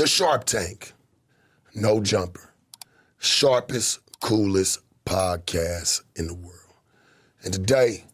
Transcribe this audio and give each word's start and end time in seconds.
The 0.00 0.06
Sharp 0.06 0.44
Tank, 0.44 0.94
no 1.74 2.00
jumper, 2.00 2.54
sharpest, 3.18 4.00
coolest 4.22 4.80
podcast 5.04 6.00
in 6.16 6.26
the 6.26 6.32
world. 6.32 6.56
And 7.44 7.52
today, 7.52 8.06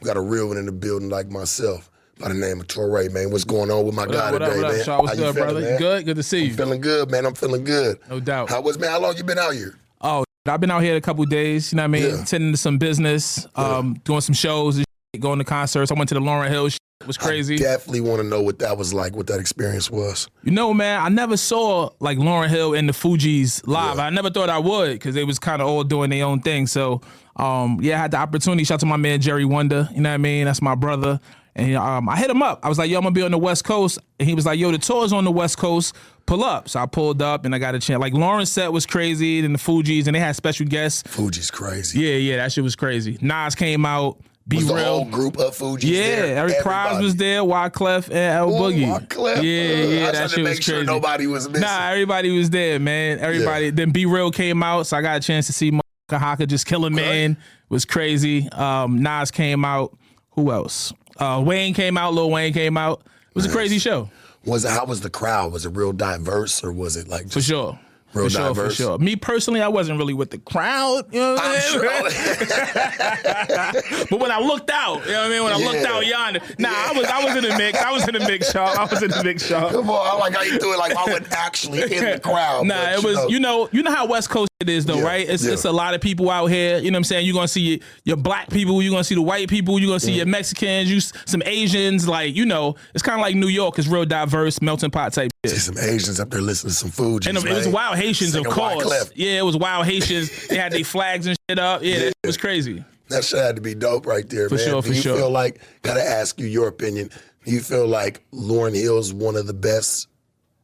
we 0.00 0.06
got 0.06 0.16
a 0.16 0.20
real 0.22 0.48
one 0.48 0.56
in 0.56 0.64
the 0.64 0.72
building 0.72 1.10
like 1.10 1.28
myself 1.28 1.90
by 2.18 2.28
the 2.28 2.34
name 2.34 2.60
of 2.60 2.68
Torae, 2.68 3.12
man. 3.12 3.30
What's 3.30 3.44
going 3.44 3.70
on 3.70 3.84
with 3.84 3.94
my 3.94 4.06
guy 4.06 4.32
what 4.32 4.40
up, 4.40 4.48
today, 4.48 4.62
what 4.62 4.70
up, 4.70 4.76
man? 4.76 4.84
Shaw? 4.86 5.02
What's 5.02 5.12
How 5.12 5.18
you 5.18 5.24
good, 5.24 5.34
feeling, 5.34 5.50
brother? 5.50 5.60
man? 5.60 5.78
Good, 5.78 6.04
good 6.06 6.16
to 6.16 6.22
see 6.22 6.44
you. 6.46 6.54
Feeling 6.54 6.80
good, 6.80 7.10
man. 7.10 7.26
I'm 7.26 7.34
feeling 7.34 7.64
good. 7.64 7.98
No 8.08 8.18
doubt. 8.18 8.48
How 8.48 8.62
was 8.62 8.78
man? 8.78 8.88
How 8.88 9.00
long 9.00 9.14
you 9.18 9.22
been 9.22 9.38
out 9.38 9.52
here? 9.52 9.78
Oh, 10.00 10.24
I've 10.46 10.60
been 10.62 10.70
out 10.70 10.84
here 10.84 10.96
a 10.96 11.02
couple 11.02 11.22
days. 11.26 11.70
You 11.70 11.76
know 11.76 11.82
what 11.82 11.84
I 11.84 11.88
mean? 11.88 12.02
Yeah. 12.04 12.22
Attending 12.22 12.52
to 12.52 12.56
some 12.56 12.78
business, 12.78 13.46
um, 13.56 14.00
doing 14.04 14.22
some 14.22 14.34
shows, 14.34 14.78
and 14.78 14.86
shit, 15.12 15.20
going 15.20 15.38
to 15.38 15.44
concerts. 15.44 15.90
I 15.90 15.96
went 15.96 16.08
to 16.08 16.14
the 16.14 16.20
Lauryn 16.20 16.48
Hill. 16.48 16.70
Was 17.04 17.18
crazy. 17.18 17.56
Definitely 17.56 18.00
want 18.00 18.22
to 18.22 18.26
know 18.26 18.40
what 18.40 18.58
that 18.60 18.78
was 18.78 18.94
like, 18.94 19.14
what 19.14 19.26
that 19.26 19.38
experience 19.38 19.90
was. 19.90 20.28
You 20.42 20.50
know, 20.50 20.72
man, 20.72 21.00
I 21.00 21.08
never 21.08 21.36
saw 21.36 21.90
like 22.00 22.16
Lauryn 22.16 22.48
Hill 22.48 22.74
and 22.74 22.88
the 22.88 22.94
Fugees 22.94 23.66
live. 23.66 23.98
Yeah. 23.98 24.06
I 24.06 24.10
never 24.10 24.30
thought 24.30 24.48
I 24.48 24.58
would 24.58 24.92
because 24.92 25.14
they 25.14 25.22
was 25.22 25.38
kind 25.38 25.60
of 25.60 25.68
all 25.68 25.84
doing 25.84 26.08
their 26.08 26.24
own 26.24 26.40
thing. 26.40 26.66
So, 26.66 27.02
um, 27.36 27.78
yeah, 27.82 27.96
I 27.96 27.98
had 27.98 28.12
the 28.12 28.16
opportunity. 28.16 28.64
Shout 28.64 28.76
out 28.76 28.80
to 28.80 28.86
my 28.86 28.96
man 28.96 29.20
Jerry 29.20 29.44
Wonda. 29.44 29.94
You 29.94 30.00
know 30.00 30.08
what 30.08 30.14
I 30.14 30.18
mean? 30.18 30.46
That's 30.46 30.62
my 30.62 30.74
brother. 30.74 31.20
And 31.54 31.76
um, 31.76 32.08
I 32.08 32.16
hit 32.16 32.30
him 32.30 32.42
up. 32.42 32.60
I 32.62 32.68
was 32.68 32.78
like, 32.78 32.90
"Yo, 32.90 32.98
I'm 32.98 33.02
gonna 33.02 33.12
be 33.12 33.22
on 33.22 33.30
the 33.30 33.38
West 33.38 33.64
Coast," 33.64 33.98
and 34.18 34.28
he 34.28 34.34
was 34.34 34.44
like, 34.44 34.58
"Yo, 34.58 34.70
the 34.70 34.78
tour's 34.78 35.12
on 35.12 35.24
the 35.24 35.30
West 35.30 35.56
Coast. 35.56 35.94
Pull 36.26 36.44
up." 36.44 36.68
So 36.68 36.80
I 36.80 36.86
pulled 36.86 37.22
up, 37.22 37.46
and 37.46 37.54
I 37.54 37.58
got 37.58 37.74
a 37.74 37.78
chance. 37.78 37.98
Like 37.98 38.12
Lauryn's 38.12 38.50
set 38.52 38.72
was 38.72 38.84
crazy, 38.84 39.42
and 39.44 39.54
the 39.54 39.58
Fugees, 39.58 40.06
and 40.06 40.14
they 40.14 40.20
had 40.20 40.36
special 40.36 40.66
guests. 40.66 41.02
Fugees 41.04 41.50
crazy. 41.50 42.00
Yeah, 42.00 42.16
yeah, 42.16 42.36
that 42.36 42.52
shit 42.52 42.62
was 42.64 42.76
crazy. 42.76 43.16
Nas 43.22 43.54
came 43.54 43.86
out. 43.86 44.18
Be 44.48 44.58
was 44.58 44.68
the 44.68 44.74
real. 44.74 44.84
whole 44.84 45.04
group 45.06 45.38
of 45.38 45.56
Fugees 45.56 45.82
Yeah, 45.84 46.22
there? 46.22 46.36
Eric 46.48 46.64
was 46.64 47.16
there, 47.16 47.40
Wyclef 47.40 48.06
and 48.08 48.16
L 48.16 48.50
Ooh, 48.54 48.58
Boogie. 48.60 48.86
Wyclef. 48.86 49.36
Yeah, 49.36 49.42
yeah, 49.42 50.08
I 50.08 50.12
that 50.12 50.14
tried 50.14 50.22
to 50.22 50.28
shit 50.28 50.38
was 50.44 50.50
make 50.54 50.62
sure 50.62 50.74
crazy. 50.76 50.86
nobody 50.86 51.26
was 51.26 51.48
missing. 51.48 51.62
Nah, 51.62 51.88
everybody 51.88 52.36
was 52.36 52.50
there, 52.50 52.78
man. 52.78 53.18
Everybody. 53.18 53.64
Yeah. 53.66 53.70
Then 53.72 53.90
B-Real 53.90 54.30
came 54.30 54.62
out, 54.62 54.86
so 54.86 54.96
I 54.96 55.02
got 55.02 55.16
a 55.16 55.20
chance 55.20 55.46
to 55.48 55.52
see 55.52 55.72
Haka 56.08 56.46
just 56.46 56.66
kill 56.66 56.84
a 56.84 56.90
man. 56.90 57.32
It 57.32 57.38
was 57.70 57.84
crazy. 57.84 58.48
Um, 58.52 59.02
Nas 59.02 59.32
came 59.32 59.64
out. 59.64 59.96
Who 60.32 60.52
else? 60.52 60.92
Uh, 61.18 61.42
Wayne 61.44 61.74
came 61.74 61.98
out. 61.98 62.14
Lil 62.14 62.30
Wayne 62.30 62.52
came 62.52 62.76
out. 62.76 63.00
It 63.00 63.34
was 63.34 63.46
a 63.46 63.50
crazy 63.50 63.78
show 63.80 64.08
Was 64.44 64.64
it 64.64 64.70
how 64.70 64.84
was 64.84 65.00
the 65.00 65.10
crowd? 65.10 65.52
Was 65.52 65.66
it 65.66 65.70
real 65.70 65.92
diverse 65.92 66.62
or 66.62 66.72
was 66.72 66.96
it 66.96 67.08
like 67.08 67.30
for 67.30 67.40
sure. 67.40 67.78
Real 68.16 68.24
for 68.24 68.30
sure, 68.30 68.54
for 68.54 68.70
sure. 68.70 68.98
Me 68.98 69.16
personally, 69.16 69.60
I 69.60 69.68
wasn't 69.68 69.98
really 69.98 70.14
with 70.14 70.30
the 70.30 70.38
crowd. 70.38 71.04
You 71.12 71.20
know 71.20 71.34
what 71.34 71.42
I'm 71.44 71.60
saying? 71.60 72.10
sure. 72.10 74.06
But 74.10 74.20
when 74.20 74.30
I 74.30 74.38
looked 74.40 74.70
out, 74.70 75.04
you 75.06 75.12
know 75.12 75.18
what 75.20 75.26
I 75.26 75.28
mean? 75.30 75.44
When 75.44 75.52
I 75.52 75.56
looked 75.56 75.82
Yeah. 75.82 75.92
out 75.92 76.06
yonder, 76.06 76.40
nah, 76.58 76.68
I 76.70 76.92
was 76.92 77.06
I 77.06 77.24
was 77.24 77.36
in 77.36 77.42
the 77.50 77.56
mix. 77.58 77.78
I 77.78 77.92
was 77.92 78.06
in 78.08 78.14
the 78.14 78.20
mix, 78.20 78.52
y'all. 78.54 78.76
I 78.78 78.84
was 78.84 79.02
in 79.02 79.10
the 79.10 79.22
mix, 79.24 79.48
y'all. 79.50 79.70
Come 79.70 79.90
on, 79.90 80.06
I 80.06 80.14
like 80.18 80.34
how 80.34 80.42
you 80.42 80.58
do 80.58 80.72
it. 80.72 80.78
Like 80.78 80.96
I 80.96 81.04
wasn't 81.04 81.32
actually 81.32 81.82
in 81.82 82.04
the 82.04 82.20
crowd. 82.22 82.66
Nah, 82.66 82.74
but, 82.74 82.98
it 82.98 83.04
was 83.04 83.16
know, 83.16 83.28
you 83.28 83.40
know 83.40 83.68
you 83.72 83.82
know 83.82 83.92
how 83.92 84.06
West 84.06 84.30
Coast 84.30 84.50
it 84.68 84.74
is 84.74 84.86
though, 84.86 84.98
Yeah, 84.98 85.04
right? 85.04 85.28
It's 85.28 85.44
yeah. 85.44 85.52
it's 85.52 85.64
a 85.64 85.72
lot 85.72 85.94
of 85.94 86.00
people 86.00 86.30
out 86.30 86.46
here. 86.46 86.78
You 86.78 86.90
know 86.90 86.96
what 86.96 87.00
I'm 87.00 87.04
saying? 87.04 87.26
You're 87.26 87.34
gonna 87.34 87.48
see 87.48 87.80
your 88.04 88.16
black 88.16 88.50
people, 88.50 88.82
you're 88.82 88.90
gonna 88.90 89.04
see 89.04 89.14
the 89.14 89.22
white 89.22 89.48
people, 89.48 89.78
you're 89.78 89.88
gonna 89.88 90.00
see 90.00 90.14
mm. 90.14 90.18
your 90.18 90.26
Mexicans, 90.26 90.90
you 90.90 91.00
some 91.00 91.42
Asians. 91.44 92.08
Like 92.08 92.34
you 92.34 92.46
know, 92.46 92.76
it's 92.94 93.02
kind 93.02 93.18
of 93.18 93.22
like 93.22 93.36
New 93.36 93.48
York. 93.48 93.78
It's 93.78 93.88
real 93.88 94.04
diverse, 94.04 94.60
melting 94.60 94.90
pot 94.90 95.12
type 95.12 95.30
shit. 95.44 95.54
See 95.54 95.58
some 95.58 95.78
Asians 95.78 96.20
up 96.20 96.30
there 96.30 96.40
listening 96.40 96.70
to 96.70 96.76
some 96.76 96.90
Fugees. 96.90 97.28
And 97.28 97.38
it 97.38 97.44
was 97.44 97.68
wild 97.68 97.96
Haitians, 97.96 98.34
of 98.34 98.44
course. 98.46 99.10
Yeah, 99.14 99.38
it 99.38 99.44
was 99.44 99.56
wild 99.56 99.86
Haitians. 99.86 100.48
they 100.48 100.56
had 100.56 100.72
their 100.72 100.84
flags 100.84 101.26
and 101.26 101.36
shit 101.48 101.58
up. 101.58 101.82
Yeah, 101.82 102.10
it 102.10 102.14
was 102.24 102.36
crazy. 102.36 102.84
That 103.08 103.24
shit 103.24 103.38
had 103.38 103.56
to 103.56 103.62
be 103.62 103.74
dope 103.74 104.06
right 104.06 104.28
there, 104.28 104.48
man. 104.50 104.58
sure, 104.58 104.82
Do 104.82 104.88
for 104.88 104.94
you 104.94 105.00
sure. 105.00 105.16
feel 105.16 105.30
like? 105.30 105.60
Gotta 105.82 106.02
ask 106.02 106.40
you 106.40 106.46
your 106.46 106.68
opinion. 106.68 107.10
Do 107.44 107.52
you 107.52 107.60
feel 107.60 107.86
like 107.86 108.28
Lauryn 108.32 108.74
Hill's 108.74 109.12
one 109.12 109.36
of 109.36 109.46
the 109.46 109.54
best 109.54 110.08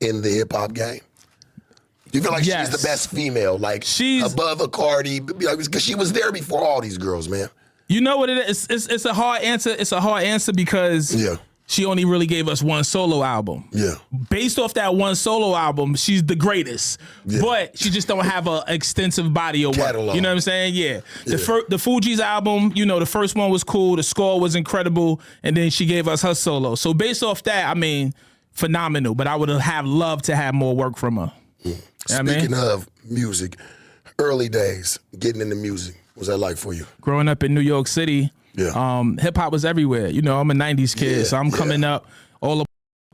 in 0.01 0.23
the 0.23 0.31
hip 0.31 0.53
hop 0.53 0.73
game? 0.73 1.01
You 2.13 2.21
feel 2.23 2.33
like 2.33 2.45
Yes. 2.47 2.69
she's 2.71 2.81
the 2.81 2.87
best 2.87 3.11
female, 3.11 3.59
like 3.59 3.85
She's- 3.85 4.33
above 4.33 4.61
a 4.61 4.69
Cardi? 4.69 5.21
Because 5.21 5.83
she 5.83 5.95
was 5.95 6.13
there 6.13 6.31
before 6.33 6.61
all 6.65 6.81
these 6.81 6.99
girls, 6.99 7.29
man. 7.29 7.49
You 7.89 8.01
know 8.01 8.17
what 8.19 8.31
it 8.31 8.39
is? 8.49 8.65
It's, 8.65 8.87
it's, 8.87 8.87
it's 8.95 9.05
a 9.05 9.15
hard 9.15 9.43
answer. 9.43 9.71
It's 9.71 9.93
a 9.93 10.01
hard 10.01 10.25
answer 10.25 10.53
because 10.53 11.15
Yeah, 11.15 11.37
she 11.67 11.85
only 11.85 12.05
really 12.07 12.27
gave 12.27 12.49
us 12.49 12.63
one 12.63 12.85
solo 12.85 13.23
album. 13.23 13.65
yeah. 13.73 13.95
based 14.31 14.59
off 14.59 14.75
that 14.75 14.95
one 14.95 15.15
solo 15.15 15.55
album, 15.57 15.95
she's 15.97 16.23
the 16.23 16.37
greatest. 16.37 16.99
But 17.27 17.77
she 17.79 17.91
just 17.91 18.09
don't 18.09 18.25
have 18.25 18.47
an 18.47 18.63
extensive 18.69 19.33
body 19.35 19.65
of 19.65 19.77
work. 19.77 19.87
Catalog. 19.87 20.15
You 20.15 20.21
know 20.23 20.29
what 20.31 20.35
I'm 20.37 20.41
saying? 20.41 20.75
Yeah. 20.75 21.01
The 21.27 21.37
fir- 21.39 21.65
the 21.69 21.77
Fugees 21.77 22.19
album, 22.19 22.73
you 22.75 22.87
know, 22.87 22.99
the 22.99 23.07
first 23.07 23.37
one 23.37 23.51
was 23.51 23.65
cool, 23.65 23.97
the 23.97 24.03
score 24.03 24.39
was 24.41 24.55
incredible, 24.55 25.21
and 25.43 25.55
then 25.57 25.71
she 25.71 25.85
gave 25.87 26.09
us 26.09 26.23
her 26.23 26.35
solo. 26.35 26.75
So 26.77 26.95
based 26.95 27.23
off 27.23 27.43
that, 27.45 27.69
I 27.69 27.75
mean, 27.75 28.15
phenomenal. 28.53 29.15
But 29.15 29.27
I 29.27 29.37
would 29.37 29.49
have 29.51 29.87
loved 29.87 30.25
to 30.27 30.37
have 30.37 30.55
more 30.55 30.75
work 30.75 30.97
from 30.97 31.17
her. 31.17 31.33
You 31.65 31.77
know 32.09 32.17
what 32.17 32.21
I 32.21 32.23
mean? 32.23 32.39
Speaking 32.41 32.55
of 32.57 32.89
music, 33.05 33.57
early 34.19 34.49
days, 34.49 34.99
getting 35.19 35.41
into 35.41 35.57
music, 35.57 35.97
what 36.15 36.21
was 36.21 36.29
that 36.29 36.39
like 36.39 36.57
for 36.57 36.73
you? 36.73 36.87
growing 37.01 37.29
up 37.29 37.43
in 37.43 37.55
New 37.55 37.61
York 37.61 37.87
City, 37.89 38.31
Yeah. 38.55 38.71
um, 38.75 39.19
hip 39.19 39.37
hop 39.37 39.53
was 39.53 39.65
everywhere. 39.65 40.09
You 40.09 40.23
know, 40.23 40.39
I'm 40.41 40.51
a 40.51 40.55
'90s 40.55 40.95
kid, 40.97 41.19
Yeah, 41.19 41.25
so 41.25 41.37
I'm 41.39 41.49
yeah. 41.49 41.57
coming 41.57 41.85
up. 41.85 42.07
All 42.41 42.65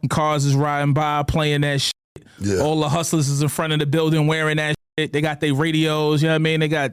the 0.03 0.09
cars 0.09 0.45
is 0.45 0.55
riding 0.55 0.95
by, 0.95 1.23
playing 1.25 1.61
that 1.63 1.81
shit. 1.81 1.93
Yeah. 2.41 2.59
All 2.61 2.79
the 2.81 2.89
hustlers 2.89 3.29
is 3.29 3.43
in 3.43 3.49
front 3.49 3.73
of 3.73 3.79
the 3.81 3.87
building 3.87 4.27
wearing 4.27 4.57
that 4.59 4.75
shit. 4.99 5.13
They 5.13 5.21
got 5.21 5.41
their 5.41 5.55
radios. 5.55 6.23
You 6.23 6.29
know 6.29 6.35
what 6.35 6.37
I 6.37 6.39
mean? 6.39 6.61
They 6.61 6.69
got 6.69 6.93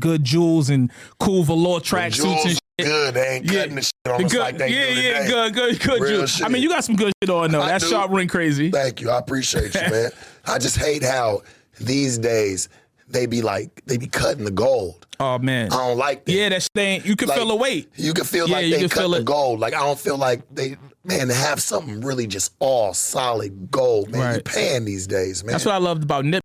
good 0.00 0.24
jewels 0.24 0.68
and 0.70 0.90
cool 1.18 1.42
velour 1.44 1.80
tracksuits 1.80 2.44
and 2.44 2.50
shit. 2.52 2.60
good. 2.80 3.14
They 3.14 3.28
ain't 3.36 3.44
Yeah. 3.46 3.60
cutting 3.60 3.74
the 3.76 3.82
shit 3.82 3.92
on 4.08 4.20
The 4.20 4.26
us 4.26 4.32
good, 4.32 4.40
like 4.40 4.58
they 4.58 4.68
yeah, 4.68 4.94
do 4.94 5.00
yeah, 5.00 5.18
today. 5.22 5.28
good, 5.30 5.54
good, 5.54 5.80
good. 5.80 6.00
Real 6.02 6.16
jewels. 6.16 6.42
I 6.42 6.48
mean, 6.48 6.62
you 6.62 6.68
got 6.68 6.84
some 6.84 6.96
good 6.96 7.12
shit 7.22 7.30
on 7.30 7.50
though. 7.52 7.62
I 7.62 7.68
That 7.68 7.80
do. 7.80 7.88
sharp 7.88 8.10
ring 8.10 8.28
crazy. 8.28 8.70
Thank 8.70 9.00
you. 9.00 9.10
I 9.10 9.18
appreciate 9.18 9.74
you, 9.74 9.80
man. 9.80 10.10
I 10.46 10.58
just 10.58 10.76
hate 10.76 11.02
how 11.02 11.42
these 11.80 12.18
days 12.18 12.68
they 13.08 13.26
be 13.26 13.42
like 13.42 13.82
they 13.86 13.96
be 13.96 14.06
cutting 14.06 14.44
the 14.44 14.50
gold. 14.50 15.06
Oh 15.20 15.38
man, 15.38 15.72
I 15.72 15.76
don't 15.76 15.98
like 15.98 16.24
that. 16.24 16.32
yeah, 16.32 16.48
that 16.48 16.68
thing. 16.74 17.02
You 17.04 17.16
can 17.16 17.28
Like, 17.28 17.38
feel 17.38 17.48
the 17.48 17.54
weight. 17.54 17.90
You 17.96 18.12
can 18.14 18.24
feel 18.24 18.48
Yeah, 18.48 18.56
like 18.56 18.66
you 18.66 18.76
they 18.78 18.88
cut 18.88 19.08
the 19.10 19.18
it. 19.18 19.24
gold. 19.24 19.60
Like 19.60 19.74
I 19.74 19.80
don't 19.80 19.98
feel 19.98 20.16
like 20.18 20.42
they 20.52 20.76
man 21.04 21.28
to 21.28 21.34
have 21.34 21.60
something 21.60 22.00
really 22.00 22.26
just 22.26 22.52
all 22.58 22.94
solid 22.94 23.70
gold, 23.70 24.10
man. 24.10 24.20
You 24.20 24.26
Right. 24.26 24.44
paying 24.44 24.84
these 24.84 25.06
days, 25.06 25.44
man. 25.44 25.52
That's 25.52 25.64
what 25.66 25.74
I 25.74 25.78
loved 25.78 26.02
about 26.02 26.24
Nip. 26.24 26.42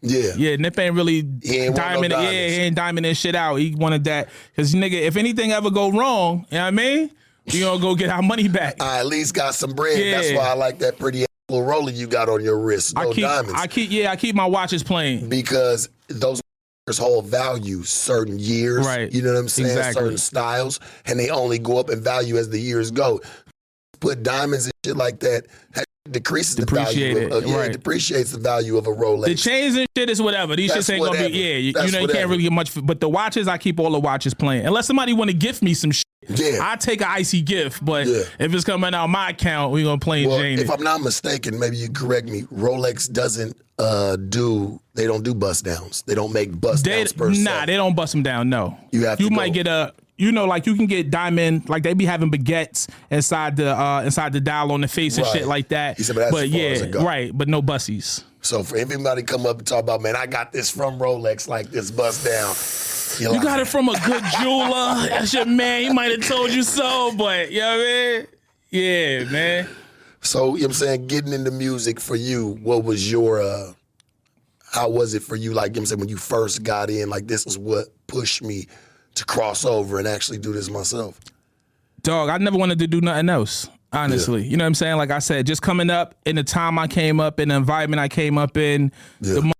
yeah. 0.00 0.32
Yeah, 0.36 0.56
Nip 0.56 0.78
ain't 0.78 0.94
really 0.94 1.18
ain't 1.44 1.74
want 1.74 1.76
no 1.76 2.08
diamond. 2.08 2.12
yeah, 2.12 2.30
he 2.30 2.54
ain't 2.56 2.76
diamond 2.76 3.04
this 3.04 3.18
shit 3.18 3.34
out. 3.34 3.56
He 3.56 3.74
wanted 3.74 4.04
that 4.04 4.28
because 4.54 4.74
nigga, 4.74 4.92
if 5.00 5.16
anything 5.16 5.52
ever 5.52 5.70
go 5.70 5.90
wrong, 5.90 6.46
you 6.50 6.56
know 6.58 6.62
what 6.62 6.68
I 6.68 6.70
mean? 6.70 7.10
We 7.52 7.60
gonna 7.60 7.80
go 7.80 7.94
get 7.94 8.08
our 8.08 8.22
money 8.22 8.48
back. 8.48 8.80
I 8.82 8.98
at 9.00 9.06
least 9.06 9.34
got 9.34 9.54
some 9.54 9.72
bread. 9.74 10.14
That's 10.14 10.32
why 10.32 10.48
I 10.48 10.54
like 10.54 10.78
that 10.78 10.98
pretty 10.98 11.25
little 11.48 11.64
roller 11.66 11.90
you 11.90 12.06
got 12.06 12.28
on 12.28 12.42
your 12.42 12.58
wrist. 12.58 12.96
No 12.96 13.10
I 13.10 13.12
keep, 13.12 13.22
diamonds. 13.22 13.60
I 13.60 13.66
keep, 13.66 13.90
yeah, 13.90 14.10
I 14.10 14.16
keep 14.16 14.34
my 14.34 14.46
watches 14.46 14.82
playing. 14.82 15.28
because 15.28 15.88
those 16.08 16.40
hold 16.98 17.26
value 17.26 17.82
certain 17.82 18.38
years. 18.38 18.86
Right. 18.86 19.12
You 19.12 19.22
know 19.22 19.32
what 19.32 19.40
I'm 19.40 19.48
saying? 19.48 19.70
Exactly. 19.70 20.02
Certain 20.02 20.18
styles, 20.18 20.78
and 21.04 21.18
they 21.18 21.30
only 21.30 21.58
go 21.58 21.78
up 21.78 21.90
in 21.90 22.00
value 22.00 22.36
as 22.36 22.48
the 22.48 22.60
years 22.60 22.90
go. 22.90 23.20
Put 23.98 24.22
diamonds 24.22 24.66
and 24.66 24.74
shit 24.84 24.96
like 24.96 25.20
that. 25.20 25.46
that 25.72 25.84
decreases 26.12 26.56
the 26.56 26.66
value. 26.66 27.26
Of, 27.26 27.32
uh, 27.44 27.46
yeah, 27.46 27.56
right. 27.56 27.70
it 27.70 27.72
depreciates 27.72 28.32
the 28.32 28.38
value 28.38 28.76
of 28.76 28.86
a 28.86 28.90
Rolex. 28.90 29.24
The 29.26 29.34
chains 29.34 29.76
and 29.76 29.86
shit 29.96 30.10
is 30.10 30.20
whatever. 30.22 30.56
These 30.56 30.74
That's 30.74 30.88
shits 30.88 30.94
ain't 30.94 31.04
gonna 31.04 31.28
be. 31.28 31.34
Yeah, 31.38 31.54
you, 31.56 31.72
That's 31.72 31.92
know 31.92 31.98
you 31.98 32.02
whatever. 32.02 32.18
can't 32.18 32.30
really 32.30 32.42
get 32.42 32.52
much. 32.52 32.70
For, 32.70 32.82
but 32.82 33.00
the 33.00 33.08
watches, 33.08 33.48
I 33.48 33.58
keep 33.58 33.78
all 33.80 33.90
the 33.90 34.00
watches 34.00 34.34
playing. 34.34 34.66
Unless 34.66 34.86
somebody 34.86 35.12
want 35.12 35.30
to 35.30 35.36
gift 35.36 35.62
me 35.62 35.74
some 35.74 35.90
shit, 35.90 36.04
yeah. 36.28 36.58
I 36.62 36.76
take 36.76 37.00
an 37.00 37.08
icy 37.10 37.42
gift. 37.42 37.84
But 37.84 38.06
Yeah. 38.06 38.22
if 38.38 38.52
it's 38.54 38.64
coming 38.64 38.94
out 38.94 39.08
my 39.08 39.30
account, 39.30 39.72
we 39.72 39.82
gonna 39.82 39.98
play 39.98 40.26
well, 40.26 40.38
Jane 40.38 40.58
if. 40.58 40.70
I'm 40.70 40.82
not 40.82 41.00
mistaken, 41.00 41.58
maybe 41.58 41.76
you 41.76 41.88
correct 41.90 42.28
me. 42.28 42.42
Rolex 42.42 43.10
doesn't 43.10 43.56
uh, 43.78 44.16
do. 44.16 44.80
They 44.94 45.06
don't 45.06 45.22
do 45.22 45.34
bust 45.34 45.64
downs. 45.64 46.02
They 46.06 46.14
don't 46.14 46.32
make 46.32 46.58
bust 46.60 46.84
They, 46.84 46.98
downs 46.98 47.12
per 47.12 47.34
se. 47.34 47.42
nah, 47.42 47.66
they 47.66 47.76
don't 47.76 47.94
bust 47.94 48.12
them 48.12 48.22
down. 48.22 48.48
No, 48.48 48.78
You 48.90 49.04
have 49.06 49.20
You 49.20 49.28
to 49.28 49.34
might 49.34 49.48
go- 49.48 49.54
get 49.54 49.66
a. 49.66 49.92
You 50.18 50.32
know, 50.32 50.46
like 50.46 50.66
you 50.66 50.74
can 50.74 50.86
get 50.86 51.10
diamond, 51.10 51.68
like 51.68 51.82
they 51.82 51.92
be 51.92 52.06
having 52.06 52.30
baguettes 52.30 52.88
inside 53.10 53.56
the 53.56 53.76
uh 53.78 54.02
inside 54.02 54.32
the 54.32 54.40
dial 54.40 54.72
on 54.72 54.80
the 54.80 54.88
face 54.88 55.18
and 55.18 55.26
Right. 55.26 55.32
shit 55.36 55.46
like 55.46 55.68
that. 55.68 55.98
Said, 56.00 56.16
but 56.16 56.30
that's 56.30 56.36
as 56.44 56.50
yeah, 56.50 56.62
as 56.68 56.80
it 56.82 56.90
go. 56.90 57.04
right, 57.04 57.36
but 57.36 57.48
no 57.48 57.60
bussies. 57.60 58.24
So 58.40 58.62
for 58.62 58.76
everybody 58.78 59.22
come 59.24 59.44
up 59.44 59.58
and 59.58 59.66
talk 59.66 59.80
about, 59.82 60.00
man, 60.00 60.16
I 60.16 60.26
got 60.26 60.52
this 60.52 60.70
from 60.70 60.98
Rolex, 60.98 61.48
like 61.48 61.70
this 61.70 61.90
bust 61.90 62.24
down. 62.24 62.54
You're 63.20 63.32
You 63.32 63.38
like, 63.38 63.46
got 63.46 63.60
it 63.60 63.66
from 63.66 63.88
a 63.88 63.98
good 64.06 64.22
jeweler. 64.40 65.06
That's 65.08 65.34
your 65.34 65.44
man. 65.46 65.82
He 65.82 65.90
might 65.92 66.12
have 66.12 66.26
told 66.26 66.50
you 66.50 66.62
so, 66.62 67.12
but 67.16 67.50
you 67.50 67.60
know 67.60 67.76
what 67.76 67.84
I 67.86 68.18
mean? 68.18 68.26
Yeah, 68.70 69.24
man. 69.24 69.68
So, 70.22 70.46
you 70.46 70.46
know 70.46 70.52
what 70.52 70.64
I'm 70.68 70.72
saying, 70.74 71.06
getting 71.08 71.32
into 71.32 71.50
music 71.50 72.00
for 72.00 72.16
you, 72.16 72.58
what 72.62 72.84
was 72.84 73.10
your 73.10 73.42
uh 73.42 73.72
how 74.72 74.88
was 74.88 75.14
it 75.14 75.22
for 75.22 75.36
you? 75.36 75.52
Like, 75.52 75.70
you 75.70 75.74
know 75.74 75.80
what 75.80 75.82
I'm 75.82 75.86
saying, 75.86 76.00
when 76.00 76.08
you 76.08 76.16
first 76.16 76.62
got 76.62 76.88
in, 76.90 77.08
like 77.10 77.26
this 77.26 77.44
was 77.44 77.56
what 77.58 77.86
pushed 78.06 78.42
me 78.42 78.66
to 79.16 79.24
cross 79.24 79.64
over 79.64 79.98
and 79.98 80.06
actually 80.08 80.38
do 80.38 80.52
this 80.52 80.70
myself. 80.70 81.18
Dog, 82.02 82.28
I 82.28 82.38
never 82.38 82.56
wanted 82.56 82.78
to 82.78 82.86
do 82.86 83.00
nothing 83.00 83.28
else. 83.28 83.68
Honestly, 83.92 84.44
you 84.46 84.56
know 84.56 84.64
what 84.64 84.68
I'm 84.68 84.74
saying? 84.74 84.96
Like 84.96 85.10
I 85.10 85.20
said, 85.20 85.46
just 85.46 85.62
coming 85.62 85.90
up 85.90 86.14
in 86.26 86.36
the 86.36 86.44
time 86.44 86.78
I 86.78 86.86
came 86.86 87.18
up 87.20 87.40
in 87.40 87.48
the 87.48 87.54
environment 87.56 88.00
I 88.00 88.08
came 88.08 88.36
up 88.36 88.56
in, 88.56 88.92
Yeah. 89.20 89.34
the 89.34 89.52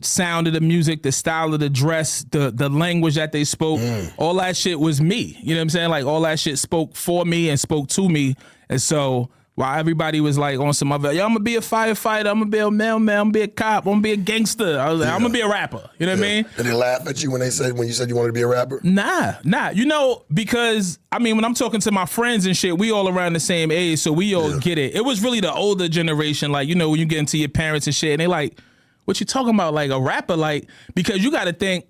sound 0.00 0.46
of 0.46 0.52
the 0.54 0.60
music, 0.60 1.02
the 1.02 1.12
style 1.12 1.52
of 1.52 1.60
the 1.60 1.68
dress, 1.70 2.24
the 2.30 2.50
the 2.50 2.68
language 2.68 3.16
that 3.16 3.32
they 3.32 3.44
spoke, 3.44 3.80
Mm. 3.80 4.12
all 4.18 4.34
that 4.34 4.56
shit 4.56 4.78
was 4.80 5.00
me. 5.00 5.38
You 5.42 5.54
know 5.54 5.60
what 5.60 5.62
I'm 5.62 5.70
saying? 5.70 5.90
Like 5.90 6.04
all 6.06 6.20
that 6.22 6.38
shit 6.38 6.58
spoke 6.58 6.94
for 6.96 7.24
me 7.26 7.48
and 7.50 7.58
spoke 7.60 7.88
to 7.90 8.08
me. 8.08 8.36
And 8.70 8.80
so 8.80 9.30
While 9.56 9.78
everybody 9.78 10.20
was 10.20 10.36
like 10.36 10.60
on 10.60 10.74
some 10.74 10.92
other, 10.92 11.10
yo, 11.14 11.24
I'm 11.24 11.30
gonna 11.30 11.40
be 11.40 11.56
a 11.56 11.60
firefighter, 11.60 12.26
I'm 12.26 12.40
gonna 12.40 12.44
be 12.44 12.58
a 12.58 12.70
mailman, 12.70 13.18
I'm 13.18 13.24
gonna 13.24 13.32
be 13.32 13.40
a 13.40 13.48
cop, 13.48 13.86
I'm 13.86 13.92
gonna 13.92 14.02
be 14.02 14.12
a 14.12 14.16
gangster. 14.16 14.78
I 14.78 14.90
was 14.90 15.00
like, 15.00 15.08
I'm 15.08 15.22
gonna 15.22 15.32
be 15.32 15.40
a 15.40 15.48
rapper. 15.48 15.88
You 15.98 16.04
know 16.04 16.12
what 16.12 16.18
I 16.18 16.22
mean? 16.22 16.46
Did 16.58 16.66
they 16.66 16.74
laugh 16.74 17.08
at 17.08 17.22
you 17.22 17.30
when 17.30 17.40
they 17.40 17.48
said 17.48 17.72
when 17.72 17.88
you 17.88 17.94
said 17.94 18.10
you 18.10 18.16
wanted 18.16 18.28
to 18.28 18.32
be 18.34 18.42
a 18.42 18.46
rapper? 18.46 18.80
Nah, 18.82 19.36
nah. 19.44 19.70
You 19.70 19.86
know, 19.86 20.24
because 20.32 20.98
I 21.10 21.18
mean, 21.20 21.36
when 21.36 21.44
I'm 21.46 21.54
talking 21.54 21.80
to 21.80 21.90
my 21.90 22.04
friends 22.04 22.44
and 22.44 22.54
shit, 22.54 22.76
we 22.76 22.92
all 22.92 23.08
around 23.08 23.32
the 23.32 23.40
same 23.40 23.70
age, 23.70 23.98
so 24.00 24.12
we 24.12 24.34
all 24.36 24.58
get 24.58 24.76
it. 24.76 24.94
It 24.94 25.06
was 25.06 25.22
really 25.22 25.40
the 25.40 25.54
older 25.54 25.88
generation, 25.88 26.52
like, 26.52 26.68
you 26.68 26.74
know, 26.74 26.90
when 26.90 27.00
you 27.00 27.06
get 27.06 27.20
into 27.20 27.38
your 27.38 27.48
parents 27.48 27.86
and 27.86 27.96
shit, 27.96 28.10
and 28.10 28.20
they 28.20 28.26
like, 28.26 28.60
what 29.06 29.20
you 29.20 29.24
talking 29.24 29.54
about? 29.54 29.72
Like 29.72 29.90
a 29.90 29.98
rapper, 29.98 30.36
like, 30.36 30.68
because 30.94 31.24
you 31.24 31.30
gotta 31.30 31.54
think 31.54 31.86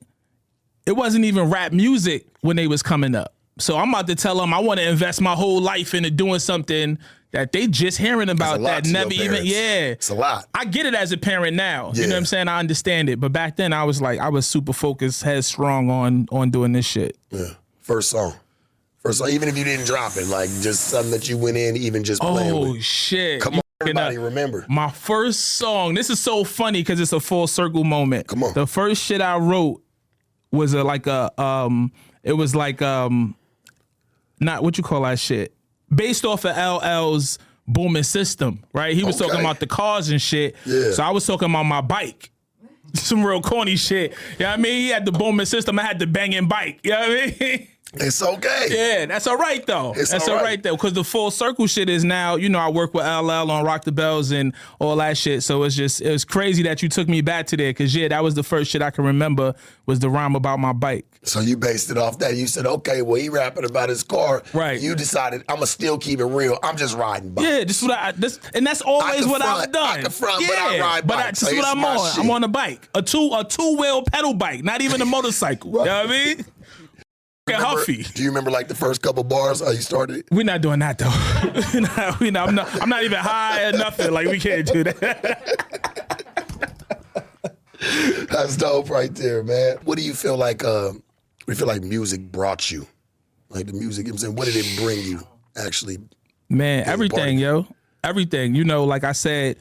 it 0.87 0.93
wasn't 0.93 1.25
even 1.25 1.51
rap 1.51 1.73
music 1.73 2.29
when 2.43 2.55
they 2.55 2.69
was 2.69 2.81
coming 2.81 3.17
up. 3.17 3.35
So 3.59 3.77
I'm 3.77 3.89
about 3.89 4.07
to 4.07 4.15
tell 4.15 4.37
them 4.37 4.55
I 4.55 4.61
want 4.61 4.79
to 4.79 4.89
invest 4.89 5.21
my 5.21 5.35
whole 5.35 5.61
life 5.61 5.95
into 5.95 6.13
doing 6.13 6.39
something 6.39 6.99
that 7.37 7.53
they 7.53 7.67
just 7.67 7.99
hearing 7.99 8.29
about 8.31 8.61
that 8.63 8.87
never 8.87 9.13
even 9.13 9.45
yeah. 9.45 9.89
It's 9.91 10.09
a 10.09 10.15
lot. 10.15 10.47
I 10.55 10.65
get 10.65 10.87
it 10.87 10.95
as 10.95 11.13
a 11.13 11.17
parent 11.19 11.55
now. 11.55 11.93
yeah. 11.95 12.03
You 12.03 12.09
know 12.09 12.15
what 12.15 12.21
I'm 12.21 12.25
saying? 12.27 12.49
I 12.49 12.59
understand 12.59 13.09
it. 13.11 13.21
But 13.21 13.33
back 13.33 13.57
then 13.57 13.73
I 13.73 13.85
was 13.85 14.01
like 14.01 14.19
I 14.19 14.29
was 14.31 14.47
super 14.47 14.73
focused, 14.73 15.23
headstrong 15.23 15.91
on 15.91 16.27
on 16.33 16.51
doing 16.51 16.73
this 16.73 16.87
shit. 16.87 17.17
Yeah. 17.31 17.51
First 17.81 18.11
song. 18.11 18.33
First 18.99 19.19
song, 19.19 19.29
even 19.31 19.49
if 19.49 19.57
you 19.57 19.65
didn't 19.65 19.87
drop 19.87 20.17
it, 20.17 20.27
like 20.29 20.49
just 20.63 20.89
something 20.89 21.11
that 21.13 21.29
you 21.29 21.37
went 21.39 21.57
in, 21.57 21.77
even 21.77 22.03
just 22.05 22.21
playing 22.23 22.53
Oh 22.53 22.73
with. 22.73 22.83
shit. 22.83 23.41
Come 23.43 23.55
You 23.55 23.59
on, 23.59 23.63
everybody, 23.83 24.19
remember. 24.19 24.65
My 24.69 24.91
first 24.91 25.41
song. 25.41 25.95
This 25.95 26.09
is 26.11 26.19
so 26.19 26.43
funny 26.43 26.81
because 26.81 26.99
it's 27.01 27.13
a 27.13 27.21
full 27.21 27.47
circle 27.47 27.85
moment. 27.85 28.27
Come 28.29 28.43
on. 28.43 28.55
The 28.55 28.67
first 28.67 29.03
shit 29.03 29.21
I 29.21 29.37
wrote 29.37 29.83
was 30.51 30.73
a 30.75 30.83
like 30.83 31.07
a 31.07 31.39
um. 31.41 31.93
It 32.25 32.33
was 32.33 32.57
like 32.57 32.83
um, 32.83 33.37
not 34.41 34.65
what 34.65 34.77
you 34.79 34.83
call 34.83 35.03
that 35.03 35.19
shit. 35.21 35.55
Based 35.95 36.25
off 36.25 36.45
of 36.45 36.57
LL's 36.57 37.39
booming 37.69 38.03
system, 38.03 38.63
right? 38.73 38.95
He 38.95 39.05
was 39.05 39.17
Okay. 39.21 39.29
talking 39.29 39.41
about 39.45 39.61
the 39.61 39.67
cars 39.67 40.09
and 40.11 40.21
shit. 40.21 40.57
Yeah. 40.65 40.93
So 40.93 41.03
I 41.03 41.11
was 41.11 41.27
talking 41.27 41.49
about 41.51 41.65
my 41.65 41.81
bike. 41.81 42.31
Some 42.95 43.25
real 43.25 43.41
corny 43.43 43.77
shit. 43.77 44.13
You 44.39 44.45
know 44.45 44.51
what 44.51 44.59
I 44.59 44.63
mean? 44.63 44.73
He 44.75 44.89
had 44.89 45.05
the 45.05 45.13
booming 45.13 45.47
system. 45.47 45.79
I 45.79 45.83
had 45.83 45.99
the 45.99 46.07
banging 46.07 46.49
bike. 46.49 46.81
You 46.83 46.91
know 46.93 47.01
what 47.01 47.09
I 47.09 47.37
mean? 47.41 47.69
It's 48.01 48.23
okay. 48.23 48.67
Yeah, 48.71 49.07
that's 49.07 49.27
all 49.27 49.37
right 49.37 49.65
though. 49.67 49.93
It's 49.97 50.11
that's 50.11 50.29
all 50.29 50.35
all 50.35 50.37
right. 50.41 50.45
right, 50.51 50.63
though, 50.63 50.77
because 50.77 50.93
the 50.93 51.05
full 51.05 51.31
circle 51.31 51.67
shit 51.67 51.89
is 51.89 52.05
now. 52.05 52.37
You 52.37 52.49
know, 52.49 52.59
I 52.59 52.69
work 52.69 52.95
with 52.95 53.05
LL 53.05 53.51
on 53.51 53.65
Rock 53.65 53.85
the 53.85 53.93
Bells 53.93 54.31
and 54.31 54.55
all 54.79 54.97
that 54.97 55.17
shit. 55.17 55.43
So 55.43 55.63
it's 55.65 55.75
just 55.75 56.01
it 56.01 56.11
was 56.11 56.25
crazy 56.25 56.63
that 56.65 56.83
you 56.83 56.89
took 56.89 57.09
me 57.09 57.21
back 57.21 57.47
to 57.49 57.57
there, 57.57 57.71
because 57.71 57.95
yeah, 57.95 58.09
that 58.09 58.23
was 58.23 58.35
the 58.35 58.43
first 58.43 58.71
shit 58.71 58.83
I 58.83 58.91
can 58.91 59.05
remember 59.05 59.55
was 59.87 59.99
the 60.01 60.11
rhyme 60.11 60.35
about 60.35 60.59
my 60.59 60.73
bike. 60.73 61.07
So 61.23 61.41
you 61.41 61.57
based 61.57 61.91
it 61.91 61.99
off 61.99 62.19
that. 62.21 62.37
You 62.37 62.47
said, 62.47 62.67
okay, 62.67 63.03
well, 63.03 63.21
he 63.21 63.29
rapping 63.29 63.65
about 63.65 63.89
his 63.89 64.05
car. 64.05 64.45
Right. 64.53 64.81
You 64.81 64.95
decided, 64.95 65.41
I'm 65.49 65.57
going 65.57 65.61
to 65.63 65.67
still 65.67 65.99
keep 65.99 66.21
it 66.21 66.25
real. 66.25 66.57
I'm 66.63 66.77
just 66.77 66.97
riding 66.97 67.33
by. 67.35 67.43
Yeah, 67.43 67.65
this 67.65 67.83
is 67.83 67.89
what 67.89 67.99
I 67.99 68.13
this 68.13 68.39
and 68.55 68.65
that's 68.65 68.81
always 68.81 69.27
what 69.27 69.43
front, 69.43 69.61
I've 69.61 69.73
done. 69.73 69.99
I 69.99 70.03
can 70.03 70.11
front, 70.13 70.43
yeah, 70.43 70.49
but 70.49 70.59
I 70.59 70.81
ride 70.81 71.07
But 71.07 71.17
I, 71.19 71.29
is 71.31 71.39
So 71.41 71.47
what 71.47 71.59
it's 71.59 71.67
I'm 71.67 71.85
on. 71.85 72.11
shit. 72.15 72.25
I'm 72.25 72.31
on 72.31 72.45
a 72.45 72.49
bike, 72.49 72.89
a 72.95 73.03
two 73.03 73.31
a 73.37 73.43
two 73.45 73.77
wheel 73.77 74.03
pedal 74.03 74.35
bike, 74.35 74.63
not 74.63 74.83
even 74.83 75.03
a 75.03 75.05
motorcycle. 75.05 75.71
You 75.73 75.85
know 75.85 76.03
what 76.03 76.07
I 76.07 76.11
mean? 76.11 76.45
Remember- 77.49 77.69
huffy. 77.79 78.03
Do 78.03 78.23
you 78.25 78.29
remember 78.31 78.51
like 78.51 78.67
the 78.67 78.75
first 78.75 79.03
couple 79.03 79.23
bars 79.23 79.61
how 79.61 79.71
you 79.71 79.81
started? 79.81 80.25
We're 80.33 80.43
not 80.45 80.63
doing 80.63 80.81
that 80.81 80.99
though. 80.99 81.13
Nah, 81.81 82.17
we 82.21 82.31
not, 82.33 82.49
I'm 82.49 82.55
not. 82.57 82.83
I'm 82.83 82.89
not 82.89 83.05
even 83.05 83.19
high 83.19 83.69
or 83.69 83.73
nothing. 83.73 84.11
Like 84.13 84.27
we 84.27 84.41
can't 84.41 84.67
do 84.67 84.83
that. 84.83 85.57
That's 88.31 88.57
dope 88.57 88.91
right 88.91 89.15
there, 89.15 89.45
man. 89.45 89.77
What 89.85 89.97
do 89.97 90.05
you 90.05 90.13
feel 90.15 90.37
like? 90.37 90.65
Uh, 90.65 90.93
do 90.93 91.03
you 91.47 91.55
feel 91.55 91.69
like 91.69 91.83
music 91.83 92.33
brought 92.33 92.69
you? 92.71 92.85
Like 93.49 93.67
the 93.67 93.75
music, 93.75 94.09
I'm 94.09 94.19
saying, 94.19 94.35
what 94.35 94.47
did 94.47 94.57
it 94.57 94.77
bring 94.83 95.01
you? 95.03 95.21
Actually, 95.57 95.99
Man, 96.49 96.85
everything, 96.85 97.39
yo. 97.39 97.67
Everything. 98.03 98.55
You 98.57 98.65
know, 98.65 98.85
like 98.85 99.05
I 99.05 99.13
said, 99.13 99.57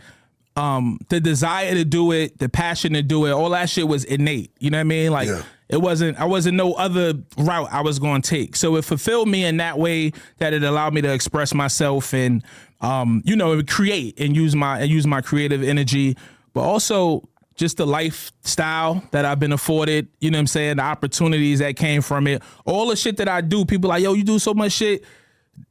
um, 0.55 0.99
the 1.09 1.19
desire 1.19 1.73
to 1.75 1.85
do 1.85 2.11
it, 2.13 2.39
the 2.39 2.49
passion 2.49 2.93
to 2.93 3.03
do 3.03 3.25
it, 3.27 3.31
all 3.31 3.49
that 3.51 3.69
shit 3.69 3.87
was 3.87 4.03
innate. 4.05 4.51
You 4.59 4.71
know 4.71 4.77
what 4.77 4.81
I 4.81 4.85
mean? 4.85 5.11
Like 5.11 5.27
Yeah. 5.27 5.43
It 5.69 5.77
wasn't 5.77 6.19
I 6.19 6.25
wasn't 6.25 6.57
no 6.57 6.73
other 6.73 7.13
route 7.37 7.69
I 7.71 7.81
was 7.81 7.99
gonna 7.99 8.21
take. 8.21 8.55
So 8.55 8.75
it 8.75 8.85
fulfilled 8.85 9.27
me 9.27 9.45
in 9.45 9.57
that 9.57 9.77
way 9.77 10.11
that 10.37 10.53
it 10.53 10.63
allowed 10.63 10.93
me 10.93 11.01
to 11.01 11.13
express 11.13 11.53
myself 11.53 12.13
and 12.13 12.43
um, 12.81 13.23
you 13.25 13.35
know, 13.35 13.61
create 13.63 14.19
and 14.19 14.35
use 14.35 14.55
my 14.55 14.79
and 14.79 14.89
use 14.89 15.07
my 15.07 15.21
creative 15.21 15.63
energy, 15.63 16.15
but 16.53 16.61
also 16.61 17.27
just 17.55 17.77
the 17.77 17.87
lifestyle 17.87 19.01
that 19.11 19.23
I've 19.23 19.39
been 19.39 19.53
afforded, 19.53 20.09
you 20.19 20.29
know 20.29 20.37
what 20.37 20.41
I'm 20.41 20.47
saying? 20.47 20.75
The 20.75 20.83
opportunities 20.83 21.59
that 21.59 21.77
came 21.77 22.01
from 22.01 22.27
it. 22.27 22.43
All 22.65 22.89
the 22.89 22.97
shit 22.97 23.15
that 23.17 23.29
I 23.29 23.39
do, 23.39 23.63
people 23.63 23.89
like, 23.89 24.03
yo, 24.03 24.13
you 24.13 24.25
do 24.25 24.39
so 24.39 24.53
much 24.53 24.73
shit 24.73 25.05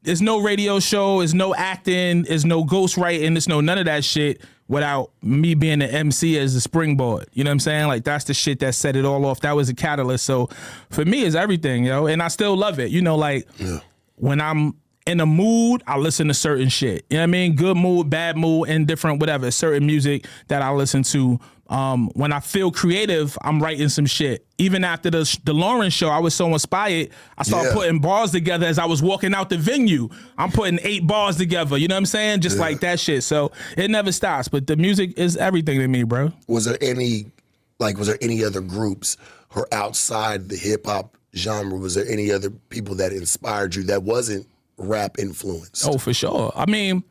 there's 0.02 0.22
no 0.22 0.40
radio 0.40 0.80
show, 0.80 1.18
there's 1.18 1.34
no 1.34 1.54
acting, 1.54 2.22
there's 2.22 2.44
no 2.44 2.64
ghostwriting, 2.64 3.34
there's 3.34 3.48
no 3.48 3.60
none 3.60 3.78
of 3.78 3.86
that 3.86 4.04
shit 4.04 4.40
without 4.68 5.10
me 5.22 5.54
being 5.54 5.80
the 5.80 5.92
MC 5.92 6.38
as 6.38 6.54
a 6.54 6.60
springboard. 6.60 7.26
You 7.32 7.44
know 7.44 7.50
what 7.50 7.52
I'm 7.52 7.60
saying? 7.60 7.86
Like 7.86 8.04
that's 8.04 8.24
the 8.24 8.34
shit 8.34 8.60
that 8.60 8.74
set 8.74 8.96
it 8.96 9.04
all 9.04 9.24
off. 9.26 9.40
That 9.40 9.52
was 9.52 9.68
a 9.68 9.74
catalyst. 9.74 10.24
So 10.24 10.48
for 10.90 11.04
me, 11.04 11.24
it's 11.24 11.36
everything, 11.36 11.84
yo. 11.84 12.06
And 12.06 12.22
I 12.22 12.28
still 12.28 12.56
love 12.56 12.78
it. 12.80 12.90
You 12.90 13.02
know, 13.02 13.16
like 13.16 13.46
when 14.16 14.40
I'm 14.40 14.74
in 15.06 15.20
a 15.20 15.26
mood, 15.26 15.82
I 15.86 15.98
listen 15.98 16.28
to 16.28 16.34
certain 16.34 16.70
shit. 16.70 17.04
You 17.10 17.18
know 17.18 17.22
what 17.22 17.24
I 17.24 17.26
mean? 17.26 17.56
Good 17.56 17.76
mood, 17.76 18.08
bad 18.08 18.38
mood, 18.38 18.68
indifferent, 18.70 19.20
whatever. 19.20 19.50
Certain 19.50 19.84
music 19.86 20.26
that 20.48 20.62
I 20.62 20.70
listen 20.72 21.02
to. 21.04 21.38
Um, 21.70 22.10
when 22.14 22.30
I 22.32 22.40
feel 22.40 22.70
creative, 22.70 23.38
I'm 23.42 23.62
writing 23.62 23.88
some 23.88 24.04
shit. 24.04 24.46
Even 24.58 24.84
after 24.84 25.10
the 25.10 25.20
the 25.44 25.54
Lauryn's 25.54 25.94
show, 25.94 26.08
I 26.10 26.18
was 26.18 26.34
so 26.34 26.52
inspired. 26.52 27.08
I 27.38 27.42
started 27.42 27.68
Yeah. 27.68 27.74
putting 27.74 27.98
bars 28.00 28.32
together 28.32 28.66
as 28.66 28.78
I 28.78 28.84
was 28.84 29.00
walking 29.02 29.34
out 29.34 29.48
the 29.48 29.56
venue. 29.56 30.08
I'm 30.36 30.52
putting 30.52 30.78
eight 30.82 31.06
bars 31.06 31.36
together. 31.36 31.78
You 31.78 31.88
know 31.88 31.94
what 31.94 32.00
I'm 32.00 32.06
saying? 32.06 32.40
Just 32.42 32.58
like 32.58 32.80
that 32.80 33.00
shit. 33.00 33.22
So 33.24 33.50
it 33.78 33.90
never 33.90 34.12
stops. 34.12 34.48
But 34.48 34.66
the 34.66 34.76
music 34.76 35.18
is 35.18 35.36
everything 35.38 35.78
to 35.80 35.88
me, 35.88 36.02
bro. 36.02 36.32
was 36.48 36.66
there 36.66 36.76
any, 36.82 37.26
like, 37.78 37.96
was 37.96 38.08
there 38.08 38.18
any 38.20 38.44
other 38.44 38.60
groups 38.60 39.16
or 39.56 39.66
outside 39.72 40.50
the 40.50 40.56
hip 40.56 40.84
hop 40.86 41.16
genre? 41.34 41.78
Was 41.78 41.94
there 41.94 42.06
any 42.06 42.30
other 42.30 42.50
people 42.50 42.94
that 42.96 43.12
inspired 43.12 43.74
you 43.74 43.84
that 43.84 44.02
wasn't 44.02 44.46
rap 44.76 45.18
influenced? 45.18 45.88
Oh, 45.88 45.96
for 45.96 46.12
sure. 46.12 46.52
I 46.54 46.66
mean, 46.70 47.02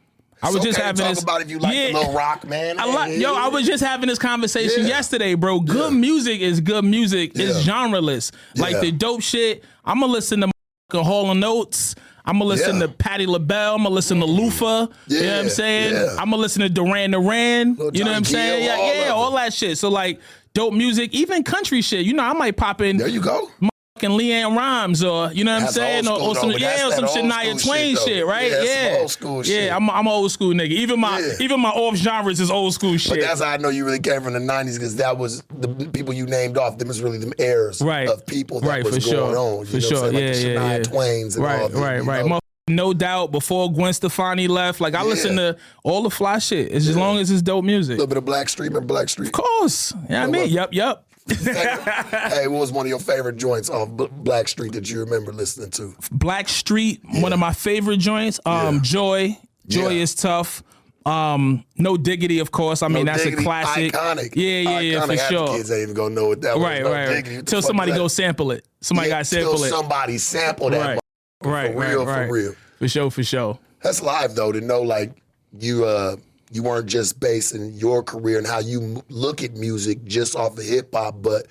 I 0.44 0.48
was 0.48 0.57
It's 0.57 0.66
just 0.66 0.80
having 0.80 1.00
talk 1.00 1.10
this. 1.16 1.24
about 1.24 1.42
if 1.42 1.50
you 1.50 1.57
like 1.60 1.74
Yeah. 1.74 1.98
Lil 1.98 2.13
Rock, 2.13 2.45
man. 2.48 2.80
I 2.80 2.86
like, 2.86 3.12
Hey, 3.12 3.19
yo, 3.19 3.34
I 3.34 3.48
was 3.48 3.66
just 3.66 3.84
having 3.84 4.07
this 4.10 4.19
conversation 4.19 4.81
Yeah. 4.84 4.90
yesterday, 4.90 5.36
bro. 5.36 5.62
Good 5.62 5.94
music 5.94 6.42
is 6.42 6.60
good 6.60 6.84
music. 6.84 7.31
It's 7.36 7.66
Yeah. 7.66 7.74
genreless. 7.74 8.31
Like 8.57 8.74
Yeah. 8.74 8.81
the 8.81 8.92
dope 8.92 9.22
shit. 9.22 9.63
I'm 9.86 10.00
gonna 10.01 10.12
listen 10.12 10.42
to 10.42 11.04
Hall 11.04 11.31
and 11.31 11.44
Oates. 11.44 11.95
I'm 12.25 12.34
gonna 12.40 12.45
listen 12.45 12.75
Yeah. 12.80 12.88
to 12.88 12.88
Patti 12.90 13.25
LaBelle. 13.25 13.75
I'm 13.75 13.84
gonna 13.84 13.95
listen 13.95 14.19
to 14.19 14.25
Lufa. 14.25 14.90
you 15.07 15.22
know 15.22 15.28
what 15.31 15.40
I'm 15.40 15.50
saying? 15.50 15.94
yeah. 15.94 16.10
I'm 16.19 16.30
gonna 16.30 16.38
listen 16.42 16.62
to 16.62 16.69
Duran 16.69 17.12
Duran. 17.12 17.78
You 17.94 18.04
know 18.04 18.12
what 18.12 18.18
I'm 18.18 18.24
saying? 18.25 18.66
Yeah, 18.66 18.75
all 18.75 18.96
yeah, 18.96 19.10
all 19.13 19.31
that 19.31 19.54
shit. 19.54 19.78
So 19.78 19.89
like 19.89 20.19
dope 20.53 20.74
music, 20.74 21.13
even 21.13 21.44
country 21.44 21.82
shit. 21.82 22.06
You 22.06 22.13
know, 22.13 22.24
I 22.24 22.34
might 22.34 22.56
pop 22.58 22.82
in 22.82 22.98
There 22.98 23.08
you 23.08 23.22
go. 23.22 23.50
Fucking 23.96 24.18
LeAnn 24.18 24.58
Rimes 24.58 25.04
or 25.04 25.32
you 25.34 25.44
know 25.44 25.52
what 25.52 25.58
I'm 25.58 25.62
That's 25.66 25.76
saying, 25.76 26.08
or, 26.08 26.20
or 26.20 26.36
some 26.36 26.50
though, 26.50 26.58
yeah, 26.58 26.88
or 26.88 26.92
some 26.94 27.06
Shania 27.06 27.64
Twain 27.64 27.96
shit, 27.96 28.04
shit, 28.06 28.26
right? 28.26 28.50
Yeah, 28.52 28.64
Yeah, 28.64 28.92
some 28.94 29.02
old 29.02 29.12
school 29.12 29.46
yeah. 29.46 29.76
I'm 29.76 29.88
I'm 29.88 30.08
an 30.08 30.14
old 30.14 30.32
school 30.32 30.52
nigga. 30.52 30.72
Even 30.72 31.00
my 31.00 31.20
Yeah. 31.20 31.34
even 31.40 31.60
my 31.60 31.70
off 31.70 31.96
genres 31.96 32.40
is 32.40 32.50
old 32.50 32.74
school 32.74 32.98
shit. 32.98 33.12
But 33.12 33.22
that's 33.22 33.40
how 33.42 33.52
I 33.52 33.58
know 33.58 33.70
you 33.70 33.86
really 33.86 34.00
came 34.00 34.22
from 34.24 34.34
the 34.34 34.40
'90s 34.40 34.74
because 34.80 34.96
that 34.96 35.20
was 35.20 35.44
the 35.60 35.68
people 35.94 36.12
you 36.12 36.26
named 36.26 36.58
off. 36.58 36.80
Them 36.80 36.88
was 36.88 37.02
really 37.04 37.20
them 37.20 37.34
heirs 37.38 37.82
Right. 37.82 38.10
of 38.10 38.26
people 38.26 38.62
that 38.62 38.68
right, 38.68 38.84
was 38.84 38.96
for 38.96 39.12
going 39.12 39.34
sure. 39.36 39.38
on. 39.38 39.60
You 39.60 39.66
for 39.68 39.74
know 39.74 39.80
sure. 39.80 40.02
what 40.02 40.06
I'm 40.08 40.16
saying? 40.16 40.24
yeah, 40.24 40.28
like 40.32 40.42
the 40.42 40.48
yeah, 40.50 40.56
Shania 40.60 40.78
yeah. 40.78 40.84
Twains 40.84 41.36
and 41.36 41.46
all 41.46 41.52
right, 41.52 41.72
them. 41.72 41.82
right, 41.82 41.98
you 42.24 42.30
right. 42.32 42.40
No 42.70 42.94
doubt. 42.94 43.32
Before 43.32 43.72
Gwen 43.72 43.94
Stefani 43.94 44.48
left, 44.48 44.82
like 44.82 44.96
I 44.96 45.04
listen 45.04 45.36
to 45.36 45.56
all 45.84 46.02
the 46.02 46.10
fly 46.10 46.40
shit. 46.40 46.72
As 46.72 46.96
long 46.98 47.20
as 47.20 47.30
it's 47.30 47.44
dope 47.44 47.64
music. 47.64 47.98
A 47.98 48.02
little 48.02 48.08
bit 48.08 48.18
of 48.18 48.26
Blackstreet, 48.26 48.70
remember 48.70 48.92
Blackstreet? 48.92 49.28
Of 49.28 49.32
course. 49.34 49.94
Yeah, 50.10 50.24
I 50.24 50.28
mean, 50.28 50.50
yep, 50.50 50.70
yep. 50.72 51.06
Hey, 51.30 52.48
what 52.48 52.60
was 52.60 52.72
one 52.72 52.86
of 52.86 52.89
your 52.89 53.00
favorite 53.00 53.38
joints 53.38 53.70
off 53.70 53.89
Blackstreet 53.89 54.74
that 54.74 54.89
you 54.89 55.00
remember 55.00 55.32
listening 55.32 55.70
to? 55.72 55.96
Blackstreet, 56.13 57.00
one 57.22 57.34
of 57.34 57.39
my 57.39 57.53
favorite 57.53 57.98
joints. 57.98 58.39
Um, 58.46 58.75
Yeah. 58.75 58.82
Joy. 58.82 59.38
Joy 59.68 59.89
Yeah. 59.89 60.01
is 60.03 60.15
tough. 60.15 60.63
Um, 61.06 61.65
no 61.77 61.98
diggity, 61.98 62.39
of 62.39 62.51
course. 62.51 62.82
I 62.82 62.88
mean, 62.88 63.06
that's 63.06 63.24
Diggity, 63.24 63.42
a 63.42 63.46
classic. 63.46 63.92
Iconic. 63.94 64.34
Yeah, 64.36 64.60
yeah, 64.60 64.80
yeah, 64.80 65.00
Iconic. 65.00 65.06
for 65.08 65.15
Half 65.18 65.30
sure. 65.30 65.48
Kids 65.48 65.72
ain't 65.72 65.82
even 65.84 65.94
gonna 65.96 66.15
know 66.15 66.27
what 66.30 66.42
that 66.42 66.56
was. 66.56 66.63
Right, 66.63 66.82
No 66.84 66.92
right. 66.92 67.08
Diggity. 67.10 67.36
What 67.38 67.48
Till 67.48 67.62
somebody 67.62 67.92
go 67.92 68.08
sample 68.08 68.51
it. 68.51 68.65
Somebody 68.82 69.10
Yeah, 69.10 69.18
got 69.20 69.27
sample 69.27 69.53
till 69.56 69.63
it. 69.65 69.70
somebody 69.70 70.18
sample 70.18 70.70
that. 70.70 70.80
Right. 70.80 71.00
Right, 71.44 71.74
for 71.74 71.80
right, 71.80 71.89
real, 71.89 72.06
right. 72.06 72.27
for 72.27 72.34
real. 72.34 72.56
For 72.80 72.88
sure, 72.88 73.12
for 73.12 73.24
sure. 73.24 73.60
That's 73.82 74.01
live 74.01 74.36
though 74.36 74.53
to 74.53 74.62
know 74.62 74.82
like 74.82 75.12
you 75.60 75.84
uh 75.84 76.15
you 76.53 76.63
weren't 76.63 76.86
just 76.88 77.19
basing 77.19 77.74
your 77.74 78.03
career 78.03 78.38
and 78.38 78.48
how 78.48 78.60
you 78.60 78.81
m- 78.81 79.01
look 79.10 79.43
at 79.43 79.53
music 79.55 80.03
just 80.05 80.36
off 80.36 80.57
of 80.57 80.63
hip 80.63 80.93
hop, 80.93 81.22
but 81.22 81.48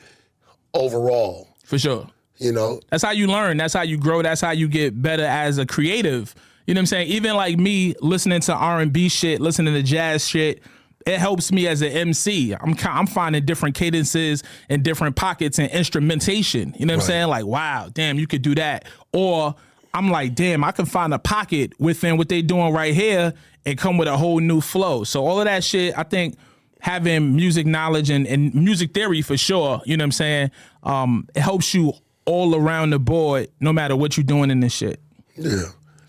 overall, 0.75 1.49
For 1.65 1.79
sure. 1.79 2.09
you 2.39 2.53
know. 2.53 2.81
That's 2.91 3.03
how 3.03 3.11
you 3.11 3.27
learn. 3.27 3.57
That's 3.57 3.75
how 3.75 3.83
you 3.83 3.97
grow. 3.99 4.23
That's 4.23 4.41
how 4.41 4.53
you 4.53 4.69
get 4.69 5.01
better 5.01 5.25
as 5.25 5.59
a 5.59 5.67
creative. 5.67 6.35
You 6.67 6.75
know 6.75 6.79
what 6.79 6.83
I'm 6.83 6.87
saying? 6.87 7.09
Even 7.09 7.35
like 7.35 7.59
me 7.59 7.95
listening 8.01 8.41
to 8.43 8.55
R&B 8.55 9.09
shit, 9.09 9.41
listening 9.41 9.75
to 9.75 9.83
jazz 9.83 10.27
shit, 10.29 10.63
it 11.05 11.19
helps 11.19 11.51
me 11.51 11.67
as 11.67 11.83
an 11.83 11.89
MC. 11.91 12.55
I'm 12.55 12.77
I'm 12.85 13.09
finding 13.09 13.45
different 13.45 13.75
cadences 13.75 14.45
and 14.69 14.85
different 14.85 15.17
pockets 15.17 15.59
and 15.59 15.69
instrumentation. 15.73 16.75
You 16.79 16.87
know 16.87 16.95
what 16.95 17.03
I'm 17.03 17.07
saying? 17.07 17.27
Like, 17.29 17.45
wow, 17.45 17.91
damn, 17.93 18.21
you 18.21 18.29
could 18.29 18.43
do 18.43 18.55
that. 18.55 18.85
Or 19.13 19.57
I'm 19.95 20.11
like, 20.11 20.35
damn, 20.35 20.65
I 20.65 20.73
can 20.73 20.87
find 20.87 21.13
a 21.13 21.19
pocket 21.19 21.73
within 21.79 22.17
what 22.17 22.29
they 22.29 22.43
doing 22.43 22.73
right 22.73 22.95
here 22.95 23.35
and 23.67 23.79
come 23.79 23.99
with 23.99 24.09
a 24.09 24.17
whole 24.17 24.41
new 24.41 24.61
flow. 24.61 25.05
So 25.05 25.27
all 25.27 25.39
of 25.39 25.45
that 25.45 25.63
shit, 25.65 25.97
I 25.97 26.03
think 26.03 26.37
having 26.81 27.37
music 27.37 27.67
knowledge 27.67 28.11
and, 28.11 28.27
and 28.27 28.55
music 28.55 28.95
theory 28.95 29.23
for 29.23 29.37
sure, 29.37 29.83
you 29.85 29.97
know 29.97 30.03
what 30.03 30.07
I'm 30.07 30.13
saying? 30.13 30.51
Um, 30.83 31.29
it 31.35 31.41
helps 31.41 31.75
you 31.75 31.93
all 32.25 32.55
around 32.55 32.91
the 32.91 32.99
board, 32.99 33.49
no 33.61 33.73
matter 33.73 33.95
what 33.95 34.17
you're 34.17 34.25
doing 34.25 34.51
in 34.51 34.61
this 34.61 34.73
shit. 34.73 35.01
Yeah. 35.37 35.65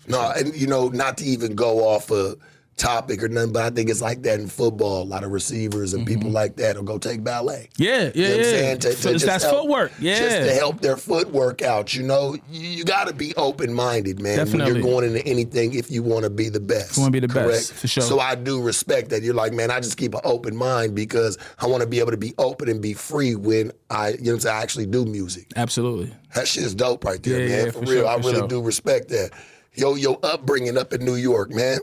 No, 0.06 0.32
and 0.36 0.54
you 0.54 0.66
know, 0.66 0.88
not 0.88 1.18
to 1.18 1.24
even 1.24 1.54
go 1.54 1.80
off 1.80 2.10
a 2.10 2.36
topic 2.76 3.22
or 3.22 3.28
nothing, 3.28 3.52
but 3.52 3.62
I 3.62 3.70
think 3.70 3.88
it's 3.90 4.00
like 4.02 4.22
that 4.22 4.40
in 4.40 4.48
football. 4.48 5.02
A 5.02 5.04
lot 5.04 5.24
of 5.24 5.30
receivers 5.30 5.94
and 5.94 6.06
people 6.06 6.24
mm-hmm. 6.24 6.34
like 6.34 6.56
that 6.56 6.76
will 6.76 6.82
go 6.82 6.98
take 6.98 7.22
ballet. 7.22 7.68
Yeah, 7.76 7.90
yeah, 7.94 7.98
You 8.14 8.22
know 8.22 8.28
what 8.28 8.32
I'm 8.32 8.36
yeah. 8.36 8.42
saying? 8.42 8.78
To- 8.78 8.94
to 8.94 9.26
that's 9.26 9.44
help- 9.44 9.56
footwork. 9.56 9.92
Yeah. 9.98 10.18
Just 10.18 10.36
to 10.48 10.54
help 10.54 10.80
their 10.80 10.96
footwork 10.96 11.62
out. 11.62 11.94
You 11.94 12.02
know, 12.02 12.36
you, 12.50 12.68
you 12.68 12.84
got 12.84 13.08
to 13.08 13.14
be 13.14 13.34
open 13.36 13.72
minded, 13.72 14.20
man. 14.20 14.50
When 14.50 14.66
you're 14.66 14.82
going 14.82 15.04
into 15.04 15.24
anything, 15.26 15.74
if 15.74 15.90
you 15.90 16.02
want 16.02 16.24
to 16.24 16.30
be 16.30 16.48
the 16.48 16.60
best. 16.60 16.96
you 16.96 17.02
wanna 17.02 17.12
be 17.12 17.20
the 17.20 17.28
correct? 17.28 17.48
best, 17.48 17.72
for 17.74 17.88
sure. 17.88 18.02
So 18.02 18.20
I 18.20 18.34
do 18.34 18.60
respect 18.62 19.10
that. 19.10 19.22
You're 19.22 19.34
like, 19.34 19.52
man, 19.52 19.70
I 19.70 19.80
just 19.80 19.96
keep 19.96 20.14
an 20.14 20.20
open 20.24 20.56
mind 20.56 20.94
because 20.94 21.38
I 21.60 21.66
want 21.66 21.82
to 21.82 21.88
be 21.88 22.00
able 22.00 22.10
to 22.10 22.16
be 22.16 22.34
open 22.38 22.68
and 22.68 22.80
be 22.82 22.92
free 22.94 23.34
when 23.34 23.72
I, 23.90 24.10
you 24.10 24.16
know 24.16 24.20
what 24.22 24.32
I'm 24.34 24.40
saying, 24.40 24.56
I 24.56 24.62
actually 24.62 24.86
do 24.86 25.04
music. 25.04 25.52
Absolutely. 25.56 26.14
That 26.34 26.48
shit's 26.48 26.74
dope 26.74 27.04
right 27.04 27.22
there, 27.22 27.40
Yeah, 27.40 27.48
man. 27.48 27.64
yeah, 27.66 27.70
for, 27.72 27.78
for 27.78 27.90
real. 27.90 28.00
sure, 28.02 28.06
I 28.08 28.16
for 28.16 28.20
really 28.28 28.38
sure. 28.40 28.48
do 28.48 28.62
respect 28.62 29.08
that. 29.10 29.30
Yo, 29.74 29.94
your 29.96 30.18
upbringing 30.22 30.78
up 30.78 30.92
in 30.92 31.04
New 31.04 31.16
York, 31.16 31.50
man. 31.50 31.78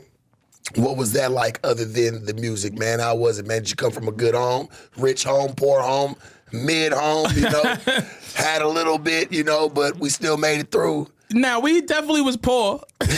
What 0.76 0.96
was 0.96 1.12
that 1.12 1.32
like 1.32 1.60
other 1.64 1.84
than 1.84 2.24
the 2.24 2.34
music, 2.34 2.78
man? 2.78 2.98
How 3.00 3.14
was 3.14 3.38
it, 3.38 3.46
man? 3.46 3.62
Did 3.62 3.70
you 3.70 3.76
come 3.76 3.90
from 3.92 4.08
a 4.08 4.12
good 4.12 4.34
home, 4.34 4.68
rich 4.96 5.24
home, 5.24 5.54
poor 5.54 5.80
home, 5.80 6.14
mid 6.52 6.92
home, 6.92 7.26
you 7.34 7.42
know? 7.42 7.76
Had 8.34 8.62
a 8.62 8.68
little 8.68 8.98
bit, 8.98 9.32
you 9.32 9.44
know, 9.44 9.68
but 9.68 9.96
we 9.98 10.08
still 10.08 10.36
made 10.36 10.60
it 10.60 10.70
through. 10.70 11.08
Now 11.30 11.60
we 11.60 11.80
definitely 11.82 12.22
was 12.22 12.36
poor. 12.36 12.82
you 13.00 13.08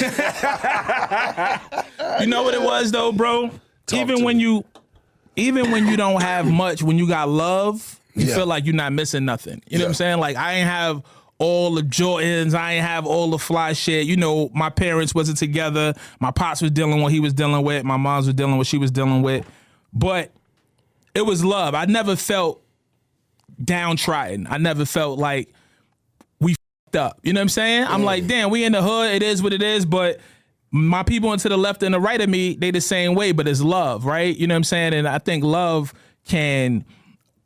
know 2.27 2.43
what 2.43 2.55
it 2.55 2.63
was 2.63 2.91
though, 2.93 3.13
bro? 3.13 3.51
even 3.93 4.25
when 4.25 4.39
me. 4.39 4.43
you 4.45 4.65
even 5.37 5.71
when 5.71 5.87
you 5.87 5.97
don't 5.97 6.23
have 6.23 6.51
much, 6.51 6.83
when 6.83 6.97
you 6.99 7.09
got 7.09 7.29
love, 7.29 8.01
you 8.15 8.27
Yeah. 8.27 8.35
feel 8.37 8.47
like 8.47 8.65
you're 8.65 8.75
not 8.75 8.93
missing 8.93 9.25
nothing. 9.25 9.63
You 9.69 9.79
know 9.79 9.85
what 9.85 9.89
I'm 9.89 9.95
saying? 9.95 10.19
Like 10.21 10.37
I 10.37 10.55
ain't 10.55 10.69
have 10.69 11.03
all 11.39 11.75
the 11.75 11.83
Jordans, 11.83 12.55
I 12.55 12.75
ain't 12.75 12.87
have 12.87 13.07
all 13.07 13.31
the 13.31 13.39
fly 13.39 13.73
shit. 13.73 14.07
You 14.07 14.17
know, 14.17 14.51
my 14.55 14.71
parents 14.71 15.15
wasn't 15.15 15.39
together. 15.39 15.95
My 16.21 16.31
pops 16.31 16.63
was 16.63 16.71
dealing 16.71 16.95
with 16.95 17.03
what 17.03 17.13
he 17.13 17.21
was 17.21 17.33
dealing 17.33 17.65
with. 17.65 17.85
My 17.85 17.97
mom's 17.97 18.27
was 18.27 18.35
dealing 18.35 18.53
with 18.53 18.59
what 18.59 18.67
she 18.67 18.79
was 18.79 18.91
dealing 18.91 19.23
with. 19.23 19.45
But 19.93 20.33
it 21.15 21.23
was 21.23 21.45
love. 21.45 21.75
I 21.75 21.85
never 21.87 22.17
felt 22.17 22.63
downtrodden. 23.63 24.47
I 24.49 24.59
never 24.59 24.85
felt 24.85 25.19
like 25.19 25.53
we 26.41 26.55
fed 26.93 27.01
up. 27.01 27.21
You 27.23 27.33
know 27.33 27.41
what 27.41 27.43
I'm 27.43 27.49
saying? 27.49 27.85
I'm 27.85 28.05
like, 28.05 28.27
damn, 28.27 28.51
we 28.51 28.65
in 28.65 28.73
the 28.73 28.83
hood. 28.83 29.13
It 29.13 29.23
is 29.23 29.43
what 29.43 29.53
it 29.53 29.63
is. 29.63 29.87
But 29.87 30.21
my 30.71 31.03
people 31.03 31.37
to 31.37 31.49
the 31.49 31.57
left 31.57 31.83
and 31.83 31.95
the 31.95 32.01
right 32.01 32.21
of 32.21 32.29
me, 32.29 32.55
they 32.55 32.71
the 32.71 32.81
same 32.81 33.15
way. 33.15 33.33
But 33.33 33.49
it's 33.49 33.61
love, 33.61 34.05
right? 34.05 34.37
You 34.37 34.47
know 34.47 34.55
what 34.55 34.59
I'm 34.59 34.65
saying? 34.65 34.95
And 34.95 35.07
I 35.07 35.19
think 35.19 35.45
love 35.45 35.93
can 36.27 36.85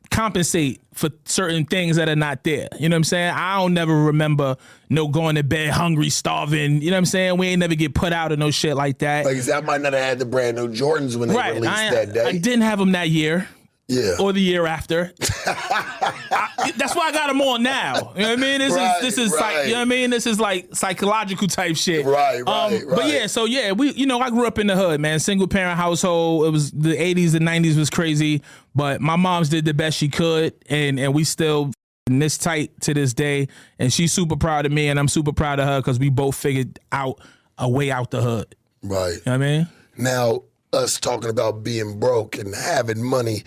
compensate 0.09 0.81
for 0.99 1.09
certain 1.23 1.63
things 1.65 1.95
that 1.95 2.09
are 2.09 2.15
not 2.15 2.43
there. 2.43 2.67
You 2.77 2.89
know 2.89 2.95
what 2.95 2.97
I'm 2.97 3.03
saying? 3.05 3.33
I 3.33 3.55
don't 3.57 3.73
never 3.73 4.03
remember 4.03 4.57
no 4.89 5.07
going 5.07 5.35
to 5.35 5.43
bed 5.43 5.69
hungry, 5.69 6.09
starving. 6.09 6.81
You 6.81 6.91
know 6.91 6.95
what 6.95 6.99
I'm 6.99 7.05
saying? 7.05 7.37
We 7.37 7.47
ain't 7.47 7.59
never 7.61 7.75
get 7.75 7.95
put 7.95 8.11
out 8.11 8.33
or 8.33 8.37
no 8.37 8.51
shit 8.51 8.75
like 8.75 8.99
that. 8.99 9.23
Like, 9.23 9.49
I 9.49 9.61
might 9.61 9.79
not 9.79 9.93
have 9.93 10.03
had 10.03 10.19
the 10.19 10.25
brand 10.25 10.57
new 10.57 10.67
Jordans 10.67 11.15
when 11.15 11.29
they 11.29 11.35
right. 11.35 11.53
released 11.53 11.73
I, 11.73 11.89
that 11.91 12.13
day. 12.13 12.25
I 12.25 12.31
didn't 12.33 12.63
have 12.63 12.79
them 12.79 12.91
that 12.91 13.09
year 13.09 13.47
yeah. 13.87 14.15
or 14.19 14.33
the 14.33 14.41
year 14.41 14.65
after. 14.67 15.13
I- 15.45 16.73
that's 16.77 16.95
why 16.95 17.07
I 17.07 17.11
got 17.11 17.27
them 17.27 17.41
on 17.41 17.63
now. 17.63 17.95
You 17.95 18.01
know 18.01 18.07
what 18.07 18.25
I 18.25 18.35
mean? 18.35 18.59
This 18.59 18.73
Right, 18.73 18.95
is 18.97 19.01
this 19.01 19.17
is 19.17 19.31
right. 19.31 19.39
psych, 19.39 19.65
you 19.67 19.71
know 19.73 19.79
what 19.79 19.81
I 19.81 19.85
mean? 19.85 20.09
This 20.09 20.27
is 20.27 20.39
like 20.39 20.75
psychological 20.75 21.47
type 21.47 21.75
shit. 21.75 22.05
Right, 22.05 22.43
right, 22.45 22.73
um, 22.73 22.89
But 22.89 22.99
right. 22.99 23.13
yeah, 23.13 23.27
so 23.27 23.45
yeah, 23.45 23.71
we 23.71 23.91
you 23.93 24.05
know 24.05 24.19
I 24.19 24.29
grew 24.29 24.45
up 24.45 24.59
in 24.59 24.67
the 24.67 24.75
hood, 24.75 24.99
man. 24.99 25.19
Single 25.19 25.47
parent 25.47 25.77
household. 25.77 26.45
It 26.45 26.51
was 26.51 26.71
the 26.71 26.95
80s 26.95 27.35
and 27.35 27.47
90s 27.47 27.77
was 27.77 27.89
crazy, 27.89 28.41
but 28.75 29.01
my 29.01 29.15
mom's 29.15 29.49
did 29.49 29.65
the 29.65 29.73
best 29.73 29.97
she 29.97 30.09
could, 30.09 30.53
and 30.69 30.99
and 30.99 31.13
we 31.13 31.23
still 31.23 31.71
this 32.09 32.37
tight 32.37 32.79
to 32.81 32.93
this 32.93 33.13
day. 33.13 33.47
And 33.77 33.93
she's 33.93 34.11
super 34.11 34.35
proud 34.35 34.65
of 34.65 34.71
me, 34.71 34.87
and 34.89 34.99
I'm 34.99 35.07
super 35.07 35.33
proud 35.33 35.59
of 35.59 35.67
her 35.67 35.79
because 35.79 35.99
we 35.99 36.09
both 36.09 36.35
figured 36.35 36.79
out 36.91 37.19
a 37.57 37.69
way 37.69 37.91
out 37.91 38.11
the 38.11 38.21
hood. 38.21 38.55
Right. 38.81 39.13
You 39.13 39.21
know 39.25 39.31
what 39.31 39.33
I 39.33 39.37
mean? 39.37 39.67
Now, 39.97 40.43
us 40.71 40.99
talking 40.99 41.29
about 41.29 41.63
being 41.63 41.99
broke 41.99 42.37
and 42.37 42.53
having 42.55 43.03
money, 43.03 43.43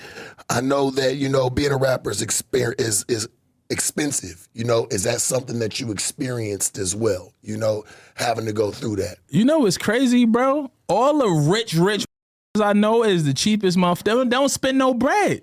I 0.51 0.61
know 0.61 0.91
that 0.91 1.17
you 1.17 1.29
know 1.29 1.51
being 1.51 1.73
a 1.73 1.77
rapper 1.77 2.11
is 2.11 2.23
exper- 2.23 2.81
is 2.81 3.05
is 3.09 3.29
expensive. 3.71 4.49
You 4.53 4.65
know, 4.65 4.87
is 4.91 5.05
that 5.05 5.21
something 5.21 5.59
that 5.61 5.81
you 5.81 5.91
experienced 5.91 6.79
as 6.79 6.95
well? 6.95 7.33
You 7.43 7.57
know, 7.57 7.85
having 8.15 8.47
to 8.47 8.53
go 8.53 8.71
through 8.71 8.97
that. 8.97 9.19
You 9.29 9.45
know 9.45 9.67
it's 9.67 9.79
crazy, 9.79 10.27
bro? 10.27 10.71
All 10.89 11.19
the 11.19 11.51
rich, 11.51 11.75
rich 11.75 12.05
I 12.61 12.75
know 12.75 13.03
is 13.03 13.25
the 13.25 13.33
cheapest 13.33 13.79
month. 13.79 14.05
They 14.05 14.13
don't, 14.13 14.49
spend 14.51 14.77
no 14.77 14.93
bread. 14.93 15.41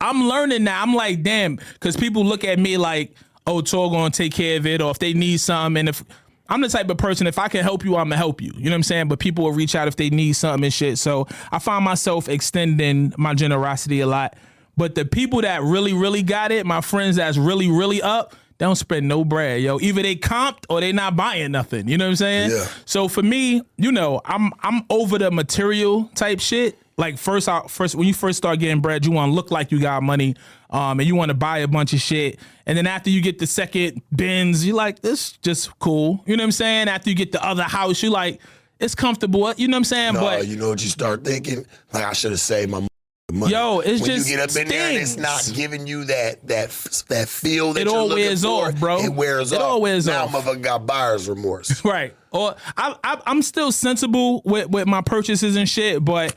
I'm 0.00 0.26
learning 0.26 0.64
now. 0.64 0.80
I'm 0.80 0.94
like, 0.94 1.22
damn, 1.22 1.56
because 1.56 1.98
people 1.98 2.24
look 2.24 2.44
at 2.44 2.58
me 2.58 2.78
like, 2.78 3.14
oh, 3.46 3.60
Tor 3.60 3.90
gonna 3.90 4.08
take 4.08 4.32
care 4.32 4.56
of 4.56 4.66
it, 4.66 4.80
or 4.80 4.90
if 4.90 4.98
they 4.98 5.12
need 5.12 5.38
something, 5.38 5.80
and 5.80 5.90
if 5.90 6.02
I'm 6.48 6.62
the 6.62 6.68
type 6.68 6.88
of 6.88 6.96
person, 6.96 7.26
if 7.26 7.38
I 7.38 7.48
can 7.48 7.62
help 7.62 7.84
you, 7.84 7.96
I'm 7.96 8.06
gonna 8.06 8.16
help 8.16 8.40
you. 8.40 8.52
You 8.56 8.64
know 8.64 8.70
what 8.70 8.76
I'm 8.76 8.82
saying? 8.84 9.08
But 9.08 9.18
people 9.18 9.44
will 9.44 9.52
reach 9.52 9.74
out 9.74 9.86
if 9.86 9.96
they 9.96 10.08
need 10.08 10.32
something 10.32 10.64
and 10.64 10.72
shit. 10.72 10.96
So 10.96 11.28
I 11.52 11.58
find 11.58 11.84
myself 11.84 12.26
extending 12.26 13.12
my 13.18 13.34
generosity 13.34 14.00
a 14.00 14.06
lot. 14.06 14.34
But 14.78 14.94
the 14.94 15.04
people 15.04 15.42
that 15.42 15.62
really, 15.62 15.92
really 15.92 16.22
got 16.22 16.52
it, 16.52 16.64
my 16.64 16.80
friends 16.80 17.16
that's 17.16 17.36
really, 17.36 17.70
really 17.70 18.00
up, 18.00 18.34
they 18.58 18.64
don't 18.64 18.76
spend 18.76 19.06
no 19.06 19.24
bread, 19.24 19.60
yo. 19.60 19.78
Either 19.80 20.02
they 20.02 20.16
comped 20.16 20.64
or 20.70 20.80
they 20.80 20.92
not 20.92 21.14
buying 21.14 21.52
nothing. 21.52 21.88
You 21.88 21.98
know 21.98 22.06
what 22.06 22.10
I'm 22.10 22.16
saying? 22.16 22.50
Yeah. 22.50 22.66
So 22.86 23.08
for 23.08 23.22
me, 23.22 23.62
you 23.76 23.92
know, 23.92 24.22
I'm 24.24 24.52
I'm 24.60 24.82
over 24.88 25.18
the 25.18 25.30
material 25.30 26.10
type 26.14 26.40
shit. 26.40 26.78
Like 26.98 27.18
first 27.18 27.48
out 27.48 27.70
first 27.70 27.94
when 27.94 28.08
you 28.08 28.14
first 28.14 28.38
start 28.38 28.58
getting 28.58 28.80
bread, 28.80 29.04
you 29.04 29.12
want 29.12 29.30
to 29.30 29.34
look 29.34 29.50
like 29.50 29.70
you 29.70 29.78
got 29.78 30.02
money, 30.02 30.34
um, 30.70 30.98
and 30.98 31.06
you 31.06 31.14
want 31.14 31.28
to 31.28 31.34
buy 31.34 31.58
a 31.58 31.68
bunch 31.68 31.92
of 31.92 32.00
shit. 32.00 32.38
And 32.64 32.78
then 32.78 32.86
after 32.86 33.10
you 33.10 33.20
get 33.20 33.38
the 33.38 33.46
second 33.46 34.00
bins, 34.14 34.64
you 34.64 34.74
like 34.74 35.00
this 35.00 35.32
just 35.32 35.78
cool. 35.78 36.22
You 36.26 36.36
know 36.36 36.42
what 36.42 36.46
I'm 36.46 36.52
saying? 36.52 36.88
After 36.88 37.10
you 37.10 37.16
get 37.16 37.32
the 37.32 37.44
other 37.44 37.64
house, 37.64 38.02
you 38.02 38.08
like 38.08 38.40
it's 38.80 38.94
comfortable. 38.94 39.52
You 39.58 39.68
know 39.68 39.74
what 39.74 39.80
I'm 39.80 39.84
saying? 39.84 40.14
No, 40.14 40.20
but 40.20 40.46
you 40.46 40.56
know 40.56 40.70
what 40.70 40.82
you 40.82 40.88
start 40.88 41.24
thinking? 41.24 41.66
Like 41.92 42.04
I 42.04 42.14
should 42.14 42.30
have 42.30 42.40
saved 42.40 42.70
my 42.70 42.86
money. 43.32 43.52
Yo, 43.52 43.80
it's 43.80 44.00
when 44.02 44.10
just 44.10 44.28
you 44.28 44.36
get 44.36 44.50
up 44.50 44.56
in 44.56 44.68
there 44.68 44.88
and 44.90 44.98
it's 44.98 45.16
not 45.16 45.48
giving 45.54 45.86
you 45.86 46.04
that 46.04 46.46
that 46.46 46.70
that 47.08 47.28
feel 47.28 47.72
that 47.72 47.80
It 47.82 47.88
all 47.88 48.08
wears 48.08 48.42
for. 48.42 48.68
off, 48.68 48.76
bro. 48.78 48.98
It 49.00 49.12
wears 49.12 49.50
It 49.52 49.56
off. 49.56 49.62
all 49.62 49.80
wears 49.80 50.06
now 50.06 50.24
off. 50.24 50.30
motherfucker 50.32 50.62
got 50.62 50.86
buyer's 50.86 51.28
remorse. 51.28 51.84
Right. 51.84 52.14
Or 52.30 52.54
I, 52.76 52.96
I 53.02 53.20
I'm 53.26 53.42
still 53.42 53.72
sensible 53.72 54.42
with, 54.44 54.70
with 54.70 54.86
my 54.86 55.00
purchases 55.00 55.56
and 55.56 55.68
shit, 55.68 56.04
but 56.04 56.34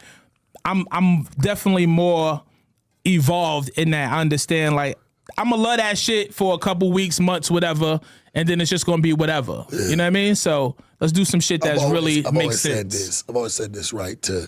I'm 0.66 0.88
I'm 0.92 1.24
definitely 1.40 1.86
more 1.86 2.42
evolved 3.06 3.70
in 3.76 3.92
that. 3.92 4.12
I 4.12 4.20
understand 4.22 4.76
like 4.76 4.98
I'm 5.38 5.52
gonna 5.52 5.62
love 5.62 5.78
that 5.78 5.98
shit 5.98 6.34
for 6.34 6.56
a 6.56 6.58
couple 6.58 6.92
weeks, 6.92 7.20
months, 7.20 7.52
whatever, 7.52 8.00
and 8.34 8.50
then 8.50 8.62
it's 8.62 8.70
just 8.70 8.86
gonna 8.88 9.02
be 9.02 9.14
whatever. 9.14 9.66
You 9.72 9.96
know 9.96 10.04
what 10.04 10.08
I 10.08 10.10
mean? 10.10 10.34
So 10.36 10.76
let's 11.00 11.14
do 11.14 11.24
some 11.24 11.40
shit 11.40 11.62
that's 11.62 11.80
I've 11.82 11.86
always- 11.88 12.02
really 12.04 12.26
I've 12.26 12.34
makes 12.34 12.44
always 12.46 12.62
said 12.62 12.90
this. 12.92 13.24
I've 13.30 13.36
always 13.36 13.54
said 13.54 13.74
this, 13.74 13.94
right? 13.94 14.20
To 14.24 14.48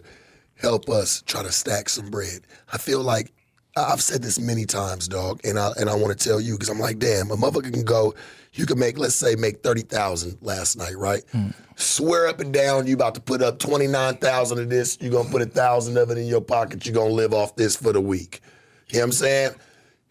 help 0.62 0.90
us 0.90 1.24
try 1.24 1.44
to 1.44 1.52
stack 1.52 1.90
some 1.90 2.10
bread. 2.10 2.42
I 2.72 2.78
feel 2.78 3.02
like 3.02 3.34
I've 3.76 4.02
said 4.02 4.22
this 4.22 4.40
many 4.40 4.66
times, 4.66 5.08
dog, 5.08 5.42
and 5.44 5.58
I 5.58 5.72
and 5.78 5.90
I 5.90 5.96
want 5.96 6.18
to 6.18 6.30
tell 6.30 6.40
you 6.40 6.54
because 6.54 6.70
I'm 6.70 6.80
like, 6.80 7.00
damn, 7.00 7.32
a 7.32 7.36
motherfucker 7.36 7.74
can 7.74 7.84
go. 7.84 8.14
You 8.54 8.66
can 8.66 8.78
make, 8.78 8.98
let's 8.98 9.16
say, 9.16 9.36
make 9.36 9.64
thirty 9.64 9.82
thousand 9.82 10.38
last 10.42 10.78
night, 10.78 10.98
right? 10.98 11.24
Hmm. 11.32 11.50
Swear 11.78 12.28
up 12.28 12.42
and 12.42 12.54
down, 12.54 12.86
you 12.86 12.96
about 12.96 13.16
to 13.16 13.22
put 13.22 13.42
up 13.42 13.60
twenty 13.60 13.88
nine 13.88 14.18
thousand 14.18 14.60
of 14.60 14.70
this. 14.70 14.98
You're 15.00 15.12
gonna 15.12 15.30
put 15.30 15.42
a 15.42 15.46
thousand 15.46 15.98
of 15.98 16.12
it 16.12 16.18
in 16.18 16.28
your 16.28 16.42
pocket. 16.42 16.86
You're 16.86 16.96
gonna 16.96 17.14
live 17.14 17.34
off 17.34 17.56
this 17.56 17.76
for 17.76 17.94
the 17.94 18.02
week. 18.02 18.42
You 18.90 18.96
know 18.98 19.00
what 19.00 19.06
I'm 19.06 19.12
saying? 19.14 19.52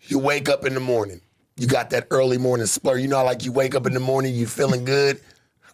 You 0.02 0.18
wake 0.18 0.48
up 0.48 0.64
in 0.64 0.72
the 0.72 0.80
morning. 0.80 1.20
You 1.56 1.66
got 1.66 1.90
that 1.90 2.06
early 2.10 2.38
morning 2.38 2.64
splur. 2.64 3.00
You 3.00 3.08
know, 3.08 3.18
how, 3.18 3.24
like 3.24 3.44
you 3.44 3.52
wake 3.52 3.74
up 3.74 3.86
in 3.86 3.92
the 3.92 4.00
morning, 4.00 4.34
you 4.34 4.46
feeling 4.46 4.86
good. 4.86 5.20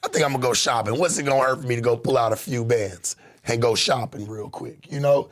I 0.02 0.08
think 0.08 0.24
I'm 0.24 0.32
gonna 0.32 0.42
go 0.42 0.52
shopping. 0.52 0.98
What's 0.98 1.16
it 1.18 1.22
gonna 1.22 1.40
hurt 1.40 1.60
for 1.60 1.66
me 1.68 1.76
to 1.76 1.80
go 1.80 1.96
pull 1.96 2.18
out 2.18 2.32
a 2.32 2.36
few 2.36 2.64
bands 2.64 3.14
and 3.46 3.62
go 3.62 3.74
shopping 3.74 4.28
real 4.28 4.50
quick? 4.50 4.90
You 4.90 5.00
know, 5.00 5.30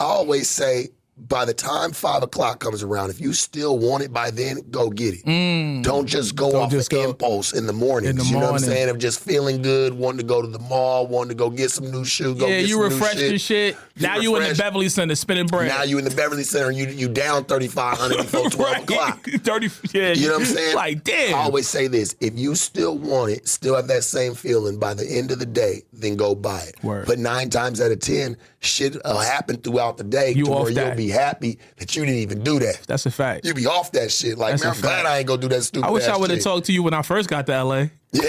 I 0.00 0.04
always 0.04 0.48
say 0.48 0.88
by 1.18 1.46
the 1.46 1.54
time 1.54 1.92
five 1.92 2.22
o'clock 2.22 2.60
comes 2.60 2.82
around, 2.82 3.08
if 3.10 3.20
you 3.20 3.32
still 3.32 3.78
want 3.78 4.02
it 4.04 4.12
by 4.12 4.30
then, 4.30 4.58
go 4.70 4.90
get 4.90 5.14
it. 5.14 5.82
Don't 5.82 6.06
just 6.06 6.36
go 6.36 6.60
off 6.60 6.68
Mm. 6.68 6.72
just 6.72 6.92
of 6.92 6.98
go- 6.98 7.08
impulse 7.08 7.52
in 7.54 7.66
the 7.66 7.72
morning. 7.72 8.08
You 8.16 8.16
know 8.16 8.24
what 8.24 8.34
I'm 8.44 8.50
morning. 8.50 8.68
saying? 8.68 8.88
Of 8.90 8.98
just 8.98 9.20
feeling 9.20 9.62
good, 9.62 9.94
wanting 9.94 10.18
to 10.18 10.24
go 10.24 10.42
to 10.42 10.48
the 10.48 10.58
mall, 10.58 11.06
wanting 11.06 11.30
to 11.30 11.34
go 11.34 11.48
get 11.48 11.70
some 11.70 11.90
new 11.90 12.04
shoe, 12.04 12.34
go 12.34 12.46
Yeah, 12.46 12.60
get 12.60 12.68
you 12.68 12.74
some 12.76 12.82
refreshed 12.84 13.16
new 13.18 13.26
your 13.28 13.38
shit. 13.38 13.76
You 13.96 14.06
now 14.06 14.16
you 14.18 14.36
in 14.36 14.42
the. 14.42 14.54
Beverly 14.56 14.88
Center 14.90 15.14
spinning 15.14 15.46
bread. 15.46 15.68
Now 15.68 15.84
you 15.84 15.96
in 15.98 16.04
the 16.04 16.14
Beverly 16.14 16.44
Center, 16.44 16.70
you 16.70 16.86
you 16.88 17.08
down 17.08 17.44
thirty 17.44 17.68
five 17.68 17.96
hundred 17.98 18.18
before 18.18 18.50
twelve 18.50 18.72
Right. 18.72 18.82
o'clock. 18.82 19.26
Thirty. 19.42 19.70
Yeah. 19.94 20.12
You 20.12 20.28
know 20.28 20.32
what 20.34 20.40
I'm 20.40 20.46
saying? 20.46 20.76
Like 20.76 21.04
damn. 21.04 21.34
I 21.34 21.38
always 21.38 21.66
say 21.68 21.86
this: 21.88 22.14
if 22.20 22.38
you 22.38 22.54
still 22.56 22.98
want 22.98 23.32
it, 23.32 23.48
still 23.48 23.74
have 23.76 23.88
that 23.88 24.04
same 24.04 24.34
feeling. 24.34 24.78
By 24.78 24.92
the 24.94 25.06
end 25.06 25.30
of 25.30 25.38
the 25.38 25.46
day, 25.46 25.82
then 25.92 26.16
go 26.16 26.34
buy 26.34 26.60
it. 26.60 26.76
Word. 26.82 27.06
But 27.06 27.18
nine 27.18 27.48
times 27.48 27.80
out 27.80 27.90
of 27.90 28.00
ten, 28.00 28.36
shit 28.66 28.96
will 29.04 29.18
happen 29.18 29.56
throughout 29.56 29.96
the 29.96 30.04
day 30.04 30.32
You 30.32 30.44
to 30.46 30.50
where 30.50 30.72
that. 30.72 30.86
you'll 30.88 30.96
be 30.96 31.08
happy 31.08 31.58
that 31.78 31.96
you 31.96 32.04
didn't 32.04 32.20
even 32.20 32.42
do 32.42 32.58
that. 32.58 32.82
That's 32.86 33.06
a 33.06 33.10
fact. 33.10 33.46
You 33.46 33.54
be 33.54 33.66
off 33.66 33.92
that 33.92 34.12
shit. 34.12 34.36
Like, 34.38 34.52
That's 34.52 34.64
man, 34.64 34.74
I'm 34.74 34.80
glad. 34.80 35.06
I 35.06 35.18
ain't 35.18 35.26
gonna 35.26 35.40
do 35.40 35.48
that 35.48 35.62
stupid 35.62 35.86
I 35.86 35.90
wish 35.90 36.06
I 36.06 36.16
would 36.16 36.30
have 36.30 36.42
talked 36.42 36.66
to 36.66 36.72
you 36.72 36.82
when 36.82 36.94
I 36.94 37.02
first 37.02 37.28
got 37.30 37.46
to 37.46 37.64
LA. 37.64 37.86
Yeah. 38.12 38.24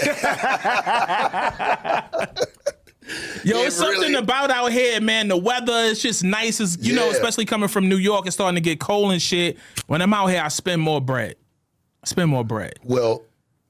Yo, 3.42 3.58
Yeah, 3.60 3.66
it's 3.66 3.76
something 3.76 4.00
really. 4.00 4.14
about 4.16 4.50
out 4.50 4.70
here, 4.70 5.00
man. 5.00 5.28
The 5.28 5.36
weather 5.36 5.72
is 5.72 6.02
just 6.02 6.22
nice. 6.22 6.60
It's, 6.60 6.76
you 6.78 6.94
know, 6.94 7.08
especially 7.10 7.46
coming 7.46 7.68
from 7.68 7.88
New 7.88 7.96
York, 7.96 8.26
it's 8.26 8.36
starting 8.36 8.56
to 8.56 8.60
get 8.60 8.80
cold 8.80 9.12
and 9.12 9.22
shit. 9.22 9.56
When 9.86 10.02
I'm 10.02 10.12
out 10.12 10.26
here, 10.26 10.42
I 10.42 10.48
spend 10.48 10.82
more 10.82 11.00
bread. 11.00 11.36
I 12.04 12.06
spend 12.06 12.28
more 12.30 12.44
bread. 12.44 12.74
Well, 12.84 13.22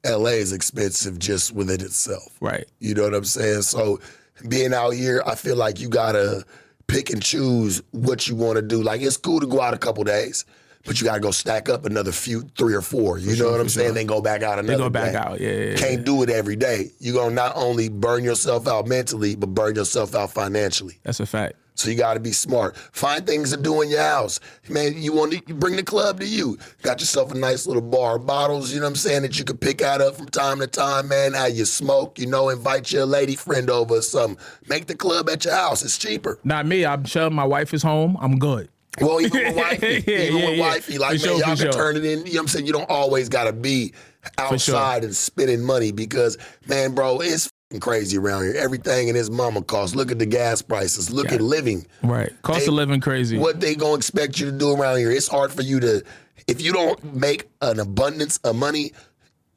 LA 0.04 0.30
is 0.30 0.52
expensive 0.52 1.18
just 1.20 1.52
within 1.52 1.80
itself. 1.80 2.36
Right. 2.40 2.66
You 2.80 2.94
know 2.94 3.04
what 3.04 3.14
I'm 3.14 3.24
saying? 3.24 3.62
So 3.62 4.00
being 4.46 4.74
out 4.74 4.90
here, 4.90 5.22
I 5.26 5.34
feel 5.34 5.56
like 5.56 5.80
you 5.80 5.88
gotta 5.88 6.44
pick 6.86 7.10
and 7.10 7.22
choose 7.22 7.82
what 7.92 8.28
you 8.28 8.34
want 8.34 8.56
to 8.56 8.62
do. 8.62 8.82
Like 8.82 9.00
it's 9.00 9.16
cool 9.16 9.40
to 9.40 9.46
go 9.46 9.60
out 9.60 9.74
a 9.74 9.78
couple 9.78 10.04
days, 10.04 10.44
but 10.84 11.00
you 11.00 11.04
gotta 11.04 11.20
go 11.20 11.30
stack 11.30 11.68
up 11.68 11.84
another 11.84 12.12
few, 12.12 12.42
three 12.56 12.74
or 12.74 12.82
four. 12.82 13.18
You 13.18 13.36
know 13.36 13.50
what 13.50 13.60
I'm 13.60 13.68
saying? 13.68 13.94
Then 13.94 14.06
go 14.06 14.20
back 14.20 14.42
out 14.42 14.58
another. 14.58 14.68
Then 14.68 14.78
go 14.78 14.90
back 14.90 15.12
day. 15.12 15.18
out, 15.18 15.40
yeah, 15.40 15.50
yeah, 15.50 15.70
yeah. 15.70 15.76
Can't 15.76 16.04
do 16.04 16.22
it 16.22 16.30
every 16.30 16.56
day. 16.56 16.90
You're 16.98 17.14
gonna 17.14 17.34
not 17.34 17.52
only 17.56 17.88
burn 17.88 18.24
yourself 18.24 18.66
out 18.66 18.86
mentally, 18.86 19.36
but 19.36 19.48
burn 19.48 19.74
yourself 19.74 20.14
out 20.14 20.32
financially. 20.32 20.98
That's 21.02 21.20
a 21.20 21.26
fact. 21.26 21.56
So 21.78 21.90
you 21.90 21.96
got 21.96 22.14
to 22.14 22.20
be 22.20 22.32
smart. 22.32 22.76
Find 22.76 23.24
things 23.24 23.50
to 23.52 23.56
do 23.56 23.82
in 23.82 23.88
your 23.88 24.02
house. 24.02 24.40
Man, 24.68 25.00
you 25.00 25.12
want 25.12 25.32
to 25.32 25.42
you 25.46 25.54
bring 25.54 25.76
the 25.76 25.82
club 25.82 26.18
to 26.20 26.26
you. 26.26 26.58
Got 26.82 27.00
yourself 27.00 27.32
a 27.32 27.38
nice 27.38 27.66
little 27.66 27.82
bar 27.82 28.16
of 28.16 28.26
bottles, 28.26 28.72
you 28.72 28.80
know 28.80 28.86
what 28.86 28.90
I'm 28.90 28.96
saying, 28.96 29.22
that 29.22 29.38
you 29.38 29.44
can 29.44 29.58
pick 29.58 29.80
out 29.80 30.00
of 30.00 30.16
from 30.16 30.26
time 30.26 30.58
to 30.58 30.66
time, 30.66 31.08
man. 31.08 31.34
How 31.34 31.46
you 31.46 31.64
smoke, 31.64 32.18
you 32.18 32.26
know, 32.26 32.48
invite 32.48 32.90
your 32.90 33.06
lady 33.06 33.36
friend 33.36 33.70
over 33.70 33.96
or 33.96 34.02
something. 34.02 34.38
Make 34.68 34.86
the 34.86 34.96
club 34.96 35.28
at 35.30 35.44
your 35.44 35.54
house. 35.54 35.84
It's 35.84 35.96
cheaper. 35.96 36.38
Not 36.42 36.66
me. 36.66 36.84
I'm 36.84 37.04
sure 37.04 37.30
my 37.30 37.44
wife 37.44 37.72
is 37.72 37.82
home. 37.82 38.16
I'm 38.20 38.38
good. 38.38 38.68
Well, 39.00 39.20
even 39.20 39.44
with 39.44 39.56
wifey, 39.56 40.04
Yeah, 40.06 40.18
even 40.22 40.38
yeah, 40.38 40.50
with 40.50 40.58
wifey, 40.60 40.98
like 40.98 41.20
For 41.20 41.26
man, 41.26 41.36
sure, 41.36 41.46
y'all 41.46 41.56
can 41.56 41.56
sure. 41.56 41.72
turn 41.72 41.96
it 41.96 42.04
in. 42.04 42.18
You 42.18 42.24
know 42.24 42.30
what 42.30 42.40
I'm 42.40 42.48
saying? 42.48 42.66
You 42.66 42.72
don't 42.72 42.90
always 42.90 43.28
gotta 43.28 43.52
be 43.52 43.92
outside 44.36 45.04
and 45.04 45.14
spending 45.14 45.62
money 45.62 45.92
because, 45.92 46.36
man, 46.66 46.94
bro, 46.94 47.20
it's 47.20 47.48
crazy 47.80 48.16
around 48.16 48.44
here. 48.44 48.54
Everything 48.56 49.08
in 49.08 49.14
his 49.14 49.30
mama 49.30 49.62
costs. 49.62 49.94
Look 49.94 50.10
at 50.10 50.18
the 50.18 50.26
gas 50.26 50.62
prices. 50.62 51.10
Look 51.10 51.30
at 51.32 51.40
living. 51.40 51.86
Right. 52.02 52.32
Cost 52.42 52.60
They- 52.60 52.66
of 52.66 52.74
living 52.74 53.00
crazy. 53.00 53.36
What 53.38 53.60
they 53.60 53.74
gonna 53.74 53.94
expect 53.94 54.40
you 54.40 54.46
to 54.46 54.52
do 54.52 54.72
around 54.74 54.98
here? 54.98 55.10
It's 55.10 55.28
hard 55.28 55.52
for 55.52 55.62
you 55.62 55.78
to, 55.80 56.02
if 56.46 56.62
you 56.62 56.72
don't 56.72 57.14
make 57.14 57.48
an 57.60 57.78
abundance 57.78 58.38
of 58.38 58.56
money, 58.56 58.92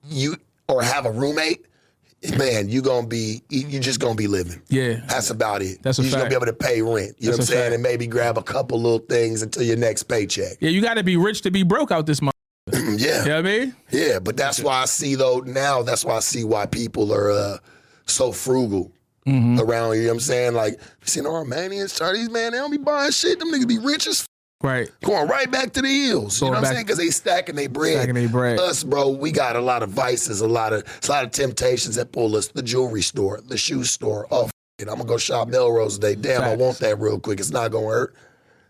you 0.06 0.36
or 0.68 0.82
have 0.84 1.06
a 1.06 1.12
roommate, 1.12 1.66
man, 2.38 2.68
you 2.68 2.82
gonna 2.82 3.08
be, 3.08 3.44
you 3.50 3.80
just 3.80 4.02
gonna 4.02 4.16
be 4.16 4.28
living. 4.28 4.62
Yeah. 4.68 5.00
That's 5.08 5.30
about 5.30 5.62
it. 5.62 5.82
That's 5.82 5.98
a 6.00 6.04
You're 6.04 6.12
gonna 6.12 6.30
be 6.30 6.36
able 6.36 6.48
to 6.48 6.54
pay 6.54 6.82
rent. 6.82 7.16
You 7.18 7.28
know 7.28 7.32
what 7.32 7.40
I'm 7.42 7.46
saying? 7.46 7.62
fact. 7.64 7.74
And 7.76 7.84
maybe 7.84 8.08
grab 8.08 8.38
a 8.38 8.44
couple 8.44 8.82
little 8.82 9.00
things 9.00 9.42
until 9.42 9.64
your 9.64 9.78
next 9.78 10.04
paycheck. 10.04 10.58
Yeah, 10.60 10.70
you 10.70 10.82
got 10.82 10.96
to 10.96 11.04
be 11.04 11.16
rich 11.16 11.42
to 11.44 11.52
be 11.52 11.64
broke 11.64 11.92
out 11.92 12.06
this 12.08 12.22
month. 12.22 12.36
yeah. 12.74 12.84
You 12.84 12.98
know 13.08 13.20
what 13.22 13.32
I 13.32 13.42
mean? 13.42 13.76
Yeah, 13.90 14.20
but 14.20 14.36
that's 14.36 14.60
why 14.62 14.82
I 14.82 14.86
see 14.86 15.16
though 15.16 15.40
now. 15.40 15.82
That's 15.82 16.04
why 16.04 16.18
I 16.18 16.20
see 16.20 16.44
why 16.44 16.66
people 16.66 17.14
are 17.14 17.32
uh, 17.32 17.58
so 18.06 18.32
frugal 18.32 18.92
Mm-hmm. 19.28 19.60
around 19.60 19.94
here. 19.94 20.02
You 20.02 20.08
know 20.08 20.14
what 20.14 20.16
I'm 20.16 20.20
saying 20.22 20.54
like 20.56 20.74
you 20.80 21.06
see 21.06 21.22
the 21.22 21.30
Armenians, 21.30 21.96
Chinese 21.96 22.28
man, 22.32 22.54
they 22.54 22.58
don't 22.58 22.72
be 22.72 22.78
buying 22.78 23.12
shit. 23.12 23.38
Them 23.38 23.50
niggas 23.52 23.68
be 23.68 23.78
rich 23.78 24.08
as 24.08 24.22
f- 24.22 24.26
Right. 24.64 24.90
going 25.04 25.28
right 25.28 25.50
back 25.50 25.74
to 25.74 25.82
the 25.84 25.88
hills. 25.88 26.42
You 26.42 26.48
know 26.48 26.54
what 26.54 26.66
I'm 26.66 26.74
saying? 26.74 26.86
Because 26.88 26.98
they 26.98 27.10
stacking 27.10 27.54
their 27.56 27.70
bread. 27.70 27.98
Stacking 27.98 28.16
their 28.16 28.28
bread. 28.30 28.60
Us, 28.60 28.84
bro, 28.84 29.10
we 29.10 29.32
got 29.32 29.56
a 29.56 29.62
lot 29.62 29.84
of 29.84 29.90
vices, 29.92 30.42
a 30.42 30.48
lot 30.48 30.74
of 30.74 30.84
a 31.08 31.12
lot 31.12 31.24
of 31.24 31.30
temptations 31.32 31.96
that 31.96 32.12
pull 32.12 32.36
us. 32.36 32.48
The 32.48 32.64
jewelry 32.64 33.04
store, 33.04 33.40
the 33.48 33.58
shoe 33.58 33.84
store. 33.84 34.26
Oh, 34.32 34.46
f- 34.46 34.52
it, 34.80 34.88
I'm 34.90 34.96
gonna 34.96 35.06
go 35.06 35.18
shop 35.20 35.50
Melrose 35.50 36.00
today. 36.00 36.16
Damn, 36.16 36.42
I 36.42 36.56
want 36.56 36.80
that 36.80 37.00
real 37.00 37.20
quick. 37.20 37.40
It's 37.40 37.52
not 37.52 37.70
gonna 37.72 37.86
hurt. 37.86 38.16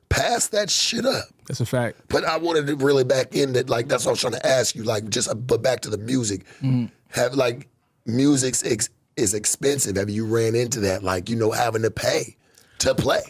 Pass 0.10 0.48
that 0.50 0.70
shit 0.70 1.06
up. 1.06 1.26
That's 1.48 1.62
a 1.62 1.66
fact. 1.66 1.98
But 2.10 2.26
I 2.26 2.36
wanted 2.38 2.68
to 2.68 2.76
really 2.76 3.06
back 3.06 3.36
in 3.36 3.54
that, 3.54 3.70
like 3.70 3.88
that's 3.88 4.04
what 4.04 4.10
I 4.10 4.14
was 4.14 4.20
trying 4.22 4.34
to 4.34 4.46
ask 4.46 4.76
you, 4.76 4.84
like 4.84 5.08
just 5.08 5.30
but 5.48 5.62
back 5.62 5.80
to 5.82 5.90
the 5.90 5.98
music. 5.98 6.44
Mm-hmm. 6.62 6.88
Have 7.12 7.36
like 7.36 7.70
music's 8.06 8.64
ex, 8.64 8.90
is 9.18 9.34
expensive. 9.34 9.96
Have 9.98 10.10
you 10.10 10.25
ran 10.25 10.56
into 10.56 10.80
that? 10.82 11.03
Like 11.03 11.30
you 11.30 11.36
know 11.36 11.51
having 11.51 11.82
to 11.84 11.91
pay 11.91 12.36
to 12.80 12.96
play. 12.96 13.22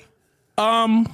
Um, 0.57 1.07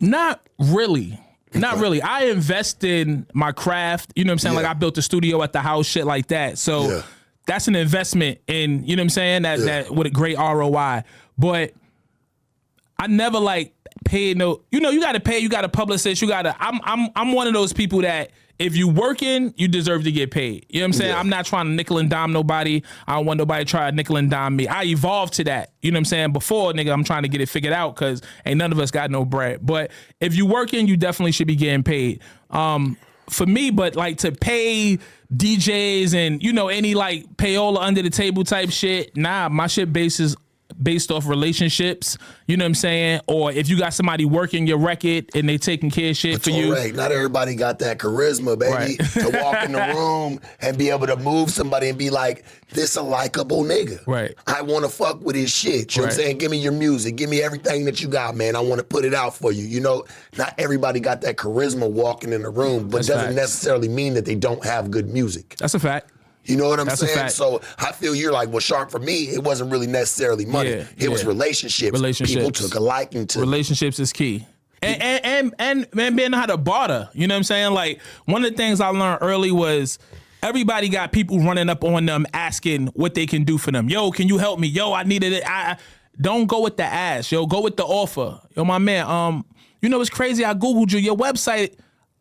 not 0.00 0.46
really. 0.58 1.18
Not 1.54 1.78
really. 1.78 2.00
I 2.00 2.24
invest 2.24 2.82
in 2.82 3.26
my 3.34 3.52
craft. 3.52 4.12
You 4.16 4.24
know 4.24 4.30
what 4.30 4.34
I'm 4.34 4.38
saying? 4.38 4.54
Like 4.54 4.64
I 4.64 4.72
built 4.72 4.96
a 4.96 5.02
studio 5.02 5.42
at 5.42 5.52
the 5.52 5.60
house, 5.60 5.86
shit 5.86 6.06
like 6.06 6.28
that. 6.28 6.56
So 6.56 6.88
Yeah. 6.88 7.02
that's 7.46 7.68
an 7.68 7.76
investment 7.76 8.38
in, 8.46 8.84
you 8.84 8.96
know 8.96 9.02
what 9.02 9.04
I'm 9.04 9.10
saying? 9.10 9.42
That 9.42 9.58
that 9.60 9.90
with 9.90 10.06
a 10.06 10.10
great 10.10 10.38
ROI. 10.38 11.02
But 11.36 11.74
I 12.98 13.06
never 13.06 13.38
like 13.38 13.74
paid 14.06 14.38
no 14.38 14.62
you 14.70 14.80
know, 14.80 14.88
you 14.90 15.00
gotta 15.00 15.20
pay, 15.20 15.40
you 15.40 15.50
gotta 15.50 15.68
publicist, 15.68 16.22
you 16.22 16.28
gotta 16.28 16.56
I'm 16.58 16.80
I'm 16.84 17.10
I'm 17.14 17.32
one 17.32 17.46
of 17.46 17.52
those 17.52 17.74
people 17.74 18.00
that 18.00 18.30
if 18.62 18.76
you 18.76 18.86
working, 18.86 19.52
you 19.56 19.66
deserve 19.66 20.04
to 20.04 20.12
get 20.12 20.30
paid. 20.30 20.66
You 20.68 20.80
know 20.80 20.84
what 20.84 20.86
I'm 20.86 20.92
saying? 20.92 21.10
Yeah. 21.10 21.18
I'm 21.18 21.28
not 21.28 21.46
trying 21.46 21.66
to 21.66 21.72
nickel 21.72 21.98
and 21.98 22.08
dime 22.08 22.32
nobody. 22.32 22.82
I 23.08 23.16
don't 23.16 23.26
want 23.26 23.38
nobody 23.38 23.64
to 23.64 23.70
try 23.70 23.90
to 23.90 23.96
nickel 23.96 24.16
and 24.16 24.30
dime 24.30 24.54
me. 24.54 24.68
I 24.68 24.84
evolved 24.84 25.34
to 25.34 25.44
that. 25.44 25.72
You 25.82 25.90
know 25.90 25.96
what 25.96 26.00
I'm 26.00 26.04
saying? 26.04 26.32
Before, 26.32 26.72
nigga, 26.72 26.92
I'm 26.92 27.02
trying 27.02 27.24
to 27.24 27.28
get 27.28 27.40
it 27.40 27.48
figured 27.48 27.72
out 27.72 27.96
because 27.96 28.22
ain't 28.46 28.58
none 28.58 28.70
of 28.70 28.78
us 28.78 28.92
got 28.92 29.10
no 29.10 29.24
bread. 29.24 29.66
But 29.66 29.90
if 30.20 30.36
you 30.36 30.46
working, 30.46 30.86
you 30.86 30.96
definitely 30.96 31.32
should 31.32 31.48
be 31.48 31.56
getting 31.56 31.82
paid. 31.82 32.20
Um, 32.50 32.96
for 33.28 33.46
me, 33.46 33.70
but 33.70 33.96
like 33.96 34.18
to 34.18 34.30
pay 34.30 34.98
DJs 35.34 36.14
and 36.14 36.42
you 36.42 36.52
know 36.52 36.68
any 36.68 36.94
like 36.94 37.36
payola 37.36 37.78
under 37.80 38.02
the 38.02 38.10
table 38.10 38.44
type 38.44 38.70
shit, 38.70 39.16
nah, 39.16 39.48
my 39.48 39.66
shit 39.66 39.92
bases 39.92 40.36
based 40.82 41.10
off 41.10 41.26
relationships. 41.26 42.18
You 42.46 42.56
know 42.56 42.64
what 42.64 42.68
I'm 42.70 42.74
saying? 42.74 43.20
Or 43.28 43.52
if 43.52 43.68
you 43.68 43.78
got 43.78 43.94
somebody 43.94 44.24
working 44.24 44.66
your 44.66 44.78
record 44.78 45.30
and 45.34 45.48
they 45.48 45.58
taking 45.58 45.90
care 45.90 46.10
of 46.10 46.16
shit 46.16 46.42
for 46.42 46.50
you. 46.50 46.72
Correct. 46.72 46.94
Not 46.96 47.12
everybody 47.12 47.54
got 47.54 47.78
that 47.80 47.98
charisma, 47.98 48.58
baby, 48.58 48.72
Right. 48.72 48.98
to 48.98 49.40
walk 49.42 49.64
in 49.64 49.72
the 49.72 49.78
room 49.94 50.40
and 50.60 50.76
be 50.76 50.90
able 50.90 51.06
to 51.06 51.16
move 51.16 51.50
somebody 51.50 51.88
and 51.88 51.98
be 51.98 52.10
like, 52.10 52.44
"This 52.72 52.96
a 52.96 53.02
likable 53.02 53.62
nigga." 53.64 54.04
Right. 54.06 54.34
I 54.46 54.62
want 54.62 54.84
to 54.84 54.90
fuck 54.90 55.20
with 55.22 55.36
his 55.36 55.50
shit. 55.50 55.94
You 55.96 56.02
know 56.02 56.06
what 56.06 56.14
I'm 56.14 56.18
saying? 56.20 56.38
Give 56.38 56.50
me 56.50 56.58
your 56.58 56.72
music. 56.72 57.16
Give 57.16 57.30
me 57.30 57.42
everything 57.42 57.84
that 57.84 58.00
you 58.00 58.08
got, 58.08 58.34
man. 58.36 58.56
I 58.56 58.60
want 58.60 58.78
to 58.78 58.84
put 58.84 59.04
it 59.04 59.14
out 59.14 59.34
for 59.36 59.52
you. 59.52 59.64
You 59.64 59.80
know, 59.80 60.04
not 60.36 60.54
everybody 60.58 61.00
got 61.00 61.20
that 61.22 61.36
charisma 61.36 61.88
walking 61.90 62.32
in 62.32 62.42
the 62.42 62.50
room, 62.50 62.84
but 62.88 62.98
That's 62.98 63.08
doesn't 63.08 63.24
facts. 63.26 63.36
necessarily 63.36 63.88
mean 63.88 64.14
that 64.14 64.24
they 64.24 64.34
don't 64.34 64.64
have 64.64 64.90
good 64.90 65.08
music. 65.08 65.56
That's 65.58 65.74
a 65.74 65.78
fact. 65.80 66.10
You 66.44 66.56
know 66.56 66.68
what 66.68 66.80
I'm 66.80 66.86
That's 66.86 67.00
saying? 67.00 67.28
So 67.28 67.60
I 67.78 67.92
feel 67.92 68.14
you're 68.14 68.32
like, 68.32 68.48
well, 68.48 68.60
Sharp, 68.60 68.90
for 68.90 68.98
me, 68.98 69.28
it 69.28 69.42
wasn't 69.42 69.70
really 69.70 69.86
necessarily 69.86 70.44
money. 70.44 70.70
Yeah, 70.70 70.84
it 70.98 71.08
was 71.08 71.24
relationships. 71.24 71.92
Relationships. 71.92 72.34
People 72.36 72.50
took 72.50 72.74
a 72.74 72.80
liking 72.80 73.26
to 73.28 73.40
relationships 73.40 73.98
is 73.98 74.12
key. 74.12 74.46
And 74.82 75.00
and 75.00 75.24
and, 75.24 75.54
and 75.58 75.94
man, 75.94 76.16
being 76.16 76.32
how 76.32 76.46
to 76.46 76.56
barter. 76.56 77.08
You 77.14 77.28
know 77.28 77.34
what 77.34 77.38
I'm 77.38 77.44
saying? 77.44 77.72
Like 77.72 78.00
one 78.24 78.44
of 78.44 78.50
the 78.50 78.56
things 78.56 78.80
I 78.80 78.88
learned 78.88 79.18
early 79.22 79.52
was 79.52 80.00
everybody 80.42 80.88
got 80.88 81.12
people 81.12 81.38
running 81.38 81.68
up 81.68 81.84
on 81.84 82.06
them 82.06 82.26
asking 82.32 82.88
what 82.88 83.14
they 83.14 83.26
can 83.26 83.44
do 83.44 83.58
for 83.58 83.70
them. 83.70 83.88
Yo, 83.88 84.10
can 84.10 84.26
you 84.26 84.38
help 84.38 84.58
me? 84.58 84.66
Yo, 84.66 84.92
I 84.92 85.04
needed 85.04 85.32
it. 85.32 85.48
I 85.48 85.72
I- 85.72 85.76
don't 86.20 86.46
go 86.46 86.60
with 86.60 86.76
the 86.76 86.84
ask. 86.84 87.32
Yo, 87.32 87.46
go 87.46 87.62
with 87.62 87.76
the 87.76 87.84
offer. 87.84 88.40
Yo, 88.54 88.64
my 88.64 88.78
man. 88.78 89.06
Um, 89.06 89.44
you 89.80 89.88
know 89.88 90.00
it's 90.00 90.10
crazy. 90.10 90.44
I 90.44 90.54
googled 90.54 90.92
you. 90.92 90.98
Your 90.98 91.16
website. 91.16 91.74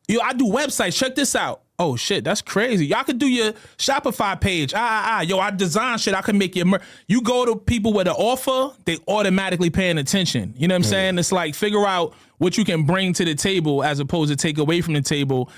Yo, 0.07 0.19
I 0.21 0.33
do 0.33 0.45
websites. 0.45 0.95
Check 0.97 1.15
this 1.15 1.35
out. 1.35 1.63
Oh 1.81 1.95
shit, 1.95 2.23
that's 2.23 2.43
crazy. 2.43 2.85
Y'all 2.85 3.03
could 3.03 3.17
do 3.17 3.25
your 3.25 3.53
Shopify 3.79 4.39
page. 4.39 4.71
Ah, 4.71 4.77
ah, 4.77 5.17
ah. 5.17 5.21
Yo, 5.21 5.39
I 5.39 5.49
design 5.49 5.97
shit. 5.97 6.13
I 6.13 6.21
can 6.21 6.37
make 6.37 6.55
your. 6.55 6.67
Mer- 6.67 6.81
you 7.07 7.23
go 7.23 7.43
to 7.43 7.55
people 7.55 7.91
with 7.91 8.07
an 8.07 8.13
offer, 8.13 8.77
they 8.85 8.99
automatically 9.07 9.71
paying 9.71 9.97
attention. 9.97 10.53
You 10.55 10.67
know 10.67 10.75
what 10.75 10.81
I'm 10.81 10.83
saying? 10.83 11.17
It's 11.17 11.31
like 11.31 11.55
figure 11.55 11.87
out 11.87 12.13
what 12.37 12.55
you 12.55 12.65
can 12.65 12.83
bring 12.83 13.13
to 13.13 13.25
the 13.25 13.33
table 13.33 13.83
as 13.83 13.99
opposed 13.99 14.29
to 14.29 14.35
take 14.35 14.59
away 14.59 14.81
from 14.81 14.93
the 14.93 15.01
table 15.01 15.49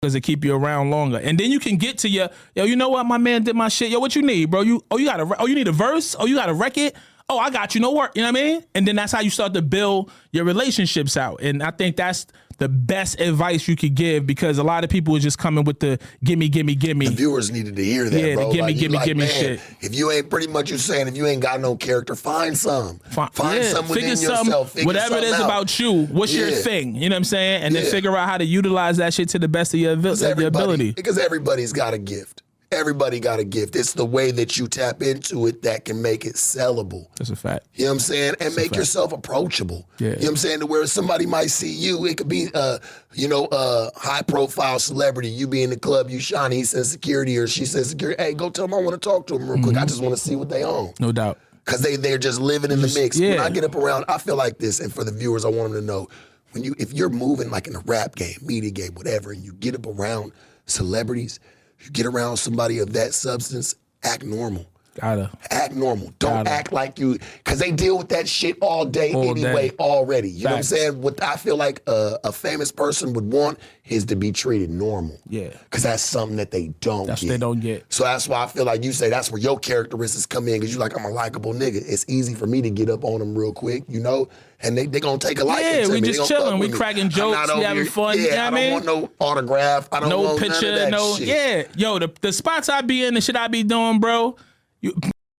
because 0.00 0.14
it 0.14 0.22
keep 0.22 0.42
you 0.42 0.54
around 0.54 0.88
longer. 0.88 1.18
And 1.18 1.38
then 1.38 1.50
you 1.50 1.60
can 1.60 1.76
get 1.76 1.98
to 1.98 2.08
your 2.08 2.30
yo. 2.54 2.64
You 2.64 2.74
know 2.74 2.88
what? 2.88 3.04
My 3.04 3.18
man 3.18 3.42
did 3.42 3.54
my 3.54 3.68
shit. 3.68 3.90
Yo, 3.90 3.98
what 3.98 4.16
you 4.16 4.22
need, 4.22 4.50
bro? 4.50 4.62
You 4.62 4.82
oh 4.90 4.96
you 4.96 5.04
got 5.04 5.20
a 5.20 5.36
oh 5.38 5.44
you 5.44 5.54
need 5.54 5.68
a 5.68 5.72
verse. 5.72 6.16
Oh 6.18 6.24
you 6.24 6.34
got 6.34 6.48
a 6.48 6.54
record. 6.54 6.94
Oh 7.30 7.38
I 7.38 7.50
got 7.50 7.74
you. 7.74 7.80
No 7.80 7.92
work. 7.92 8.12
You 8.14 8.22
know 8.22 8.32
what 8.32 8.40
I 8.40 8.42
mean? 8.42 8.64
And 8.74 8.86
then 8.88 8.96
that's 8.96 9.12
how 9.12 9.20
you 9.20 9.30
start 9.30 9.52
to 9.54 9.62
build 9.62 10.10
your 10.32 10.44
relationships 10.44 11.16
out. 11.16 11.42
And 11.42 11.62
I 11.62 11.70
think 11.70 11.96
that's 11.96 12.26
the 12.56 12.68
best 12.68 13.20
advice 13.20 13.68
you 13.68 13.76
could 13.76 13.94
give 13.94 14.26
because 14.26 14.58
a 14.58 14.64
lot 14.64 14.82
of 14.82 14.90
people 14.90 15.14
are 15.14 15.20
just 15.20 15.38
coming 15.38 15.64
with 15.64 15.78
the 15.78 15.98
gimme, 16.24 16.48
gimme, 16.48 16.74
gimme. 16.74 17.06
The 17.06 17.14
viewers 17.14 17.50
needed 17.52 17.76
to 17.76 17.84
hear 17.84 18.08
that, 18.10 18.18
Yeah, 18.18 18.34
the 18.34 18.48
gimme, 18.50 18.62
like, 18.62 18.76
gimme, 18.78 18.96
like, 18.96 19.06
gimme 19.06 19.20
man, 19.20 19.28
shit. 19.28 19.60
If 19.80 19.94
you 19.94 20.10
ain't 20.10 20.28
pretty 20.28 20.48
much 20.48 20.70
you're 20.70 20.78
saying 20.78 21.06
if 21.06 21.16
you 21.16 21.26
ain't 21.26 21.42
got 21.42 21.60
no 21.60 21.76
character, 21.76 22.16
find 22.16 22.56
some. 22.56 22.98
Fi- 23.10 23.28
Find 23.32 23.62
yeah, 23.62 23.70
some 23.70 23.88
within 23.88 24.16
figure 24.16 24.30
yourself. 24.30 24.72
Figure 24.72 24.86
whatever 24.86 25.16
it 25.18 25.24
is 25.24 25.34
out. 25.34 25.44
about 25.44 25.78
you. 25.78 26.06
What's 26.06 26.34
your 26.34 26.50
thing? 26.50 26.96
You 26.96 27.10
know 27.10 27.14
what 27.14 27.18
I'm 27.18 27.24
saying? 27.24 27.62
And 27.62 27.74
then 27.74 27.84
figure 27.84 28.16
out 28.16 28.28
how 28.28 28.38
to 28.38 28.44
utilize 28.44 28.96
that 28.96 29.14
shit 29.14 29.28
to 29.30 29.38
the 29.38 29.48
best 29.48 29.74
of 29.74 29.80
your, 29.80 29.92
of 29.92 30.20
your 30.20 30.48
ability. 30.48 30.92
Because 30.92 31.18
everybody's 31.18 31.72
got 31.72 31.94
a 31.94 31.98
gift. 31.98 32.42
Everybody 32.70 33.18
got 33.18 33.40
a 33.40 33.44
gift. 33.44 33.76
It's 33.76 33.94
the 33.94 34.04
way 34.04 34.30
that 34.30 34.58
you 34.58 34.68
tap 34.68 35.00
into 35.00 35.46
it 35.46 35.62
that 35.62 35.86
can 35.86 36.02
make 36.02 36.26
it 36.26 36.34
sellable. 36.34 37.06
That's 37.16 37.30
a 37.30 37.36
fact. 37.36 37.66
You 37.74 37.84
know 37.84 37.92
what 37.92 37.94
I'm 37.94 38.00
saying? 38.00 38.34
And 38.40 38.54
make 38.54 38.76
yourself 38.76 39.12
approachable. 39.12 39.88
Yeah. 39.98 40.08
You 40.08 40.12
know 40.12 40.20
what 40.20 40.28
I'm 40.28 40.36
saying? 40.36 40.60
To 40.60 40.66
where 40.66 40.86
somebody 40.86 41.24
might 41.24 41.46
see 41.50 41.72
you, 41.72 42.04
it 42.04 42.18
could 42.18 42.28
be 42.28 42.48
uh, 42.52 42.78
you 43.14 43.26
know, 43.26 43.48
a 43.50 43.90
high 43.96 44.20
profile 44.22 44.78
celebrity. 44.78 45.28
You 45.30 45.46
be 45.48 45.62
in 45.62 45.70
the 45.70 45.78
club, 45.78 46.10
you 46.10 46.20
shine, 46.20 46.52
he 46.52 46.64
says 46.64 46.90
security 46.90 47.38
or 47.38 47.46
she 47.46 47.64
says 47.64 47.88
security. 47.90 48.22
Hey, 48.22 48.34
go 48.34 48.50
tell 48.50 48.66
them 48.66 48.74
I 48.74 48.82
want 48.82 49.00
to 49.00 49.08
talk 49.08 49.26
to 49.28 49.38
them 49.38 49.48
real 49.48 49.62
quick. 49.62 49.74
Mm-hmm. 49.74 49.82
I 49.82 49.86
just 49.86 50.02
want 50.02 50.14
to 50.14 50.20
see 50.20 50.36
what 50.36 50.50
they 50.50 50.62
own. 50.62 50.92
No 51.00 51.10
doubt. 51.10 51.38
because 51.64 51.80
they 51.80 51.96
they're 51.96 52.18
just 52.18 52.40
living 52.40 52.70
in 52.70 52.80
the 52.80 52.92
mix. 52.94 53.18
Yeah. 53.18 53.36
When. 53.36 53.40
I 53.40 53.50
get 53.50 53.64
up 53.64 53.74
around, 53.76 54.04
I 54.08 54.18
feel 54.18 54.36
like 54.36 54.58
this, 54.58 54.80
and 54.80 54.92
for 54.92 55.04
the 55.04 55.12
viewers, 55.12 55.44
I 55.44 55.48
want 55.48 55.72
them 55.72 55.80
to 55.80 55.86
know 55.86 56.08
when 56.52 56.64
you 56.64 56.74
if 56.78 56.92
you're 56.92 57.08
moving 57.10 57.50
like 57.50 57.66
in 57.66 57.76
a 57.76 57.80
rap 57.80 58.14
game, 58.14 58.36
media 58.42 58.70
game, 58.70 58.94
whatever, 58.94 59.32
and 59.32 59.42
you 59.42 59.52
get 59.54 59.74
up 59.74 59.86
around 59.86 60.32
celebrities, 60.66 61.40
you 61.80 61.90
get 61.90 62.06
around 62.06 62.36
somebody 62.36 62.78
of 62.78 62.92
that 62.94 63.14
substance, 63.14 63.74
act 64.02 64.24
normal. 64.24 64.66
Gotta. 65.00 65.30
Act 65.50 65.74
normal. 65.74 66.12
Don't 66.18 66.32
Got 66.32 66.46
it. 66.46 66.50
act 66.50 66.72
like 66.72 66.98
you, 66.98 67.18
because 67.44 67.58
they 67.58 67.70
deal 67.70 67.98
with 67.98 68.08
that 68.10 68.28
shit 68.28 68.56
all 68.60 68.84
day 68.84 69.12
All 69.14 69.22
anyway, 69.30 69.70
day. 69.70 69.76
already. 69.78 70.30
You 70.30 70.44
know 70.44 70.50
what 70.50 70.56
I'm 70.58 70.62
saying? 70.62 71.00
What 71.00 71.22
I 71.22 71.36
feel 71.36 71.56
like 71.56 71.82
a, 71.86 72.18
a 72.24 72.32
famous 72.32 72.72
person 72.72 73.12
would 73.12 73.32
want 73.32 73.58
is 73.86 74.04
to 74.06 74.16
be 74.16 74.32
treated 74.32 74.70
normal. 74.70 75.18
Yeah. 75.28 75.48
Because 75.64 75.82
that's 75.82 76.02
something 76.02 76.36
that 76.36 76.50
they 76.50 76.68
don't 76.80 77.06
That's 77.06 77.22
get. 77.22 77.28
they 77.28 77.38
don't 77.38 77.60
get. 77.60 77.90
So 77.92 78.04
that's 78.04 78.28
why 78.28 78.42
I 78.44 78.46
feel 78.46 78.64
like 78.64 78.84
you 78.84 78.92
say 78.92 79.08
that's 79.08 79.30
where 79.30 79.40
your 79.40 79.58
characteristics 79.58 80.26
come 80.26 80.46
in 80.48 80.54
because 80.60 80.70
you're 80.74 80.80
like, 80.80 80.98
I'm 80.98 81.06
a 81.06 81.10
likable 81.10 81.54
nigga. 81.54 81.76
It's 81.86 82.04
easy 82.08 82.34
for 82.34 82.46
me 82.46 82.60
to 82.62 82.70
get 82.70 82.90
up 82.90 83.04
on 83.04 83.20
them 83.20 83.36
real 83.36 83.52
quick, 83.52 83.84
you 83.88 84.00
know? 84.00 84.28
And 84.60 84.76
they 84.76 84.86
they 84.86 84.98
gonna 84.98 85.18
take 85.18 85.38
a 85.38 85.44
liking 85.44 85.66
Yeah, 85.72 85.82
to 85.84 85.92
we 85.92 86.00
me. 86.00 86.08
Just 86.08 86.28
chilling. 86.28 86.58
We 86.58 86.68
cracking 86.68 87.08
jokes. 87.10 87.48
We 87.54 87.62
having 87.62 87.84
here- 87.84 87.92
fun, 87.92 88.16
Yeah, 88.18 88.22
you 88.24 88.30
know 88.30 88.36
what 88.36 88.40
I 88.40 88.46
I 88.46 88.50
don't 88.50 88.60
mean? 88.60 88.72
want 88.72 88.84
no 88.86 89.10
autograph. 89.20 89.88
I 89.92 90.00
don't 90.00 90.08
No 90.08 90.20
want 90.22 90.40
picture, 90.40 90.74
that 90.74 90.90
no. 90.90 91.14
shit. 91.14 91.28
Yeah, 91.28 91.62
yo, 91.76 91.98
the 92.00 92.10
the 92.20 92.32
spots 92.32 92.68
I 92.68 92.80
be 92.80 93.04
in, 93.04 93.14
the 93.14 93.20
shit 93.20 93.36
I 93.36 93.46
be 93.46 93.62
doing, 93.62 94.00
bro. 94.00 94.34
You 94.80 94.94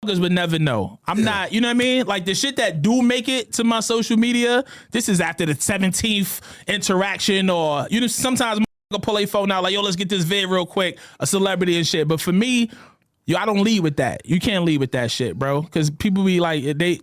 motherfuckers 0.09 0.21
would 0.21 0.33
never 0.33 0.59
know. 0.59 0.99
I'm 1.07 1.23
not, 1.23 1.53
you 1.53 1.61
know 1.61 1.69
what 1.69 1.77
I 1.77 1.79
mean? 1.79 2.07
Like 2.07 2.25
the 2.25 2.35
shit 2.35 2.57
that 2.57 2.83
do 2.83 3.03
make 3.03 3.29
it 3.29 3.53
to 3.55 3.65
my 3.65 3.81
social 3.81 4.17
media. 4.17 4.65
This 4.91 5.09
is 5.09 5.21
after 5.21 5.47
the 5.47 5.55
17th 5.55 6.41
interaction, 6.67 7.51
or 7.51 7.87
you 7.91 8.01
know, 8.01 8.07
sometimes 8.07 8.61
motherfucker 8.61 9.03
pull 9.03 9.19
a 9.19 9.27
phone 9.27 9.51
out 9.51 9.63
like, 9.63 9.73
yo, 9.73 9.83
let's 9.83 9.97
get 9.97 10.09
this 10.09 10.25
vid 10.25 10.49
real 10.49 10.67
quick, 10.67 10.99
a 11.21 11.27
celebrity 11.27 11.77
and 11.77 11.87
shit. 11.87 12.09
But 12.09 12.21
for 12.21 12.33
me, 12.33 12.71
yo, 13.27 13.37
I 13.37 13.47
don't 13.47 13.63
lead 13.63 13.81
with 13.81 13.97
that. 13.97 14.23
You 14.25 14.41
can't 14.41 14.65
lead 14.65 14.79
with 14.81 14.93
that 14.93 15.11
shit, 15.11 15.39
bro, 15.39 15.63
because 15.63 15.91
people 15.91 16.25
be 16.25 16.41
like, 16.41 16.65
eh, 16.65 16.75
they 16.77 17.01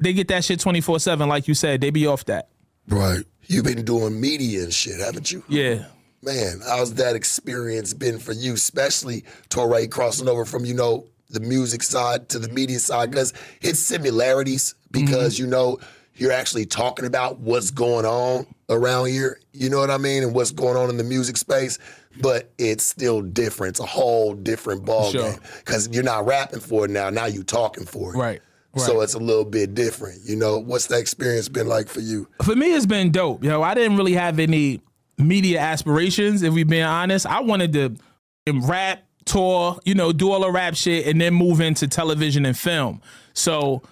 they 0.00 0.12
get 0.12 0.28
that 0.28 0.44
shit 0.44 0.60
24 0.60 1.00
seven, 1.00 1.28
like 1.28 1.48
you 1.48 1.54
said. 1.54 1.80
They 1.80 1.90
be 1.90 2.06
off 2.06 2.24
that. 2.26 2.48
Right. 2.88 3.24
You've 3.46 3.64
been 3.64 3.84
doing 3.84 4.20
media 4.20 4.64
and 4.64 4.74
shit, 4.74 4.98
haven't 4.98 5.30
you? 5.30 5.44
Yeah. 5.48 5.86
Man, 6.24 6.60
how's 6.66 6.94
that 6.94 7.16
experience 7.16 7.92
been 7.94 8.18
for 8.18 8.32
you, 8.32 8.54
especially 8.54 9.24
Torae 9.48 9.90
crossing 9.90 10.28
over 10.28 10.44
from, 10.44 10.64
you 10.64 10.74
know, 10.74 11.06
the 11.32 11.40
music 11.40 11.82
side 11.82 12.28
to 12.30 12.38
the 12.38 12.48
media 12.48 12.78
side? 12.78 13.10
Because 13.10 13.32
it's 13.60 13.78
similarities 13.78 14.74
because, 14.90 15.34
mm-hmm. 15.34 15.44
you 15.44 15.50
know, 15.50 15.78
you're 16.14 16.32
actually 16.32 16.66
talking 16.66 17.06
about 17.06 17.40
what's 17.40 17.70
going 17.70 18.04
on 18.04 18.46
around 18.68 19.06
here, 19.06 19.40
you 19.52 19.70
know 19.70 19.78
what 19.78 19.90
I 19.90 19.98
mean, 19.98 20.22
and 20.22 20.34
what's 20.34 20.50
going 20.50 20.76
on 20.76 20.90
in 20.90 20.96
the 20.96 21.04
music 21.04 21.36
space, 21.36 21.78
but 22.20 22.52
it's 22.58 22.84
still 22.84 23.22
different. 23.22 23.72
It's 23.72 23.80
a 23.80 23.86
whole 23.86 24.34
different 24.34 24.84
ball 24.84 25.10
Sure. 25.10 25.30
game 25.30 25.40
because 25.58 25.88
you're 25.88 26.04
not 26.04 26.26
rapping 26.26 26.60
for 26.60 26.84
it 26.84 26.90
now. 26.90 27.10
Now 27.10 27.26
you're 27.26 27.42
talking 27.42 27.86
for 27.86 28.14
it. 28.14 28.18
Right. 28.18 28.40
So 28.76 29.02
it's 29.02 29.12
a 29.12 29.18
little 29.18 29.44
bit 29.44 29.74
different. 29.74 30.20
You 30.24 30.36
know, 30.36 30.58
what's 30.58 30.86
that 30.86 30.98
experience 30.98 31.46
been 31.48 31.66
like 31.66 31.88
for 31.88 32.00
you? 32.00 32.26
for 32.42 32.56
me, 32.56 32.74
it's 32.74 32.86
been 32.86 33.10
dope. 33.10 33.44
Yo, 33.44 33.60
I 33.60 33.74
didn't 33.74 33.98
really 33.98 34.14
have 34.14 34.38
any 34.38 34.80
media 35.18 35.60
aspirations, 35.60 36.42
if 36.42 36.54
we 36.54 36.64
being 36.64 36.82
honest. 36.82 37.26
I 37.26 37.40
wanted 37.40 37.72
to 37.74 37.96
rap, 38.50 39.02
tour, 39.24 39.78
you 39.84 39.94
know, 39.94 40.12
do 40.12 40.30
all 40.32 40.40
the 40.40 40.50
rap 40.50 40.74
shit, 40.74 41.06
and 41.06 41.20
then 41.20 41.34
move 41.34 41.60
into 41.60 41.86
television 41.88 42.44
and 42.46 42.56
film. 42.56 43.00
So 43.34 43.82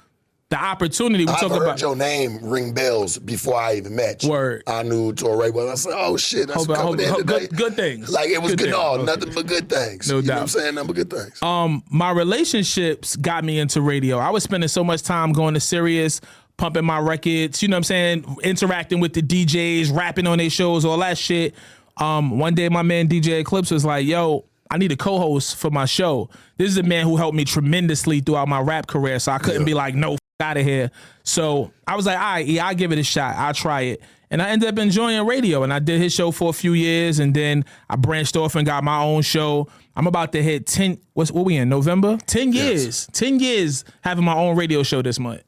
the 0.50 0.56
opportunity 0.60 1.24
we 1.24 1.32
talk 1.32 1.42
heard 1.52 1.62
about. 1.62 1.80
your 1.80 1.94
name 1.94 2.38
ring 2.42 2.74
bells 2.74 3.18
before 3.18 3.54
I 3.54 3.74
even 3.76 3.94
met 3.94 4.24
you. 4.24 4.30
Word. 4.30 4.64
I 4.66 4.82
knew 4.82 5.12
Torae 5.12 5.52
was. 5.54 5.70
I 5.70 5.74
said, 5.76 5.92
"Oh 5.96 6.16
shit, 6.16 6.48
that's 6.48 6.64
Hope- 6.66 6.74
coming 6.76 7.06
hope- 7.06 7.18
hope- 7.18 7.26
today." 7.26 7.38
good- 7.46 7.56
good 7.56 7.76
things. 7.76 8.10
Like 8.10 8.30
it 8.30 8.42
was 8.42 8.52
Good 8.56 8.58
good. 8.58 8.70
No, 8.70 8.82
Okay. 8.94 9.04
nothing 9.04 9.32
but 9.32 9.46
good 9.46 9.68
things. 9.68 10.08
No 10.08 10.16
you 10.16 10.22
know 10.22 10.26
doubt. 10.26 10.34
what 10.34 10.42
I'm 10.42 10.48
saying? 10.48 10.74
Nothing 10.74 10.86
but 10.88 10.96
good 10.96 11.10
things. 11.10 11.42
um 11.42 11.84
my 11.88 12.10
relationships 12.10 13.14
got 13.16 13.44
me 13.44 13.58
into 13.60 13.80
radio. 13.80 14.18
I 14.18 14.30
was 14.30 14.42
spending 14.42 14.68
so 14.68 14.82
much 14.82 15.02
time 15.02 15.32
going 15.32 15.54
to 15.54 15.60
Sirius, 15.60 16.20
pumping 16.56 16.84
my 16.84 16.98
records, 16.98 17.62
you 17.62 17.68
know 17.68 17.74
what 17.76 17.78
I'm 17.78 17.84
saying, 17.84 18.36
interacting 18.42 18.98
with 18.98 19.12
the 19.12 19.22
DJs, 19.22 19.94
rapping 19.96 20.26
on 20.26 20.38
their 20.38 20.50
shows, 20.50 20.84
all 20.84 20.98
that 20.98 21.16
shit. 21.16 21.54
Um 21.98 22.38
one 22.40 22.54
day 22.56 22.68
my 22.68 22.82
man 22.82 23.06
DJ 23.08 23.38
Eclipse 23.40 23.70
was 23.70 23.84
like, 23.84 24.04
"Yo, 24.04 24.44
I 24.70 24.78
need 24.78 24.92
a 24.92 24.96
co-host 24.96 25.56
for 25.56 25.70
my 25.70 25.84
show." 25.84 26.30
This 26.56 26.70
is 26.70 26.76
a 26.78 26.82
man 26.82 27.04
who 27.06 27.16
helped 27.16 27.36
me 27.36 27.44
tremendously 27.44 28.20
throughout 28.20 28.48
my 28.48 28.60
rap 28.60 28.86
career, 28.86 29.18
so 29.18 29.32
I 29.32 29.38
couldn't 29.38 29.64
be 29.64 29.74
like, 29.74 29.94
"No, 29.94 30.16
out 30.40 30.56
of 30.56 30.64
here." 30.64 30.90
So, 31.22 31.70
I 31.86 31.96
was 31.96 32.06
like, 32.06 32.16
"All 32.16 32.22
right, 32.22 32.46
yeah, 32.46 32.66
I'll 32.66 32.74
give 32.74 32.92
it 32.92 32.98
a 32.98 33.02
shot. 33.02 33.36
I'll 33.36 33.54
try 33.54 33.82
it." 33.82 34.02
And 34.32 34.40
I 34.40 34.50
ended 34.50 34.68
up 34.68 34.78
enjoying 34.78 35.26
radio, 35.26 35.64
and 35.64 35.72
I 35.72 35.80
did 35.80 36.00
his 36.00 36.14
show 36.14 36.30
for 36.30 36.50
a 36.50 36.52
few 36.52 36.72
years, 36.72 37.18
and 37.18 37.34
then 37.34 37.64
I 37.88 37.96
branched 37.96 38.36
off 38.36 38.54
and 38.54 38.64
got 38.64 38.84
my 38.84 39.02
own 39.02 39.22
show. 39.22 39.68
I'm 39.96 40.06
about 40.06 40.30
to 40.32 40.42
hit 40.42 40.66
ten. 40.66 40.98
What's 41.14 41.32
what 41.32 41.44
we 41.44 41.56
in 41.56 41.68
November? 41.68 42.16
Ten 42.26 42.52
years. 42.52 43.08
Ten 43.12 43.40
years 43.40 43.84
having 44.02 44.24
my 44.24 44.34
own 44.34 44.56
radio 44.56 44.84
show 44.84 45.02
this 45.02 45.18
month. 45.18 45.42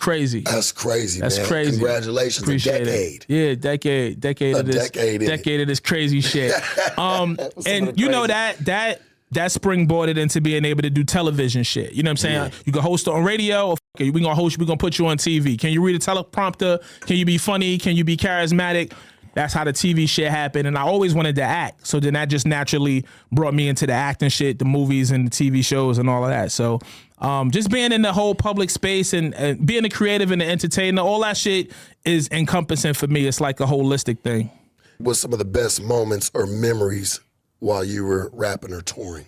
Crazy. 0.00 0.40
That's 0.40 0.72
crazy, 0.72 1.20
That's 1.20 1.36
man. 1.36 1.46
crazy. 1.46 1.70
Congratulations, 1.72 2.42
Appreciate 2.42 2.80
a 2.82 2.84
decade. 2.86 3.26
it. 3.28 3.30
Yeah, 3.32 3.54
decade, 3.54 4.18
decade 4.20 4.56
A 4.56 4.60
of 4.60 4.66
this, 4.66 4.90
decade 4.90 5.20
decade 5.20 5.60
of 5.60 5.68
this 5.68 5.78
crazy 5.78 6.20
shit. 6.22 6.52
Um, 6.98 7.38
and 7.66 7.98
you 7.98 8.08
know 8.08 8.26
that 8.26 8.58
that 8.66 9.00
that 9.32 9.50
springboarded 9.50 10.16
into 10.18 10.40
being 10.40 10.64
able 10.64 10.82
to 10.82 10.90
do 10.90 11.04
television 11.04 11.62
shit. 11.62 11.92
You 11.92 12.02
know 12.02 12.08
what 12.08 12.24
I'm 12.24 12.50
saying? 12.50 12.52
You 12.66 12.72
can 12.72 12.82
host 12.82 13.08
on 13.08 13.24
radio. 13.24 13.68
Or 13.70 13.76
fuck 13.76 14.00
it, 14.00 14.10
we 14.10 14.20
gonna 14.20 14.34
host. 14.34 14.58
We 14.58 14.66
gonna 14.66 14.76
put 14.76 14.98
you 14.98 15.06
on 15.06 15.18
TV. 15.18 15.58
Can 15.58 15.70
you 15.70 15.82
read 15.82 15.96
a 15.96 15.98
teleprompter? 15.98 16.82
Can 17.06 17.16
you 17.16 17.24
be 17.24 17.38
funny? 17.38 17.78
Can 17.78 17.94
you 17.96 18.04
be 18.04 18.16
charismatic? 18.16 18.92
That's 19.34 19.54
how 19.54 19.62
the 19.64 19.72
TV 19.72 20.08
shit 20.08 20.28
happened, 20.28 20.66
and 20.66 20.76
I 20.76 20.82
always 20.82 21.14
wanted 21.14 21.36
to 21.36 21.42
act. 21.42 21.86
So 21.86 22.00
then 22.00 22.14
that 22.14 22.28
just 22.28 22.46
naturally 22.46 23.04
brought 23.30 23.54
me 23.54 23.68
into 23.68 23.86
the 23.86 23.92
acting 23.92 24.28
shit, 24.28 24.58
the 24.58 24.64
movies 24.64 25.12
and 25.12 25.26
the 25.26 25.30
TV 25.30 25.64
shows 25.64 25.98
and 25.98 26.10
all 26.10 26.24
of 26.24 26.30
that. 26.30 26.50
So 26.50 26.80
um, 27.20 27.50
just 27.50 27.70
being 27.70 27.92
in 27.92 28.02
the 28.02 28.12
whole 28.12 28.34
public 28.34 28.70
space 28.70 29.12
and, 29.12 29.34
and 29.34 29.66
being 29.66 29.84
a 29.84 29.88
creative 29.88 30.30
and 30.30 30.40
an 30.40 30.48
entertainer, 30.48 31.02
all 31.02 31.20
that 31.20 31.36
shit 31.36 31.72
is 32.04 32.28
encompassing 32.32 32.94
for 32.94 33.06
me. 33.06 33.26
It's 33.26 33.40
like 33.40 33.60
a 33.60 33.66
holistic 33.66 34.20
thing. 34.20 34.50
What's 34.98 35.20
some 35.20 35.32
of 35.32 35.38
the 35.38 35.44
best 35.44 35.82
moments 35.82 36.30
or 36.34 36.46
memories 36.46 37.20
while 37.58 37.84
you 37.84 38.04
were 38.04 38.30
rapping 38.32 38.72
or 38.72 38.80
touring? 38.80 39.26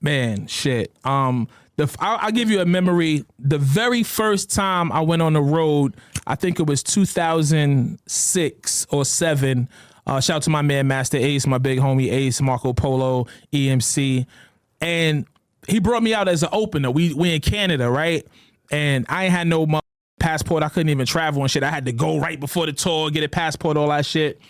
Man, 0.00 0.46
shit. 0.46 0.94
Um, 1.04 1.48
the 1.76 1.94
I'll, 1.98 2.18
I'll 2.20 2.30
give 2.30 2.50
you 2.50 2.60
a 2.60 2.66
memory. 2.66 3.24
The 3.38 3.58
very 3.58 4.02
first 4.02 4.50
time 4.50 4.92
I 4.92 5.00
went 5.00 5.22
on 5.22 5.34
the 5.34 5.42
road, 5.42 5.96
I 6.26 6.34
think 6.34 6.60
it 6.60 6.66
was 6.66 6.82
2006 6.82 8.86
or 8.90 9.04
seven. 9.04 9.68
Uh, 10.06 10.20
shout 10.20 10.36
out 10.36 10.42
to 10.42 10.50
my 10.50 10.62
man 10.62 10.88
Masta 10.88 11.18
Ace, 11.18 11.46
my 11.46 11.58
big 11.58 11.78
homie 11.78 12.10
Ace, 12.10 12.40
Marco 12.40 12.72
Polo, 12.72 13.26
EMC, 13.52 14.26
and 14.80 15.26
he 15.70 15.78
brought 15.78 16.02
me 16.02 16.12
out 16.12 16.28
as 16.28 16.42
an 16.42 16.50
opener. 16.52 16.90
We 16.90 17.14
we 17.14 17.34
in 17.34 17.40
Canada, 17.40 17.90
right? 17.90 18.26
And 18.70 19.06
I 19.08 19.24
ain't 19.24 19.32
had 19.32 19.46
no 19.46 19.80
passport. 20.18 20.62
I 20.62 20.68
couldn't 20.68 20.90
even 20.90 21.06
travel 21.06 21.42
and 21.42 21.50
shit. 21.50 21.62
I 21.62 21.70
had 21.70 21.86
to 21.86 21.92
go 21.92 22.18
right 22.18 22.38
before 22.38 22.66
the 22.66 22.72
tour, 22.72 23.10
get 23.10 23.24
a 23.24 23.28
passport, 23.28 23.76
all 23.76 23.88
that 23.88 24.06
shit. 24.06 24.40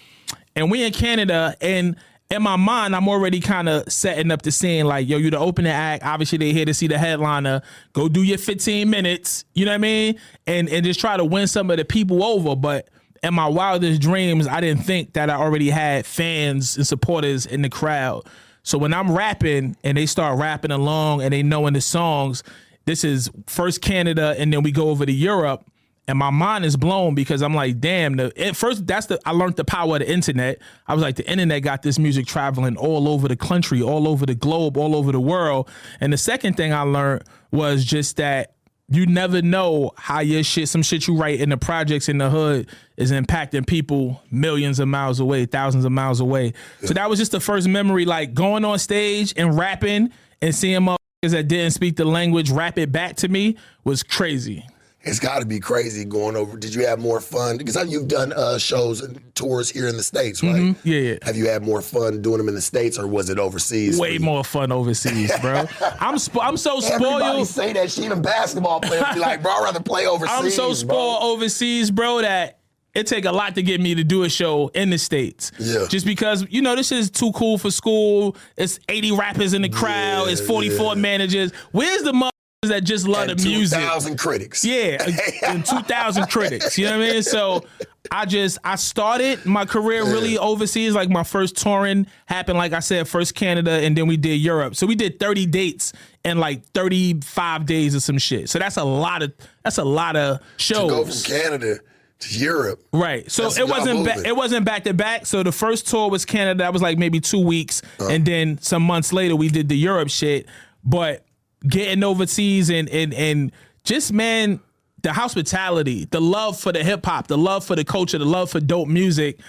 And 0.57 0.71
we 0.71 0.83
in 0.83 0.93
Canada, 0.93 1.55
and 1.61 1.97
in 2.31 2.43
my 2.43 2.57
mind, 2.57 2.95
I'm 2.95 3.09
already 3.09 3.41
kind 3.41 3.69
of 3.69 3.91
setting 3.91 4.31
up 4.31 4.43
the 4.43 4.53
scene. 4.53 4.87
Like, 4.87 5.09
yo, 5.09 5.17
you 5.19 5.31
the 5.31 5.39
opening 5.39 5.73
act. 5.73 6.05
Obviously, 6.05 6.39
they 6.39 6.53
here 6.53 6.65
to 6.65 6.75
see 6.75 6.87
the 6.87 6.99
headliner. 6.99 7.63
Go 7.93 8.09
do 8.09 8.23
your 8.23 8.39
15 8.39 8.89
minutes. 8.89 9.45
You 9.55 9.65
know 9.65 9.73
what 9.73 9.77
I 9.77 9.79
mean? 9.79 10.21
And 10.47 10.69
and 10.69 10.85
just 10.85 11.01
try 11.01 11.17
to 11.17 11.25
win 11.25 11.47
some 11.47 11.71
of 11.71 11.77
the 11.77 11.85
people 11.85 12.23
over. 12.23 12.55
But 12.55 12.89
in 13.23 13.35
my 13.35 13.47
wildest 13.47 14.01
dreams, 14.01 14.47
I 14.47 14.61
didn't 14.61 14.85
think 14.85 15.15
that 15.15 15.29
I 15.29 15.35
already 15.35 15.71
had 15.71 16.07
fans 16.07 16.77
and 16.77 16.87
supporters 16.87 17.47
in 17.47 17.63
the 17.63 17.69
crowd. 17.69 18.27
So 18.63 18.79
when 18.79 18.93
I'm 18.93 19.11
rapping 19.11 19.77
and 19.85 19.97
they 19.97 20.07
start 20.07 20.39
rapping 20.39 20.71
along 20.71 21.23
and 21.23 21.33
they 21.33 21.43
knowing 21.43 21.75
the 21.75 21.81
songs, 21.81 22.43
this 22.85 23.05
is 23.05 23.31
first 23.47 23.81
Canada 23.81 24.35
and 24.39 24.53
then 24.53 24.63
we 24.63 24.73
go 24.73 24.91
over 24.91 25.07
to 25.07 25.13
Europe 25.13 25.65
and 26.11 26.19
my 26.19 26.31
mind 26.31 26.65
is 26.65 26.77
blown 26.77 27.15
because 27.15 27.41
I'm 27.41 27.55
like, 27.55 27.79
damn. 27.79 28.17
The 28.17 28.53
first, 28.55 28.85
that's 28.85 29.07
the 29.07 29.21
I 29.25 29.31
learned 29.31 29.55
the 29.55 29.65
power 29.65 29.95
of 29.95 30.01
the 30.01 30.11
internet. 30.11 30.59
I 30.89 30.95
was 30.95 31.03
like, 31.03 31.15
the 31.15 31.31
internet 31.31 31.63
got 31.63 31.83
this 31.83 32.01
music 32.01 32.27
traveling 32.27 32.77
all 32.77 33.09
over 33.09 33.29
the 33.29 33.37
country, 33.37 33.81
all 33.81 34.09
over 34.09 34.27
the 34.27 34.35
globe, 34.35 34.77
all 34.77 34.97
over 34.97 35.13
the 35.13 35.21
world. 35.21 35.69
And 36.01 36.13
the 36.13 36.17
second 36.19 36.57
thing 36.57 36.73
I 36.73 36.83
learned 36.83 37.23
was 37.53 37.85
just 37.85 38.17
that 38.17 38.55
you 38.91 39.07
never 39.07 39.41
know 39.41 39.93
how 39.97 40.21
your 40.21 40.43
shit, 40.43 40.69
some 40.69 40.83
shit 40.83 41.07
you 41.07 41.17
write 41.17 41.41
in 41.41 41.51
the 41.51 41.57
projects 41.57 42.09
in 42.09 42.19
the 42.19 42.29
hood, 42.29 42.69
is 42.97 43.13
impacting 43.13 43.67
people 43.67 44.21
millions 44.31 44.81
of 44.81 44.89
miles 44.89 45.21
away, 45.21 45.47
thousands 45.47 45.85
of 45.85 45.93
miles 45.93 46.19
away. 46.19 46.53
So 46.85 46.93
that 46.95 47.09
was 47.09 47.19
just 47.19 47.31
the 47.33 47.41
first 47.41 47.69
memory, 47.69 48.05
like 48.05 48.35
going 48.35 48.65
on 48.65 48.79
stage 48.81 49.33
and 49.37 49.57
rapping 49.57 50.11
and 50.43 50.55
seeing 50.55 50.81
motherfuckers 50.81 51.31
that 51.31 51.47
didn't 51.49 51.71
speak 51.71 51.97
the 51.97 52.05
language 52.05 52.51
rap 52.51 52.79
it 52.79 52.91
back 52.91 53.17
to 53.17 53.29
me 53.29 53.57
was 53.85 54.03
crazy. 54.03 54.67
It's 55.03 55.19
got 55.19 55.39
to 55.39 55.47
be 55.47 55.61
crazy 55.61 56.05
going 56.05 56.37
over. 56.37 56.59
Did 56.59 56.75
you 56.75 56.87
have 56.87 56.99
more 56.99 57.21
fun? 57.21 57.57
Because 57.57 57.91
you've 57.91 58.09
done 58.09 58.33
uh, 58.35 58.59
shows 58.59 59.01
and 59.01 59.19
tours 59.35 59.71
here 59.71 59.89
in 59.89 59.97
the 59.97 60.03
states, 60.03 60.43
right? 60.43 60.55
Mm-hmm. 60.55 60.89
Yeah, 60.89 60.99
yeah. 60.99 61.19
Have 61.23 61.37
you 61.37 61.49
had 61.49 61.63
more 61.63 61.81
fun 61.81 62.21
doing 62.21 62.37
them 62.37 62.49
in 62.49 62.55
the 62.55 62.61
states, 62.61 62.99
or 62.99 63.07
was 63.07 63.31
it 63.31 63.39
overseas? 63.39 63.99
way 63.99 64.19
more 64.19 64.45
fun 64.45 64.71
overseas, 64.71 65.33
bro. 65.41 65.61
I'm 66.01 66.17
spo- 66.17 66.43
I'm 66.43 66.59
so 66.59 66.81
spoiled. 66.81 67.23
Everybody 67.23 67.45
say 67.45 67.73
that 67.73 67.91
shit. 67.91 68.05
Even 68.05 68.21
basketball 68.21 68.81
players 68.81 69.05
be 69.15 69.21
like, 69.21 69.43
bro, 69.43 69.53
I'd 69.53 69.65
rather 69.65 69.81
play 69.81 70.07
overseas. 70.07 70.37
I'm 70.39 70.51
so 70.51 70.67
bro." 70.69 70.75
spoiled 70.75 71.23
overseas, 71.23 71.91
bro, 71.91 72.21
that 72.21 72.59
it 72.95 73.07
take 73.07 73.25
a 73.25 73.33
lot 73.33 73.55
to 73.55 73.63
get 73.63 73.81
me 73.81 73.95
to 73.95 74.05
do 74.05 74.25
a 74.25 74.29
show 74.29 74.69
in 74.75 74.91
the 74.91 74.99
states. 74.99 75.53
Yeah. 75.59 75.87
Just 75.89 76.05
because 76.05 76.45
you 76.51 76.61
know 76.61 76.77
this 76.77 76.93
is 76.93 77.11
too 77.11 77.33
cool 77.33 77.57
for 77.57 77.71
school. 77.71 78.37
It's 78.57 78.81
80 78.89 79.13
rappers 79.13 79.55
in 79.55 79.63
the 79.63 79.69
crowd. 79.69 80.29
it's 80.29 80.41
44 80.41 80.97
managers. 80.97 81.53
Where's 81.73 82.03
the 82.03 82.13
mother 82.13 82.31
that 82.69 82.85
just 82.85 83.09
love 83.09 83.29
the 83.29 83.37
music. 83.37 83.79
2,000 83.79 84.19
critics. 84.19 84.63
Yeah, 84.65 85.03
and 85.47 85.65
2,000 85.65 86.27
critics. 86.29 86.77
You 86.77 86.85
know 86.87 86.99
what 86.99 87.09
I 87.09 87.13
mean? 87.13 87.23
So 87.23 87.65
I 88.11 88.27
just 88.27 88.59
I 88.63 88.77
started 88.77 89.47
my 89.47 89.65
career 89.65 90.05
really 90.05 90.37
overseas. 90.37 90.95
Like 90.95 91.09
my 91.09 91.23
first 91.25 91.57
touring 91.57 92.07
happened, 92.27 92.59
like 92.59 92.75
I 92.75 92.81
said, 92.81 93.09
first 93.09 93.35
Canada, 93.35 93.71
and 93.71 93.97
then 93.97 94.07
we 94.07 94.19
did 94.19 94.37
Europe. 94.37 94.77
So 94.77 94.87
we 94.87 94.95
did 94.95 95.19
30 95.19 95.47
dates 95.47 95.95
in 96.23 96.39
like 96.39 96.63
35 96.75 97.65
days 97.65 97.95
or 97.97 98.01
some 98.01 98.19
shit. 98.19 98.51
So 98.51 98.59
that's 98.59 98.77
a 98.77 98.85
lot 98.85 99.23
of 99.23 99.33
that's 99.65 99.79
a 99.79 99.85
lot 99.85 100.17
of 100.17 100.41
shows. 100.59 100.91
Go 100.91 101.05
from 101.07 101.33
Canada 101.35 101.79
to 102.19 102.39
Europe. 102.39 102.85
Right. 102.93 103.31
So 103.31 103.45
That's 103.45 103.57
it 103.59 103.69
wasn't 103.69 104.05
ba- 104.05 104.23
it 104.29 104.37
wasn't 104.37 104.67
back 104.67 104.85
to 104.85 104.93
back. 104.93 105.25
So 105.25 105.43
the 105.43 105.53
first 105.53 105.89
tour 105.89 106.11
was 106.11 106.27
Canada. 106.27 106.59
That 106.65 106.75
was 106.75 106.83
like 106.83 106.99
maybe 106.99 107.21
two 107.21 107.41
weeks, 107.43 107.81
Uh-huh. 107.99 108.11
and 108.11 108.27
then 108.27 108.59
some 108.61 108.83
months 108.83 109.15
later 109.15 109.35
we 109.35 109.49
did 109.49 109.71
the 109.71 109.79
Europe 109.79 110.11
shit. 110.11 110.47
But 110.85 111.25
getting 111.69 112.03
overseas 112.05 112.71
and 112.71 112.89
and 112.89 113.13
and 113.15 113.53
just 113.85 114.13
man, 114.13 114.61
the 115.03 115.13
hospitality, 115.13 116.07
the 116.11 116.21
love 116.21 116.59
for 116.59 116.73
the 116.73 116.83
hip 116.85 117.05
hop, 117.05 117.27
the 117.29 117.39
love 117.39 117.65
for 117.65 117.77
the 117.77 117.85
culture, 117.85 118.19
the 118.19 118.25
love 118.25 118.51
for 118.51 118.61
dope 118.61 118.89
music. 118.89 119.41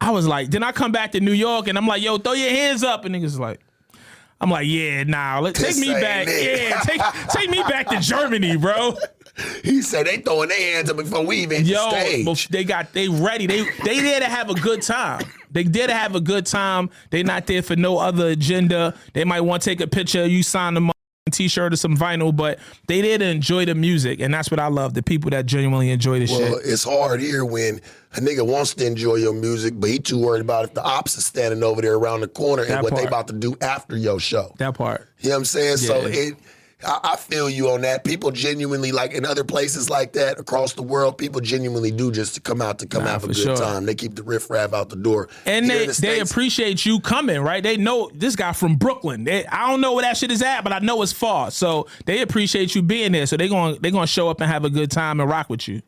I 0.00 0.10
was 0.10 0.26
like, 0.26 0.50
then 0.50 0.62
I 0.62 0.72
come 0.72 0.90
back 0.92 1.12
to 1.12 1.20
New 1.20 1.32
York 1.32 1.68
and 1.68 1.78
I'm 1.78 1.86
like, 1.86 2.02
yo, 2.02 2.18
throw 2.18 2.32
your 2.32 2.50
hands 2.50 2.82
up, 2.82 3.04
and 3.04 3.14
niggas 3.14 3.38
like. 3.38 3.60
I'm 4.40 4.50
like, 4.50 4.66
yeah, 4.66 5.04
nah, 5.04 5.38
let, 5.38 5.54
take 5.54 5.68
This 5.68 5.80
me 5.80 5.92
back. 5.92 6.26
it. 6.28 6.60
Yeah, 6.70 6.80
take 6.80 7.00
take 7.30 7.48
me 7.48 7.62
back 7.62 7.86
to 7.90 8.00
Germany, 8.00 8.56
bro. 8.56 8.96
He 9.64 9.80
said 9.80 10.06
they 10.06 10.18
throwing 10.18 10.50
their 10.50 10.74
hands 10.74 10.90
up 10.90 10.98
before 10.98 11.24
we 11.24 11.38
even 11.38 11.64
Yo, 11.64 11.90
the 11.90 12.00
stage. 12.00 12.26
bef- 12.26 12.48
they 12.48 12.64
got 12.64 12.92
they 12.92 13.08
ready. 13.08 13.46
They 13.46 13.64
they 13.82 13.98
there 14.00 14.20
to 14.20 14.26
have 14.26 14.50
a 14.50 14.54
good 14.54 14.82
time. 14.82 15.24
They 15.50 15.62
there 15.62 15.86
to 15.86 15.94
have 15.94 16.14
a 16.14 16.20
good 16.20 16.44
time. 16.44 16.90
They 17.08 17.22
not 17.22 17.46
there 17.46 17.62
for 17.62 17.74
no 17.74 17.96
other 17.96 18.26
agenda. 18.28 18.94
They 19.14 19.24
might 19.24 19.40
want 19.40 19.62
to 19.62 19.70
take 19.70 19.80
a 19.80 19.86
picture. 19.86 20.26
You 20.26 20.42
sign 20.42 20.74
them 20.74 20.91
t-shirt 21.30 21.72
or 21.72 21.76
some 21.76 21.96
vinyl, 21.96 22.34
but 22.34 22.58
they 22.88 23.00
did 23.00 23.22
enjoy 23.22 23.64
the 23.64 23.74
music, 23.74 24.20
and 24.20 24.34
that's 24.34 24.50
what 24.50 24.58
I 24.58 24.66
love. 24.66 24.94
The 24.94 25.02
people 25.02 25.30
that 25.30 25.46
genuinely 25.46 25.90
enjoy 25.90 26.18
the 26.18 26.26
Well, 26.26 26.40
shit. 26.40 26.50
Well, 26.50 26.60
it's 26.64 26.82
hard 26.82 27.20
here 27.20 27.44
when 27.44 27.80
a 28.14 28.20
nigga 28.20 28.44
wants 28.44 28.74
to 28.74 28.86
enjoy 28.86 29.16
your 29.16 29.32
music, 29.32 29.74
but 29.76 29.88
he 29.88 29.98
too 30.00 30.18
worried 30.18 30.40
about 30.40 30.64
if 30.64 30.74
the 30.74 30.82
ops 30.82 31.16
is 31.16 31.24
standing 31.24 31.62
over 31.62 31.80
there 31.80 31.94
around 31.94 32.22
the 32.22 32.28
corner 32.28 32.62
and 32.62 32.72
That 32.72 32.82
what 32.82 32.96
they 32.96 33.06
about 33.06 33.28
to 33.28 33.34
do 33.34 33.56
after 33.60 33.96
your 33.96 34.18
show. 34.18 34.52
That 34.58 34.74
part. 34.74 35.08
You 35.20 35.28
know 35.28 35.36
what 35.36 35.38
I'm 35.38 35.44
saying? 35.44 35.76
So 35.76 36.06
it, 36.06 36.34
I, 36.84 37.00
I 37.12 37.16
feel 37.16 37.48
you 37.48 37.70
on 37.70 37.80
that. 37.82 38.04
People 38.04 38.30
genuinely 38.30 38.92
like 38.92 39.12
in 39.12 39.24
other 39.24 39.44
places 39.44 39.88
like 39.90 40.12
that 40.14 40.38
across 40.38 40.72
the 40.74 40.82
world. 40.82 41.18
People 41.18 41.40
genuinely 41.40 41.90
do 41.90 42.10
just 42.10 42.34
to 42.34 42.40
come 42.40 42.60
out 42.62 42.78
to 42.80 42.86
come 42.86 43.04
Nah, 43.04 43.10
have 43.10 43.24
a 43.24 43.28
for 43.28 43.32
good 43.34 43.42
sure. 43.42 43.56
time. 43.56 43.86
They 43.86 43.94
keep 43.94 44.14
the 44.14 44.22
riffraff 44.22 44.72
out 44.72 44.88
the 44.88 44.96
door. 44.96 45.28
And 45.46 45.66
Here 45.66 45.78
they, 45.78 45.86
the 45.86 46.00
they 46.00 46.20
appreciate 46.20 46.84
you 46.84 47.00
coming, 47.00 47.40
right? 47.40 47.62
They 47.62 47.76
know 47.76 48.10
this 48.14 48.36
guy 48.36 48.52
from 48.52 48.76
Brooklyn. 48.76 49.24
They, 49.24 49.46
I 49.46 49.68
don't 49.70 49.80
know 49.80 49.94
where 49.94 50.02
that 50.02 50.16
shit 50.16 50.30
is 50.30 50.42
at, 50.42 50.62
but 50.62 50.72
I 50.72 50.78
know 50.80 51.02
it's 51.02 51.12
far. 51.12 51.50
So 51.50 51.86
they 52.06 52.22
appreciate 52.22 52.74
you 52.74 52.82
being 52.82 53.12
there. 53.12 53.26
So 53.26 53.36
they 53.36 53.48
going 53.48 53.78
they 53.80 53.90
gonna 53.90 54.06
show 54.06 54.28
up 54.28 54.40
and 54.40 54.50
have 54.50 54.64
a 54.64 54.70
good 54.70 54.90
time 54.90 55.20
and 55.20 55.28
rock 55.28 55.48
with 55.50 55.68
you. 55.68 55.82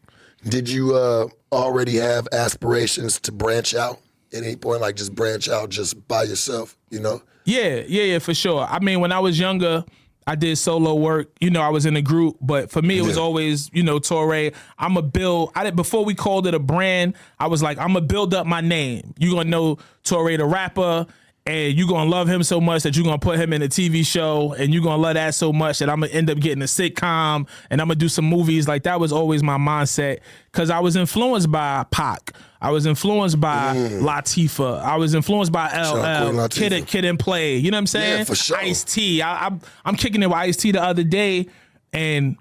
Did 0.49 0.69
you 0.69 0.95
uh, 0.95 1.29
already 1.53 1.97
have 1.97 2.29
aspirations 2.33 3.19
to 3.21 3.33
branch 3.33 3.75
out 3.75 3.99
at 4.33 4.43
any 4.43 4.57
point? 4.57 4.81
Like 4.83 4.97
just 4.97 5.15
branch 5.15 5.49
out 5.49 5.71
just 5.71 6.07
by 6.07 6.25
yourself, 6.25 6.77
you 6.91 7.01
know? 7.01 7.23
Yeah, 7.47 7.83
yeah, 7.87 8.03
yeah, 8.05 8.19
for 8.19 8.35
sure. 8.35 8.61
I 8.69 8.79
mean, 8.79 9.01
when 9.01 9.13
I 9.13 9.19
was 9.21 9.39
younger, 9.39 9.85
I 10.27 10.35
did 10.37 10.57
solo 10.57 10.95
work. 10.95 11.29
You 11.41 11.51
know, 11.51 11.61
I 11.61 11.69
was 11.69 11.87
in 11.87 11.97
a 11.97 12.03
group, 12.03 12.37
but 12.41 12.71
for 12.71 12.81
me, 12.83 12.99
it 12.99 13.03
was 13.03 13.17
Yeah. 13.17 13.23
always, 13.23 13.71
you 13.73 13.83
know, 13.83 13.99
Torae. 13.99 14.55
I'm 14.79 14.97
a 14.97 15.03
build. 15.03 15.51
I 15.55 15.65
did 15.65 15.77
before 15.77 16.05
we 16.05 16.15
called 16.15 16.47
it 16.47 16.55
a 16.55 16.59
brand. 16.59 17.15
I 17.39 17.47
was 17.49 17.63
like, 17.63 17.79
I'm 17.79 17.89
gonna 17.89 18.01
build 18.03 18.33
up 18.35 18.47
my 18.47 18.61
name. 18.61 19.15
You're 19.19 19.35
gonna 19.35 19.51
know 19.51 19.79
Torae 20.05 20.39
the 20.39 20.47
rapper, 20.47 21.07
and 21.47 21.75
you're 21.77 21.89
gonna 21.89 22.09
love 22.09 22.27
him 22.27 22.43
so 22.43 22.59
much 22.59 22.85
that 22.85 22.97
you're 22.97 23.05
gonna 23.05 23.19
put 23.19 23.39
him 23.39 23.53
in 23.53 23.61
a 23.61 23.69
TV 23.69 24.03
show, 24.03 24.55
and 24.59 24.73
you're 24.73 24.83
gonna 24.83 25.03
love 25.03 25.15
that 25.15 25.35
so 25.35 25.53
much 25.53 25.79
that 25.81 25.91
I'm 25.91 26.01
gonna 26.01 26.13
end 26.13 26.31
up 26.31 26.39
getting 26.41 26.63
a 26.63 26.67
sitcom, 26.67 27.47
and 27.71 27.81
I'm 27.83 27.89
gonna 27.89 27.97
do 27.97 28.09
some 28.09 28.25
movies. 28.25 28.67
Like 28.67 28.85
that 28.85 28.99
was 29.01 29.13
always 29.13 29.43
my 29.43 29.59
mindset 29.59 30.21
because 30.51 30.71
I 30.71 30.81
was 30.81 30.97
influenced 30.97 31.51
by 31.53 31.85
Pac. 31.91 32.33
I 32.65 32.71
was 32.71 32.87
influenced 32.87 33.39
by 33.41 33.75
Latifah. 33.77 34.81
I 34.83 34.97
was 34.97 35.15
influenced 35.15 35.53
by 35.53 35.67
LL, 35.69 36.01
Kid. 36.71 36.87
Kid 36.87 37.05
and 37.05 37.19
Play. 37.19 37.57
You 37.57 37.71
know 37.71 37.77
what 37.77 37.81
I'm 37.81 37.87
saying? 37.87 38.19
Yeah, 38.19 38.25
for 38.25 38.35
sure. 38.35 38.57
Ice 38.59 38.85
T. 38.85 39.21
I, 39.23 39.47
I'm 39.47 39.61
I'm 39.85 39.97
kicking 39.97 40.23
it 40.23 40.27
with 40.27 40.37
Ice 40.37 40.57
T 40.57 40.73
the 40.73 40.83
other 40.83 41.03
day, 41.05 41.47
and 41.93 42.37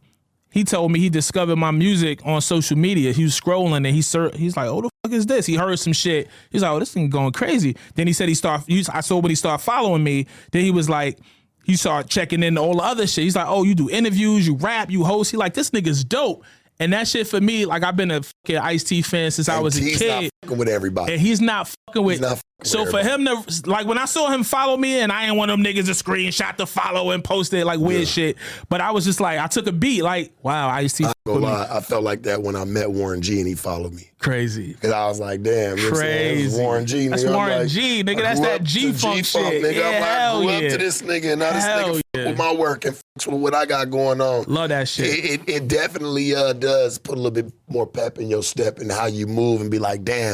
he 0.52 0.64
told 0.64 0.92
me 0.92 1.00
he 1.00 1.10
discovered 1.10 1.56
my 1.56 1.72
music 1.72 2.22
on 2.26 2.40
social 2.42 2.78
media. 2.78 3.12
He 3.12 3.24
was 3.24 3.40
scrolling 3.40 3.78
and 3.78 3.86
he 3.88 4.02
ser- 4.02 4.32
he's 4.36 4.56
like, 4.56 4.68
"Oh, 4.70 4.82
the 4.82 4.90
fuck 5.04 5.12
is 5.14 5.26
this?" 5.26 5.46
He 5.46 5.56
heard 5.56 5.78
some 5.80 5.94
shit. 5.94 6.30
He's 6.52 6.62
like, 6.62 6.72
"Oh, 6.72 6.80
this 6.80 6.94
thing 6.94 7.10
going 7.10 7.32
crazy." 7.32 7.76
Then 7.96 8.08
he 8.08 8.14
said 8.14 8.30
he 8.30 8.36
started. 8.36 8.66
he- 8.68 8.86
I 8.94 9.02
saw 9.02 9.18
when 9.18 9.30
he 9.30 9.36
started 9.36 9.64
following 9.64 10.04
me. 10.04 10.28
Then 10.52 10.64
he 10.64 10.72
was 10.72 10.90
like. 10.90 11.20
He 11.66 11.78
started 11.78 12.10
checking 12.12 12.44
in 12.44 12.58
all 12.58 12.74
the 12.76 12.84
other 12.84 13.08
shit. 13.08 13.24
He's 13.24 13.38
like, 13.38 13.48
"Oh, 13.48 13.64
you 13.64 13.74
do 13.74 13.90
interviews, 13.90 14.46
you 14.46 14.56
rap, 14.58 14.92
you 14.92 15.06
host." 15.06 15.32
He 15.32 15.38
like, 15.38 15.54
"This 15.54 15.70
nigga's 15.70 16.04
dope." 16.04 16.44
And 16.84 16.92
that 16.92 17.08
shit 17.08 17.28
for 17.28 17.40
me, 17.40 17.66
like 17.66 17.82
I've 17.82 17.96
been 17.96 18.12
a 18.12 18.22
fucking 18.22 18.58
Ice 18.58 18.84
T 18.84 19.02
fan 19.02 19.32
since 19.32 19.48
I 19.48 19.60
was 19.60 19.78
a 19.78 19.82
kid 19.98 20.33
fucking 20.44 20.58
with 20.58 20.70
everybody. 20.70 21.14
and 21.14 21.22
he's 21.22 21.42
not 21.42 21.68
fucking 21.88 22.04
with. 22.04 22.22
not 22.22 22.30
fucking 22.30 22.42
with 22.60 22.68
so 22.68 22.86
for 22.86 23.00
him 23.00 23.26
to 23.26 23.44
like 23.66 23.88
when 23.88 23.98
I 23.98 24.06
saw 24.06 24.30
him 24.30 24.44
follow 24.44 24.78
me, 24.78 25.00
and 25.00 25.12
I 25.12 25.26
ain't 25.26 25.36
one 25.36 25.50
of 25.50 25.58
them 25.58 25.66
niggas 25.66 25.86
to 25.86 25.92
screenshot 25.92 26.56
to 26.58 26.66
follow 26.66 27.12
and 27.12 27.24
post 27.24 27.54
it 27.54 27.66
like 27.66 27.80
weird 27.80 28.08
shit. 28.08 28.38
But 28.70 28.82
I 28.82 28.92
was 28.92 29.06
just 29.06 29.20
like, 29.20 29.40
I 29.40 29.48
took 29.48 29.68
a 29.68 29.72
beat, 29.72 30.02
like, 30.02 30.34
wow, 30.42 30.70
I 30.70 30.82
used 30.82 30.98
to 30.98 31.14
Gonna 31.26 31.40
lie, 31.40 31.68
I 31.72 31.80
felt 31.80 32.04
like 32.04 32.24
that 32.24 32.42
when 32.42 32.56
I 32.58 32.66
met 32.66 32.92
Warren 32.92 33.22
G 33.22 33.40
and 33.40 33.48
he 33.48 33.56
followed 33.56 33.94
me. 33.94 34.10
crazy. 34.20 34.74
Cause 34.74 34.92
I 34.92 35.08
was 35.08 35.22
like, 35.22 35.42
damn, 35.42 35.78
you 35.78 35.84
know 35.84 35.92
what 35.92 36.00
I'm 36.00 36.02
saying? 36.02 36.36
This 36.36 36.46
is 36.48 36.54
Crazy. 36.54 36.62
Warren 36.62 36.86
G. 36.86 36.96
Nigga. 36.98 37.10
That's 37.12 37.24
I'm 37.24 37.34
Warren 37.34 37.60
like, 37.60 37.68
G, 37.70 38.04
nigga. 38.04 38.22
That's 38.22 38.40
that 38.42 38.52
up 38.52 38.58
to 38.60 38.66
G-funk 38.66 39.26
shit. 39.26 39.64
Nigga. 39.64 39.74
Yeah, 39.74 39.88
I'm 39.88 39.94
like, 39.94 40.04
I 40.04 40.20
hell 40.20 40.42
grew 40.42 40.50
yeah. 40.50 40.58
up 40.58 40.72
to 40.72 40.78
this 40.78 41.02
nigga, 41.02 41.32
and 41.32 41.40
now 41.40 41.54
this 41.54 41.64
Hell 41.64 41.94
nigga 41.96 42.02
yeah. 42.14 42.28
with 42.28 42.38
my 42.38 42.54
work 42.54 42.84
and 42.84 43.02
with 43.26 43.42
what 43.42 43.56
I 43.56 43.66
got 43.66 43.90
going 43.90 44.20
on. 44.20 44.44
Love 44.48 44.68
that 44.70 44.90
shit. 44.90 45.06
It, 45.06 45.26
it, 45.26 45.50
it 45.50 45.68
definitely 45.70 46.36
uh, 46.36 46.52
does 46.52 46.98
put 47.00 47.14
a 47.14 47.22
little 47.22 47.32
bit 47.32 47.54
more 47.70 47.88
pep 47.88 48.18
in 48.18 48.30
your 48.30 48.44
step 48.44 48.80
and 48.80 48.92
how 48.92 49.06
you 49.06 49.26
move 49.26 49.62
and 49.62 49.72
be 49.72 49.80
like, 49.80 50.04
damn, 50.04 50.33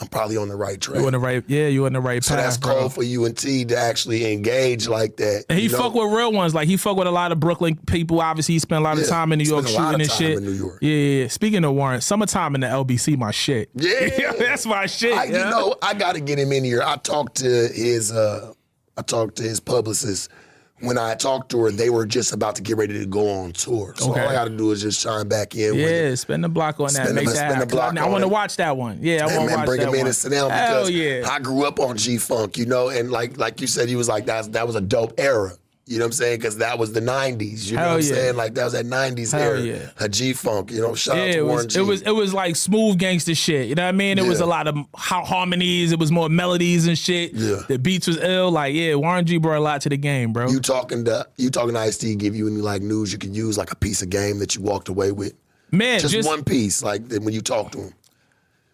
I'm 0.00 0.06
probably 0.08 0.38
on 0.38 0.48
the 0.48 0.56
right 0.56 0.80
track. 0.80 0.98
You 1.00 1.06
in 1.08 1.12
the 1.12 1.18
right, 1.18 1.44
yeah, 1.46 1.66
you 1.66 1.84
on 1.84 1.92
the 1.92 2.00
right 2.00 2.24
so 2.24 2.34
path, 2.34 2.44
that's 2.44 2.56
bro. 2.56 2.74
cool 2.80 2.88
for 2.88 3.02
you 3.02 3.26
and 3.26 3.36
T 3.36 3.66
to 3.66 3.76
actually 3.76 4.32
engage 4.32 4.88
like 4.88 5.16
that. 5.16 5.44
And 5.50 5.58
he 5.58 5.66
you 5.66 5.70
know? 5.72 5.76
fuck 5.78 5.94
with 5.94 6.10
real 6.10 6.32
ones. 6.32 6.54
Like 6.54 6.68
he 6.68 6.78
fuck 6.78 6.96
with 6.96 7.06
a 7.06 7.10
lot 7.10 7.32
of 7.32 7.40
Brooklyn 7.40 7.76
people. 7.86 8.20
Obviously, 8.20 8.54
he 8.54 8.58
spent 8.60 8.80
a 8.80 8.82
lot 8.84 8.96
of 8.96 9.04
Yeah, 9.04 9.10
time 9.10 9.30
in 9.32 9.38
New 9.38 9.44
York 9.44 9.66
spent 9.68 9.76
a 9.78 9.82
lot 9.82 9.90
shooting 9.92 10.06
of 10.06 10.10
and 10.10 10.18
shit. 10.18 10.38
in 10.38 10.44
New 10.44 10.52
York. 10.52 10.78
Yeah, 10.80 10.90
yeah, 10.94 11.22
yeah. 11.22 11.28
Speaking 11.28 11.64
of 11.64 11.74
Warren, 11.74 12.00
summertime 12.00 12.54
in 12.54 12.62
the 12.62 12.66
LBC, 12.66 13.18
my 13.18 13.30
shit. 13.30 13.68
Yeah. 13.74 14.32
that's 14.32 14.64
my 14.64 14.86
shit. 14.86 15.12
I. 15.16 15.24
You 15.24 15.32
know, 15.32 15.74
I 15.82 15.92
got 15.92 16.14
to 16.14 16.20
get 16.20 16.38
him 16.38 16.52
in 16.52 16.64
here. 16.64 16.82
I 16.82 16.96
talked 16.96 17.36
to 17.38 17.44
his, 17.68 18.10
uh, 18.10 18.54
I 18.96 19.02
talked 19.02 19.36
to 19.36 19.42
his 19.42 19.60
publicist. 19.60 20.30
When 20.80 20.96
I 20.98 21.14
talked 21.14 21.50
to 21.50 21.60
her, 21.64 21.70
they 21.70 21.90
were 21.90 22.06
just 22.06 22.32
about 22.32 22.56
to 22.56 22.62
get 22.62 22.76
ready 22.76 22.98
to 22.98 23.06
go 23.06 23.28
on 23.28 23.52
tour. 23.52 23.94
So 23.96 24.10
Okay. 24.10 24.22
all 24.22 24.28
I 24.28 24.32
got 24.32 24.44
to 24.44 24.56
do 24.56 24.70
is 24.70 24.80
just 24.80 25.02
chime 25.02 25.28
back 25.28 25.54
in. 25.54 25.74
Yeah, 25.74 26.14
spend 26.14 26.42
the 26.42 26.48
block 26.48 26.80
on 26.80 26.86
that. 26.86 26.92
Spend 26.92 27.08
the- 27.08 27.14
Make 27.14 27.26
that 27.26 27.50
spend 27.50 27.60
the 27.60 27.66
block 27.66 27.96
I 27.96 28.02
on 28.02 28.10
want 28.12 28.22
to 28.22 28.28
watch 28.28 28.56
that 28.56 28.76
one. 28.76 28.98
Yeah, 29.02 29.26
I 29.26 29.36
want 29.36 29.50
to 29.50 29.56
watch 29.56 29.66
bring 29.66 29.80
that 29.80 29.88
him 29.88 29.94
in 29.94 30.06
and 30.06 30.16
sit 30.16 30.30
down 30.30 30.48
because 30.48 30.90
yeah. 30.90 31.28
I 31.30 31.38
grew 31.38 31.64
up 31.64 31.78
on 31.80 31.96
G 31.96 32.16
Funk, 32.18 32.56
you 32.56 32.66
know, 32.66 32.88
and 32.88 33.10
like 33.10 33.36
like 33.38 33.60
you 33.60 33.66
said, 33.66 33.88
he 33.88 33.96
was 33.96 34.08
like 34.08 34.26
that. 34.26 34.52
That 34.52 34.66
was 34.66 34.76
a 34.76 34.80
dope 34.80 35.12
era. 35.18 35.52
You 35.86 35.98
know 35.98 36.04
what 36.04 36.08
I'm 36.08 36.12
saying? 36.12 36.38
Because 36.38 36.58
that 36.58 36.78
was 36.78 36.92
the 36.92 37.00
'90s. 37.00 37.68
You 37.68 37.76
know 37.76 37.82
Hell 37.82 37.90
what 37.96 38.04
I'm 38.04 38.08
yeah. 38.08 38.14
saying? 38.14 38.36
Like 38.36 38.54
that 38.54 38.64
was 38.64 38.72
that 38.74 38.84
'90s 38.86 39.32
Hell 39.32 39.40
era. 39.42 39.60
yeah. 39.60 39.90
A 39.98 40.08
G 40.08 40.32
Funk. 40.32 40.70
You 40.70 40.80
know, 40.82 40.94
shout 40.94 41.18
out 41.18 41.26
yeah, 41.26 41.32
to 41.32 41.38
it 41.38 41.42
Warren 41.42 41.64
was, 41.64 41.74
G. 41.74 41.80
it 41.80 41.82
was 41.82 42.02
it 42.02 42.10
was 42.10 42.32
like 42.32 42.54
smooth 42.54 42.98
gangster 42.98 43.34
shit. 43.34 43.66
You 43.68 43.74
know 43.74 43.82
what 43.82 43.88
I 43.88 43.92
mean? 43.92 44.18
It 44.18 44.26
was 44.26 44.40
a 44.40 44.46
lot 44.46 44.68
of 44.68 44.76
harmonies. 44.94 45.90
It 45.90 45.98
was 45.98 46.12
more 46.12 46.28
melodies 46.28 46.86
and 46.86 46.96
shit. 46.96 47.32
Yeah. 47.32 47.62
The 47.66 47.78
beats 47.78 48.06
was 48.06 48.18
ill. 48.18 48.50
Like 48.52 48.74
yeah, 48.74 48.94
Warren 48.94 49.26
G 49.26 49.38
brought 49.38 49.58
a 49.58 49.60
lot 49.60 49.80
to 49.82 49.88
the 49.88 49.96
game, 49.96 50.32
bro. 50.32 50.48
you 50.48 50.60
talking 50.60 51.04
to 51.06 51.26
you 51.36 51.50
talking 51.50 51.74
to 51.74 51.80
Ice 51.80 51.98
T? 51.98 52.14
Give 52.14 52.36
you 52.36 52.46
any 52.46 52.60
like 52.60 52.82
news 52.82 53.12
you 53.12 53.18
could 53.18 53.34
use, 53.34 53.58
like 53.58 53.72
a 53.72 53.76
piece 53.76 54.00
of 54.02 54.10
game 54.10 54.38
that 54.38 54.54
you 54.54 54.62
walked 54.62 54.88
away 54.88 55.10
with? 55.12 55.34
Man, 55.72 56.00
Just, 56.00 56.12
just, 56.12 56.28
one 56.28 56.44
piece, 56.44 56.82
like 56.82 57.02
when 57.08 57.32
you 57.32 57.40
talk 57.40 57.70
to 57.72 57.78
him. 57.78 57.94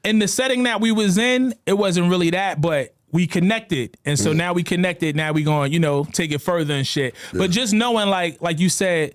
in 0.03 0.19
the 0.19 0.27
setting 0.27 0.63
that 0.63 0.81
we 0.81 0.93
was 0.93 1.19
in, 1.19 1.55
it 1.67 1.75
wasn't 1.75 2.09
really 2.09 2.31
that, 2.31 2.61
but 2.63 2.95
we 3.17 3.27
connected. 3.27 3.97
And 4.05 4.19
so 4.19 4.33
mm. 4.33 4.37
now 4.37 4.53
we 4.53 4.63
connected. 4.63 5.17
Now 5.17 5.33
we 5.33 5.43
going, 5.43 5.73
you 5.73 5.81
know, 5.81 6.05
take 6.05 6.33
it 6.33 6.43
further 6.43 6.75
and 6.75 6.87
shit. 6.87 7.15
But 7.33 7.51
just 7.51 7.73
knowing 7.73 8.11
like 8.11 8.43
like 8.43 8.61
you 8.61 8.69
said, 8.69 9.15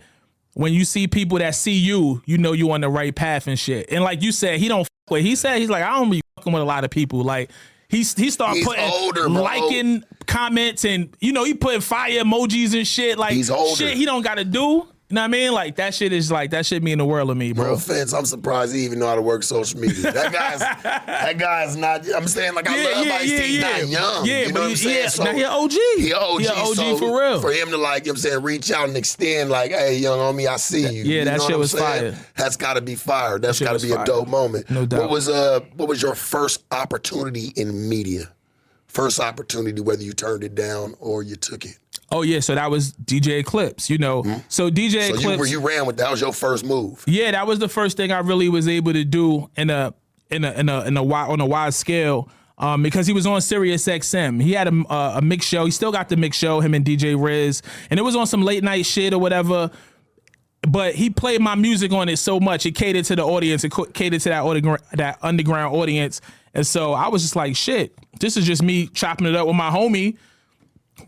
when 0.56 0.74
you 0.74 0.86
see 0.86 1.08
people 1.08 1.38
that 1.38 1.54
see 1.54 1.78
you, 1.78 2.24
you 2.26 2.40
know 2.40 2.54
you 2.54 2.72
on 2.72 2.82
the 2.82 2.90
right 2.90 3.14
path 3.14 3.46
and 3.46 3.60
shit. 3.60 3.92
And 3.92 4.04
like 4.04 4.24
you 4.24 4.32
said, 4.32 4.60
he 4.60 4.68
don't 4.68 4.86
fuck 4.86 5.12
with. 5.12 5.24
He 5.24 5.36
said 5.36 5.60
he's 5.60 5.70
like, 5.70 5.84
I 5.84 6.00
don't 6.00 6.10
be 6.10 6.20
fucking 6.36 6.52
with 6.52 6.64
a 6.64 6.66
lot 6.66 6.84
of 6.84 6.90
people. 6.90 7.22
Like 7.22 7.52
he 7.90 7.98
he 7.98 8.32
started 8.32 8.56
He's 8.56 8.66
putting 8.66 8.90
older, 8.90 9.30
liking 9.30 10.04
comments 10.26 10.84
and 10.84 11.16
you 11.20 11.32
know 11.32 11.44
he 11.44 11.54
putting 11.54 11.82
fire 11.82 12.24
emojis 12.24 12.76
and 12.76 12.88
shit. 12.88 13.20
Like 13.20 13.34
He's 13.34 13.52
older. 13.52 13.76
shit 13.76 13.98
he 13.98 14.06
don't 14.06 14.24
gotta 14.24 14.44
do. 14.44 14.88
You 15.12 15.16
know 15.16 15.22
what 15.22 15.26
I 15.26 15.28
mean? 15.28 15.52
Like 15.52 15.76
that 15.76 15.94
shit 15.94 16.14
is 16.14 16.32
like 16.32 16.52
that 16.52 16.66
shit 16.66 16.82
mean 16.82 16.98
the 16.98 17.06
world 17.06 17.30
of 17.30 17.36
me, 17.36 17.52
bro. 17.52 17.66
No 17.66 17.74
offense, 17.74 18.14
I'm 18.14 18.24
surprised 18.24 18.74
he 18.74 18.86
even 18.86 18.98
know 19.00 19.08
how 19.08 19.16
to 19.16 19.22
work 19.22 19.44
social 19.44 19.78
media. 19.78 20.10
That 20.14 20.32
guy's 20.32 20.60
that 20.84 21.38
guy's 21.38 21.76
not. 21.76 22.06
I'm 22.16 22.30
saying 22.30 22.54
like 22.56 22.70
I 22.70 22.78
Yeah, 22.78 22.96
love 22.98 23.06
yeah, 23.06 23.14
Ice 23.16 23.22
T. 23.30 23.36
yeah, 23.36 23.42
He's 23.42 23.58
yeah. 23.58 23.72
not 23.72 23.88
young. 23.88 24.26
Yeah, 24.26 24.40
you 24.40 24.48
know 24.48 24.54
but 24.54 24.60
what 24.62 24.70
I'm 24.70 24.76
saying? 24.78 25.10
yeah, 25.18 25.24
now 25.26 25.34
he 25.34 25.42
a 25.42 25.50
OG. 25.50 25.72
He 25.98 26.12
a 26.12 26.18
OG. 26.18 26.40
He 26.42 26.48
a 26.48 26.54
OG 26.54 26.76
so 26.76 26.98
for 26.98 27.20
real. 27.20 27.42
For 27.42 27.52
him 27.52 27.70
to 27.72 27.78
like, 27.78 28.06
you 28.06 28.12
know 28.12 28.14
what 28.14 28.26
I'm 28.26 28.32
saying, 28.32 28.42
reach 28.44 28.72
out 28.72 28.88
and 28.88 28.96
extend 28.96 29.50
like, 29.50 29.72
hey, 29.72 29.98
young 29.98 30.18
homie, 30.18 30.48
I 30.48 30.56
see 30.56 30.82
you. 30.84 31.04
Yeah, 31.04 31.20
You 31.20 31.26
that 31.26 31.38
know 31.40 31.44
shit 31.44 31.44
what 31.50 31.54
I'm 31.56 31.60
was 31.60 31.72
saying? 31.72 32.14
fire. 32.14 32.26
That's 32.38 32.56
got 32.56 32.76
to 32.76 32.82
be 32.82 32.96
fire. 32.96 33.38
That's 33.38 33.60
got 33.60 33.78
to 33.78 33.86
be 33.86 33.92
a 33.92 34.06
dope 34.06 34.30
moment. 34.30 34.70
No 34.70 34.86
doubt. 34.86 35.02
What 35.02 35.10
was 35.10 35.28
uh, 35.28 35.60
what 35.76 35.90
was 35.90 36.02
your 36.02 36.16
first 36.16 36.64
opportunity 36.72 37.52
in 37.58 37.90
media? 37.90 38.32
First 38.92 39.22
opportunity, 39.22 39.80
whether 39.82 40.04
you 40.04 40.12
turned 40.12 40.44
it 40.44 40.54
down 40.54 40.96
or 41.00 41.24
you 41.24 41.38
took 41.38 41.64
it. 41.64 41.78
Oh 42.12 42.24
yeah, 42.24 42.42
so 42.42 42.56
that 42.56 42.70
was 42.70 42.92
DJ 42.92 43.40
Eclipse. 43.40 43.90
You 43.90 43.98
know, 43.98 44.22
so 44.50 44.70
DJ 44.70 44.96
Mm-hmm. 44.96 45.16
So 45.16 45.32
Eclipse. 45.32 45.50
you, 45.50 45.60
you 45.60 45.66
ran 45.66 45.86
with 45.86 45.96
that 45.98 46.12
was 46.12 46.20
your 46.20 46.34
first 46.34 46.66
move. 46.66 47.02
Yeah, 47.08 47.32
that 47.32 47.48
was 47.48 47.60
the 47.60 47.70
first 47.70 47.96
thing 47.96 48.12
I 48.12 48.20
really 48.20 48.50
was 48.50 48.68
able 48.68 48.92
to 48.92 49.06
do 49.06 49.50
in 49.56 49.70
a 49.70 49.94
in 50.30 50.44
a 50.44 50.52
in 50.52 50.68
a 50.68 50.84
in 50.84 50.98
a 50.98 51.04
wide 51.04 51.30
on 51.30 51.40
a 51.40 51.46
wide 51.46 51.74
scale. 51.74 52.30
Um, 52.58 52.84
because 52.84 53.08
he 53.08 53.14
was 53.14 53.26
on 53.26 53.42
Sirius 53.42 53.88
XM. 53.88 54.40
He 54.40 54.52
had 54.52 54.68
a, 54.68 54.84
a, 54.88 55.18
a 55.18 55.22
mix 55.22 55.48
show. 55.48 55.66
He 55.66 55.72
still 55.72 55.92
got 55.92 56.10
the 56.10 56.18
mix 56.18 56.38
show, 56.38 56.60
him 56.60 56.76
and 56.76 56.86
DJ 56.86 57.20
Riz. 57.20 57.64
And 57.90 58.00
it 58.00 58.04
was 58.04 58.16
on 58.16 58.28
some 58.28 58.44
late 58.44 58.64
night 58.64 58.86
shit 58.86 59.14
or 59.14 59.20
whatever. 59.20 59.72
But 60.68 60.94
he 60.94 61.10
played 61.10 61.42
my 61.42 61.56
music 61.56 61.92
on 61.92 62.08
it 62.08 62.18
so 62.18 62.40
much, 62.40 62.68
it 62.68 62.74
catered 62.74 63.06
to 63.06 63.16
the 63.16 63.24
audience, 63.26 63.64
it 63.64 63.74
catered 63.94 64.22
to 64.22 64.30
that, 64.30 64.82
that 64.94 65.18
underground 65.24 65.76
audience. 65.76 66.22
And 66.54 66.66
so 66.66 66.94
I 66.94 67.08
was 67.08 67.22
just 67.22 67.36
like, 67.36 67.56
shit, 67.56 67.96
this 68.20 68.38
is 68.38 68.46
just 68.46 68.62
me 68.62 68.88
chopping 68.88 69.28
it 69.28 69.36
up 69.36 69.48
with 69.48 69.56
my 69.56 69.70
homie 69.70 70.18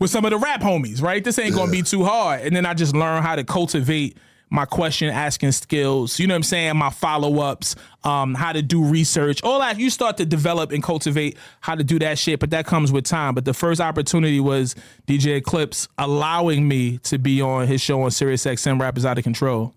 with 0.00 0.10
some 0.10 0.24
of 0.24 0.30
the 0.30 0.38
rap 0.38 0.60
homies, 0.60 1.02
right? 1.02 1.22
This 1.22 1.38
ain't 1.38 1.54
gonna 1.54 1.70
be 1.70 1.82
too 1.82 2.04
hard. 2.04 2.40
And 2.42 2.54
then 2.54 2.66
I 2.66 2.74
just 2.74 2.94
learned 2.94 3.24
how 3.24 3.36
to 3.36 3.44
cultivate 3.44 4.16
my 4.50 4.64
question 4.64 5.08
asking 5.10 5.50
skills, 5.52 6.20
you 6.20 6.26
know 6.26 6.34
what 6.34 6.36
I'm 6.36 6.42
saying? 6.44 6.76
My 6.76 6.90
follow 6.90 7.40
ups, 7.40 7.74
um, 8.04 8.34
how 8.34 8.52
to 8.52 8.62
do 8.62 8.84
research, 8.84 9.42
all 9.42 9.58
that. 9.58 9.80
You 9.80 9.90
start 9.90 10.16
to 10.18 10.26
develop 10.26 10.70
and 10.70 10.82
cultivate 10.82 11.36
how 11.60 11.74
to 11.74 11.82
do 11.82 11.98
that 11.98 12.18
shit, 12.18 12.38
but 12.38 12.50
that 12.50 12.64
comes 12.64 12.92
with 12.92 13.04
time. 13.04 13.34
But 13.34 13.44
the 13.44 13.54
first 13.54 13.80
opportunity 13.80 14.38
was 14.40 14.76
DJ 15.08 15.38
Eclipse 15.38 15.88
allowing 15.98 16.68
me 16.68 16.98
to 16.98 17.18
be 17.18 17.42
on 17.42 17.66
his 17.66 17.80
show 17.80 18.02
on 18.02 18.10
Sirius 18.12 18.44
XM 18.44 18.80
Rap 18.80 18.96
Is 18.96 19.04
Out 19.04 19.18
of 19.18 19.24
Control. 19.24 19.74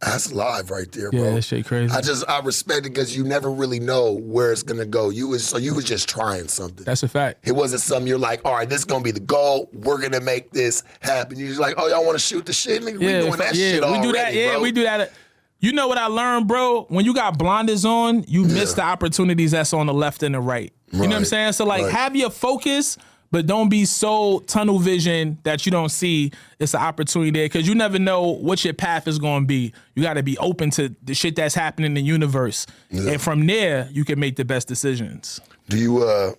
That's 0.00 0.30
live 0.30 0.70
right 0.70 0.90
there, 0.92 1.04
Yeah, 1.04 1.18
bro. 1.18 1.28
Yeah, 1.28 1.34
that 1.36 1.42
shit 1.42 1.64
crazy. 1.64 1.94
I 1.94 2.02
just 2.02 2.28
I 2.28 2.40
respect 2.40 2.80
it 2.86 2.90
because 2.90 3.16
you 3.16 3.24
never 3.24 3.50
really 3.50 3.80
know 3.80 4.12
where 4.12 4.52
it's 4.52 4.62
gonna 4.62 4.84
go. 4.84 5.08
You 5.08 5.28
was 5.28 5.46
so 5.46 5.56
you 5.56 5.74
was 5.74 5.84
just 5.84 6.08
trying 6.08 6.48
something. 6.48 6.84
That's 6.84 7.02
a 7.02 7.08
fact. 7.08 7.48
it 7.48 7.52
wasn't 7.52 7.80
something 7.80 8.06
you're 8.06 8.18
like, 8.18 8.42
all 8.44 8.52
right, 8.52 8.68
this 8.68 8.80
is 8.80 8.84
gonna 8.84 9.02
be 9.02 9.10
the 9.10 9.20
goal. 9.20 9.70
We're 9.72 10.00
gonna 10.00 10.20
make 10.20 10.50
this 10.50 10.82
happen. 11.00 11.38
You're 11.38 11.48
just 11.48 11.60
like, 11.60 11.74
oh, 11.78 11.88
y'all 11.88 12.04
want 12.04 12.16
to 12.16 12.24
shoot 12.24 12.44
the 12.44 12.52
shit? 12.52 12.82
Nigga, 12.82 12.98
we 12.98 13.06
doing 13.06 13.36
that 13.38 13.54
yeah, 13.54 13.70
shit 13.70 13.80
we 13.82 13.88
already, 13.88 14.02
do 14.02 14.12
that. 14.12 14.34
Yeah, 14.34 14.52
bro. 14.52 14.62
we 14.62 14.72
do 14.72 14.82
that. 14.82 15.12
You 15.60 15.72
know 15.72 15.88
what 15.88 15.96
I 15.96 16.06
learned, 16.06 16.46
bro? 16.46 16.84
When 16.90 17.06
you 17.06 17.14
got 17.14 17.38
blinders 17.38 17.86
on, 17.86 18.24
you 18.28 18.44
miss 18.44 18.74
the 18.74 18.82
opportunities 18.82 19.52
that's 19.52 19.72
on 19.72 19.86
the 19.86 19.94
left 19.94 20.22
and 20.22 20.34
the 20.34 20.40
right. 20.40 20.72
You 20.92 21.02
know 21.02 21.08
what 21.08 21.16
I'm 21.16 21.24
saying? 21.24 21.52
So 21.52 21.64
like, 21.64 21.82
right. 21.82 21.92
have 21.92 22.14
your 22.14 22.30
focus, 22.30 22.98
but 23.30 23.46
don't 23.46 23.68
be 23.68 23.84
so 23.84 24.40
tunnel 24.40 24.78
vision 24.78 25.38
that 25.42 25.66
you 25.66 25.72
don't 25.72 25.90
see 25.90 26.32
it's 26.58 26.74
an 26.74 26.80
opportunity 26.80 27.30
there 27.30 27.46
because 27.46 27.66
you 27.66 27.74
never 27.74 27.98
know 27.98 28.22
what 28.22 28.64
your 28.64 28.74
path 28.74 29.08
is 29.08 29.18
going 29.18 29.42
to 29.42 29.46
be. 29.46 29.72
You 29.94 30.02
got 30.02 30.14
to 30.14 30.22
be 30.22 30.38
open 30.38 30.70
to 30.72 30.94
the 31.02 31.14
shit 31.14 31.36
that's 31.36 31.54
happening 31.54 31.86
in 31.86 31.94
the 31.94 32.02
universe, 32.02 32.66
and 32.90 33.20
from 33.20 33.46
there 33.46 33.88
you 33.92 34.04
can 34.04 34.18
make 34.18 34.36
the 34.36 34.44
best 34.44 34.68
decisions. 34.68 35.40
Do 35.68 35.78
you 35.78 36.04
uh 36.04 36.32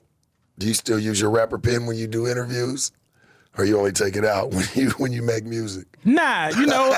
do 0.57 0.67
you 0.67 0.73
still 0.73 0.99
use 0.99 1.21
your 1.21 1.29
rapper 1.29 1.59
pen 1.59 1.85
when 1.85 1.97
you 1.97 2.07
do 2.07 2.27
interviews? 2.27 2.91
Or 3.57 3.65
you 3.65 3.77
only 3.77 3.91
take 3.91 4.15
it 4.15 4.23
out 4.25 4.51
when 4.53 4.65
you 4.75 4.89
when 4.91 5.11
you 5.11 5.21
make 5.23 5.45
music? 5.45 5.87
Nah, 6.05 6.49
you 6.49 6.65
know, 6.67 6.95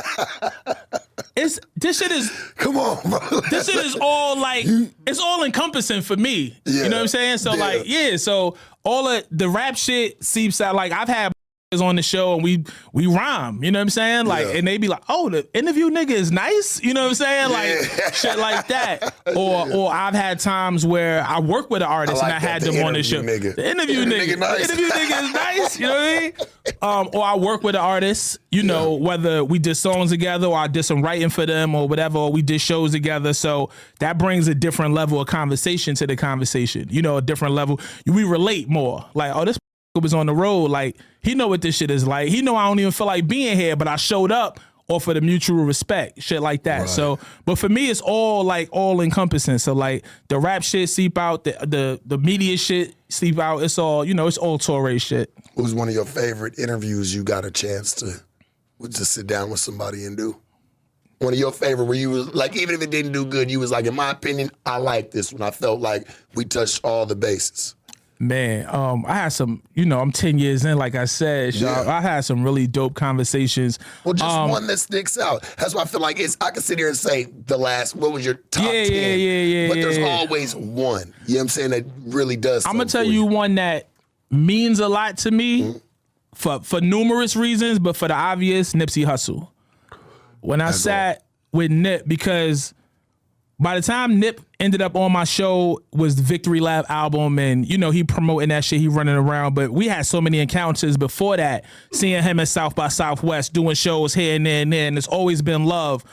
it's 1.36 1.60
this 1.76 2.00
shit 2.00 2.12
is 2.12 2.30
Come 2.58 2.78
on, 2.78 2.98
bro. 3.10 3.20
this 3.50 3.68
shit 3.70 3.86
is 3.86 3.98
all 4.02 4.38
like 4.38 4.66
it's 5.08 5.20
all 5.20 5.44
encompassing 5.44 6.02
for 6.02 6.16
me. 6.18 6.58
Yeah. 6.66 6.84
You 6.84 6.90
know 6.90 6.98
what 6.98 7.02
I'm 7.04 7.08
saying? 7.08 7.38
So 7.40 7.54
Yeah. 7.54 7.60
like, 7.60 7.82
yeah, 7.86 8.18
so 8.18 8.56
all 8.84 9.08
of 9.08 9.24
the 9.32 9.50
rap 9.50 9.78
shit 9.78 10.24
seeps 10.24 10.62
out 10.62 10.76
like 10.76 10.92
I've 10.92 11.08
had 11.08 11.32
on 11.72 11.96
the 11.96 12.02
show 12.02 12.34
and 12.34 12.44
we 12.44 12.64
we 12.94 13.06
rhyme, 13.06 13.64
you 13.64 13.70
know 13.70 13.78
what 13.78 13.84
I'm 13.84 13.90
saying? 13.92 14.26
Like 14.26 14.48
Yeah. 14.48 14.54
and 14.56 14.68
they 14.68 14.80
be 14.80 14.88
like, 14.88 15.04
"Oh, 15.08 15.30
the 15.30 15.48
interview 15.56 15.92
nigga 15.92 16.10
is 16.10 16.32
nice." 16.32 16.82
You 16.82 16.96
know 16.96 17.04
what 17.04 17.10
I'm 17.10 17.14
saying? 17.16 17.52
Like 17.52 17.68
Yeah. 17.70 18.12
shit 18.12 18.40
like 18.40 18.68
that. 18.70 19.14
Or 19.36 19.72
or 19.72 19.94
I've 19.94 20.16
had 20.16 20.40
times 20.40 20.84
where 20.84 21.24
I 21.24 21.40
work 21.40 21.70
with 21.70 21.84
an 21.84 21.88
artist 21.88 22.24
I 22.24 22.28
like 22.28 22.36
and 22.38 22.44
I 22.46 22.50
had 22.50 22.64
the 22.64 22.72
them 22.72 22.84
on 22.84 22.94
the 22.94 23.04
show. 23.04 23.22
nigga. 23.22 23.56
The 23.56 23.70
interview 23.70 24.02
Interview 24.02 24.06
nigga, 24.06 24.36
nigga 24.36 24.40
nice. 24.40 24.68
The 24.68 24.74
interview 24.74 24.90
nigga 24.90 25.24
is 25.24 25.32
nice, 25.34 25.80
you 25.80 25.86
know 25.88 25.94
what 25.94 26.02
I 26.02 26.20
mean? 26.20 26.34
Um, 26.82 27.10
or 27.14 27.24
I 27.24 27.36
work 27.36 27.64
with 27.64 27.76
an 27.76 27.82
artist, 27.82 28.38
you 28.52 28.62
know, 28.64 28.94
whether 28.94 29.44
we 29.44 29.58
did 29.60 29.76
songs 29.76 30.12
together 30.12 30.48
or 30.48 30.56
I 30.58 30.68
did 30.68 30.84
some 30.84 31.02
writing 31.02 31.30
for 31.30 31.46
them 31.46 31.74
or 31.76 31.88
whatever, 31.88 32.18
or 32.20 32.32
we 32.32 32.42
did 32.44 32.62
shows 32.62 32.92
together. 32.92 33.34
So 33.34 33.70
that 34.00 34.18
brings 34.20 34.48
a 34.48 34.54
different 34.56 34.94
level 34.94 35.20
of 35.20 35.28
conversation 35.28 35.96
to 35.96 36.06
the 36.08 36.16
conversation. 36.16 36.88
You 36.92 37.02
know, 37.02 37.18
a 37.18 37.22
different 37.24 37.54
level. 37.56 37.80
We 38.06 38.24
relate 38.24 38.70
more. 38.70 39.04
Like, 39.16 39.36
oh, 39.36 39.46
this 39.46 39.58
was 39.96 40.14
on 40.14 40.28
the 40.28 40.36
road. 40.36 40.70
Like, 40.70 40.98
he 41.22 41.36
know 41.36 41.48
what 41.48 41.62
this 41.62 41.78
shit 41.78 41.92
is 41.92 42.06
like. 42.06 42.30
He 42.30 42.42
know 42.42 42.56
I 42.56 42.68
don't 42.68 42.80
even 42.80 42.92
feel 42.92 43.08
like 43.08 43.28
being 43.28 43.58
here, 43.58 43.76
but 43.76 43.88
I 43.88 43.96
showed 43.96 44.32
up 44.32 44.60
or 44.88 45.00
for 45.00 45.14
the 45.14 45.22
mutual 45.22 45.64
respect, 45.64 46.22
shit 46.22 46.42
like 46.42 46.64
that. 46.64 46.90
So, 46.90 47.20
but 47.46 47.56
for 47.58 47.70
me, 47.70 47.90
it's 47.90 48.02
all 48.02 48.44
like 48.44 48.70
all 48.72 49.02
encompassing. 49.02 49.60
So 49.60 49.74
like 49.74 50.04
the 50.30 50.40
rap 50.40 50.64
shit 50.64 50.90
seep 50.90 51.18
out, 51.18 51.44
the 51.44 51.52
the 51.62 52.02
the 52.06 52.18
media 52.18 52.58
shit 52.58 52.96
seep 53.08 53.38
out. 53.40 53.62
It's 53.62 53.78
all 53.78 54.04
you 54.04 54.14
know. 54.16 54.28
It's 54.28 54.38
all 54.38 54.58
Torae 54.58 55.00
shit. 55.00 55.32
Was 55.56 55.76
one 55.76 55.88
of 55.88 55.94
your 55.94 56.06
favorite 56.06 56.58
interviews 56.58 57.14
you 57.14 57.24
got 57.24 57.46
a 57.46 57.52
chance 57.52 57.94
to 57.96 58.24
just 58.90 59.12
sit 59.12 59.28
down 59.28 59.52
with 59.52 59.60
somebody 59.60 60.06
and 60.06 60.18
do? 60.18 60.42
One 61.20 61.34
of 61.34 61.40
your 61.40 61.52
favorite 61.52 61.86
where 61.86 61.98
you 61.98 62.10
was 62.12 62.34
like, 62.34 62.56
even 62.56 62.74
if 62.74 62.82
it 62.82 62.90
didn't 62.90 63.12
do 63.12 63.26
good, 63.26 63.52
you 63.52 63.60
was 63.60 63.72
like, 63.72 63.86
in 63.86 63.94
my 63.94 64.10
opinion, 64.10 64.52
I 64.66 64.78
like 64.78 65.12
this 65.12 65.34
one. 65.34 65.42
I 65.42 65.52
felt 65.52 65.82
like 65.82 66.08
we 66.34 66.46
touched 66.46 66.80
all 66.84 67.06
the 67.06 67.16
bases. 67.16 67.76
Man, 68.22 68.68
um, 68.68 69.06
I 69.08 69.14
had 69.14 69.30
some, 69.30 69.64
you 69.76 69.86
know, 69.86 70.00
I'm 70.02 70.12
10 70.12 70.40
years 70.40 70.66
in, 70.66 70.78
like 70.78 70.94
I 70.94 71.06
said. 71.06 71.56
Yeah. 71.56 71.86
I 71.88 72.02
had 72.02 72.20
some 72.26 72.44
really 72.44 72.68
dope 72.68 72.94
conversations. 72.94 73.80
Well, 74.04 74.14
just 74.14 74.30
Um, 74.30 74.50
one 74.50 74.68
that 74.68 74.78
sticks 74.78 75.18
out. 75.18 75.42
That's 75.58 75.74
why 75.74 75.84
I 75.84 75.86
feel 75.86 76.02
like 76.02 76.20
it's. 76.20 76.36
I 76.42 76.52
can 76.52 76.62
sit 76.62 76.78
here 76.78 76.90
and 76.90 76.98
say 76.98 77.28
the 77.46 77.58
last. 77.58 77.96
What 77.96 78.12
was 78.12 78.26
your 78.26 78.34
top 78.52 78.66
Yeah, 78.66 78.72
yeah, 78.74 78.88
ten? 78.90 79.20
yeah, 79.20 79.42
yeah, 79.44 79.68
But 79.70 79.74
there's 79.76 79.98
yeah, 79.98 80.06
yeah. 80.06 80.18
always 80.18 80.54
one. 80.54 81.14
You 81.28 81.36
know 81.36 81.38
what 81.38 81.42
I'm 81.44 81.48
saying? 81.48 81.70
That 81.72 81.86
really 82.08 82.36
does. 82.36 82.66
I'm 82.66 82.74
gonna 82.74 82.90
tell 82.90 83.06
you 83.06 83.24
one 83.24 83.56
that 83.56 83.88
means 84.30 84.80
a 84.82 84.90
lot 84.90 85.18
to 85.20 85.32
me 85.32 85.62
Mm-hmm. 85.62 85.78
for 86.36 86.60
for 86.60 86.82
numerous 86.82 87.38
reasons, 87.38 87.80
but 87.80 87.96
for 87.96 88.10
the 88.10 88.16
obvious, 88.16 88.74
Nipsey 88.74 89.06
Hussle. 89.06 89.48
When 90.42 90.60
I 90.60 90.72
sat 90.72 91.24
with 91.54 91.72
Nip, 91.72 92.04
because 92.06 92.74
by 93.60 93.76
the 93.76 93.82
time 93.82 94.20
Nip 94.20 94.40
ended 94.60 94.82
up 94.82 94.96
on 94.96 95.12
my 95.12 95.26
show 95.26 95.82
was 95.92 96.16
the 96.16 96.22
Victory 96.22 96.62
Lap 96.62 96.86
album, 96.90 97.38
and 97.40 97.70
you 97.70 97.78
know 97.78 97.92
he 97.92 98.04
promoting 98.04 98.50
that 98.50 98.64
shit, 98.64 98.80
he 98.80 98.88
running 98.88 99.16
around. 99.16 99.54
But 99.54 99.72
we 99.72 99.88
had 99.88 100.06
so 100.06 100.22
many 100.22 100.40
encounters 100.40 100.96
before 100.96 101.38
that, 101.38 101.66
seeing 101.92 102.24
him 102.24 102.40
at 102.40 102.48
South 102.48 102.76
by 102.76 102.88
Southwest 102.88 103.54
doing 103.54 103.76
shows 103.76 104.14
here 104.14 104.36
and 104.36 104.46
there 104.46 104.62
and 104.62 104.72
there, 104.72 104.88
and 104.88 104.98
it's 104.98 105.08
always 105.08 105.42
been 105.42 105.66
love. 105.66 106.06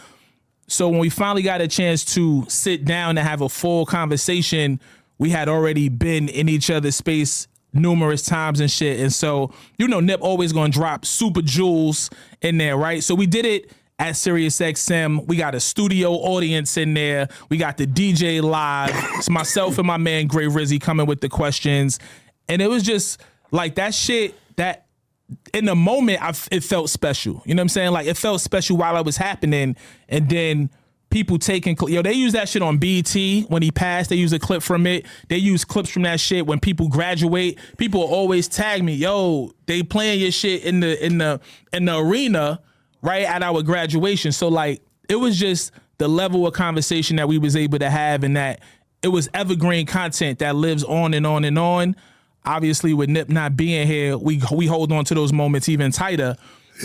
So 0.69 0.89
when 0.89 0.99
we 0.99 1.09
finally 1.09 1.43
got 1.43 1.61
a 1.61 1.69
chance 1.69 2.05
to 2.15 2.45
sit 2.49 2.85
down 2.85 3.17
and 3.17 3.27
have 3.27 3.41
a 3.41 3.49
full 3.49 3.87
conversation, 3.87 4.81
we 5.19 5.31
had 5.31 5.49
already 5.49 5.89
been 5.89 6.29
in 6.29 6.49
each 6.49 6.71
other's 6.71 6.97
space 6.97 7.47
numerous 7.73 8.23
times 8.23 8.59
and 8.59 8.71
shit. 8.71 8.99
And 8.99 9.13
so, 9.13 9.53
you 9.79 9.87
know, 9.87 10.01
Nip 10.01 10.21
always 10.21 10.53
gonna 10.53 10.73
drop 10.73 11.05
super 11.05 11.43
jewels 11.43 12.11
in 12.43 12.59
there, 12.59 12.77
right? 12.77 13.05
So 13.05 13.15
we 13.15 13.27
did 13.27 13.47
it 13.47 13.71
at 13.99 14.17
Sirius 14.17 14.59
XM. 14.59 15.27
We 15.27 15.37
got 15.37 15.55
a 15.55 15.61
studio 15.61 16.13
audience 16.13 16.77
in 16.77 16.95
there. 16.95 17.29
We 17.49 17.57
got 17.57 17.77
the 17.77 17.87
DJ 17.87 18.43
live. 18.43 18.91
It's 19.17 19.31
myself 19.31 19.79
and 19.79 19.87
my 19.87 19.97
man 19.97 20.27
Gray 20.27 20.47
Rizzy 20.47 20.81
coming 20.81 21.07
with 21.07 21.21
the 21.21 21.29
questions. 21.29 21.99
And 22.49 22.61
it 22.61 22.69
was 22.69 22.83
just 22.83 23.21
like 23.51 23.77
that 23.77 23.95
shit 23.95 24.35
that 24.57 24.87
in 25.53 25.65
the 25.65 25.75
moment, 25.75 26.21
it 26.51 26.63
felt 26.63 26.91
special. 26.91 27.43
You 27.45 27.55
know 27.55 27.61
what 27.61 27.65
I'm 27.65 27.69
saying? 27.71 27.93
Like 27.93 28.07
it 28.07 28.17
felt 28.17 28.41
special 28.41 28.77
while 28.77 28.97
it 28.97 29.05
was 29.05 29.17
happening, 29.17 29.77
and 30.09 30.29
then 30.29 30.71
people 31.11 31.39
taking 31.39 31.77
yo. 31.89 32.03
They 32.03 32.13
use 32.13 32.33
that 32.35 32.49
shit 32.49 32.63
on 32.63 32.79
BT 32.79 33.43
when 33.49 33.63
he 33.63 33.71
passed. 33.71 34.11
They 34.11 34.17
use 34.17 34.33
a 34.33 34.39
clip 34.39 34.63
from 34.63 34.87
it. 34.87 35.07
They 35.29 35.39
use 35.39 35.65
clips 35.65 35.91
from 35.91 36.03
that 36.03 36.21
shit 36.21 36.47
when 36.47 36.61
people 36.61 36.89
graduate. 36.89 37.59
People 37.77 38.03
always 38.03 38.47
tag 38.47 38.85
me, 38.85 38.95
yo. 38.95 39.53
They 39.67 39.83
playing 39.83 40.21
your 40.21 40.31
shit 40.31 40.63
in 40.63 40.81
the 40.81 41.05
in 41.05 41.19
the 41.19 41.41
in 41.73 41.87
the 41.87 41.99
arena 41.99 42.61
right 43.03 43.25
at 43.25 43.43
our 43.43 43.63
graduation. 43.63 44.33
So 44.33 44.49
like 44.49 44.83
it 45.09 45.17
was 45.17 45.39
just 45.39 45.73
the 45.99 46.09
level 46.09 46.47
of 46.47 46.55
conversation 46.55 47.17
that 47.17 47.29
we 47.29 47.39
was 47.39 47.57
able 47.57 47.79
to 47.79 47.91
have, 47.91 48.25
and 48.25 48.37
that 48.37 48.61
it 49.03 49.09
was 49.09 49.29
evergreen 49.33 49.87
content 49.87 50.41
that 50.41 50.57
lives 50.57 50.85
on 50.85 51.15
and 51.15 51.27
on 51.27 51.45
and 51.45 51.59
on 51.59 51.97
obviously 52.47 52.95
with 52.95 53.11
Nip 53.11 53.29
not 53.29 53.57
being 53.57 53.87
here, 53.87 54.17
we 54.17 54.41
we 54.53 54.67
hold 54.67 54.93
on 54.93 55.05
to 55.07 55.15
those 55.15 55.33
moments 55.33 55.69
even 55.69 55.91
tighter. 55.91 56.37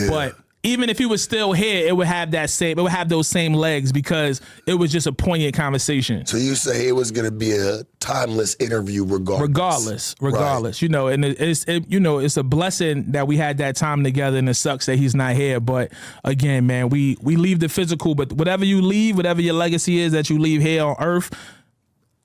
But 0.09 0.35
even 0.63 0.89
if 0.91 0.97
he 0.99 1.07
was 1.07 1.23
still 1.23 1.53
here, 1.53 1.87
it 1.87 1.95
would 1.95 2.05
have 2.07 2.31
that 2.31 2.49
same 2.49 2.77
it 2.77 2.81
would 2.81 2.91
have 2.91 3.09
those 3.09 3.27
same 3.27 3.53
legs 3.53 3.91
because 3.91 4.41
it 4.67 4.75
was 4.75 4.91
just 4.91 5.07
a 5.07 5.11
poignant 5.11 5.55
conversation. 5.55 6.25
So 6.27 6.37
you 6.37 6.53
say 6.55 6.87
it 6.87 6.91
was 6.91 7.09
going 7.11 7.25
to 7.25 7.31
be 7.31 7.51
a 7.53 7.83
timeless 7.99 8.55
interview, 8.59 9.03
regardless. 9.03 9.41
Regardless, 9.49 10.15
regardless, 10.21 10.81
you 10.81 10.89
know, 10.89 11.07
and 11.07 11.25
it- 11.25 11.41
it's 11.41 11.63
it, 11.65 11.89
you 11.91 11.99
know 11.99 12.19
it's 12.19 12.37
a 12.37 12.43
blessing 12.43 13.11
that 13.13 13.27
we 13.27 13.37
had 13.37 13.57
that 13.57 13.75
time 13.75 14.03
together, 14.03 14.37
and 14.37 14.47
it 14.47 14.53
sucks 14.53 14.85
that 14.85 14.97
he's 14.97 15.15
not 15.15 15.35
here. 15.35 15.59
But 15.59 15.91
again, 16.23 16.67
man, 16.67 16.89
we 16.89 17.17
we 17.21 17.35
leave 17.37 17.59
the 17.59 17.69
physical, 17.69 18.13
but 18.13 18.31
whatever 18.33 18.63
you 18.63 18.81
leave, 18.81 19.17
whatever 19.17 19.41
your 19.41 19.55
legacy 19.55 19.99
is 19.99 20.11
that 20.11 20.29
you 20.29 20.37
leave 20.37 20.61
here 20.61 20.83
on 20.83 20.95
Earth, 20.99 21.31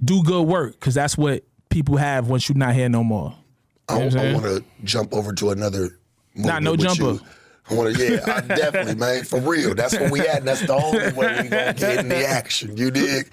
do 0.04 0.22
good 0.22 0.42
work 0.42 0.72
because 0.72 0.94
that's 0.94 1.16
what 1.16 1.42
people 1.70 1.96
have 1.96 2.28
once 2.28 2.48
you're 2.48 2.58
not 2.58 2.74
here 2.74 2.88
no 2.90 3.02
more. 3.02 3.34
I, 3.88 4.02
You 4.02 4.08
I'm 4.10 4.18
I 4.18 4.32
want 4.34 4.44
to 4.44 4.64
jump 4.84 5.14
over 5.14 5.32
to 5.34 5.50
another. 5.50 5.98
Not 6.34 6.62
no 6.62 6.76
jumper. 6.76 7.02
you. 7.02 7.20
I 7.68 7.74
want 7.74 7.96
to, 7.96 8.04
yeah, 8.14 8.20
I 8.26 8.40
definitely, 8.42 8.94
man, 8.94 9.24
for 9.24 9.40
real. 9.40 9.74
That's 9.74 9.98
where 9.98 10.10
we 10.10 10.20
at, 10.20 10.38
and 10.38 10.48
that's 10.48 10.60
the 10.60 10.74
only 10.74 11.12
way 11.12 11.42
we 11.42 11.48
gonna 11.48 11.74
get 11.74 11.98
in 11.98 12.08
the 12.08 12.24
action. 12.26 12.76
You 12.76 12.90
dig? 12.92 13.30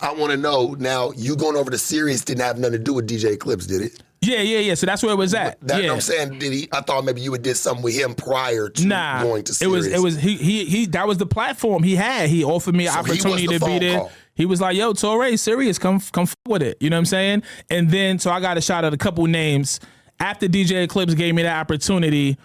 I 0.00 0.12
want 0.14 0.30
to 0.32 0.36
know 0.38 0.74
now. 0.78 1.12
You 1.16 1.36
going 1.36 1.56
over 1.56 1.70
to 1.70 1.78
Sirius 1.78 2.24
didn't 2.24 2.40
have 2.42 2.58
nothing 2.58 2.72
to 2.72 2.78
do 2.78 2.94
with 2.94 3.06
DJ 3.08 3.34
Eclipse, 3.34 3.66
did 3.66 3.82
it? 3.82 4.02
Yeah, 4.22 4.40
yeah, 4.40 4.60
yeah. 4.60 4.74
So 4.74 4.86
that's 4.86 5.02
where 5.02 5.12
it 5.12 5.16
was 5.16 5.34
at. 5.34 5.60
That 5.60 5.82
yeah. 5.82 5.92
I'm 5.92 6.00
saying, 6.00 6.38
did 6.38 6.52
he? 6.52 6.68
I 6.72 6.80
thought 6.80 7.04
maybe 7.04 7.20
you 7.20 7.30
had 7.32 7.42
did 7.42 7.56
something 7.56 7.84
with 7.84 7.94
him 7.94 8.14
prior 8.14 8.70
to 8.70 8.86
Nah, 8.86 9.22
going 9.22 9.44
to 9.44 9.52
Sirius. 9.54 9.86
it 9.86 9.90
was 10.00 10.00
it 10.00 10.02
was 10.02 10.16
he 10.22 10.36
he 10.36 10.64
he. 10.64 10.86
That 10.86 11.06
was 11.06 11.18
the 11.18 11.26
platform 11.26 11.82
he 11.82 11.96
had. 11.96 12.30
He 12.30 12.42
offered 12.44 12.74
me 12.74 12.86
an 12.86 12.94
So 12.94 13.00
opportunity 13.00 13.46
the 13.46 13.58
to 13.58 13.66
be 13.66 13.78
there. 13.78 13.98
call. 13.98 14.10
He 14.34 14.46
was 14.46 14.58
like, 14.60 14.74
"Yo, 14.76 14.94
Torae, 14.94 15.38
serious, 15.38 15.78
come 15.78 16.00
come 16.12 16.22
f- 16.24 16.34
with 16.48 16.62
it." 16.62 16.78
You 16.80 16.88
know 16.88 16.96
what 16.96 17.00
I'm 17.00 17.06
saying? 17.06 17.42
And 17.68 17.90
then 17.90 18.18
so 18.18 18.30
I 18.30 18.40
got 18.40 18.56
a 18.56 18.62
shot 18.62 18.84
at 18.86 18.94
a 18.94 18.96
couple 18.98 19.26
names 19.26 19.80
after 20.18 20.48
DJ 20.48 20.84
Eclipse 20.84 21.12
gave 21.14 21.34
me 21.34 21.42
that 21.42 21.60
opportunity. 21.60 22.38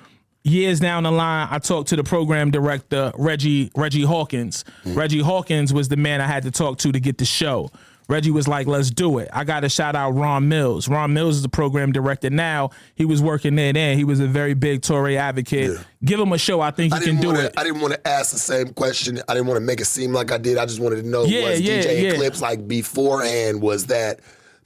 Years 0.43 0.79
down 0.79 1.03
the 1.03 1.11
line, 1.11 1.47
I 1.51 1.59
talked 1.59 1.89
to 1.89 1.95
the 1.95 2.03
program 2.03 2.49
director 2.49 3.11
Reggie 3.15 3.71
Reggie 3.75 4.01
Hawkins. 4.03 4.65
Mm. 4.85 4.95
Reggie 4.95 5.19
Hawkins 5.19 5.71
was 5.71 5.87
the 5.87 5.97
man 5.97 6.19
I 6.19 6.25
had 6.25 6.43
to 6.43 6.51
talk 6.51 6.79
to 6.79 6.91
to 6.91 6.99
get 6.99 7.19
the 7.19 7.25
show. 7.25 7.69
Reggie 8.09 8.31
was 8.31 8.47
like, 8.47 8.65
"Let's 8.65 8.89
do 8.89 9.19
it." 9.19 9.29
I 9.31 9.43
got 9.43 9.59
to 9.59 9.69
shout 9.69 9.95
out 9.95 10.11
Ron 10.11 10.49
Mills. 10.49 10.89
Ron 10.89 11.13
Mills 11.13 11.35
is 11.37 11.41
the 11.43 11.49
program 11.49 11.91
director 11.91 12.29
now. 12.31 12.71
He 12.95 13.05
was 13.05 13.21
working 13.21 13.55
there 13.55 13.71
then. 13.71 13.97
He 13.97 14.03
was 14.03 14.19
a 14.19 14.27
very 14.27 14.55
big 14.55 14.81
Torae 14.81 15.15
advocate. 15.15 15.77
Give 16.03 16.19
him 16.19 16.33
a 16.33 16.37
show. 16.39 16.59
I 16.59 16.71
think 16.71 16.91
he 16.91 16.97
I 16.97 17.03
can 17.03 17.09
didn't 17.17 17.21
do 17.21 17.27
wanna, 17.27 17.39
it. 17.43 17.53
I 17.55 17.63
didn't 17.63 17.79
want 17.79 17.93
to 17.93 18.07
ask 18.07 18.31
the 18.31 18.39
same 18.39 18.73
question. 18.73 19.21
I 19.29 19.33
didn't 19.35 19.47
want 19.47 19.57
to 19.59 19.65
make 19.65 19.79
it 19.79 19.85
seem 19.85 20.11
like 20.11 20.31
I 20.31 20.39
did. 20.39 20.57
I 20.57 20.65
just 20.65 20.79
wanted 20.79 21.03
to 21.03 21.07
know 21.07 21.23
Yeah, 21.23 21.51
was 21.51 21.61
yeah, 21.61 21.83
DJ 21.83 22.01
yeah. 22.01 22.09
Eclipse 22.13 22.41
like 22.41 22.67
beforehand? 22.67 23.61
Was 23.61 23.85
that 23.85 24.19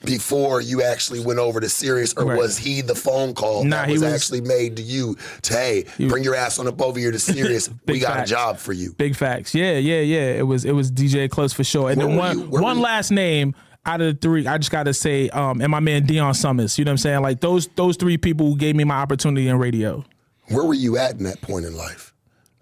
before 0.05 0.61
you 0.61 0.81
actually 0.83 1.19
went 1.19 1.39
over 1.39 1.59
to 1.59 1.67
Sirius, 1.69 2.13
or 2.13 2.25
Right. 2.25 2.37
was 2.37 2.57
he 2.57 2.81
the 2.81 2.95
phone 2.95 3.33
call 3.33 3.63
Nah, 3.63 3.77
that 3.77 3.87
he 3.87 3.93
was, 3.93 4.03
was- 4.03 4.13
actually 4.13 4.41
made 4.41 4.77
to 4.77 4.81
you 4.83 5.17
to 5.43 5.53
hey, 5.53 5.85
bring 5.97 6.23
your 6.23 6.35
ass 6.35 6.59
on 6.59 6.67
up 6.67 6.81
over 6.81 6.99
here 6.99 7.11
to 7.11 7.19
Sirius? 7.33 7.69
we 7.87 7.99
got 7.99 8.13
facts. 8.17 8.31
a 8.31 8.33
job 8.33 8.57
for 8.57 8.73
you. 8.73 8.93
Big 8.93 9.15
facts. 9.15 9.53
Yeah, 9.55 9.73
yeah, 9.77 9.99
yeah. 10.01 10.31
It 10.33 10.47
was 10.47 10.65
it 10.65 10.73
was 10.73 10.91
DJ 10.91 11.29
Close 11.29 11.53
for 11.53 11.63
sure. 11.63 11.89
And 11.89 11.97
Where 11.99 12.07
then 12.07 12.17
one 12.17 12.49
one 12.49 12.79
last 12.79 13.11
name 13.11 13.55
out 13.87 14.01
of 14.01 14.15
the 14.15 14.19
three, 14.19 14.47
I 14.47 14.57
just 14.57 14.71
gotta 14.71 14.93
say, 14.93 15.29
um, 15.29 15.61
and 15.61 15.69
my 15.69 15.79
man 15.79 16.05
Dion 16.05 16.33
Summers. 16.33 16.79
You 16.79 16.85
know 16.85 16.89
what 16.89 16.93
I'm 16.93 16.97
saying? 16.97 17.21
Like 17.21 17.41
those 17.41 17.67
those 17.75 17.97
three 17.97 18.17
people 18.17 18.47
who 18.47 18.57
gave 18.57 18.75
me 18.75 18.83
my 18.83 18.95
opportunity 18.95 19.47
in 19.47 19.57
radio. 19.59 20.03
Where 20.49 20.63
were 20.65 20.73
you 20.73 20.97
at 20.97 21.13
in 21.17 21.23
that 21.25 21.41
point 21.41 21.65
in 21.65 21.75
life? 21.75 22.13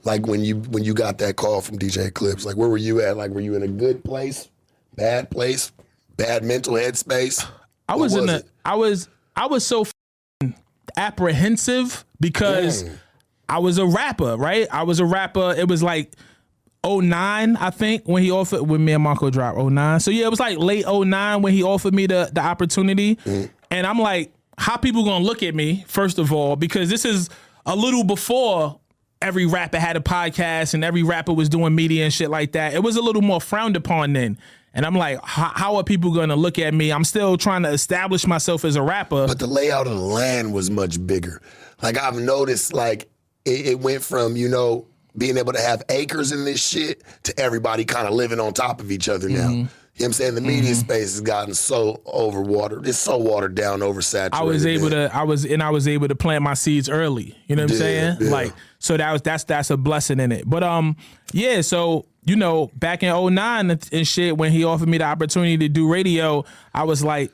Like 0.06 0.28
when 0.28 0.44
you 0.44 0.58
when 0.58 0.84
you 0.84 0.94
got 0.94 1.18
that 1.20 1.38
call 1.38 1.62
from 1.62 1.80
DJ 1.80 2.08
Eclipse, 2.08 2.46
like 2.46 2.58
where 2.58 2.68
were 2.68 2.78
you 2.78 3.02
at? 3.02 3.16
Like 3.16 3.32
were 3.32 3.40
you 3.40 3.56
in 3.56 3.64
a 3.64 3.68
good 3.70 4.04
place, 4.04 4.50
bad 4.96 5.30
place, 5.32 5.72
bad 6.18 6.44
mental 6.44 6.74
headspace? 6.74 7.48
I 7.88 7.94
What 7.94 8.04
was, 8.04 8.16
in 8.16 8.26
the? 8.26 8.46
I 8.66 8.76
was 8.76 9.10
I 9.36 9.48
was 9.48 9.66
so 9.66 9.86
apprehensive 10.96 12.06
because 12.20 12.86
I 13.50 13.60
was 13.60 13.78
a 13.78 13.86
rapper, 13.86 14.38
right? 14.38 14.68
I 14.72 14.84
was 14.84 15.00
a 15.00 15.06
rapper. 15.06 15.54
It 15.58 15.68
was 15.68 15.84
like 15.84 16.14
09, 16.86 17.56
I 17.56 17.70
think, 17.70 18.08
when 18.08 18.24
he 18.24 18.32
offered 18.32 18.62
when 18.62 18.84
me 18.84 18.94
and 18.94 19.04
Marco 19.04 19.30
dropped 19.30 19.58
09. 19.58 20.00
So 20.00 20.12
yeah, 20.12 20.26
it 20.26 20.30
was 20.30 20.40
like 20.40 20.58
late 20.58 20.86
09 20.88 21.42
when 21.42 21.54
he 21.54 21.64
offered 21.64 21.94
me 21.94 22.08
the 22.08 22.30
the 22.32 22.42
opportunity. 22.42 23.16
Mm. 23.18 23.50
And 23.72 23.88
I'm 23.88 24.00
like, 24.00 24.34
how 24.58 24.78
people 24.78 25.04
gonna 25.04 25.24
look 25.24 25.44
at 25.44 25.56
me, 25.56 25.84
first 25.88 26.20
of 26.20 26.32
all, 26.32 26.56
because 26.56 26.90
this 26.90 27.06
is 27.06 27.30
a 27.66 27.76
little 27.76 28.04
before 28.04 28.80
every 29.22 29.46
rapper 29.46 29.80
had 29.80 29.96
a 29.96 30.02
podcast 30.02 30.74
and 30.74 30.84
every 30.84 31.02
rapper 31.02 31.34
was 31.34 31.48
doing 31.48 31.74
media 31.74 32.04
and 32.04 32.14
shit 32.14 32.30
like 32.30 32.52
that. 32.52 32.74
It 32.74 32.84
was 32.84 32.98
a 32.98 33.02
little 33.02 33.22
more 33.22 33.40
frowned 33.40 33.78
upon 33.78 34.14
then. 34.14 34.38
And 34.74 34.86
I'm 34.86 34.96
like, 34.96 35.20
how, 35.24 35.76
are 35.76 35.84
people 35.84 36.14
gonna 36.14 36.36
look 36.36 36.58
at 36.58 36.74
me? 36.74 36.92
I'm 36.92 37.04
still 37.04 37.38
trying 37.38 37.64
to 37.64 37.70
establish 37.70 38.26
myself 38.26 38.66
as 38.66 38.76
a 38.76 38.82
rapper. 38.82 39.28
But 39.28 39.40
the 39.40 39.48
layout 39.48 39.86
of 39.86 39.94
the 39.94 40.00
land 40.00 40.54
was 40.54 40.72
much 40.72 41.06
bigger. 41.06 41.42
Like 41.82 41.98
I've 41.98 42.16
noticed, 42.16 42.74
like 42.74 43.10
it, 43.46 43.68
it 43.68 43.80
went 43.80 44.04
from 44.04 44.36
you 44.36 44.50
know 44.50 44.88
being 45.16 45.38
able 45.38 45.54
to 45.54 45.62
have 45.62 45.84
acres 45.90 46.32
in 46.32 46.44
this 46.44 46.66
shit 46.66 47.04
to 47.24 47.40
everybody 47.40 47.86
kind 47.86 48.08
of 48.08 48.14
living 48.14 48.40
on 48.40 48.54
top 48.54 48.80
of 48.80 48.92
each 48.92 49.10
other 49.10 49.30
now. 49.30 49.50
Mm-hmm. 49.50 49.68
You 49.96 50.00
know 50.00 50.06
what 50.06 50.06
I'm 50.08 50.14
saying? 50.14 50.36
The 50.36 50.42
media 50.42 50.74
space 50.74 51.14
has 51.14 51.22
gotten 51.22 51.54
so 51.54 52.02
overwatered. 52.08 52.88
It's 52.88 52.98
so 52.98 53.16
watered 53.20 53.54
down, 53.54 53.82
oversaturated. 53.82 54.34
I 54.34 54.42
was 54.42 54.66
able 54.66 54.90
man. 54.90 55.10
to 55.10 55.16
I 55.16 55.22
was 55.22 55.46
and 55.46 55.62
I 55.62 55.70
was 55.70 55.88
able 55.88 56.08
to 56.08 56.16
plant 56.16 56.42
my 56.44 56.56
seeds 56.56 56.90
early. 56.90 57.38
You 57.46 57.56
know 57.56 57.64
what 57.64 57.72
I'm 57.74 57.78
saying? 57.78 58.18
yeah. 58.20 58.32
Like 58.32 58.54
so 58.80 58.98
that 58.98 59.12
was 59.12 59.22
that's 59.22 59.44
that's 59.44 59.70
a 59.70 59.78
blessing 59.78 60.20
in 60.20 60.32
it. 60.32 60.50
But 60.50 60.64
um 60.64 60.96
yeah, 61.32 61.62
so 61.62 62.08
you 62.26 62.36
know, 62.36 62.72
back 62.76 63.04
in 63.04 63.36
09 63.36 63.72
and, 63.72 64.08
shit 64.08 64.38
when 64.38 64.52
he 64.52 64.64
offered 64.64 64.90
me 64.90 64.98
the 64.98 65.04
opportunity 65.04 65.58
to 65.58 65.70
do 65.70 65.92
radio, 65.92 66.46
I 66.74 66.84
was 66.84 67.04
like 67.04 67.32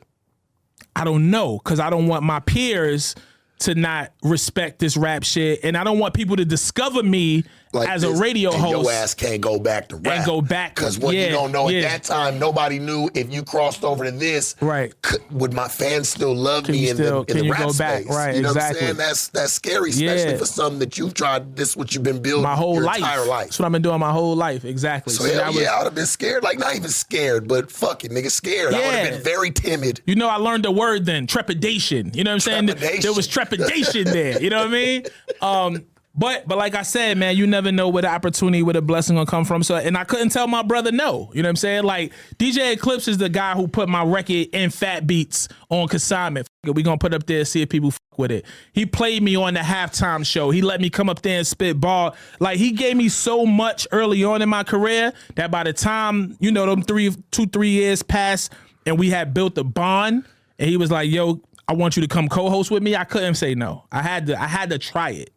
I 0.96 1.04
don't 1.04 1.30
know 1.30 1.60
cuz 1.60 1.80
I 1.80 1.90
don't 1.90 2.08
want 2.08 2.24
my 2.24 2.40
peers 2.40 3.16
to 3.60 3.76
not 3.76 4.14
respect 4.24 4.80
this 4.80 4.96
rap 4.98 5.24
shit. 5.24 5.60
And 5.64 5.78
I 5.78 5.84
don't 5.84 6.00
want 6.00 6.14
people 6.14 6.36
to 6.38 6.46
discover 6.46 7.04
me 7.04 7.44
like 7.72 7.88
as 7.90 8.04
a 8.04 8.12
radio 8.14 8.52
and 8.52 8.62
host. 8.62 8.72
Your 8.84 8.92
ass 8.92 9.14
can't 9.14 9.42
go 9.42 9.60
back 9.60 9.90
to 9.90 9.98
rap. 9.98 10.18
and 10.18 10.26
go 10.26 10.42
back- 10.42 10.76
because 10.76 10.98
what 10.98 11.16
yeah, 11.16 11.26
you 11.26 11.32
don't 11.32 11.52
know 11.52 11.70
yeah. 11.70 11.82
at 11.82 11.90
that 11.92 12.04
time, 12.04 12.40
nobody 12.40 12.80
knew 12.80 13.10
if 13.14 13.32
you 13.32 13.44
crossed 13.44 13.84
over 13.84 14.06
to 14.06 14.12
this. 14.12 14.56
Right. 14.62 15.00
could- 15.02 15.22
would 15.32 15.54
my 15.54 15.68
fans 15.68 16.10
still 16.10 16.36
love 16.36 16.68
me 16.68 16.90
in 16.90 16.96
still- 16.96 17.12
the 17.12 17.18
in 17.20 17.26
can 17.26 17.38
the 17.38 17.46
you 17.46 17.52
rap 17.52 17.62
go 17.62 17.74
back? 17.74 18.02
space? 18.04 18.16
Right, 18.16 18.36
You 18.36 18.42
know 18.42 18.50
exactly. 18.50 18.82
what 18.82 18.90
I'm 18.90 18.96
saying? 18.96 19.08
That's 19.10 19.28
that's 19.30 19.54
scary, 19.54 19.90
especially 19.92 20.32
Yeah. 20.32 20.38
for 20.38 20.46
something 20.46 20.80
that 20.80 20.98
you've 20.98 21.14
tried. 21.14 21.56
This 21.56 21.76
what 21.78 21.94
you've 21.94 22.04
been 22.04 22.22
building 22.22 22.44
my 22.44 22.56
whole 22.56 22.76
your 22.76 22.84
life. 22.84 22.98
entire 22.98 23.26
life. 23.26 23.46
That's 23.48 23.60
what 23.60 23.66
I've 23.68 23.72
been 23.72 23.82
doing 23.82 24.00
my 24.00 24.12
whole 24.12 24.36
life. 24.36 24.66
Exactly. 24.66 25.14
So, 25.14 25.24
hell 25.26 25.36
that 25.36 25.48
was 25.48 25.56
yeah, 25.62 25.74
I 25.74 25.78
would 25.80 25.86
have 25.86 25.96
been 25.96 26.06
scared. 26.06 26.44
Like 26.44 26.58
not 26.60 26.76
even 26.76 26.90
scared, 26.90 27.48
but 27.48 27.72
fucking 27.72 28.12
nigga, 28.12 28.32
scared. 28.32 28.74
I 28.74 28.78
would 28.78 28.86
have 28.96 29.12
been 29.14 29.24
very 29.24 29.52
timid. 29.52 30.02
You 30.06 30.16
know, 30.16 30.28
I 30.28 30.38
learned 30.38 30.66
the 30.66 30.72
word 30.72 31.06
then, 31.06 31.28
trepidation. 31.28 32.12
You 32.14 32.24
know 32.24 32.32
what 32.32 32.48
I'm 32.48 32.68
saying? 32.68 33.00
There 33.02 33.14
was 33.14 33.28
trepidation 33.28 34.06
there. 34.06 34.42
You 34.42 34.50
know 34.50 34.60
what 34.60 34.68
I 34.68 34.72
mean? 34.72 35.04
Um, 35.42 35.86
but 36.16 36.48
but 36.48 36.58
like 36.58 36.76
I 36.76 36.82
said, 36.82 37.18
man, 37.18 37.38
you 37.38 37.46
never 37.46 37.72
know 37.72 37.88
where 37.88 38.02
the 38.02 38.10
opportunity, 38.10 38.64
where 38.64 38.74
the 38.74 38.82
blessing 38.82 39.16
gonna 39.16 39.26
come 39.26 39.46
from. 39.46 39.64
So 39.64 39.76
and 39.76 39.96
I 39.96 40.04
couldn't 40.04 40.30
tell 40.30 40.48
my 40.48 40.64
brother 40.64 40.92
no. 40.92 41.32
You 41.34 41.44
know 41.44 41.48
what 41.48 41.52
I'm 41.52 41.56
saying? 41.56 41.84
Like 41.84 42.14
DJ 42.38 42.74
Eclipse 42.74 43.08
is 43.08 43.18
the 43.18 43.30
guy 43.30 43.54
who 43.54 43.68
put 43.68 43.88
my 43.88 44.04
record 44.04 44.48
in 44.52 44.70
Fat 44.70 45.06
Beats 45.08 45.48
on 45.70 45.88
consignment. 45.88 46.48
We 46.64 46.84
gonna 46.84 46.98
put 46.98 47.14
up 47.14 47.26
there 47.26 47.46
see 47.46 47.62
if 47.62 47.70
people 47.70 47.92
fuck 47.92 48.18
with 48.18 48.32
it. 48.32 48.46
He 48.74 48.86
played 48.86 49.24
me 49.24 49.36
on 49.36 49.54
the 49.54 49.62
halftime 49.62 50.26
show. 50.26 50.50
He 50.50 50.62
let 50.62 50.82
me 50.82 50.90
come 50.90 51.10
up 51.10 51.22
there 51.22 51.38
and 51.38 51.48
spit 51.48 51.80
ball. 51.80 52.16
Like 52.40 52.58
he 52.58 52.72
gave 52.72 52.98
me 52.98 53.08
so 53.08 53.46
much 53.46 53.88
early 53.92 54.24
on 54.24 54.42
in 54.42 54.50
my 54.50 54.64
career 54.64 55.14
that 55.36 55.52
by 55.52 55.64
the 55.64 55.74
time 55.74 56.36
you 56.40 56.52
know 56.52 56.66
them 56.66 56.82
three 56.82 57.12
two 57.32 57.46
three 57.46 57.70
years 57.70 58.02
passed 58.04 58.52
and 58.86 58.98
we 58.98 59.10
had 59.10 59.34
built 59.34 59.58
a 59.58 59.64
bond 59.64 60.26
and 60.58 60.70
he 60.70 60.76
was 60.76 60.92
like, 60.92 61.10
"Yo, 61.10 61.40
I 61.68 61.74
want 61.74 61.96
you 61.96 62.02
to 62.02 62.08
come 62.08 62.28
co-host 62.28 62.72
with 62.72 62.84
me." 62.84 62.96
I 62.96 63.06
couldn't 63.06 63.36
say 63.36 63.56
no. 63.56 63.86
I 63.92 64.02
had 64.02 64.28
to. 64.28 64.42
I 64.42 64.48
had 64.48 64.70
to 64.72 64.78
try 64.78 65.12
it. 65.12 65.32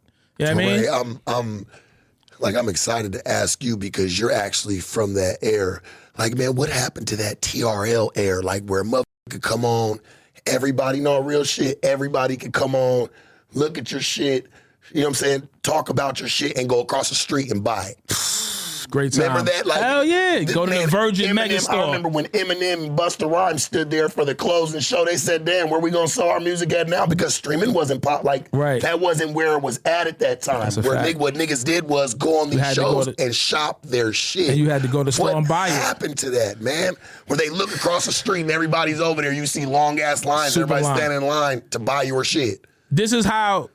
You 0.48 0.54
know 0.54 0.54
what 0.54 0.64
I 0.64 0.76
mean? 0.76 0.88
I'm, 0.92 1.20
I'm 1.26 1.66
like 2.38 2.56
I'm 2.56 2.68
excited 2.68 3.12
to 3.12 3.28
ask 3.28 3.62
you 3.62 3.76
because 3.76 4.18
you're 4.18 4.32
actually 4.32 4.80
from 4.80 5.14
that 5.14 5.38
era. 5.42 5.80
Like, 6.18 6.36
man, 6.36 6.54
what 6.54 6.68
happened 6.68 7.08
to 7.08 7.16
that 7.16 7.40
TRL 7.40 8.10
era? 8.16 8.42
Like 8.42 8.64
where 8.66 8.84
mother 8.84 9.04
could 9.30 9.42
come 9.42 9.64
on, 9.64 10.00
everybody 10.46 11.00
know 11.00 11.20
real 11.20 11.44
shit. 11.44 11.78
Everybody 11.82 12.36
could 12.36 12.52
come 12.52 12.74
on, 12.74 13.08
look 13.54 13.78
at 13.78 13.90
your 13.90 14.00
shit. 14.00 14.48
You 14.90 15.00
know 15.00 15.02
what 15.02 15.08
I'm 15.08 15.14
saying? 15.14 15.48
Talk 15.62 15.88
about 15.88 16.20
your 16.20 16.28
shit 16.28 16.58
and 16.58 16.68
go 16.68 16.80
across 16.80 17.08
the 17.08 17.14
street 17.14 17.50
and 17.50 17.64
buy 17.64 17.94
it. 17.96 18.41
Great 18.92 19.12
time. 19.14 19.22
Remember 19.28 19.50
that? 19.50 19.64
Like, 19.66 19.80
hell 19.80 20.04
yeah. 20.04 20.36
th- 20.40 20.52
Go 20.54 20.66
to 20.66 20.70
man, 20.70 20.82
the 20.82 20.86
Virgin 20.90 21.34
Eminem, 21.34 21.40
I 21.40 21.48
Megastore. 21.48 21.86
remember 21.86 22.08
when 22.10 22.26
Eminem 22.26 22.84
and 22.88 22.98
Busta 22.98 23.28
Rhymes 23.28 23.64
stood 23.64 23.90
there 23.90 24.08
for 24.10 24.24
the 24.26 24.34
closing 24.34 24.80
show. 24.80 25.04
They 25.06 25.16
said, 25.16 25.44
"Damn, 25.46 25.70
where 25.70 25.80
we 25.80 25.90
gonna 25.90 26.06
sell 26.06 26.28
our 26.28 26.38
music 26.40 26.72
at 26.74 26.88
now?" 26.90 27.06
Because 27.06 27.34
streaming 27.34 27.72
wasn't 27.72 28.02
pop. 28.02 28.22
Like, 28.22 28.46
Right. 28.52 28.82
that 28.82 29.00
wasn't 29.00 29.32
where 29.32 29.54
it 29.56 29.62
was 29.62 29.80
at 29.86 30.06
at 30.06 30.18
that 30.18 30.42
time. 30.42 30.70
Where 30.74 30.94
fact. 30.96 31.18
what 31.18 31.34
niggas 31.34 31.64
did 31.64 31.88
was 31.88 32.12
go 32.14 32.40
on 32.40 32.50
these 32.50 32.60
had 32.60 32.74
to 32.74 32.80
shows 32.82 33.06
to- 33.06 33.14
and 33.18 33.34
shop 33.34 33.80
their 33.82 34.12
shit. 34.12 34.50
And 34.50 34.58
you 34.58 34.68
had 34.68 34.82
to 34.82 34.88
go 34.88 34.98
to 34.98 35.04
the 35.04 35.12
store 35.12 35.30
and 35.30 35.48
buy 35.48 35.68
it. 35.68 35.70
What 35.72 35.80
happened 35.80 36.18
to 36.18 36.30
that, 36.30 36.60
man? 36.60 36.94
Where 37.28 37.38
they 37.38 37.48
look 37.48 37.74
across 37.74 38.04
the 38.04 38.12
street 38.12 38.42
and 38.42 38.50
everybody's 38.50 39.00
over 39.00 39.22
there. 39.22 39.32
You 39.32 39.46
see 39.46 39.64
long 39.64 40.00
ass 40.00 40.26
lines. 40.26 40.52
Super 40.52 40.64
everybody's 40.64 40.86
line. 40.88 40.96
standing 40.98 41.22
in 41.22 41.26
line 41.26 41.62
to 41.70 41.78
buy 41.78 42.02
your 42.02 42.24
shit. 42.24 42.66
this 42.90 43.14
is 43.14 43.24
how 43.24 43.70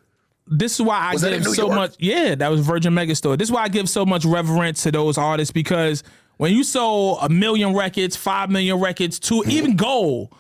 this 0.50 0.74
is 0.80 0.82
why 0.82 0.98
I 1.00 1.14
Was 1.14 1.24
give 1.24 1.44
so 1.46 1.66
York? 1.68 1.76
much 1.76 1.96
yeah 2.00 2.36
that 2.36 2.50
was 2.50 2.62
virgin 2.62 2.94
megastore 2.94 3.38
this 3.38 3.50
is 3.50 3.52
why 3.52 3.64
i 3.64 3.68
give 3.68 3.90
so 3.90 4.06
much 4.06 4.24
reverence 4.26 4.84
to 4.84 4.92
those 4.92 5.18
artists 5.18 5.52
because 5.52 6.04
when 6.38 6.54
you 6.54 6.64
sold 6.64 7.20
a 7.22 7.30
million 7.30 7.74
records 7.76 8.16
five 8.16 8.50
million 8.50 8.80
records 8.80 9.20
two 9.20 9.42
Mm-hmm. 9.42 9.52
even 9.52 9.76
gold 9.76 10.34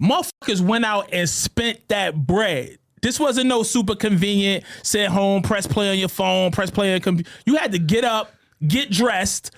motherfuckers 0.00 0.60
went 0.60 0.84
out 0.84 1.08
and 1.12 1.28
spent 1.28 1.86
that 1.88 2.14
bread 2.26 2.78
this 3.02 3.18
wasn't 3.18 3.46
no 3.48 3.62
super 3.62 3.94
convenient 3.94 4.64
sit 4.82 5.08
home 5.08 5.42
press 5.42 5.66
play 5.66 5.90
on 5.90 5.98
your 5.98 6.08
phone 6.08 6.50
press 6.50 6.70
play 6.70 6.86
on 6.88 6.90
your 6.92 7.00
computer 7.00 7.30
you 7.46 7.56
had 7.56 7.72
to 7.72 7.78
get 7.78 8.04
up 8.04 8.32
get 8.66 8.90
dressed 8.90 9.50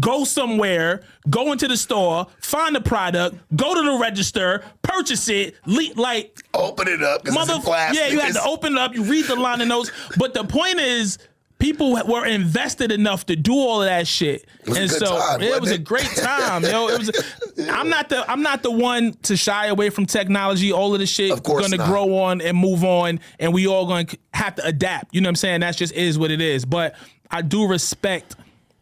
go 0.00 0.22
somewhere 0.24 1.00
go 1.30 1.50
into 1.50 1.66
the 1.66 1.76
store 1.76 2.26
find 2.40 2.76
the 2.76 2.80
product 2.80 3.36
go 3.56 3.74
to 3.74 3.82
the 3.90 3.98
register 3.98 4.62
purchase 4.82 5.28
it 5.30 5.54
le- 5.64 5.94
like 5.96 6.38
Open 6.52 6.86
it 6.88 7.02
up 7.02 7.24
Mother, 7.26 7.58
yeah, 7.92 8.08
you 8.08 8.20
had 8.20 8.34
to 8.34 8.42
open 8.42 8.74
it 8.74 8.78
up. 8.78 8.94
You 8.94 9.02
read 9.04 9.24
the 9.24 9.36
line 9.36 9.60
of 9.62 9.68
notes, 9.68 9.90
but 10.18 10.34
the 10.34 10.44
point 10.44 10.78
is, 10.78 11.18
people 11.58 11.98
were 12.06 12.26
invested 12.26 12.92
enough 12.92 13.26
to 13.26 13.36
do 13.36 13.52
all 13.52 13.80
of 13.82 13.86
that 13.88 14.06
shit, 14.06 14.46
and 14.66 14.90
so 14.90 15.18
time, 15.18 15.40
it 15.40 15.60
was 15.60 15.70
a 15.70 15.78
great 15.78 16.06
time. 16.16 16.64
yo, 16.64 16.88
it 16.88 16.98
was. 16.98 17.10
I'm 17.70 17.88
not 17.88 18.08
the 18.10 18.30
I'm 18.30 18.42
not 18.42 18.62
the 18.62 18.70
one 18.70 19.14
to 19.22 19.36
shy 19.36 19.66
away 19.66 19.88
from 19.90 20.04
technology. 20.06 20.70
All 20.72 20.92
of 20.94 21.00
the 21.00 21.06
shit 21.06 21.30
Of 21.32 21.42
course 21.42 21.62
gonna 21.64 21.76
not. 21.78 21.88
grow 21.88 22.16
on 22.18 22.40
and 22.40 22.56
move 22.56 22.84
on, 22.84 23.20
and 23.38 23.54
we 23.54 23.66
all 23.66 23.86
gonna 23.86 24.06
have 24.34 24.56
to 24.56 24.66
adapt. 24.66 25.14
You 25.14 25.20
know 25.22 25.26
what 25.28 25.30
I'm 25.30 25.36
saying? 25.36 25.60
That's 25.60 25.78
just 25.78 25.94
is 25.94 26.18
what 26.18 26.30
it 26.30 26.40
is. 26.40 26.64
But 26.64 26.94
I 27.30 27.42
do 27.42 27.66
respect 27.66 28.36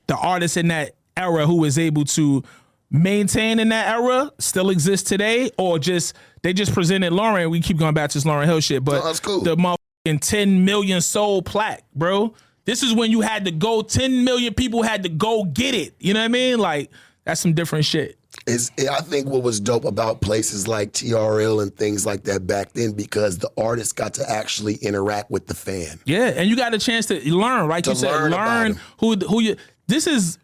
the 0.07 0.17
artists 0.17 0.57
in 0.57 0.69
that 0.69 0.96
era 1.17 1.47
who 1.47 1.57
was 1.57 1.79
able 1.79 2.05
to 2.05 2.43
maintain 2.91 3.59
in 3.59 3.71
that 3.71 3.89
era 3.99 4.31
still 4.39 4.71
exists 4.71 5.09
today, 5.09 5.51
or 5.59 5.79
just 5.79 6.14
they 6.43 6.53
just 6.53 6.73
presented 6.73 7.12
Lauryn. 7.12 7.51
We 7.51 7.61
keep 7.61 7.79
going 7.79 7.95
back 7.95 8.11
to 8.11 8.19
this 8.19 8.25
Lauryn 8.25 8.45
Hill 8.45 8.61
shit, 8.61 8.85
but 8.85 8.99
No, 9.01 9.05
that's 9.05 9.21
cool. 9.21 9.41
the 9.41 9.57
motherfucking 9.57 10.21
10 10.21 10.64
million 10.64 11.01
soul 11.01 11.43
plaque, 11.43 11.83
bro. 11.95 12.35
This 12.64 12.83
is 12.83 12.95
when 12.95 13.11
you 13.11 13.21
had 13.21 13.45
to 13.45 13.51
go, 13.53 13.83
10 13.83 14.25
million 14.25 14.53
people 14.55 14.83
had 14.83 15.05
to 15.05 15.09
go 15.09 15.45
get 15.45 15.75
it. 15.75 15.95
You 16.01 16.14
know 16.14 16.21
what 16.21 16.25
I 16.27 16.29
mean? 16.29 16.59
Like, 16.59 16.91
that's 17.25 17.41
some 17.41 17.55
different 17.55 17.85
shit. 17.85 18.19
Is 18.47 18.71
I 18.91 19.01
think 19.01 19.29
what 19.29 19.43
was 19.43 19.59
dope 19.61 19.85
about 19.85 20.21
places 20.21 20.69
like 20.69 20.93
TRL 20.93 21.62
and 21.62 21.75
things 21.75 22.05
like 22.05 22.25
that 22.25 22.47
back 22.47 22.73
then 22.75 22.93
because 22.93 23.39
the 23.39 23.51
artists 23.57 23.93
got 23.93 24.14
to 24.14 24.31
actually 24.31 24.75
interact 24.77 25.31
with 25.31 25.47
the 25.47 25.55
fan. 25.55 25.99
Yeah, 26.05 26.27
and 26.37 26.49
you 26.49 26.55
got 26.55 26.75
a 26.75 26.79
chance 26.79 27.07
to 27.07 27.35
learn, 27.35 27.69
like 27.69 27.87
you 27.87 27.95
said, 27.95 28.11
learn 28.12 28.31
learn 28.33 28.81
who 29.01 29.14
who 29.17 29.41
you. 29.41 29.57
This 29.89 30.07
is 30.07 30.39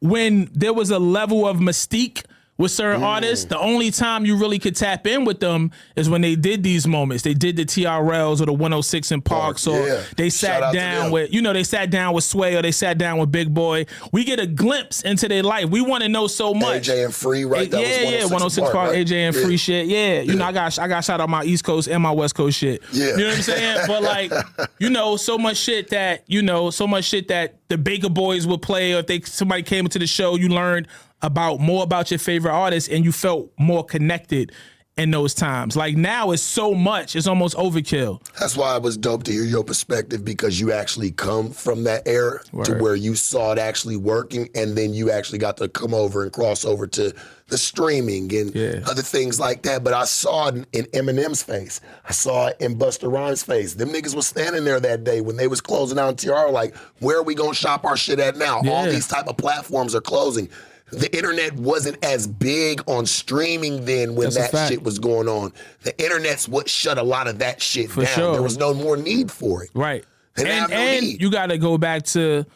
when 0.00 0.48
there 0.52 0.72
was 0.72 0.90
a 0.90 0.98
level 0.98 1.46
of 1.46 1.56
mystique 1.58 2.24
with 2.58 2.70
certain 2.72 3.00
Mm. 3.02 3.06
artists. 3.06 3.44
The 3.44 3.58
only 3.58 3.90
time 3.92 4.26
you 4.26 4.36
really 4.36 4.58
could 4.58 4.74
tap 4.76 5.06
in 5.06 5.24
with 5.24 5.38
them 5.40 5.70
is 5.96 6.10
when 6.10 6.20
they 6.20 6.34
did 6.34 6.62
these 6.64 6.86
moments. 6.88 7.22
They 7.22 7.32
did 7.34 7.56
the 7.56 7.64
TRLs 7.64 8.40
or 8.40 8.46
the 8.46 8.52
106 8.52 9.12
& 9.18 9.24
Parks, 9.24 9.66
or 9.66 9.86
yeah. 9.86 10.02
they 10.16 10.28
sat 10.28 10.72
down 10.72 11.10
with 11.12 11.32
you 11.32 11.40
know 11.40 11.52
they 11.52 11.62
sat 11.64 11.90
down 11.90 12.14
with 12.14 12.24
Sway 12.24 12.56
or 12.56 12.62
they 12.62 12.72
sat 12.72 12.98
down 12.98 13.18
with 13.18 13.30
Big 13.30 13.54
Boy. 13.54 13.86
We 14.12 14.24
get 14.24 14.40
a 14.40 14.46
glimpse 14.46 15.02
into 15.02 15.28
their 15.28 15.42
life. 15.44 15.70
We 15.70 15.80
want 15.80 16.02
to 16.02 16.08
know 16.08 16.26
so 16.26 16.52
much. 16.52 16.88
AJ 16.88 17.04
and 17.04 17.14
Free, 17.14 17.44
right? 17.44 17.70
That 17.70 17.80
yeah, 17.80 18.10
yeah, 18.10 18.24
106 18.24 18.70
Park, 18.70 18.90
right? 18.90 19.06
AJ 19.06 19.12
and 19.28 19.36
Yeah. 19.36 19.42
free 19.42 19.56
shit. 19.56 19.86
Yeah, 19.86 20.20
you 20.22 20.34
know, 20.34 20.44
I 20.44 20.52
got 20.52 20.76
I 20.78 20.88
got 20.88 21.04
shout 21.04 21.20
out 21.20 21.28
my 21.28 21.44
East 21.44 21.62
Coast 21.64 21.88
and 21.88 22.02
my 22.02 22.10
West 22.10 22.34
Coast 22.34 22.58
shit. 22.58 22.82
Yeah. 22.92 23.10
you 23.10 23.16
know 23.18 23.26
what 23.28 23.36
I'm 23.36 23.42
saying. 23.42 23.78
But 23.86 24.02
like, 24.02 24.32
you 24.80 24.90
know, 24.90 25.16
so 25.16 25.38
much 25.38 25.56
shit 25.58 25.90
that 25.90 26.24
you 26.26 26.42
know, 26.42 26.70
so 26.70 26.86
much 26.88 27.04
shit 27.04 27.28
that 27.28 27.54
the 27.68 27.78
Baka 27.78 28.08
Boyz 28.08 28.46
would 28.46 28.62
play, 28.62 28.94
or 28.94 28.98
if 29.00 29.06
they 29.06 29.20
somebody 29.20 29.62
came 29.62 29.84
into 29.86 29.98
the 30.00 30.06
show, 30.06 30.34
you 30.36 30.48
learned 30.48 30.88
about 31.22 31.60
more 31.60 31.82
about 31.82 32.10
your 32.10 32.18
favorite 32.18 32.52
artist, 32.52 32.88
and 32.90 33.04
you 33.04 33.12
felt 33.12 33.50
more 33.58 33.84
connected 33.84 34.52
in 34.96 35.12
those 35.12 35.32
times. 35.32 35.76
Like 35.76 35.96
now, 35.96 36.32
it's 36.32 36.42
so 36.42 36.74
much, 36.74 37.14
it's 37.14 37.28
almost 37.28 37.56
overkill. 37.56 38.20
That's 38.40 38.56
why 38.56 38.74
it 38.76 38.82
was 38.82 38.96
dope 38.96 39.22
to 39.24 39.32
hear 39.32 39.44
your 39.44 39.62
perspective 39.62 40.24
because 40.24 40.58
you 40.58 40.72
actually 40.72 41.12
come 41.12 41.50
from 41.52 41.84
that 41.84 42.02
era 42.08 42.40
to 42.64 42.74
where 42.78 42.96
you 42.96 43.14
saw 43.14 43.52
it 43.52 43.58
actually 43.60 43.96
working, 43.96 44.48
and 44.56 44.76
then 44.76 44.94
you 44.94 45.12
actually 45.12 45.38
got 45.38 45.56
to 45.58 45.68
come 45.68 45.94
over 45.94 46.24
and 46.24 46.32
cross 46.32 46.64
over 46.64 46.88
to 46.88 47.14
the 47.46 47.56
streaming 47.56 48.34
and 48.36 48.52
Yeah. 48.54 48.80
other 48.90 49.02
things 49.02 49.38
like 49.38 49.62
that. 49.62 49.84
But 49.84 49.94
I 49.94 50.04
saw 50.04 50.48
it 50.48 50.66
in 50.72 50.84
Eminem's 50.86 51.44
face. 51.44 51.80
I 52.06 52.12
saw 52.12 52.48
it 52.48 52.56
in 52.60 52.76
Busta 52.76 53.10
Rhymes' 53.10 53.44
face. 53.44 53.74
Them 53.74 53.90
niggas 53.90 54.16
was 54.16 54.26
standing 54.26 54.64
there 54.64 54.80
that 54.80 55.04
day 55.04 55.20
when 55.20 55.36
they 55.36 55.46
was 55.46 55.60
closing 55.60 55.96
down 55.96 56.16
TR, 56.16 56.50
like, 56.50 56.74
where 56.98 57.18
are 57.18 57.22
we 57.22 57.36
gonna 57.36 57.54
shop 57.54 57.84
our 57.84 57.96
shit 57.96 58.18
at 58.18 58.36
now? 58.36 58.60
All 58.68 58.84
these 58.84 59.06
type 59.06 59.28
of 59.28 59.36
platforms 59.36 59.94
are 59.94 60.00
closing. 60.00 60.48
The 60.90 61.14
internet 61.14 61.54
wasn't 61.54 62.02
as 62.04 62.26
big 62.26 62.82
on 62.86 63.04
streaming 63.06 63.84
then 63.84 64.14
when 64.14 64.30
That's 64.30 64.50
that 64.52 64.68
shit 64.68 64.82
was 64.82 64.98
going 64.98 65.28
on. 65.28 65.52
The 65.82 66.00
internet's 66.02 66.48
what 66.48 66.68
shut 66.68 66.98
a 66.98 67.02
lot 67.02 67.28
of 67.28 67.38
that 67.40 67.60
shit 67.60 67.90
For 67.90 68.02
down. 68.04 68.14
sure. 68.14 68.32
There 68.32 68.42
was 68.42 68.56
no 68.56 68.72
more 68.72 68.96
need 68.96 69.30
for 69.30 69.64
it. 69.64 69.70
Right. 69.74 70.04
Didn't 70.36 70.52
and 70.52 70.70
no 70.70 70.76
and 70.76 71.06
you 71.20 71.30
got 71.30 71.46
to 71.46 71.58
go 71.58 71.76
back 71.78 72.04
to 72.04 72.46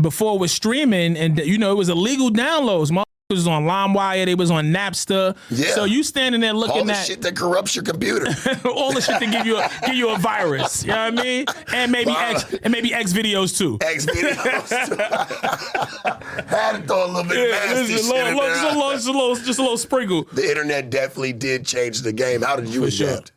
before 0.00 0.34
it 0.36 0.38
was 0.40 0.52
streaming, 0.52 1.16
and 1.16 1.38
you 1.38 1.58
know 1.58 1.72
it 1.72 1.76
was 1.76 1.88
illegal 1.88 2.30
downloads. 2.30 2.90
Was 3.32 3.46
on 3.46 3.64
LimeWire, 3.64 4.26
they 4.26 4.34
was 4.34 4.50
on 4.50 4.66
Napster. 4.66 5.36
Yeah. 5.50 5.70
So 5.70 5.84
you 5.84 6.02
standing 6.02 6.40
there 6.40 6.52
looking 6.52 6.80
All 6.80 6.84
the 6.84 6.92
at 6.92 7.06
shit 7.06 7.22
that 7.22 7.34
corrupts 7.34 7.74
your 7.74 7.84
computer. 7.84 8.26
all 8.68 8.92
the 8.92 9.00
shit 9.00 9.20
that 9.20 9.32
give 9.32 9.46
you 9.46 9.58
a, 9.58 9.70
give 9.86 9.94
you 9.94 10.10
a 10.10 10.18
virus. 10.18 10.84
You 10.84 10.90
know 10.90 11.10
what 11.10 11.18
I 11.18 11.22
mean? 11.22 11.46
And 11.72 11.90
maybe 11.90 12.10
X 12.10 12.54
and 12.62 12.70
maybe 12.70 12.92
X 12.92 13.12
videos 13.12 13.56
too. 13.56 13.78
X 13.80 14.06
videos. 14.06 14.68
Had 16.48 16.76
to 16.76 16.82
throw 16.86 17.06
a 17.06 17.08
little 17.08 17.24
bit 17.24 17.44
of 17.44 17.50
nasty 17.50 17.94
just, 17.94 18.04
a 18.04 18.06
shit 18.06 18.14
little, 18.14 18.28
in 18.28 18.36
little- 18.36 18.50
there. 18.50 18.62
just, 18.62 18.74
a 18.74 18.78
little, 18.78 18.92
just 18.92 19.08
a 19.08 19.12
little, 19.12 19.34
just 19.36 19.58
a 19.58 19.62
little 19.62 19.78
sprinkle. 19.78 20.24
The 20.32 20.48
internet 20.48 20.90
definitely 20.90 21.32
did 21.32 21.64
change 21.64 22.02
the 22.02 22.12
game. 22.12 22.42
How 22.42 22.56
did 22.56 22.68
you 22.68 22.90
sure. 22.90 23.08
adapt? 23.08 23.32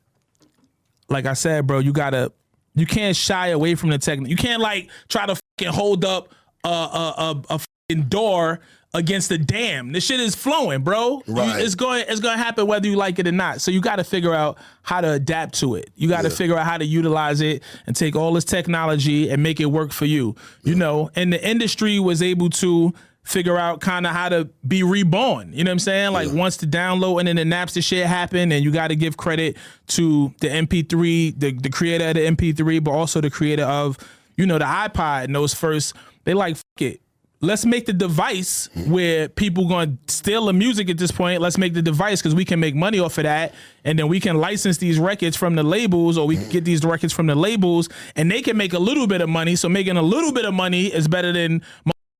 Like 1.07 1.25
I 1.25 1.33
said, 1.33 1.67
bro, 1.67 1.79
you 1.79 1.93
gotta, 1.93 2.31
you 2.73 2.85
can't 2.85 3.15
shy 3.15 3.47
away 3.49 3.75
from 3.75 3.89
the 3.91 3.97
technique. 3.97 4.29
You 4.29 4.35
can't 4.35 4.61
like 4.61 4.89
try 5.07 5.25
to 5.25 5.35
fucking 5.57 5.73
hold 5.73 6.03
up 6.03 6.33
a 6.63 6.67
a 6.67 7.43
a, 7.49 7.59
a 7.91 7.95
door 7.95 8.59
against 8.95 9.29
the 9.29 9.37
dam. 9.37 9.91
The 9.91 9.99
shit 10.01 10.19
is 10.19 10.35
flowing, 10.35 10.81
bro. 10.81 11.21
You- 11.27 11.33
Right. 11.35 11.61
it's 11.61 11.75
going 11.75 12.05
it's 12.07 12.19
going 12.21 12.37
to 12.37 12.43
happen 12.43 12.65
whether 12.65 12.87
you 12.87 12.95
like 12.95 13.19
it 13.19 13.27
or 13.27 13.31
not. 13.31 13.61
So 13.61 13.69
you 13.71 13.81
got 13.81 13.97
to 13.97 14.03
figure 14.03 14.33
out 14.33 14.57
how 14.83 15.01
to 15.01 15.11
adapt 15.11 15.59
to 15.59 15.75
it. 15.75 15.89
You 15.95 16.07
got 16.09 16.21
to 16.23 16.29
Yeah. 16.29 16.35
figure 16.35 16.57
out 16.57 16.65
how 16.65 16.77
to 16.77 16.85
utilize 16.85 17.41
it 17.41 17.61
and 17.85 17.95
take 17.95 18.15
all 18.15 18.33
this 18.33 18.45
technology 18.45 19.29
and 19.29 19.43
make 19.43 19.59
it 19.59 19.65
work 19.65 19.91
for 19.91 20.05
you. 20.05 20.35
You 20.63 20.75
know, 20.75 21.11
and 21.15 21.31
the 21.33 21.47
industry 21.47 21.99
was 21.99 22.21
able 22.21 22.49
to 22.51 22.93
figure 23.23 23.57
out 23.57 23.81
kind 23.81 24.05
of 24.05 24.13
how 24.13 24.29
to 24.29 24.47
be 24.67 24.83
reborn. 24.83 25.51
You 25.51 25.63
know 25.63 25.69
what 25.69 25.73
I'm 25.73 25.79
saying? 25.79 26.13
Like 26.13 26.31
once 26.31 26.57
the 26.57 26.67
download 26.67 27.19
and 27.19 27.27
then 27.27 27.35
the 27.37 27.43
Napster 27.43 27.83
shit 27.83 28.05
happened, 28.05 28.53
and 28.53 28.63
you 28.63 28.69
got 28.71 28.89
to 28.89 28.95
give 28.95 29.17
credit 29.17 29.57
to 29.87 30.31
the 30.41 30.47
MP3, 30.47 31.31
the 31.31 31.51
the 31.53 31.69
creator 31.69 32.07
of 32.09 32.13
the 32.15 32.21
MP3, 32.25 32.79
but 32.83 32.91
also 32.91 33.21
the 33.21 33.31
creator 33.31 33.63
of 33.65 33.97
you 34.37 34.45
know 34.45 34.59
the 34.59 34.65
iPod 34.65 35.23
and 35.25 35.35
those 35.35 35.53
first. 35.53 35.93
They 36.25 36.33
like 36.35 36.55
fuck 36.55 36.81
it. 36.81 37.01
Let's 37.45 37.65
make 37.65 37.85
the 37.85 37.93
device 37.93 38.69
where 38.87 39.29
people 39.29 39.67
going 39.67 39.99
to 40.07 40.13
steal 40.13 40.47
the 40.47 40.53
music 40.53 40.89
at 40.89 40.97
this 40.97 41.11
point. 41.11 41.41
Let's 41.41 41.57
make 41.57 41.73
the 41.73 41.81
device 41.81 42.21
because 42.21 42.33
we 42.33 42.43
can 42.43 42.59
make 42.59 42.73
money 42.75 42.99
off 42.99 43.17
of 43.17 43.23
that, 43.23 43.53
and 43.83 43.99
then 43.99 44.07
we 44.07 44.19
can 44.19 44.37
license 44.37 44.77
these 44.77 44.97
records 44.97 45.37
from 45.37 45.55
the 45.55 45.63
labels, 45.63 46.17
or 46.17 46.25
we 46.25 46.37
can 46.37 46.49
get 46.49 46.65
these 46.65 46.83
records 46.83 47.13
from 47.13 47.27
the 47.27 47.35
labels, 47.35 47.87
and 48.15 48.31
they 48.31 48.41
can 48.41 48.57
make 48.57 48.73
a 48.73 48.79
little 48.79 49.07
bit 49.07 49.21
of 49.21 49.29
money. 49.29 49.55
So 49.55 49.69
making 49.69 49.97
a 49.97 50.01
little 50.01 50.31
bit 50.31 50.45
of 50.45 50.53
money 50.53 50.87
is 50.87 51.07
better 51.07 51.31
than 51.31 51.61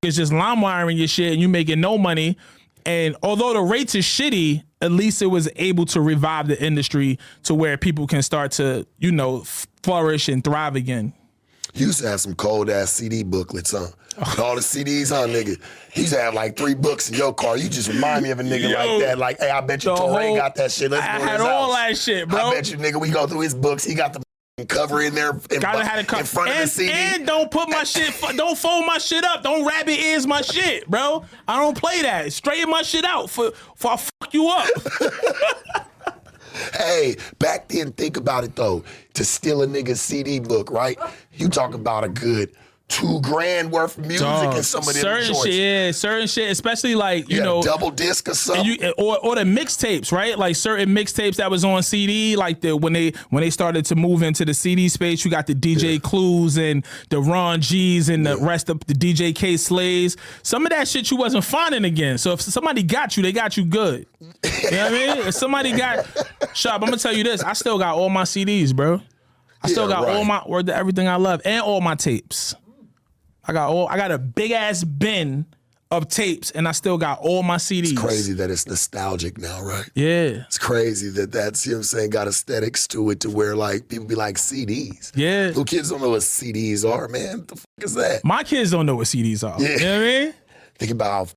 it's 0.03 0.17
just 0.17 0.31
lime 0.31 0.61
wiring 0.61 0.97
your 0.97 1.07
shit 1.07 1.33
and 1.33 1.41
you 1.41 1.49
making 1.49 1.81
no 1.81 1.97
money. 1.97 2.37
And 2.85 3.15
although 3.23 3.53
the 3.53 3.61
rates 3.61 3.95
is 3.95 4.05
shitty, 4.05 4.63
at 4.81 4.91
least 4.91 5.21
it 5.23 5.27
was 5.27 5.49
able 5.55 5.85
to 5.87 6.01
revive 6.01 6.47
the 6.47 6.61
industry 6.63 7.17
to 7.43 7.55
where 7.55 7.77
people 7.77 8.05
can 8.05 8.21
start 8.21 8.51
to, 8.53 8.85
you 8.99 9.11
know, 9.11 9.43
flourish 9.81 10.29
and 10.29 10.43
thrive 10.43 10.75
again. 10.75 11.13
You 11.73 11.87
used 11.87 12.01
to 12.01 12.07
have 12.07 12.21
some 12.21 12.35
cold 12.35 12.69
ass 12.69 12.91
CD 12.91 13.23
booklets, 13.23 13.71
huh? 13.71 13.87
All 14.39 14.55
the 14.55 14.61
CDs, 14.61 15.09
huh, 15.09 15.27
nigga? 15.27 15.59
He's 15.91 16.11
have 16.11 16.33
like 16.33 16.55
three 16.55 16.73
books 16.73 17.09
in 17.09 17.15
your 17.15 17.33
car. 17.33 17.57
You 17.57 17.67
just 17.69 17.89
remind 17.89 18.23
me 18.23 18.31
of 18.31 18.39
a 18.39 18.43
nigga 18.43 18.69
Yo. 18.69 18.75
like 18.77 19.01
that. 19.01 19.17
Like, 19.17 19.39
hey, 19.39 19.49
I 19.49 19.61
bet 19.61 19.83
you 19.83 19.91
The 19.91 19.97
Torae 20.01 20.27
whole- 20.27 20.35
got 20.37 20.55
that 20.55 20.71
shit. 20.71 20.91
Let's 20.91 21.05
I 21.05 21.17
go 21.17 21.23
to 21.25 21.29
had 21.29 21.39
his 21.39 21.47
all 21.49 21.73
house. 21.73 21.87
that 21.89 21.97
shit, 21.97 22.29
bro. 22.29 22.39
I 22.39 22.53
bet 22.53 22.71
you, 22.71 22.77
nigga, 22.77 22.99
we 22.99 23.09
go 23.09 23.27
through 23.27 23.41
his 23.41 23.53
books. 23.53 23.83
He 23.83 23.93
got 23.93 24.13
the 24.13 24.65
cover 24.67 25.01
in 25.01 25.13
there 25.13 25.31
in, 25.51 25.59
Gotta 25.59 25.83
have 25.83 25.99
it 25.99 26.11
in 26.13 26.23
front 26.25 26.49
of 26.49 26.55
the 26.55 26.61
And, 26.61 26.69
CD. 26.69 26.91
and 26.93 27.27
don't 27.27 27.51
put 27.51 27.67
my 27.69 27.83
shit, 27.83 28.13
don't 28.37 28.57
fold 28.57 28.85
my 28.85 28.99
shit 28.99 29.25
up. 29.25 29.43
Don't 29.43 29.65
rabbit 29.67 29.99
ears 29.99 30.25
my 30.25 30.41
shit, 30.41 30.89
bro. 30.89 31.25
I 31.45 31.59
don't 31.61 31.77
play 31.77 32.01
that. 32.03 32.31
Straighten 32.31 32.69
my 32.69 32.81
shit 32.83 33.03
out 33.03 33.29
for, 33.29 33.51
for 33.75 33.91
I 33.91 33.97
fuck 33.97 34.33
you 34.33 34.47
up. 34.47 34.67
Hey, 36.73 37.17
back 37.37 37.67
then, 37.67 37.91
think 37.91 38.15
about 38.15 38.45
it 38.45 38.55
though. 38.55 38.83
To 39.15 39.25
steal 39.25 39.61
a 39.63 39.67
nigga's 39.67 39.99
CD 40.01 40.39
book, 40.39 40.71
right? 40.71 40.97
You 41.33 41.49
talk 41.49 41.73
about 41.73 42.05
a 42.05 42.09
good 42.09 42.51
two 42.87 43.19
grand 43.21 43.71
worth 43.71 43.97
of 43.97 44.05
music 44.05 44.25
Dog, 44.27 44.57
in 44.57 44.63
some 44.63 44.81
of 44.81 44.85
them 44.93 44.95
certain 44.95 45.33
shit, 45.33 45.53
yeah, 45.53 45.91
certain 45.91 46.27
shit, 46.27 46.51
especially 46.51 46.93
like 46.93 47.27
you 47.29 47.41
know, 47.41 47.63
double 47.63 47.89
disc 47.89 48.29
or 48.29 48.33
something. 48.35 48.65
and 48.67 48.81
you 48.81 48.93
or, 48.97 49.17
or 49.19 49.35
the 49.35 49.41
mixtapes, 49.41 50.11
right? 50.11 50.37
Like 50.37 50.55
certain 50.55 50.89
mixtapes 50.89 51.37
that 51.37 51.49
was 51.49 51.65
on 51.65 51.81
CD, 51.83 52.35
like 52.35 52.61
the 52.61 52.77
when 52.77 52.93
they 52.93 53.11
when 53.31 53.41
they 53.41 53.49
started 53.49 53.85
to 53.85 53.95
move 53.95 54.21
into 54.21 54.45
the 54.45 54.53
CD 54.53 54.87
space, 54.87 55.25
you 55.25 55.31
got 55.31 55.47
the 55.47 55.55
DJ 55.55 56.01
Clues 56.01 56.57
and 56.57 56.85
the 57.09 57.19
Ron 57.19 57.59
G's 57.59 58.07
and 58.09 58.25
the 58.25 58.37
rest 58.37 58.69
of 58.69 58.79
the 58.85 58.93
DJ 58.93 59.35
Kay 59.35 59.57
Slays. 59.57 60.15
Some 60.43 60.65
of 60.65 60.69
that 60.69 60.87
shit 60.87 61.09
you 61.09 61.17
wasn't 61.17 61.43
finding 61.43 61.85
again. 61.85 62.17
So 62.19 62.33
if 62.33 62.41
somebody 62.41 62.83
got 62.83 63.17
you, 63.17 63.23
they 63.23 63.31
got 63.31 63.57
you 63.57 63.65
good. 63.65 64.05
You 64.21 64.29
know 64.31 64.37
what 64.51 64.73
I 64.73 64.89
mean? 64.91 65.17
If 65.27 65.33
somebody 65.33 65.71
got 65.71 66.05
Shop, 66.53 66.81
I'm 66.81 66.87
gonna 66.87 66.97
tell 66.97 67.13
you 67.13 67.23
this. 67.23 67.41
I 67.43 67.53
still 67.53 67.77
got 67.79 67.95
all 67.95 68.09
my 68.09 68.23
CDs, 68.23 68.75
bro. 68.75 69.01
I 69.61 69.67
still 69.67 69.89
Yeah, 69.89 69.95
got 69.95 70.07
all 70.09 70.23
my 70.23 70.43
word 70.47 70.67
to 70.67 70.75
everything 70.75 71.07
I 71.07 71.15
love 71.15 71.41
and 71.43 71.61
all 71.63 71.81
my 71.81 71.95
tapes. 71.95 72.53
I 73.47 73.53
got 73.53 73.69
all 73.69 73.87
I 73.87 73.97
got 73.97 74.11
a 74.11 74.17
big 74.17 74.51
ass 74.51 74.83
bin 74.83 75.45
of 75.91 76.07
tapes 76.07 76.49
and 76.51 76.67
I 76.67 76.71
still 76.71 76.97
got 76.97 77.19
all 77.19 77.43
my 77.43 77.57
CDs. 77.57 77.91
It's 77.91 77.99
crazy 78.01 78.33
that 78.33 78.49
it's 78.49 78.65
nostalgic 78.67 79.37
now, 79.37 79.61
right? 79.61 79.87
Yeah. 79.93 80.43
It's 80.47 80.57
crazy 80.57 81.09
that 81.11 81.31
that's, 81.31 81.63
you 81.65 81.73
know 81.73 81.77
what 81.77 81.79
I'm 81.81 81.83
saying, 81.83 82.09
got 82.09 82.27
aesthetics 82.27 82.87
to 82.89 83.11
it 83.11 83.19
to 83.19 83.29
where 83.29 83.55
like 83.55 83.87
people 83.87 84.07
be 84.07 84.15
like 84.15 84.37
CDs. 84.37 85.11
Yeah. 85.15 85.47
Little 85.47 85.63
kids 85.63 85.91
don't 85.91 86.01
know 86.01 86.09
what 86.09 86.21
CDs 86.21 86.83
are, 86.91 87.07
man. 87.07 87.37
What 87.37 87.47
the 87.49 87.55
fuck 87.55 87.65
is 87.83 87.93
that? 87.93 88.25
My 88.25 88.43
kids 88.43 88.71
don't 88.71 88.87
know 88.87 88.95
what 88.95 89.05
CDs 89.05 89.47
are. 89.47 89.61
Yeah. 89.61 89.69
You 89.69 89.79
know 89.79 89.99
what 89.99 90.01
I 90.01 90.05
mean? 90.25 90.33
Think 90.79 90.91
about 90.91 91.11
how 91.29 91.33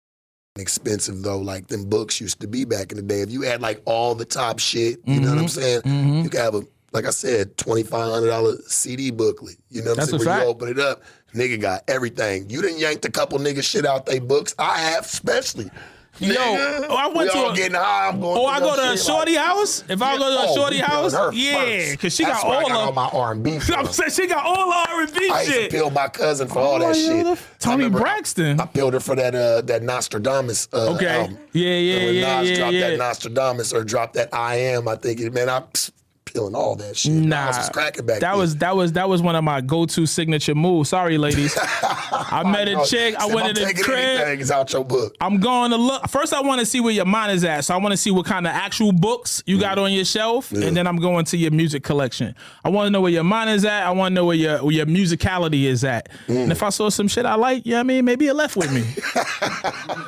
expensive 0.58 1.22
though, 1.22 1.38
like 1.38 1.66
them 1.68 1.88
books 1.88 2.18
used 2.20 2.40
to 2.40 2.48
be 2.48 2.64
back 2.64 2.90
in 2.90 2.96
the 2.96 3.02
day. 3.02 3.20
If 3.20 3.30
you 3.30 3.42
had 3.42 3.60
like 3.60 3.82
all 3.84 4.14
the 4.14 4.24
top 4.24 4.58
shit, 4.58 4.98
you 5.04 5.20
know 5.20 5.28
what 5.28 5.34
Mm-hmm. 5.34 5.42
I'm 5.42 5.48
saying? 5.84 6.24
You 6.24 6.30
could 6.30 6.40
have 6.40 6.54
a, 6.54 6.62
like 6.92 7.04
I 7.04 7.10
said, 7.10 7.54
$2,500 7.58 8.62
CD 8.62 9.10
booklet. 9.10 9.56
You 9.68 9.82
know 9.82 9.90
what 9.90 9.98
That's 9.98 10.12
I'm 10.12 10.18
saying? 10.20 10.26
Where 10.26 10.36
fact. 10.36 10.44
you 10.44 10.50
open 10.50 10.68
it 10.70 10.78
up, 10.78 11.02
nigga 11.34 11.60
got 11.60 11.84
everything. 11.88 12.48
You 12.50 12.62
didn't 12.62 12.78
yank 12.78 13.04
a 13.04 13.10
couple 13.10 13.38
niggas 13.38 13.64
shit 13.64 13.84
out 13.86 14.06
they 14.06 14.18
books. 14.18 14.54
I 14.58 14.78
have, 14.78 15.04
especially. 15.04 15.70
Yo, 16.20 16.34
oh, 16.36 16.96
I 16.96 17.06
went 17.06 17.18
we 17.18 17.28
to 17.28 17.38
all 17.38 17.50
a- 17.52 17.54
getting 17.54 17.76
high. 17.76 18.08
I'm 18.08 18.18
going 18.20 18.36
Oh, 18.40 18.44
I 18.46 18.58
go 18.58 18.74
to 18.74 18.90
a 18.94 18.98
shorty 18.98 19.36
like, 19.36 19.44
house. 19.46 19.84
If 19.88 20.02
I 20.02 20.18
go 20.18 20.28
to 20.44 20.50
a 20.50 20.54
shorty 20.54 20.78
house, 20.78 21.12
yeah, 21.32 21.92
because 21.92 22.12
she 22.12 22.24
That's 22.24 22.42
got 22.42 22.48
where 22.48 22.58
I 22.58 22.62
all 22.62 22.68
got 22.68 22.76
all 22.80 22.88
of. 22.88 22.94
my 22.96 23.08
R&B 23.20 23.54
I'm 23.54 23.60
from. 23.60 23.86
saying 23.86 24.10
she 24.10 24.26
got 24.26 24.44
all 24.44 24.72
R 24.72 25.02
and 25.02 25.14
B 25.14 25.30
I 25.30 25.42
used 25.42 25.52
to 25.52 25.60
shit. 25.60 25.70
peel 25.70 25.90
my 25.90 26.08
cousin 26.08 26.48
for 26.48 26.58
all 26.58 26.74
Oh, 26.74 26.78
that 26.80 26.96
yeah, 26.98 27.06
shit. 27.06 27.24
the- 27.24 27.30
I 27.32 27.36
Toni 27.60 27.76
remember 27.84 28.00
Braxton. 28.00 28.58
I, 28.58 28.64
I 28.64 28.66
peeled 28.66 28.94
her 28.94 29.00
for 29.00 29.14
that 29.14 29.36
uh, 29.36 29.60
that 29.60 29.82
Nastradamus 29.82 30.66
uh, 30.72 30.94
Okay. 30.96 31.06
album. 31.20 31.38
Yeah, 31.52 31.74
yeah, 31.74 31.94
And 31.98 32.04
when 32.06 32.14
yeah, 32.16 32.40
Nas 32.40 32.50
yeah, 32.50 32.56
dropped 32.56 32.72
yeah. 32.74 32.90
that 32.90 32.98
Nastradamus 32.98 33.72
or 33.72 33.84
dropped 33.84 34.14
that 34.14 34.34
I 34.34 34.56
Am, 34.56 34.88
I 34.88 34.96
think 34.96 35.20
it, 35.20 35.32
man, 35.32 35.48
I 35.48 35.62
peeling 36.38 36.54
all 36.54 36.76
that 36.76 36.96
shit. 36.96 37.12
Nah, 37.12 37.48
was 37.48 37.68
cracking 37.70 38.06
back 38.06 38.20
that 38.20 38.30
then. 38.30 38.38
was 38.38 38.56
that 38.56 38.76
was 38.76 38.92
that 38.92 39.08
was 39.08 39.22
one 39.22 39.34
of 39.36 39.44
my 39.44 39.60
go-to 39.60 40.06
signature 40.06 40.54
moves. 40.54 40.90
Sorry, 40.90 41.18
ladies. 41.18 41.56
I 41.62 42.42
met 42.50 42.68
a 42.68 42.78
Oh, 42.78 42.84
chick. 42.84 43.16
I 43.16 43.26
went 43.26 43.48
in 43.58 43.66
the 43.66 43.74
crib. 43.82 44.50
out 44.52 44.72
your 44.72 44.84
book. 44.84 45.16
I'm 45.20 45.40
going 45.40 45.70
to 45.72 45.76
look. 45.76 46.08
First, 46.08 46.32
I 46.32 46.40
want 46.42 46.60
to 46.60 46.66
see 46.66 46.80
where 46.80 46.92
your 46.92 47.04
mind 47.06 47.32
is 47.32 47.42
at. 47.44 47.64
So 47.64 47.74
I 47.74 47.78
want 47.78 47.92
to 47.92 47.96
see 47.96 48.10
what 48.10 48.24
kind 48.26 48.46
of 48.46 48.52
actual 48.52 48.92
books 48.92 49.42
you 49.46 49.58
got 49.58 49.78
on 49.78 49.92
your 49.92 50.04
shelf, 50.04 50.52
and 50.52 50.76
then 50.76 50.86
I'm 50.86 50.96
going 50.96 51.24
to 51.26 51.36
your 51.36 51.50
music 51.50 51.82
collection. 51.82 52.34
I 52.64 52.68
want 52.68 52.86
to 52.86 52.90
know 52.90 53.00
where 53.00 53.10
your 53.12 53.24
mind 53.24 53.50
is 53.50 53.64
at. 53.64 53.84
I 53.84 53.90
want 53.90 54.12
to 54.12 54.14
know 54.14 54.26
where 54.26 54.36
your 54.36 54.58
where 54.62 54.72
your 54.72 54.86
musicality 54.86 55.64
is 55.64 55.82
at. 55.84 56.08
And 56.28 56.52
if 56.52 56.62
I 56.62 56.68
saw 56.68 56.88
some 56.88 57.08
shit 57.08 57.26
I 57.26 57.34
like, 57.34 57.66
you 57.66 57.72
know 57.72 57.78
what 57.78 57.80
I 57.80 57.84
mean? 57.84 58.04
Maybe 58.04 58.26
it 58.28 58.34
left 58.34 58.56
with 58.56 58.72
me. 58.72 58.84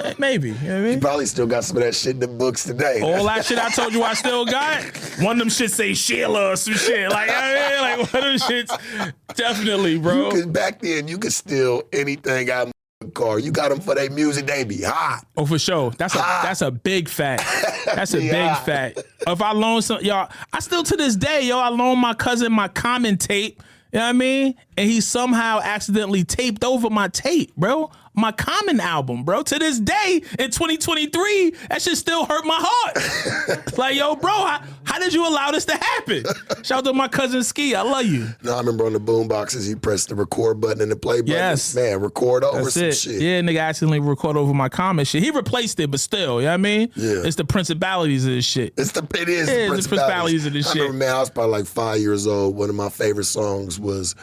Eh, 0.05 0.15
Maybe. 0.19 0.51
You 0.51 0.69
know 0.69 0.79
I 0.79 0.81
mean? 0.83 1.01
Probably 1.01 1.27
still 1.27 1.47
got 1.47 1.65
some 1.65 1.77
of 1.77 1.83
that 1.83 1.95
shit 1.95 2.15
in 2.15 2.21
the 2.21 2.29
books 2.29 2.65
today. 2.65 3.01
All 3.03 3.25
that 3.25 3.45
shit 3.45 3.59
I 3.59 3.69
told 3.71 3.93
you 3.93 4.03
I 4.03 4.15
still 4.15 4.45
got. 4.45 4.83
One 5.21 5.33
of 5.37 5.39
them 5.39 5.49
shit 5.51 5.71
say 5.71 5.95
Sheila 6.21 6.53
or 6.53 6.57
some 6.57 6.75
shit. 6.75 7.11
Like, 7.11 7.31
I 7.33 7.55
mean, 7.55 7.99
like 7.99 8.13
one 8.13 8.23
of 8.35 8.41
them 8.41 8.49
shits. 8.51 9.13
Definitely, 9.35 9.99
bro. 9.99 10.31
Because 10.31 10.47
back 10.47 10.81
then, 10.81 11.09
you 11.09 11.19
could 11.19 11.33
steal 11.33 11.83
anything 11.93 12.51
out 12.51 12.69
of 12.69 12.73
the 13.01 13.11
car. 13.11 13.39
You 13.39 13.51
got 13.51 13.71
them 13.71 13.81
for 13.81 13.95
their 13.95 14.11
music, 14.11 14.47
they 14.47 14.65
be 14.65 14.83
hot. 14.83 15.25
Oh, 15.37 15.47
for 15.47 15.59
sure. 15.59 15.91
That's 15.93 16.15
a 16.15 16.19
Ah. 16.21 16.41
that's 16.43 16.61
a 16.63 16.71
big 16.71 17.09
fact. 17.09 17.43
That's 17.87 18.15
a 18.15 18.23
Yeah. 18.23 18.55
big 18.57 18.65
fact. 18.67 19.03
If 19.27 19.41
I 19.43 19.53
loan 19.53 19.83
some 19.83 20.01
y'all, 20.03 20.31
I 20.53 20.61
still 20.61 20.83
to 20.83 20.97
this 20.97 21.17
day, 21.17 21.43
yo, 21.43 21.59
I 21.59 21.69
loan 21.69 21.99
my 21.99 22.15
cousin 22.15 22.53
my 22.53 22.69
Common 22.69 23.17
tape. 23.17 23.63
You 23.93 23.99
know 23.99 24.05
what 24.05 24.11
I 24.11 24.13
mean? 24.13 24.55
And 24.77 24.89
he 24.89 25.01
somehow 25.01 25.61
accidentally 25.65 26.23
taped 26.23 26.63
over 26.63 26.89
my 26.91 27.09
tape, 27.09 27.55
bro. 27.57 27.91
My 28.21 28.33
Common 28.33 28.81
album, 28.81 29.25
bro. 29.25 29.43
To 29.43 29.59
this 29.59 29.81
day, 29.81 30.23
in 30.39 30.51
2023, 30.51 31.55
that 31.71 31.81
shit 31.81 31.97
still 31.97 32.27
hurt 32.27 32.45
my 32.45 32.59
heart. 32.61 33.79
like, 33.79 33.97
yo, 33.97 34.15
bro, 34.17 34.31
how, 34.31 34.63
how 34.85 34.99
did 34.99 35.15
you 35.15 35.27
allow 35.27 35.51
this 35.51 35.65
to 35.67 35.75
happen? 35.75 36.25
Shout 36.63 36.79
out 36.79 36.85
to 36.85 36.93
my 36.93 37.09
cousin 37.09 37.43
Ski. 37.43 37.75
I 37.75 37.83
love 37.83 38.05
you. 38.05 38.29
No, 38.43 38.55
I 38.55 38.59
remember 38.59 38.85
on 38.87 38.93
the 38.93 39.01
boom 39.01 39.27
boxes, 39.29 39.67
he 39.67 39.75
pressed 39.75 40.09
the 40.11 40.15
record 40.15 40.61
button 40.61 40.83
and 40.83 40.93
the 40.93 40.97
play 40.97 41.21
button. 41.21 41.35
Yes. 41.35 41.75
Man, 41.75 42.01
record 42.01 42.45
over 42.45 42.63
That's 42.63 42.75
some 42.75 42.85
it. 42.85 42.93
shit. 42.97 43.21
Yeah, 43.23 43.41
nigga 43.41 43.61
accidentally 43.61 44.01
record 44.01 44.37
over 44.37 44.53
my 44.53 44.69
Common 44.69 45.05
shit. 45.05 45.23
He 45.23 45.31
replaced 45.31 45.81
it, 45.81 45.91
but 45.91 46.01
still, 46.01 46.41
you 46.41 46.47
know 46.47 46.51
what 46.51 46.55
I 46.55 46.57
mean? 46.59 46.93
Yeah. 46.97 47.23
It's 47.25 47.37
the 47.37 47.45
principalities 47.45 48.27
of 48.27 48.33
this 48.33 48.45
shit. 48.45 48.75
It's 48.77 48.93
the 48.93 49.07
it 49.19 49.29
is 49.29 49.47
the 49.49 49.67
principalities. 49.69 49.83
the 49.83 49.89
principalities 49.89 50.47
of 50.47 50.53
this 50.53 50.67
I 50.69 50.73
shit. 50.73 50.83
remember, 50.83 51.05
man, 51.07 51.15
I 51.17 51.21
was 51.21 51.31
probably 51.31 51.53
like 51.53 51.67
five 51.67 52.01
years 52.01 52.27
old. 52.27 52.57
One 52.57 52.69
of 52.69 52.75
my 52.77 52.89
favorite 52.91 53.25
songs 53.25 53.81
was 53.81 54.15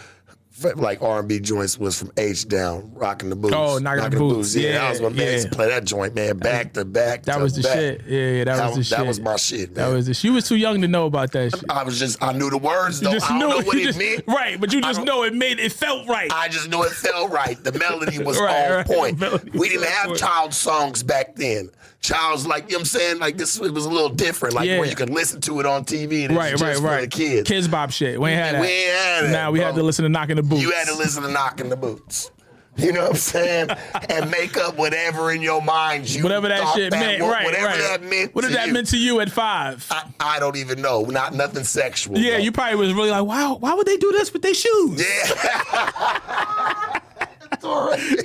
like 0.76 1.02
R 1.02 1.20
and 1.20 1.28
B 1.28 1.40
joints 1.40 1.78
was 1.78 1.98
from 2.00 2.12
H-Town, 2.18 2.92
rocking 2.94 3.30
the 3.30 3.36
boots. 3.36 3.54
Oh, 3.56 3.78
Knocking 3.78 4.10
the 4.10 4.18
Boots. 4.18 4.56
Yeah, 4.56 4.70
Yeah, 4.70 4.80
that 4.80 4.90
was 4.92 5.02
my 5.02 5.10
man. 5.10 5.34
Used 5.34 5.50
to 5.50 5.56
play 5.56 5.68
that 5.70 5.86
joint, 5.86 6.16
man, 6.16 6.38
back 6.38 6.74
to 6.74 6.86
back. 6.86 7.24
That 7.24 7.40
was 7.40 7.56
the 7.56 7.62
back. 7.64 7.74
shit. 7.74 8.02
Yeah, 8.08 8.20
yeah, 8.20 8.44
that, 8.46 8.58
That, 8.58 8.68
was 8.68 8.76
the 8.78 8.84
shit. 8.84 8.98
that 8.98 9.08
was 9.08 9.20
my 9.20 9.36
shit, 9.36 9.76
man. 9.76 9.90
That 9.90 9.96
was 9.96 10.08
the 10.08 10.14
shit. 10.14 10.24
You 10.26 10.34
was 10.34 10.48
too 10.48 10.56
young 10.56 10.82
to 10.82 10.88
know 10.88 11.06
about 11.06 11.32
that 11.34 11.52
shit. 11.52 11.64
I 11.70 11.84
was 11.84 12.00
just 12.00 12.22
I 12.24 12.34
knew 12.34 12.50
the 12.50 12.58
words 12.58 13.00
though. 13.00 13.10
You 13.10 13.16
just 13.16 13.30
I 13.32 13.38
don't 13.38 13.50
knew 13.50 13.60
know 13.60 13.66
what 13.66 13.76
you 13.76 13.82
it 13.82 13.86
just- 13.86 14.00
meant. 14.00 14.24
Right, 14.28 14.60
but 14.60 14.74
you 14.74 14.82
just 14.82 15.04
know 15.04 15.24
it 15.24 15.34
made 15.34 15.60
it 15.60 15.72
felt 15.74 16.08
right. 16.08 16.32
I 16.34 16.48
just 16.50 16.70
knew 16.70 16.84
it 16.84 16.92
felt 16.92 17.32
right. 17.32 17.62
The 17.64 17.72
melody 17.78 18.20
was 18.24 18.40
Right, 18.40 18.66
on 18.66 18.72
right. 18.72 18.86
point. 19.20 19.54
We 19.56 19.70
didn't 19.70 19.88
have 19.88 20.08
point. 20.08 20.20
child 20.20 20.54
songs 20.54 21.04
back 21.04 21.36
then. 21.36 21.70
Child's 22.00 22.46
like, 22.46 22.66
you 22.66 22.74
know 22.74 22.76
what 22.78 22.80
I'm 22.82 22.86
saying? 22.86 23.20
Like 23.20 23.38
this 23.38 23.60
it 23.60 23.74
was 23.74 23.86
a 23.86 23.90
little 23.90 24.10
different. 24.10 24.54
Like 24.56 24.68
Yeah. 24.68 24.78
where 24.80 24.88
you 24.88 24.96
could 24.96 25.10
listen 25.10 25.42
to 25.42 25.60
it 25.60 25.66
on 25.66 25.84
TV 25.84 26.26
and 26.26 26.38
right, 26.38 26.54
it's 26.54 26.62
right, 26.62 26.70
just 26.70 26.82
for 26.82 26.88
right. 26.88 27.02
the 27.02 27.08
kids. 27.08 27.50
Kidz 27.50 27.70
Bop 27.70 27.90
shit. 27.92 28.22
We 28.22 28.30
ain't 28.30 28.40
had 28.40 28.56
that. 28.56 28.62
We 28.62 28.68
ain't 28.68 28.92
had 28.94 29.24
that, 29.26 29.32
Now 29.32 29.52
we 29.52 29.60
had 29.60 29.76
to 29.76 29.84
listen 29.84 30.04
to 30.04 30.10
Knocking 30.10 30.36
the 30.36 30.44
Boots. 30.48 30.62
You 30.62 30.72
had 30.72 30.88
to 30.88 30.96
listen 30.96 31.24
to 31.24 31.30
Knocking 31.32 31.70
the 31.70 31.76
Boots. 31.78 32.32
You 32.78 32.92
know 32.92 33.02
what 33.02 33.10
I'm 33.12 33.16
saying? 33.18 33.70
and 34.10 34.30
make 34.30 34.56
up 34.56 34.78
whatever 34.78 35.32
in 35.32 35.42
your 35.42 35.64
mind 35.64 36.08
you 36.08 36.22
Whatever 36.22 36.48
that 36.50 36.76
shit 36.76 36.92
meant, 36.92 37.24
wa- 37.24 37.30
right, 37.32 37.44
Whatever 37.46 37.66
right. 37.66 37.80
that 37.80 38.04
meant. 38.04 38.36
what 38.36 38.44
did 38.44 38.50
to 38.50 38.54
that 38.54 38.68
you. 38.68 38.74
mean 38.74 38.86
to 38.86 38.98
you 39.00 39.20
at 39.20 39.32
five? 39.32 39.88
I, 39.90 40.04
I 40.20 40.40
don't 40.40 40.58
even 40.58 40.80
know. 40.82 41.02
Not 41.04 41.34
nothing 41.34 41.64
sexual. 41.64 42.20
yeah, 42.20 42.34
bro. 42.36 42.38
you 42.44 42.52
probably 42.52 42.76
was 42.76 42.94
really 42.94 43.10
like, 43.10 43.26
wow, 43.26 43.56
why 43.60 43.74
would 43.74 43.88
they 43.88 43.98
do 43.98 44.12
this 44.12 44.32
with 44.32 44.44
their 44.44 44.54
shoes? 44.54 45.04
Yeah. 45.04 47.00
It's 47.52 47.64
all 47.66 47.88
right. 47.90 48.00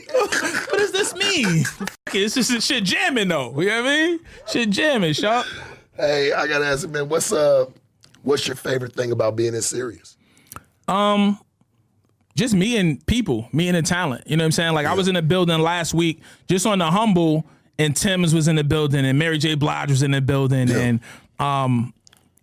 What 0.70 0.78
does 0.78 0.92
this 0.92 1.14
mean? 1.14 1.64
Fuck 1.64 2.14
it, 2.14 2.18
it's 2.22 2.34
just 2.34 2.66
shit 2.66 2.84
jamming 2.84 3.28
though. 3.28 3.58
You 3.60 3.68
know 3.68 3.82
what 3.82 3.90
I 3.90 4.06
mean? 4.06 4.20
Shit 4.48 4.70
jamming, 4.70 5.12
Sharp. 5.14 5.46
Hey, 5.96 6.32
I 6.32 6.46
gotta 6.46 6.66
ask 6.66 6.82
you, 6.82 6.88
man. 6.88 7.08
What's 7.08 7.32
uh, 7.32 7.66
what's 8.22 8.46
your 8.46 8.56
favorite 8.56 8.94
thing 8.94 9.12
about 9.12 9.36
being 9.36 9.54
in 9.54 9.62
Sirius? 9.62 10.16
Just 12.34 12.54
me 12.54 12.76
and 12.78 13.04
people, 13.06 13.48
me 13.52 13.68
and 13.68 13.76
the 13.76 13.82
talent. 13.82 14.24
You 14.26 14.36
know 14.36 14.42
what 14.44 14.46
I'm 14.46 14.52
saying? 14.52 14.72
Like 14.74 14.86
I 14.86 14.94
was 14.94 15.08
in 15.08 15.14
the 15.14 15.22
building 15.22 15.58
last 15.60 15.92
week, 15.94 16.20
just 16.48 16.66
on 16.66 16.78
the 16.78 16.90
humble, 16.90 17.46
and 17.78 17.94
Tems 17.94 18.34
was 18.34 18.48
in 18.48 18.56
the 18.56 18.64
building, 18.64 19.04
and 19.04 19.18
Mary 19.18 19.38
J. 19.38 19.54
Blige 19.54 19.90
was 19.90 20.02
in 20.02 20.12
the 20.12 20.20
building, 20.20 20.70
and 20.70 21.00
um, 21.38 21.92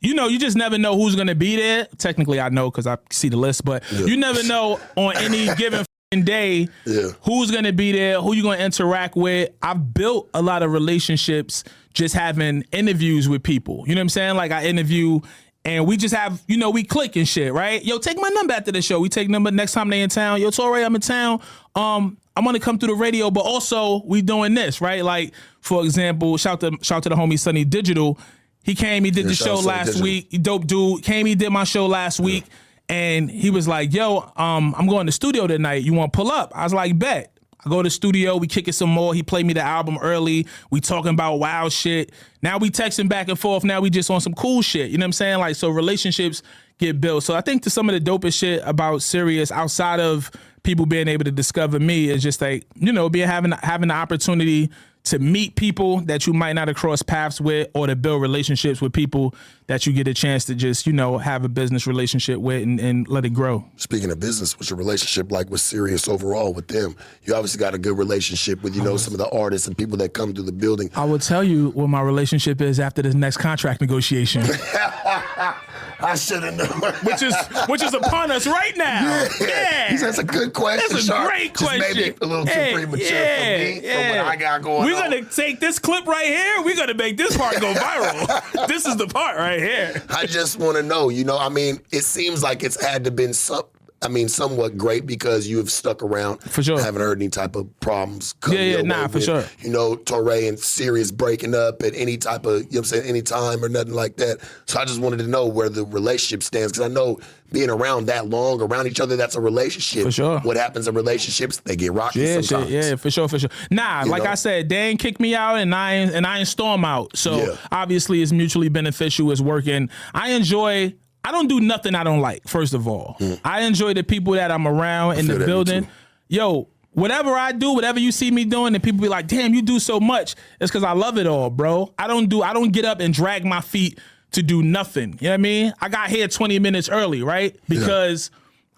you 0.01 0.13
know, 0.13 0.27
you 0.27 0.37
just 0.39 0.55
never 0.55 0.77
know 0.77 0.95
who's 0.95 1.15
gonna 1.15 1.35
be 1.35 1.55
there. 1.55 1.87
Technically, 1.97 2.39
I 2.39 2.49
know 2.49 2.69
because 2.69 2.87
I 2.87 2.97
see 3.11 3.29
the 3.29 3.37
list, 3.37 3.65
but 3.65 3.83
you 3.91 4.15
never 4.17 4.43
know 4.43 4.79
on 4.95 5.17
any 5.17 5.53
given 5.57 5.85
day 6.23 6.67
Yeah. 6.85 7.09
who's 7.23 7.51
gonna 7.51 7.73
be 7.73 7.91
there, 7.91 8.21
who 8.21 8.33
you 8.35 8.43
gonna 8.43 8.63
interact 8.63 9.15
with. 9.15 9.49
I've 9.61 9.93
built 9.93 10.29
a 10.33 10.41
lot 10.41 10.63
of 10.63 10.71
relationships 10.71 11.63
just 11.93 12.13
having 12.15 12.63
interviews 12.71 13.27
with 13.27 13.43
people. 13.43 13.83
You 13.87 13.95
know 13.95 13.99
what 13.99 14.03
I'm 14.03 14.09
saying? 14.09 14.35
Like 14.35 14.51
I 14.51 14.65
interview 14.65 15.19
and 15.65 15.85
we 15.85 15.97
just 15.97 16.15
have, 16.15 16.41
you 16.47 16.57
know, 16.57 16.69
we 16.69 16.83
click 16.83 17.15
and 17.15 17.27
shit, 17.27 17.53
right? 17.53 17.83
Yo, 17.83 17.97
take 17.97 18.17
my 18.17 18.29
number 18.29 18.53
after 18.53 18.71
the 18.71 18.81
show. 18.81 18.99
We 18.99 19.09
take 19.09 19.29
number 19.29 19.51
next 19.51 19.73
time 19.73 19.89
they 19.89 20.01
in 20.01 20.09
town. 20.09 20.41
Yo, 20.41 20.49
Torae, 20.49 20.85
I'm 20.85 20.95
in 20.95 21.01
town. 21.01 21.41
Um, 21.75 22.17
I'm 22.35 22.45
gonna 22.45 22.59
come 22.59 22.79
through 22.79 22.89
the 22.89 22.95
radio, 22.95 23.29
but 23.29 23.41
also 23.41 24.01
we 24.05 24.21
doing 24.21 24.53
this, 24.53 24.79
right? 24.81 25.03
Like, 25.03 25.33
for 25.59 25.83
example, 25.83 26.37
shout 26.37 26.61
to 26.61 26.77
shout 26.81 27.03
to 27.03 27.09
the 27.09 27.15
homie 27.15 27.37
Sonny 27.37 27.65
Digital. 27.65 28.17
He 28.63 28.75
came, 28.75 29.03
he 29.03 29.11
did 29.11 29.25
the 29.25 29.33
show 29.33 29.55
last 29.55 29.87
Digital. 29.87 30.03
week. 30.03 30.43
Dope 30.43 30.67
dude. 30.67 31.03
Came, 31.03 31.25
he 31.25 31.35
did 31.35 31.49
my 31.49 31.63
show 31.63 31.87
last 31.87 32.19
week. 32.19 32.45
And 32.87 33.29
he 33.29 33.49
was 33.51 33.67
like, 33.67 33.93
yo, 33.93 34.31
um, 34.35 34.73
I'm 34.77 34.87
going 34.87 35.05
to 35.05 35.11
studio 35.11 35.47
tonight. 35.47 35.83
You 35.83 35.93
want 35.93 36.11
to 36.11 36.17
pull 36.17 36.31
up? 36.31 36.51
I 36.55 36.63
was 36.63 36.73
like, 36.73 36.97
bet. 36.97 37.38
I 37.65 37.69
go 37.69 37.77
to 37.77 37.87
the 37.87 37.89
studio, 37.89 38.37
we 38.37 38.47
kick 38.47 38.67
it 38.67 38.73
some 38.73 38.89
more. 38.89 39.13
He 39.13 39.21
played 39.21 39.45
me 39.45 39.53
the 39.53 39.61
album 39.61 39.97
early. 40.01 40.47
We 40.71 40.79
talking 40.79 41.11
about 41.11 41.37
wild 41.37 41.73
shit. 41.73 42.11
Now 42.41 42.57
we 42.57 42.69
texting 42.69 43.09
back 43.09 43.27
and 43.27 43.37
forth. 43.37 43.63
Now 43.63 43.81
we 43.81 43.89
just 43.89 44.09
on 44.09 44.21
some 44.21 44.33
cool 44.33 44.61
shit. 44.61 44.91
You 44.91 44.97
know 44.97 45.03
what 45.03 45.07
I'm 45.07 45.13
saying? 45.13 45.39
Like 45.39 45.55
so 45.55 45.69
relationships 45.69 46.41
get 46.77 47.01
built. 47.01 47.23
So 47.23 47.35
I 47.35 47.41
think 47.41 47.63
to 47.63 47.69
some 47.69 47.89
of 47.89 47.93
the 47.93 48.11
dopest 48.11 48.39
shit 48.39 48.61
about 48.65 49.01
Sirius 49.01 49.51
outside 49.51 49.99
of 49.99 50.31
people 50.63 50.85
being 50.85 51.07
able 51.07 51.25
to 51.25 51.31
discover 51.31 51.79
me 51.79 52.09
is 52.09 52.23
just 52.23 52.41
like, 52.41 52.65
you 52.75 52.93
know, 52.93 53.09
being 53.09 53.27
having 53.27 53.51
having 53.51 53.89
the 53.89 53.93
opportunity 53.93 54.69
to 55.05 55.19
meet 55.19 55.55
people 55.55 56.01
that 56.01 56.27
you 56.27 56.33
might 56.33 56.53
not 56.53 56.67
have 56.67 56.77
crossed 56.77 57.07
paths 57.07 57.39
with 57.39 57.69
or 57.73 57.87
to 57.87 57.95
build 57.95 58.21
relationships 58.21 58.81
with 58.81 58.93
people 58.93 59.33
that 59.67 59.85
you 59.85 59.93
get 59.93 60.07
a 60.07 60.13
chance 60.13 60.45
to 60.45 60.55
just, 60.55 60.85
you 60.85 60.93
know, 60.93 61.17
have 61.17 61.43
a 61.45 61.49
business 61.49 61.87
relationship 61.87 62.39
with 62.39 62.61
and, 62.61 62.79
and 62.79 63.07
let 63.07 63.25
it 63.25 63.29
grow. 63.29 63.63
Speaking 63.77 64.11
of 64.11 64.19
business, 64.19 64.57
what's 64.57 64.69
your 64.69 64.77
relationship 64.77 65.31
like 65.31 65.49
with 65.49 65.61
Sirius 65.61 66.07
overall 66.07 66.53
with 66.53 66.67
them? 66.67 66.95
You 67.23 67.33
obviously 67.33 67.59
got 67.59 67.73
a 67.73 67.77
good 67.77 67.97
relationship 67.97 68.61
with 68.61 68.75
you 68.75 68.83
know 68.83 68.97
some 68.97 69.13
of 69.13 69.19
the 69.19 69.29
artists 69.29 69.67
and 69.67 69.77
people 69.77 69.97
that 69.97 70.13
come 70.13 70.33
through 70.33 70.45
the 70.45 70.51
building. 70.51 70.89
I 70.95 71.05
will 71.05 71.19
tell 71.19 71.43
you 71.43 71.69
what 71.71 71.87
my 71.87 72.01
relationship 72.01 72.61
is 72.61 72.79
after 72.79 73.01
this 73.01 73.15
next 73.15 73.37
contract 73.37 73.81
negotiation. 73.81 74.43
I 76.01 76.15
should 76.15 76.43
have 76.43 76.55
known. 76.55 76.93
which 77.03 77.21
is 77.21 77.35
which 77.67 77.83
is 77.83 77.93
upon 77.93 78.31
us 78.31 78.47
right 78.47 78.75
now. 78.77 79.27
Yeah. 79.41 79.95
That's 79.97 80.17
a 80.17 80.23
good 80.23 80.53
question. 80.53 80.85
That's 80.89 81.03
a 81.03 81.07
Sharp. 81.07 81.29
great 81.29 81.53
Just 81.53 81.63
question. 81.63 81.95
maybe 81.97 82.15
a 82.21 82.25
little 82.25 82.45
too 82.45 82.51
Hey, 82.51 82.73
premature 82.73 83.05
yeah, 83.07 83.57
for 83.57 83.63
me, 83.81 83.81
for 83.81 83.97
what 84.17 84.27
I 84.27 84.35
got 84.35 84.61
going 84.61 84.85
We're 84.85 84.95
on. 84.95 85.11
gonna 85.11 85.25
take 85.25 85.59
this 85.59 85.77
clip 85.79 86.05
right 86.05 86.25
here. 86.27 86.61
We're 86.63 86.75
gonna 86.75 86.93
make 86.93 87.17
this 87.17 87.35
part 87.35 87.59
go 87.59 87.73
viral. 87.73 88.67
this 88.67 88.85
is 88.85 88.95
the 88.97 89.07
part 89.07 89.37
right 89.37 89.59
here. 89.59 90.01
I 90.09 90.25
just 90.25 90.57
want 90.59 90.77
to 90.77 90.83
know, 90.83 91.09
you 91.09 91.23
know, 91.23 91.37
I 91.37 91.49
mean, 91.49 91.79
it 91.91 92.03
seems 92.03 92.41
like 92.43 92.63
it's 92.63 92.81
had 92.81 93.03
to 93.05 93.11
been 93.11 93.33
some, 93.33 93.63
I 94.01 94.07
mean, 94.07 94.29
somewhat 94.29 94.77
great 94.77 95.05
because 95.05 95.47
you 95.47 95.57
have 95.57 95.69
stuck 95.69 96.01
around. 96.01 96.41
For 96.43 96.63
sure. 96.63 96.79
I 96.79 96.83
haven't 96.83 97.01
heard 97.01 97.17
any 97.19 97.29
type 97.29 97.55
of 97.57 97.67
problems. 97.81 98.33
Come 98.39 98.53
Yeah, 98.53 98.61
yeah, 98.61 98.81
nah, 98.81 99.07
for 99.07 99.15
with, 99.15 99.25
sure. 99.25 99.43
You 99.59 99.71
know, 99.71 99.97
Torae 99.97 100.47
and 100.47 100.57
Sirius 100.57 101.11
breaking 101.11 101.53
up 101.53 101.83
at 101.83 101.93
any 101.95 102.15
type 102.17 102.45
of, 102.45 102.53
you 102.53 102.59
know 102.59 102.65
what 102.65 102.77
I'm 102.77 102.83
saying, 102.85 103.05
any 103.09 103.21
time 103.21 103.63
or 103.63 103.67
nothing 103.67 103.93
like 103.93 104.15
that. 104.17 104.39
So 104.67 104.79
I 104.79 104.85
just 104.85 105.01
wanted 105.01 105.17
to 105.17 105.27
know 105.27 105.47
where 105.47 105.67
the 105.67 105.85
relationship 105.85 106.43
stands 106.43 106.71
because 106.71 106.89
I 106.89 106.93
know 106.93 107.19
being 107.51 107.69
around 107.69 108.05
that 108.05 108.29
long, 108.29 108.61
around 108.61 108.87
each 108.87 109.01
other, 109.01 109.17
that's 109.17 109.35
a 109.35 109.41
relationship. 109.41 110.03
For 110.03 110.11
sure. 110.11 110.39
What 110.41 110.55
happens 110.55 110.87
in 110.87 110.95
relationships, 110.95 111.57
they 111.57 111.75
get 111.75 111.91
rocky 111.91 112.21
Yeah, 112.21 112.41
sometimes. 112.41 112.69
shit, 112.69 112.85
yeah, 112.85 112.95
for 112.95 113.11
sure, 113.11 113.27
for 113.27 113.39
sure. 113.39 113.49
Nah, 113.69 114.03
like 114.07 114.23
know? 114.23 114.29
I 114.31 114.35
said, 114.35 114.67
Dan 114.69 114.95
kicked 114.97 115.19
me 115.19 115.35
out, 115.35 115.55
and 115.57 115.73
I 115.75 115.93
and 115.93 116.25
I 116.25 116.39
ain't 116.39 116.47
storm 116.47 116.85
out. 116.85 117.17
So 117.17 117.37
Yeah. 117.37 117.55
obviously, 117.71 118.21
it's 118.21 118.31
mutually 118.31 118.69
beneficial. 118.69 119.29
It's 119.31 119.41
working. 119.41 119.89
I 120.13 120.29
enjoy. 120.31 120.93
I 121.23 121.31
don't 121.31 121.47
do 121.47 121.59
nothing 121.59 121.95
I 121.95 122.03
don't 122.03 122.21
like. 122.21 122.47
First 122.47 122.73
of 122.73 122.87
all, 122.87 123.17
I 123.43 123.61
enjoy 123.61 123.93
the 123.93 124.03
people 124.03 124.33
that 124.33 124.51
I'm 124.51 124.67
around 124.67 125.17
in 125.19 125.27
the 125.27 125.45
building. 125.45 125.87
Yo, 126.27 126.67
whatever 126.93 127.33
I 127.33 127.51
do, 127.51 127.73
whatever 127.73 127.99
you 127.99 128.11
see 128.11 128.31
me 128.31 128.45
doing, 128.45 128.73
and 128.73 128.83
people 128.83 129.01
be 129.01 129.09
like, 129.09 129.27
"Damn, 129.27 129.53
you 129.53 129.61
do 129.61 129.79
so 129.79 129.99
much." 129.99 130.35
It's 130.59 130.71
because 130.71 130.83
I 130.83 130.91
love 130.93 131.17
it 131.17 131.27
all, 131.27 131.49
bro. 131.49 131.93
I 131.97 132.07
don't 132.07 132.27
do. 132.29 132.41
I 132.41 132.53
don't 132.53 132.71
get 132.71 132.85
up 132.85 132.99
and 132.99 133.13
drag 133.13 133.45
my 133.45 133.61
feet 133.61 133.99
to 134.31 134.43
do 134.43 134.61
nothing. 134.63 135.17
You 135.19 135.25
know 135.25 135.29
what 135.31 135.33
I 135.33 135.37
mean? 135.37 135.73
I 135.81 135.89
got 135.89 136.09
here 136.09 136.27
20 136.27 136.59
minutes 136.59 136.87
early, 136.89 137.23
right? 137.23 137.55
Because 137.67 138.29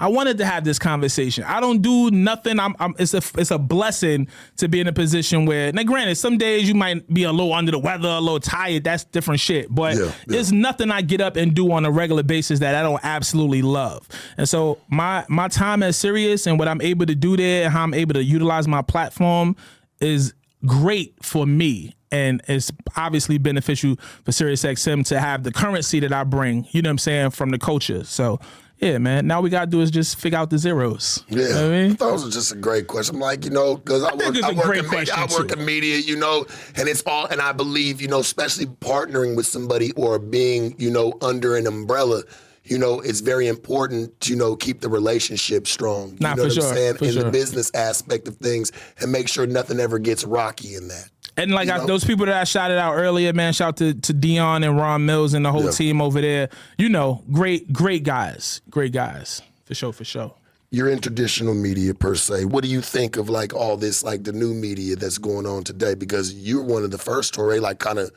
I 0.02 0.08
wanted 0.08 0.39
to 0.39 0.45
have 0.45 0.64
this 0.64 0.80
conversation. 0.80 1.43
I 1.43 1.60
don't 1.60 1.84
do 1.84 2.10
nothing. 2.10 2.60
I'm, 2.60 2.76
I'm, 2.80 2.95
it's 2.97 3.14
a 3.14 3.22
it's 3.38 3.52
a 3.52 3.60
blessing 3.60 4.28
to 4.58 4.68
be 4.68 4.80
in 4.80 4.88
a 4.88 4.91
position 4.91 5.45
where 5.45 5.72
now 5.72 5.84
granted, 5.84 6.16
some 6.16 6.39
days 6.39 6.68
you 6.68 6.74
might 6.74 7.08
be 7.14 7.22
a 7.24 7.32
little 7.32 7.54
under 7.54 7.72
the 7.72 7.78
weather, 7.78 8.10
a 8.10 8.20
little 8.20 8.39
tired. 8.39 8.84
That's 8.84 9.04
different 9.04 9.39
shit. 9.39 9.68
But 9.74 9.95
Yeah, 9.95 10.06
yeah. 10.06 10.12
there's 10.26 10.52
nothing 10.52 10.89
I 10.89 11.02
get 11.04 11.22
up 11.22 11.36
and 11.36 11.54
do 11.54 11.72
on 11.72 11.86
a 11.86 11.91
regular 11.91 12.24
basis 12.24 12.60
that 12.60 12.74
I 12.74 12.82
don't 12.82 12.99
absolutely 13.04 13.62
love. 13.62 14.08
And 14.38 14.49
so 14.49 14.80
my 14.89 15.24
my 15.30 15.47
time 15.49 15.84
at 15.84 15.93
Sirius 15.93 16.47
and 16.47 16.58
what 16.58 16.68
I'm 16.68 16.82
able 16.82 17.06
to 17.06 17.16
do 17.16 17.38
there 17.38 17.66
and 17.66 17.72
how 17.72 17.84
I'm 17.84 17.93
able 17.93 18.16
to 18.16 18.24
utilize 18.24 18.68
my 18.68 18.82
platform 18.82 19.56
is 19.99 20.34
great 20.66 21.14
for 21.24 21.45
me. 21.45 21.95
And 22.12 22.41
it's 22.47 22.72
obviously 22.97 23.38
beneficial 23.38 23.97
for 24.26 24.32
SiriusXM 24.32 25.06
to 25.10 25.20
have 25.20 25.43
the 25.43 25.52
currency 25.52 25.99
that 26.02 26.12
I 26.12 26.24
bring, 26.26 26.68
you 26.72 26.82
know 26.82 26.89
what 26.89 26.93
I'm 26.93 26.97
saying, 26.97 27.30
from 27.30 27.52
the 27.52 27.60
culture. 27.60 28.04
So 28.04 28.39
yeah, 28.82 28.98
man. 28.98 29.28
Now 29.28 29.42
we 29.42 29.50
gotta 29.50 29.70
do 29.70 29.82
is 29.82 29.92
just 29.92 30.20
figure 30.20 30.40
out 30.40 30.50
the 30.50 30.58
zeros. 30.58 31.24
Yeah, 31.30 31.42
You 31.44 31.50
know 31.50 31.68
I 31.68 31.70
mean? 31.70 31.96
thought 31.96 32.10
it 32.10 32.24
was 32.26 32.34
just 32.34 32.52
a 32.52 32.56
great 32.56 32.88
question. 32.88 33.16
I'm 33.16 33.22
like, 33.22 33.46
you 33.46 33.52
know, 33.52 33.78
because 33.78 34.04
I, 34.04 34.10
think 34.16 34.36
work, 34.36 34.44
I 34.44 34.52
work, 34.54 34.78
in, 34.78 34.90
media, 34.90 35.14
I 35.16 35.28
work 35.32 35.52
in 35.52 35.64
media, 35.66 35.98
you 35.98 36.18
know, 36.18 36.46
and 36.76 36.90
it's 36.90 37.04
all, 37.06 37.26
and 37.28 37.40
I 37.42 37.52
believe, 37.52 38.02
you 38.02 38.08
know, 38.08 38.20
especially 38.20 38.66
partnering 38.66 39.36
with 39.36 39.46
somebody 39.46 39.92
or 39.94 40.18
being, 40.18 40.76
you 40.80 40.90
know, 40.90 41.14
under 41.22 41.56
an 41.56 41.68
umbrella, 41.68 42.24
you 42.64 42.78
know, 42.78 42.99
it's 42.99 43.22
very 43.22 43.47
important 43.47 44.20
to, 44.22 44.32
you 44.32 44.38
know, 44.38 44.55
keep 44.55 44.82
the 44.82 44.89
relationship 44.89 45.68
strong. 45.68 46.12
You 46.12 46.18
Nah, 46.20 46.36
know 46.36 46.43
what 46.43 46.53
sure, 46.53 46.64
I'm 46.70 46.76
saying? 46.76 46.95
in 47.01 47.12
sure. 47.14 47.24
the 47.24 47.32
business 47.32 47.72
aspect 47.74 48.28
of 48.28 48.38
things 48.38 48.72
and 48.99 49.12
make 49.12 49.28
sure 49.28 49.47
nothing 49.47 49.80
ever 49.80 49.97
gets 49.99 50.24
rocky 50.24 50.76
in 50.76 50.88
that. 50.89 51.09
And 51.38 51.51
like 51.51 51.70
I, 51.70 51.86
those 51.86 52.03
people 52.03 52.26
that 52.28 52.36
I 52.36 52.43
shouted 52.43 52.78
out 52.78 52.95
earlier, 52.95 53.32
man, 53.34 53.53
shout 53.53 53.78
to 53.78 53.93
to 53.93 54.14
Dion 54.14 54.64
and 54.64 54.78
Ron 54.78 55.05
Mills 55.05 55.34
and 55.34 55.45
the 55.45 55.51
whole 55.51 55.64
Yeah. 55.66 55.72
team 55.72 56.01
over 56.01 56.22
there. 56.22 56.49
You 56.78 56.89
know, 56.89 57.24
great, 57.32 57.72
great 57.74 58.03
guys, 58.03 58.62
great 58.70 58.91
guys 58.91 59.41
for 59.66 59.74
sure, 59.74 59.93
for 59.93 60.03
sure. 60.03 60.34
you're 60.70 60.89
in 60.89 60.99
traditional 60.99 61.53
media 61.53 61.93
per 61.93 62.16
se. 62.16 62.45
What 62.45 62.64
do 62.64 62.70
you 62.70 62.82
think 62.82 63.18
of 63.18 63.30
like 63.30 63.53
all 63.53 63.76
this, 63.78 64.03
like 64.03 64.24
the 64.24 64.34
new 64.34 64.53
media 64.53 64.95
that's 64.97 65.18
going 65.18 65.45
on 65.45 65.64
today? 65.64 65.95
Because 65.95 66.34
you're 66.34 66.64
one 66.64 66.84
of 66.84 66.91
the 66.91 66.97
first, 66.97 67.34
Torae, 67.34 67.59
like 67.62 67.80
kind 67.80 67.97
of 67.99 68.12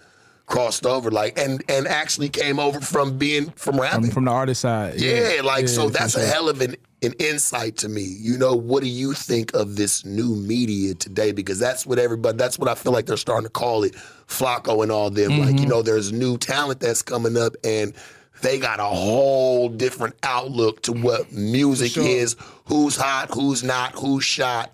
crossed 0.46 0.84
over, 0.86 1.10
like 1.10 1.38
and 1.38 1.62
and 1.68 1.86
actually 1.88 2.28
came 2.28 2.58
over 2.58 2.80
from 2.80 3.18
being 3.18 3.50
from 3.50 3.80
rapping. 3.80 4.10
From 4.10 4.26
the 4.26 4.30
artist 4.30 4.60
side, 4.60 5.00
yeah, 5.00 5.40
like 5.42 5.68
so 5.68 5.86
for 5.86 5.90
that's 5.90 6.14
a 6.16 6.20
sure. 6.20 6.28
hell 6.28 6.48
of 6.48 6.60
an, 6.60 6.76
an 7.02 7.14
insight 7.18 7.76
to 7.78 7.88
me. 7.88 8.02
You 8.02 8.36
know, 8.36 8.54
what 8.54 8.82
do 8.82 8.88
you 8.88 9.14
think 9.14 9.54
of 9.54 9.76
this 9.76 10.04
new 10.04 10.34
media 10.36 10.94
today? 10.94 11.32
Because 11.32 11.58
that's 11.58 11.86
what 11.86 11.98
everybody 11.98 12.36
that's 12.36 12.58
what 12.58 12.68
I 12.68 12.74
feel 12.74 12.92
like 12.92 13.06
they're 13.06 13.16
starting 13.16 13.46
to 13.46 13.50
call 13.50 13.84
it, 13.84 13.94
Flacco 14.26 14.82
and 14.82 14.92
all 14.92 15.10
them. 15.10 15.38
Like, 15.38 15.50
Mm-hmm. 15.50 15.58
you 15.58 15.66
know, 15.66 15.82
there's 15.82 16.12
new 16.12 16.36
talent 16.36 16.80
that's 16.80 17.02
coming 17.02 17.36
up 17.36 17.56
and 17.64 17.94
they 18.42 18.58
got 18.58 18.80
a 18.80 18.84
whole 18.84 19.70
different 19.70 20.14
outlook 20.22 20.82
to 20.82 20.92
what 20.92 21.32
music 21.32 21.92
sure. 21.92 22.04
is, 22.04 22.36
who's 22.66 22.96
hot, 22.96 23.30
who's 23.32 23.62
not, 23.62 23.92
who's 23.92 24.24
shot. 24.24 24.73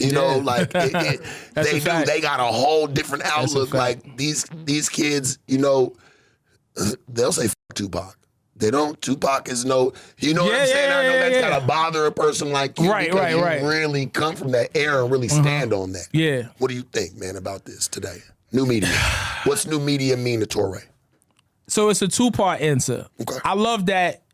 You 0.00 0.12
know, 0.12 0.36
Yeah. 0.36 0.42
like 0.42 0.70
it, 0.74 0.94
it, 0.94 1.20
they 1.54 1.72
do. 1.72 1.80
fact. 1.80 2.06
They 2.06 2.20
got 2.20 2.40
a 2.40 2.44
whole 2.44 2.86
different 2.86 3.24
outlook. 3.24 3.74
Like 3.74 4.16
these 4.16 4.44
these 4.64 4.88
kids, 4.88 5.38
you 5.46 5.58
know, 5.58 5.94
they'll 7.08 7.32
say 7.32 7.46
F 7.46 7.54
Tupac. 7.74 8.16
They 8.56 8.70
don't. 8.70 9.00
Tupac 9.00 9.48
is 9.48 9.64
no. 9.64 9.92
You 10.18 10.34
know 10.34 10.44
what 10.44 10.54
I'm 10.54 10.66
saying? 10.66 10.90
I 10.92 11.02
know 11.06 11.12
yeah, 11.14 11.18
that's 11.20 11.34
yeah, 11.36 11.40
yeah. 11.40 11.48
gotta 11.50 11.66
bother 11.66 12.04
a 12.06 12.12
person 12.12 12.52
like 12.52 12.78
you 12.78 12.90
Right, 12.90 13.06
because 13.08 13.20
right, 13.20 13.34
you 13.34 13.42
right. 13.42 13.58
Uh-huh. 13.58 13.68
really 13.68 14.06
come 14.06 14.36
from 14.36 14.50
that 14.52 14.76
era 14.76 15.02
and 15.02 15.10
really 15.10 15.28
stand 15.28 15.72
on 15.72 15.92
that. 15.92 16.08
Yeah. 16.12 16.48
What 16.58 16.68
do 16.68 16.74
you 16.74 16.82
think, 16.82 17.16
man, 17.16 17.36
about 17.36 17.64
this 17.64 17.88
today? 17.88 18.18
New 18.52 18.66
media. 18.66 18.90
What's 19.44 19.66
new 19.66 19.80
media 19.80 20.16
mean 20.16 20.40
to 20.40 20.46
Torae? 20.46 20.82
So 21.68 21.88
it's 21.88 22.02
a 22.02 22.08
two 22.08 22.30
part 22.30 22.60
answer. 22.60 23.06
Okay. 23.20 23.36
I 23.44 23.54
love 23.54 23.86
that 23.86 24.24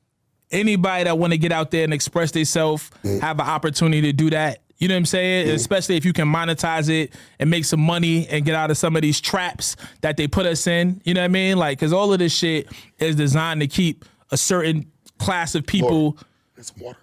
anybody 0.50 1.04
that 1.04 1.18
want 1.18 1.32
to 1.32 1.38
get 1.38 1.52
out 1.52 1.70
there 1.70 1.84
and 1.84 1.92
express 1.94 2.30
themselves 2.32 2.90
Mm. 3.04 3.20
have 3.20 3.38
an 3.38 3.46
opportunity 3.46 4.00
to 4.02 4.12
do 4.12 4.30
that. 4.30 4.60
You 4.78 4.88
know 4.88 4.94
what 4.94 4.98
I'm 4.98 5.06
saying? 5.06 5.48
Especially 5.50 5.96
if 5.96 6.04
you 6.04 6.12
can 6.12 6.28
monetize 6.28 6.90
it 6.90 7.12
and 7.38 7.50
make 7.50 7.64
some 7.64 7.80
money 7.80 8.26
and 8.28 8.44
get 8.44 8.54
out 8.54 8.70
of 8.70 8.76
some 8.76 8.94
of 8.94 9.02
these 9.02 9.20
traps 9.20 9.76
that 10.02 10.16
they 10.16 10.28
put 10.28 10.46
us 10.46 10.66
in. 10.66 11.00
You 11.04 11.14
know 11.14 11.22
what 11.22 11.26
I 11.26 11.28
mean? 11.28 11.56
Like, 11.56 11.78
cause 11.78 11.92
all 11.92 12.12
of 12.12 12.18
this 12.18 12.34
shit 12.34 12.68
is 12.98 13.16
designed 13.16 13.60
to 13.60 13.66
keep 13.66 14.04
a 14.30 14.36
certain 14.36 14.90
class 15.18 15.54
of 15.54 15.66
people. 15.66 16.18
It's 16.56 16.76
water. 16.76 16.98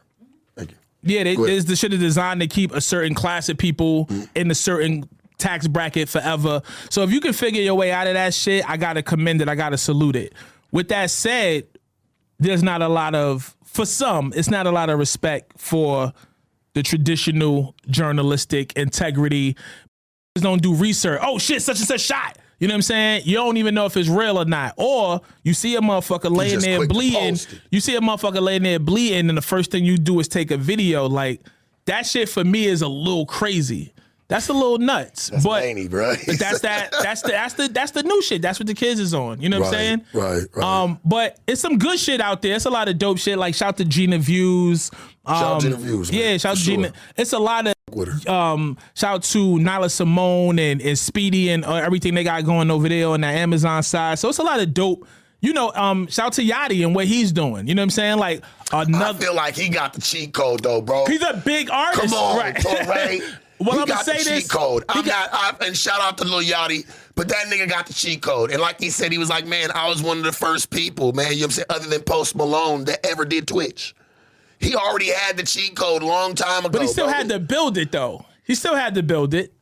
Thank 0.56 0.72
you. 0.72 0.78
Yeah, 1.02 1.24
they, 1.24 1.36
this 1.36 1.66
the 1.66 1.76
shit 1.76 1.94
is 1.94 2.00
designed 2.00 2.42
to 2.42 2.48
keep 2.48 2.72
a 2.74 2.82
certain 2.82 3.16
class 3.16 3.50
of 3.50 3.58
people 3.58 4.06
mm. 4.06 4.30
in 4.36 4.52
a 4.52 4.56
certain 4.56 5.10
tax 5.38 5.68
bracket 5.68 6.10
forever. 6.10 6.62
So 6.90 7.04
if 7.04 7.12
you 7.12 7.20
can 7.20 7.34
figure 7.34 7.62
your 7.62 7.76
way 7.76 7.92
out 7.92 8.08
of 8.08 8.14
that 8.14 8.34
shit, 8.34 8.70
I 8.70 8.78
gotta 8.78 9.02
commend 9.02 9.42
it. 9.42 9.50
I 9.50 9.56
gotta 9.56 9.78
salute 9.78 10.16
it. 10.16 10.34
With 10.72 10.90
that 10.90 11.10
said, 11.10 11.68
there's 12.40 12.64
not 12.64 12.82
a 12.82 12.88
lot 12.88 13.16
of 13.16 13.56
for 13.64 13.86
some, 13.86 14.32
it's 14.36 14.50
not 14.50 14.68
a 14.68 14.72
lot 14.72 14.90
of 14.90 15.00
respect 15.00 15.60
for 15.60 16.14
the 16.74 16.84
traditional 16.84 17.76
journalistic 17.88 18.74
integrity. 18.74 19.56
Just 20.36 20.44
don't 20.44 20.62
do 20.62 20.74
research. 20.74 21.20
Oh 21.24 21.38
shit, 21.38 21.62
such 21.62 21.80
and 21.80 21.88
such 21.88 22.02
shot. 22.02 22.38
You 22.60 22.68
know 22.68 22.74
what 22.74 22.78
I'm 22.78 22.82
saying? 22.84 23.22
You 23.26 23.36
don't 23.36 23.58
even 23.58 23.76
know 23.76 23.86
if 23.86 23.98
it's 23.98 24.08
real 24.08 24.38
or 24.38 24.46
not. 24.46 24.76
Or 24.78 25.22
you 25.44 25.54
see 25.54 25.76
a 25.76 25.82
motherfucker 25.82 26.36
laying 26.36 26.60
there 26.60 26.88
bleeding. 26.88 27.38
You 27.72 27.80
see 27.80 27.96
a 27.96 28.00
motherfucker 28.00 28.42
laying 28.42 28.64
there 28.64 28.80
bleeding, 28.80 29.28
and 29.30 29.38
the 29.38 29.42
first 29.42 29.70
thing 29.70 29.84
you 29.84 29.98
do 29.98 30.20
is 30.20 30.28
take 30.28 30.50
a 30.50 30.58
video. 30.58 31.08
Like 31.08 31.42
that 31.86 32.06
shit 32.06 32.30
for 32.30 32.44
me 32.44 32.66
is 32.66 32.82
a 32.82 32.88
little 32.88 33.26
crazy. 33.26 33.94
That's 34.30 34.50
a 34.50 34.54
little 34.54 34.78
nuts. 34.78 35.30
but 35.30 35.62
Laney, 35.62 35.88
bro. 35.88 36.16
but 36.26 36.40
that's 36.40 36.62
that. 36.62 36.92
That's 37.04 37.22
the 37.22 37.30
that's 37.30 37.54
the 37.56 37.68
that's 37.68 37.92
the 37.92 38.04
new 38.04 38.22
shit. 38.22 38.42
That's 38.42 38.60
what 38.60 38.68
the 38.68 38.74
kids 38.74 39.00
is 39.00 39.14
on. 39.14 39.42
You 39.42 39.50
know 39.50 39.60
what 39.60 39.68
I'm 39.68 39.74
saying? 39.74 40.06
Right, 40.14 40.44
right. 40.56 40.66
Um, 40.66 41.00
but 41.04 41.40
it's 41.46 41.62
some 41.62 41.78
good 41.78 42.00
shit 42.00 42.22
out 42.22 42.42
there. 42.42 42.56
It's 42.56 42.66
a 42.66 42.70
lot 42.70 42.88
of 42.88 42.98
dope 42.98 43.18
shit. 43.18 43.38
Like 43.38 43.54
shout 43.56 43.78
to 43.78 43.86
Gina 43.86 44.18
Views. 44.18 44.90
Um, 45.26 45.36
out 45.36 45.62
Gina 45.62 45.76
Views, 45.78 46.12
man, 46.12 46.20
Yeah, 46.22 46.38
shout 46.38 46.58
for 46.58 46.60
to 46.60 46.66
Gina. 46.66 46.88
sure. 46.88 46.96
It's 47.18 47.34
a 47.34 47.40
lot 47.40 47.68
of 47.68 48.28
um, 48.28 48.78
shout 48.96 49.16
out 49.16 49.24
to 49.24 49.38
Nyla 49.38 49.86
Symone 49.86 50.60
and, 50.60 50.82
and 50.82 50.98
Speedy 51.00 51.50
and 51.50 51.64
uh, 51.64 51.76
everything 51.76 52.14
they 52.16 52.24
got 52.24 52.44
going 52.44 52.70
over 52.72 52.90
there 52.90 53.08
on 53.08 53.22
the 53.22 53.28
Amazon 53.28 53.84
side. 53.84 54.20
So 54.20 54.30
it's 54.30 54.40
a 54.40 54.44
lot 54.44 54.60
of 54.60 54.74
dope. 54.74 55.08
You 55.42 55.54
know, 55.54 55.72
um, 55.76 56.08
shout 56.08 56.28
out 56.28 56.34
to 56.34 56.42
Yachty 56.42 56.86
and 56.86 56.96
what 56.96 57.06
he's 57.06 57.32
doing. 57.32 57.68
You 57.68 57.76
know 57.76 57.82
what 57.82 57.86
I'm 57.86 57.90
saying? 57.92 58.18
Like 58.18 58.44
I 58.72 59.14
feel 59.14 59.36
like 59.36 59.56
he 59.56 59.70
got 59.70 59.94
the 59.94 60.02
cheat 60.02 60.34
code 60.34 60.64
though, 60.64 60.82
bro. 60.82 61.06
He's 61.06 61.22
a 61.22 61.34
big 61.46 61.70
artist. 61.70 62.02
Come 62.02 62.14
on, 62.14 62.38
right? 62.38 62.56
Torae. 62.56 63.20
well, 63.60 63.72
he 63.72 63.72
I'm 63.72 63.78
gonna 63.80 63.86
got 63.88 64.06
say 64.06 64.18
the 64.18 64.30
this. 64.30 64.44
cheat 64.44 64.50
code. 64.50 64.84
I'm 64.90 65.06
got- 65.06 65.30
I, 65.32 65.54
and 65.66 65.76
shout 65.78 66.00
out 66.02 66.18
to 66.20 66.24
Lil 66.26 66.42
Yachty, 66.44 66.88
but 67.16 67.28
that 67.28 67.46
nigga 67.48 67.70
got 67.70 67.88
the 67.88 67.94
cheat 67.94 68.22
code. 68.22 68.52
And 68.52 68.62
like 68.62 68.80
he 68.80 68.90
said, 68.90 69.12
he 69.12 69.18
was 69.18 69.30
like, 69.30 69.46
man, 69.46 69.70
I 69.76 69.88
was 69.90 70.02
one 70.02 70.18
of 70.18 70.24
the 70.24 70.32
first 70.32 70.70
people, 70.70 71.12
man, 71.14 71.32
you 71.34 71.40
know 71.40 71.42
what 71.42 71.46
I'm 71.46 71.52
saying, 71.52 71.66
other 71.70 71.88
than 71.90 72.02
Post 72.04 72.36
Malone 72.36 72.86
that 72.86 73.06
ever 73.06 73.24
did 73.26 73.48
Twitch. 73.48 73.94
He 74.64 74.76
already 74.76 75.12
had 75.12 75.38
the 75.38 75.44
cheat 75.44 75.76
code 75.76 76.02
a 76.02 76.06
long 76.06 76.36
time 76.36 76.60
ago. 76.66 76.70
But 76.70 76.82
he 76.82 76.88
still 76.88 77.06
bro. 77.06 77.14
had 77.14 77.30
to 77.30 77.40
build 77.40 77.78
it 77.78 77.92
though. 77.92 78.26
He 78.46 78.56
still 78.56 78.76
had 78.76 78.96
to 78.96 79.04
build 79.04 79.34
it. 79.34 79.54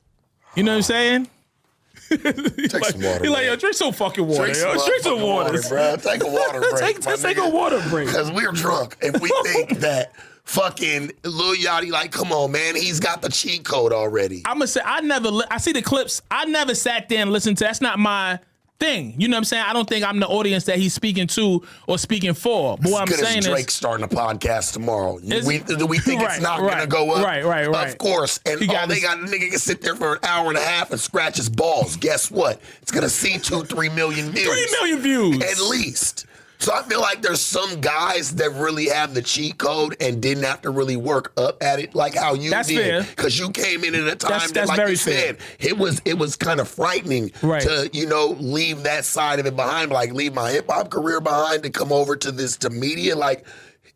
You 0.56 0.64
know 0.64 0.72
what 0.72 0.78
I'm 0.78 0.82
saying? 0.84 1.28
Take 2.10 2.86
some 2.86 3.02
water. 3.02 3.24
He 3.24 3.30
like, 3.30 3.45
yo, 3.45 3.56
drink 3.56 3.76
some 3.76 3.93
fucking 3.93 4.26
water. 4.28 4.52
Drink 4.52 4.58
yo. 4.58 4.86
Drink 4.86 5.04
some 5.04 5.22
water. 5.22 5.62
bro. 5.70 5.95
Take 5.95 6.24
a 6.24 6.28
water 6.28 6.60
break. 6.72 6.76
take, 6.78 7.06
let's 7.06 7.22
take 7.22 7.38
a 7.38 7.49
water 7.49 7.82
break. 7.89 8.08
Because 8.08 8.32
we're 8.32 8.52
drunk 8.52 8.97
and 9.02 9.18
we 9.22 9.30
think 9.45 9.80
that 9.80 10.12
fucking 10.43 11.12
Lil 11.24 11.56
Yachty, 11.56 11.89
like, 11.89 12.12
come 12.12 12.32
on, 12.34 12.52
man, 12.52 12.76
he's 12.76 12.99
got 12.99 13.22
the 13.22 13.30
cheat 13.30 13.64
code 13.64 13.93
already. 13.93 14.41
I'm 14.45 14.56
gonna 14.58 14.68
say 14.68 14.82
I 14.84 14.99
never. 15.02 15.30
Li- 15.30 15.45
I 15.49 15.58
see 15.58 15.72
the 15.72 15.82
clips. 15.82 16.22
I 16.30 16.45
never 16.45 16.76
sat 16.76 17.08
there 17.08 17.22
and 17.22 17.32
listened 17.32 17.58
to. 17.60 17.64
That's 17.64 17.80
not 17.82 17.97
my 17.97 18.39
thing. 18.82 19.14
You 19.18 19.28
know 19.28 19.36
what 19.36 19.42
I'm 19.42 19.44
saying? 19.46 19.64
I 19.68 19.74
don't 19.74 19.88
think 19.88 20.04
I'm 20.04 20.20
the 20.20 20.28
audience 20.28 20.64
that 20.66 20.78
he's 20.80 20.94
speaking 20.94 21.28
to 21.28 21.62
or 21.88 22.00
speaking 22.00 22.34
for. 22.34 22.78
But 22.82 22.92
what 22.92 23.02
I'm 23.02 23.08
Good 23.08 23.20
saying 23.20 23.38
as 23.40 23.46
Drake 23.46 23.68
is, 23.68 23.74
starting 23.74 24.04
a 24.04 24.08
podcast 24.08 24.74
tomorrow. 24.74 25.20
Is- 25.20 25.46
we, 25.46 25.60
do 25.60 25.86
we 25.86 26.00
think 26.00 26.22
Right, 26.22 26.34
it's 26.34 26.42
not 26.44 26.60
right, 26.62 26.72
going 26.72 26.82
to 26.82 26.88
go 26.88 27.12
up? 27.12 27.24
right, 27.24 27.46
right, 27.46 27.68
right. 27.70 27.90
Of 27.90 28.00
course. 28.00 28.40
And 28.46 28.60
all 28.72 28.88
they 28.88 29.00
got, 29.00 29.20
the 29.22 29.28
nigga 29.28 29.50
can 29.52 29.60
sit 29.60 29.82
there 29.82 29.96
for 29.96 30.14
an 30.14 30.20
hour 30.24 30.50
and 30.50 30.58
a 30.58 30.62
half 30.62 30.90
and 30.92 31.00
scratch 31.00 31.38
his 31.38 31.48
balls. 31.48 31.96
Guess 31.96 32.32
what? 32.32 32.60
It's 32.82 32.92
going 32.92 33.04
to 33.04 33.10
see 33.10 33.38
two, 33.38 33.64
three 33.64 33.90
million 33.90 34.32
views. 34.32 34.48
three 34.48 34.68
million 34.82 35.00
views. 35.00 35.44
At 35.44 35.60
least. 35.70 36.26
So 36.62 36.74
I 36.74 36.84
feel 36.84 37.01
like 37.01 37.22
there's 37.24 37.41
some 37.41 37.82
guys 37.82 38.36
that 38.36 38.51
really 38.51 38.86
have 38.89 39.14
the 39.16 39.22
cheat 39.22 39.57
code 39.57 39.97
and 39.99 40.22
didn't 40.22 40.43
have 40.43 40.62
to 40.62 40.70
really 40.70 40.95
work 40.95 41.34
up 41.36 41.62
at 41.62 41.80
it 41.80 41.95
like 41.95 42.14
how 42.16 42.36
you 42.36 42.51
That's 42.51 42.68
did. 42.70 43.07
Because 43.09 43.38
you 43.39 43.49
came 43.49 43.84
in 43.84 43.95
at 43.95 44.01
a 44.07 44.16
time 44.16 44.30
That's- 44.32 44.47
that, 44.51 44.68
that's 44.68 44.70
like 44.70 44.88
you 44.89 44.95
fair. 44.97 45.20
said, 45.20 45.38
it 45.59 45.78
was 45.78 46.01
it 46.05 46.18
was 46.20 46.36
kind 46.36 46.59
of 46.59 46.68
frightening 46.68 47.32
Right. 47.41 47.64
to 47.64 47.89
you 47.91 48.05
know 48.05 48.38
leave 48.39 48.84
that 48.84 49.05
side 49.05 49.39
of 49.39 49.45
it 49.47 49.55
behind, 49.55 49.91
like 49.91 50.14
leave 50.14 50.34
my 50.36 50.51
hip 50.51 50.68
hop 50.70 50.89
career 50.91 51.20
behind 51.20 51.64
to 51.64 51.70
come 51.72 51.91
over 51.91 52.16
to 52.16 52.32
this 52.32 52.57
to 52.57 52.70
media. 52.70 53.16
Like 53.16 53.45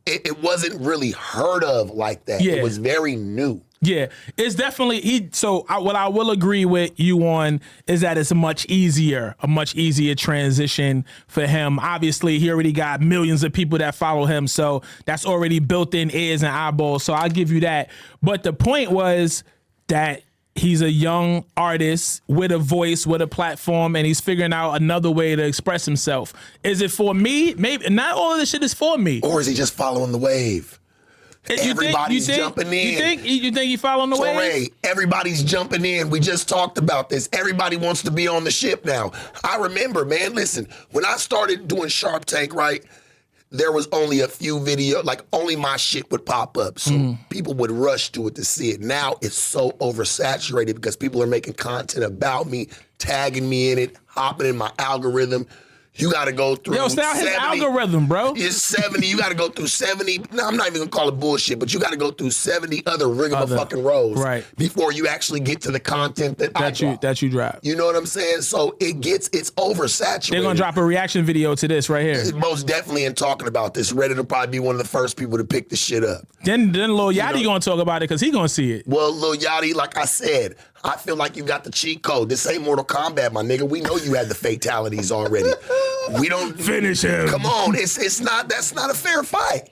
it, 0.07 0.25
it 0.25 0.41
wasn't 0.43 0.79
really 0.81 1.11
heard 1.11 1.63
of 1.63 1.91
like 1.91 2.25
that. 2.25 2.41
Yeah. 2.41 2.53
It 2.53 2.63
was 2.63 2.77
very 2.77 3.15
new. 3.15 3.61
Yeah, 3.81 4.07
it's 4.37 4.55
definitely 4.55 5.01
he. 5.01 5.29
So 5.31 5.65
I, 5.69 5.79
what 5.79 5.95
I 5.95 6.07
will 6.07 6.31
agree 6.31 6.65
with 6.65 6.99
you 6.99 7.27
on 7.27 7.61
is 7.87 8.01
that 8.01 8.17
it's 8.17 8.31
a 8.31 8.35
much 8.35 8.65
easier, 8.65 9.35
a 9.41 9.47
much 9.47 9.75
easier 9.75 10.15
transition 10.15 11.05
for 11.27 11.45
him. 11.45 11.77
Obviously, 11.79 12.39
he 12.39 12.49
already 12.49 12.71
got 12.71 13.01
millions 13.01 13.43
of 13.43 13.53
people 13.53 13.77
that 13.79 13.93
follow 13.93 14.25
him, 14.25 14.47
so 14.47 14.81
that's 15.05 15.25
already 15.25 15.59
built 15.59 15.93
in 15.93 16.09
ears 16.15 16.41
and 16.41 16.51
eyeballs. 16.51 17.03
So 17.03 17.13
I'll 17.13 17.29
give 17.29 17.51
you 17.51 17.59
that. 17.61 17.89
But 18.23 18.43
the 18.43 18.53
point 18.53 18.91
was, 18.91 19.43
that 19.87 20.23
he's 20.55 20.81
a 20.81 20.89
young 20.89 21.45
artist 21.57 22.21
with 22.27 22.51
a 22.51 22.57
voice, 22.57 23.05
with 23.05 23.21
a 23.21 23.27
platform, 23.27 23.95
and 23.95 24.05
he's 24.05 24.21
figuring 24.21 24.53
out 24.53 24.73
another 24.73 25.11
way 25.11 25.35
to 25.35 25.45
express 25.45 25.85
himself. 25.85 26.33
Is 26.63 26.81
it 26.81 26.91
for 26.91 27.13
me? 27.13 27.53
Maybe 27.55 27.89
not 27.89 28.15
all 28.15 28.33
of 28.33 28.39
this 28.39 28.49
shit 28.49 28.63
is 28.63 28.73
for 28.73 28.97
me. 28.97 29.21
Or 29.21 29.39
is 29.39 29.47
he 29.47 29.53
just 29.53 29.73
following 29.73 30.11
the 30.11 30.17
wave? 30.17 30.79
You 31.49 31.55
Everybody's 31.71 32.27
you 32.27 32.33
think, 32.35 32.43
jumping 32.43 32.67
in. 32.73 32.87
You 32.87 32.97
think 32.97 33.23
you 33.23 33.51
think 33.51 33.69
he 33.69 33.77
following 33.77 34.09
the 34.09 34.19
way? 34.19 34.69
Everybody's 34.83 35.43
jumping 35.43 35.85
in. 35.85 36.09
We 36.09 36.19
just 36.19 36.49
talked 36.49 36.77
about 36.77 37.09
this. 37.09 37.29
Everybody 37.33 37.77
wants 37.77 38.01
to 38.03 38.11
be 38.11 38.27
on 38.27 38.43
the 38.43 38.51
ship 38.51 38.83
now. 38.85 39.11
I 39.43 39.57
remember, 39.57 40.05
man, 40.05 40.33
listen, 40.33 40.67
when 40.91 41.05
I 41.05 41.17
started 41.17 41.67
doing 41.67 41.89
Sharp 41.89 42.25
Tank, 42.25 42.53
right, 42.55 42.83
there 43.51 43.71
was 43.71 43.87
only 43.91 44.21
a 44.21 44.27
few 44.27 44.59
video, 44.59 45.03
like 45.03 45.21
only 45.31 45.55
my 45.55 45.77
shit 45.77 46.09
would 46.11 46.25
pop 46.25 46.57
up. 46.57 46.79
So 46.79 46.91
Mm. 46.91 47.17
people 47.29 47.53
would 47.53 47.71
rush 47.71 48.11
to 48.13 48.27
it 48.27 48.35
to 48.35 48.43
see 48.43 48.71
it. 48.71 48.81
Now 48.81 49.15
it's 49.21 49.37
so 49.37 49.71
oversaturated 49.73 50.75
because 50.75 50.95
people 50.95 51.21
are 51.21 51.27
making 51.27 51.53
content 51.53 52.05
about 52.05 52.49
me, 52.49 52.69
tagging 52.97 53.47
me 53.47 53.71
in 53.71 53.77
it, 53.77 53.95
hopping 54.07 54.47
in 54.47 54.57
my 54.57 54.71
algorithm. 54.79 55.45
You 55.97 56.11
got 56.11 56.25
to 56.25 56.31
go 56.31 56.55
through. 56.55 56.75
Yo, 56.75 56.87
stay 56.87 57.01
out 57.01 57.15
his 57.15 57.29
70 57.29 57.63
algorithm, 57.63 58.07
bro. 58.07 58.33
It's 58.45 58.57
70. 58.57 59.07
You 59.07 59.17
got 59.17 59.29
to 59.29 59.35
go 59.35 59.49
through 59.49 59.67
70. 59.67 60.25
No, 60.33 60.45
I'm 60.45 60.57
not 60.57 60.67
even 60.67 60.79
going 60.79 60.89
to 60.89 60.95
call 60.95 61.09
it 61.09 61.13
bullshit, 61.13 61.57
but 61.57 61.73
you 61.73 61.79
got 61.79 61.91
to 61.91 61.97
go 61.97 62.11
through 62.11 62.31
70 62.31 62.83
other 62.85 63.07
ring 63.07 63.33
of 63.33 63.49
fucking 63.49 63.83
rows 63.83 64.17
right. 64.21 64.45
before 64.57 64.91
you 64.91 65.07
actually 65.07 65.39
get 65.39 65.61
to 65.61 65.71
the 65.71 65.79
content 65.79 66.37
that, 66.39 66.51
I 66.55 66.61
That 66.63 66.81
you 66.81 66.87
drop. 66.89 67.01
that 67.01 67.21
you 67.21 67.29
drop. 67.29 67.59
You 67.63 67.75
know 67.75 67.85
what 67.85 67.95
I'm 67.95 68.05
saying? 68.05 68.41
So 68.41 68.75
it 68.79 68.99
gets, 69.01 69.29
it's 69.31 69.51
oversaturated. 69.51 70.31
They're 70.31 70.41
gonna 70.41 70.55
drop 70.55 70.77
a 70.77 70.83
reaction 70.83 71.23
video 71.25 71.55
to 71.55 71.67
this 71.67 71.89
right 71.89 72.03
here. 72.03 72.35
Most 72.35 72.67
definitely 72.67 73.05
in 73.05 73.15
talking 73.15 73.47
about 73.47 73.73
this. 73.73 73.91
Reddit 73.93 74.17
will 74.17 74.25
probably 74.25 74.51
be 74.51 74.59
one 74.59 74.75
of 74.75 74.79
the 74.79 74.87
first 74.87 75.17
people 75.17 75.37
to 75.37 75.43
pick 75.43 75.69
the 75.69 75.75
shit 75.75 76.03
up. 76.03 76.27
Then 76.43 76.71
then 76.71 76.95
Lil 76.95 77.13
Yachty 77.13 77.35
know- 77.35 77.43
gonna 77.43 77.59
talk 77.59 77.79
about 77.79 77.97
it 78.03 78.09
because 78.09 78.21
he 78.21 78.31
gonna 78.31 78.49
see 78.49 78.73
it. 78.73 78.87
Well, 78.87 79.13
Lil 79.13 79.35
Yachty, 79.35 79.73
like 79.73 79.97
I 79.97 80.05
said, 80.05 80.55
I 80.85 80.97
feel 80.97 81.15
like 81.15 81.35
you 81.35 81.43
got 81.43 81.63
the 81.63 81.71
cheat 81.71 82.03
code. 82.03 82.29
This 82.29 82.45
ain't 82.47 82.63
Mortal 82.63 82.85
Kombat, 82.85 83.31
my 83.31 83.41
nigga. 83.41 83.67
We 83.67 83.81
know 83.81 83.97
you 83.97 84.13
had 84.13 84.29
the 84.29 84.35
fatalities 84.35 85.11
already. 85.11 85.49
We 86.19 86.29
don't 86.29 86.53
Finish 86.61 87.01
him. 87.01 87.27
Come 87.27 87.47
on, 87.47 87.75
it's 87.75 87.97
it's 87.97 88.21
not 88.21 88.47
that's 88.47 88.75
not 88.75 88.91
a 88.91 88.93
fair 88.93 89.23
fight. 89.23 89.69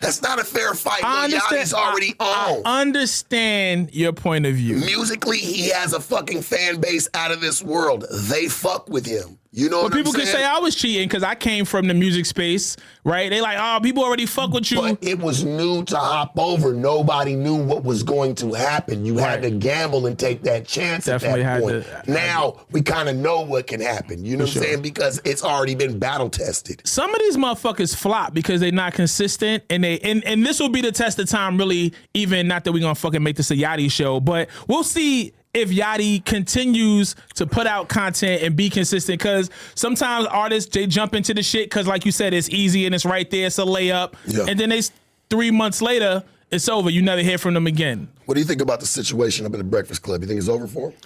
That's 0.00 0.22
not 0.22 0.40
a 0.40 0.44
fair 0.44 0.72
fight. 0.72 1.04
I. 1.04 1.28
Yachty's 1.28 1.74
already 1.74 2.14
I, 2.18 2.56
on. 2.56 2.62
I 2.64 2.80
understand 2.80 3.90
your 3.92 4.14
point 4.14 4.46
of 4.46 4.54
view. 4.54 4.76
Musically, 4.76 5.36
he 5.36 5.68
has 5.68 5.92
a 5.92 6.00
fucking 6.00 6.40
fan 6.40 6.80
base 6.80 7.06
out 7.12 7.32
of 7.32 7.42
this 7.42 7.62
world. 7.62 8.06
They 8.10 8.48
fuck 8.48 8.88
with 8.88 9.04
him. 9.04 9.38
You 9.52 9.68
know 9.68 9.82
what 9.82 9.90
But 9.90 9.96
people 9.98 10.12
I'm 10.12 10.18
can 10.20 10.26
saying? 10.26 10.36
say 10.38 10.44
I 10.44 10.58
was 10.58 10.76
cheating 10.76 11.08
because 11.08 11.24
I 11.24 11.34
came 11.34 11.64
from 11.64 11.88
the 11.88 11.94
music 11.94 12.24
space, 12.24 12.76
right? 13.02 13.28
They 13.30 13.40
like, 13.40 13.56
oh, 13.58 13.80
people 13.82 14.04
already 14.04 14.24
fuck 14.26 14.52
with 14.52 14.70
you. 14.70 14.80
But 14.80 14.98
it 15.02 15.18
was 15.18 15.44
new 15.44 15.82
to 15.86 15.96
hop 15.96 16.38
over. 16.38 16.72
Nobody 16.72 17.34
knew 17.34 17.56
what 17.56 17.82
was 17.82 18.04
going 18.04 18.36
to 18.36 18.52
happen. 18.52 19.04
You 19.04 19.18
had 19.18 19.42
to 19.42 19.50
gamble 19.50 20.06
and 20.06 20.16
take 20.16 20.44
that 20.44 20.68
chance 20.68 21.06
Definitely 21.06 21.40
at 21.42 21.46
had 21.46 21.62
that 21.64 21.84
point. 21.84 22.06
to- 22.06 22.12
now 22.12 22.64
we 22.70 22.80
kind 22.80 23.08
of 23.08 23.16
know 23.16 23.40
what 23.40 23.66
can 23.66 23.80
happen. 23.80 24.24
You 24.24 24.36
know 24.36 24.44
what. 24.44 24.56
I'm 24.56 24.62
saying? 24.62 24.82
Because 24.82 25.20
it's 25.24 25.42
already 25.42 25.74
been 25.74 25.98
battle 25.98 26.30
tested. 26.30 26.82
Some 26.84 27.12
of 27.12 27.18
these 27.18 27.36
motherfuckers 27.36 27.96
flop 27.96 28.32
because 28.32 28.60
they're 28.60 28.70
not 28.70 28.94
consistent, 28.94 29.64
and 29.68 29.82
they 29.82 29.98
and, 29.98 30.22
and 30.26 30.46
this 30.46 30.60
will 30.60 30.68
be 30.68 30.80
the 30.80 30.92
test 30.92 31.18
of 31.18 31.28
time. 31.28 31.58
Really, 31.58 31.92
even 32.14 32.46
not 32.46 32.62
that 32.62 32.72
we're 32.72 32.78
gonna 32.82 32.94
fucking 32.94 33.22
make 33.22 33.34
this 33.34 33.50
a 33.50 33.56
Yachty 33.56 33.90
show, 33.90 34.20
but 34.20 34.48
we'll 34.68 34.84
see 34.84 35.32
if 35.52 35.70
Yachty 35.70 36.24
continues 36.24 37.16
to 37.34 37.46
put 37.46 37.66
out 37.66 37.88
content 37.88 38.42
and 38.42 38.54
be 38.56 38.70
consistent. 38.70 39.18
Because 39.18 39.50
sometimes 39.74 40.26
artists 40.26 40.72
they 40.74 40.86
jump 40.86 41.14
into 41.14 41.34
the 41.34 41.42
shit 41.42 41.66
because, 41.68 41.86
like 41.86 42.04
you 42.06 42.12
said, 42.12 42.32
it's 42.34 42.48
easy 42.50 42.86
and 42.86 42.94
it's 42.94 43.04
right 43.04 43.28
there, 43.30 43.46
it's 43.46 43.58
a 43.58 43.62
layup, 43.62 44.14
Yeah. 44.26 44.46
and 44.48 44.58
then 44.58 44.68
they 44.68 44.82
three 45.28 45.50
months 45.50 45.80
later 45.82 46.22
it's 46.50 46.68
over. 46.68 46.90
You 46.90 47.02
never 47.02 47.22
hear 47.22 47.38
from 47.38 47.54
them 47.54 47.66
again. 47.66 48.08
What 48.26 48.34
do 48.34 48.40
you 48.40 48.46
think 48.46 48.60
about 48.60 48.80
the 48.80 48.86
situation 48.86 49.46
up 49.46 49.52
at 49.54 49.58
the 49.58 49.64
Breakfast 49.64 50.02
Club? 50.02 50.20
You 50.22 50.26
think 50.28 50.38
it's 50.38 50.48
over 50.48 50.66
for 50.66 50.90
him? 50.90 50.96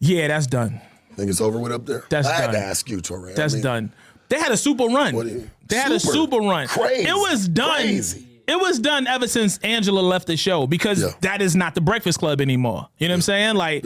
Yeah, 0.00 0.28
that's 0.28 0.46
done. 0.46 0.80
Think 1.16 1.30
it's 1.30 1.40
over 1.40 1.58
with 1.58 1.72
up 1.72 1.86
there? 1.86 2.04
That's 2.08 2.26
I 2.26 2.32
had 2.34 2.46
done. 2.46 2.54
to 2.54 2.60
ask 2.60 2.88
you, 2.90 2.98
Torae. 2.98 3.30
I 3.30 3.34
That's 3.34 3.54
mean, 3.54 3.62
done. 3.62 3.92
They 4.28 4.38
had 4.40 4.50
a 4.52 4.56
super 4.56 4.86
run. 4.86 5.14
What 5.14 5.26
do 5.26 5.32
you- 5.32 5.50
they 5.68 5.76
had 5.76 5.92
a 5.92 6.00
Super. 6.00 6.12
super 6.14 6.36
run. 6.38 6.66
Crazy. 6.66 7.08
It 7.08 7.14
was 7.14 7.46
done. 7.48 7.74
Crazy. 7.82 8.26
It 8.46 8.60
was 8.60 8.78
done 8.78 9.06
ever 9.06 9.26
since 9.26 9.58
Angela 9.58 10.00
left 10.00 10.26
the 10.26 10.36
show 10.36 10.66
because 10.66 11.00
Yeah. 11.02 11.08
that 11.22 11.40
is 11.42 11.56
not 11.56 11.74
the 11.74 11.80
Breakfast 11.80 12.18
Club 12.18 12.40
anymore. 12.40 12.88
You 12.98 13.08
know 13.08 13.12
what 13.12 13.16
I'm 13.16 13.22
saying? 13.22 13.54
Like 13.56 13.84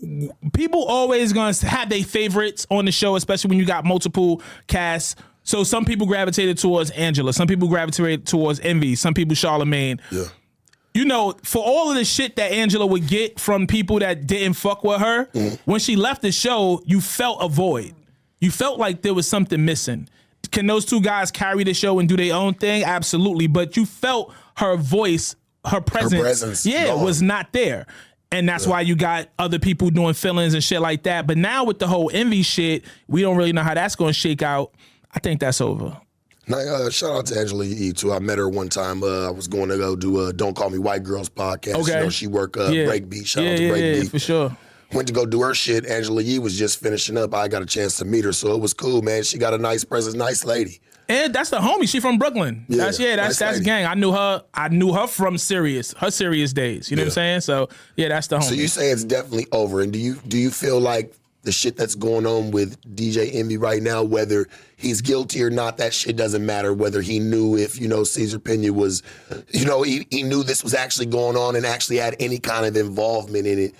w- 0.00 0.30
people 0.52 0.84
always 0.84 1.32
gonna 1.32 1.54
have 1.66 1.88
their 1.88 2.02
favorites 2.04 2.66
on 2.70 2.84
the 2.84 2.92
show, 2.92 3.16
especially 3.16 3.48
when 3.50 3.58
you 3.58 3.64
got 3.64 3.84
multiple 3.84 4.40
casts. 4.68 5.16
So 5.42 5.64
some 5.64 5.84
people 5.84 6.06
gravitated 6.06 6.58
towards 6.58 6.90
Angela, 6.90 7.32
some 7.32 7.46
people 7.46 7.68
gravitated 7.68 8.26
towards 8.26 8.60
Envy, 8.60 8.94
some 8.96 9.14
people 9.14 9.34
Charlemagne 9.36 10.00
Yeah. 10.10 10.24
you 10.94 11.04
know, 11.04 11.34
for 11.42 11.62
all 11.64 11.90
of 11.90 11.96
the 11.96 12.04
shit 12.04 12.36
that 12.36 12.52
Angela 12.52 12.86
would 12.86 13.06
get 13.06 13.38
from 13.38 13.66
people 13.66 13.98
that 13.98 14.26
didn't 14.26 14.54
fuck 14.54 14.82
with 14.82 14.98
her, 15.00 15.26
mm-hmm. 15.26 15.54
when 15.70 15.78
she 15.78 15.94
left 15.94 16.22
the 16.22 16.32
show, 16.32 16.82
you 16.86 17.00
felt 17.00 17.38
a 17.42 17.48
void. 17.48 17.94
You 18.40 18.50
felt 18.50 18.78
like 18.78 19.02
there 19.02 19.14
was 19.14 19.26
something 19.28 19.64
missing. 19.64 20.08
Can 20.50 20.66
those 20.66 20.84
two 20.84 21.00
guys 21.00 21.30
carry 21.30 21.64
the 21.64 21.74
show 21.74 21.98
and 21.98 22.08
do 22.08 22.16
their 22.16 22.34
own 22.34 22.54
thing? 22.54 22.84
Absolutely. 22.84 23.46
But 23.46 23.76
you 23.76 23.86
felt 23.86 24.32
her 24.56 24.76
voice, 24.76 25.36
her 25.66 25.80
presence, 25.80 26.20
presence 26.20 26.66
yeah, 26.66 26.86
gone. 26.86 27.04
was 27.04 27.22
not 27.22 27.52
there. 27.52 27.86
And 28.32 28.48
that's 28.48 28.66
why 28.66 28.80
you 28.80 28.96
got 28.96 29.28
other 29.38 29.58
people 29.58 29.88
doing 29.90 30.12
feelings 30.14 30.52
and 30.54 30.62
shit 30.62 30.80
like 30.80 31.04
that. 31.04 31.26
But 31.26 31.38
now 31.38 31.64
with 31.64 31.78
the 31.78 31.86
whole 31.86 32.10
envy 32.12 32.42
shit, 32.42 32.84
we 33.06 33.22
don't 33.22 33.36
really 33.36 33.52
know 33.52 33.62
how 33.62 33.74
that's 33.74 33.94
going 33.94 34.10
to 34.12 34.18
shake 34.18 34.42
out. 34.42 34.72
I 35.14 35.20
think 35.20 35.40
that's 35.40 35.60
over. 35.60 35.98
Now, 36.48 36.58
uh, 36.58 36.90
shout 36.90 37.10
out 37.10 37.26
to 37.26 37.38
Angela 37.38 37.64
Yee 37.64 37.92
too. 37.92 38.12
I 38.12 38.18
met 38.18 38.38
her 38.38 38.48
one 38.48 38.68
time. 38.68 39.02
Uh, 39.02 39.26
I 39.26 39.30
was 39.30 39.48
going 39.48 39.68
to 39.68 39.76
go 39.78 39.96
do 39.96 40.26
a 40.26 40.32
"Don't 40.32 40.54
Call 40.54 40.70
Me 40.70 40.78
White 40.78 41.02
Girls" 41.02 41.28
podcast. 41.28 41.74
Okay. 41.76 41.98
You 41.98 42.04
know, 42.04 42.08
she 42.10 42.26
work 42.26 42.56
uh, 42.56 42.66
Yeah. 42.68 42.84
Breakbeat. 42.86 43.26
Shout 43.26 43.44
yeah, 43.44 43.50
out 43.52 43.56
to 43.56 43.62
yeah, 43.64 43.72
Breakbeat. 43.72 44.02
yeah, 44.04 44.08
for 44.10 44.18
sure. 44.18 44.56
Went 44.96 45.08
to 45.08 45.14
go 45.14 45.26
do 45.26 45.42
her 45.42 45.54
shit. 45.54 45.86
Angela 45.86 46.22
Yee 46.22 46.38
was 46.38 46.58
just 46.58 46.80
finishing 46.80 47.16
up. 47.16 47.34
I 47.34 47.48
got 47.48 47.62
a 47.62 47.66
chance 47.66 47.96
to 47.98 48.04
meet 48.04 48.24
her, 48.24 48.32
so 48.32 48.54
it 48.54 48.60
was 48.60 48.74
cool, 48.74 49.02
man. 49.02 49.22
She 49.22 49.38
got 49.38 49.54
a 49.54 49.58
nice 49.58 49.84
presence, 49.84 50.14
nice 50.14 50.44
lady. 50.44 50.80
And 51.08 51.32
that's 51.32 51.50
the 51.50 51.58
homie. 51.58 51.88
She 51.88 52.00
from 52.00 52.18
Brooklyn. 52.18 52.64
Yeah, 52.68 52.78
that's 52.78 52.98
yeah. 52.98 53.16
That's 53.16 53.28
nice 53.28 53.38
that's 53.38 53.58
lady. 53.58 53.64
gang. 53.66 53.86
I 53.86 53.94
knew 53.94 54.12
her. 54.12 54.42
I 54.54 54.68
knew 54.68 54.92
her 54.92 55.06
from 55.06 55.38
Sirius. 55.38 55.92
Her 55.94 56.10
Sirius 56.10 56.52
days. 56.52 56.90
You 56.90 56.96
know 56.96 57.02
what 57.02 57.08
I'm 57.08 57.12
saying? 57.12 57.40
So 57.42 57.68
yeah, 57.94 58.08
that's 58.08 58.26
the 58.26 58.38
homie. 58.38 58.44
So 58.44 58.54
you 58.54 58.66
say 58.66 58.90
it's 58.90 59.04
definitely 59.04 59.46
over, 59.52 59.82
and 59.82 59.92
do 59.92 59.98
you 59.98 60.16
do 60.26 60.36
you 60.36 60.50
feel 60.50 60.80
like 60.80 61.14
the 61.46 61.52
shit 61.52 61.76
that's 61.76 61.94
going 61.94 62.26
on 62.26 62.50
with 62.50 62.78
DJ 62.96 63.32
Envy 63.32 63.56
right 63.56 63.80
now, 63.80 64.02
whether 64.02 64.48
he's 64.76 65.00
guilty 65.00 65.42
or 65.44 65.48
not, 65.48 65.76
that 65.76 65.94
shit 65.94 66.16
doesn't 66.16 66.44
matter. 66.44 66.74
Whether 66.74 67.00
he 67.00 67.20
knew 67.20 67.56
if 67.56 67.80
you 67.80 67.86
know 67.86 68.02
Cesar 68.02 68.40
Pina 68.40 68.72
was, 68.72 69.04
you 69.50 69.64
know, 69.64 69.82
he, 69.82 70.06
he 70.10 70.24
knew 70.24 70.42
this 70.42 70.64
was 70.64 70.74
actually 70.74 71.06
going 71.06 71.36
on 71.36 71.54
and 71.54 71.64
actually 71.64 71.98
had 71.98 72.16
any 72.18 72.40
kind 72.40 72.66
of 72.66 72.76
involvement 72.76 73.46
in 73.46 73.60
it. 73.60 73.74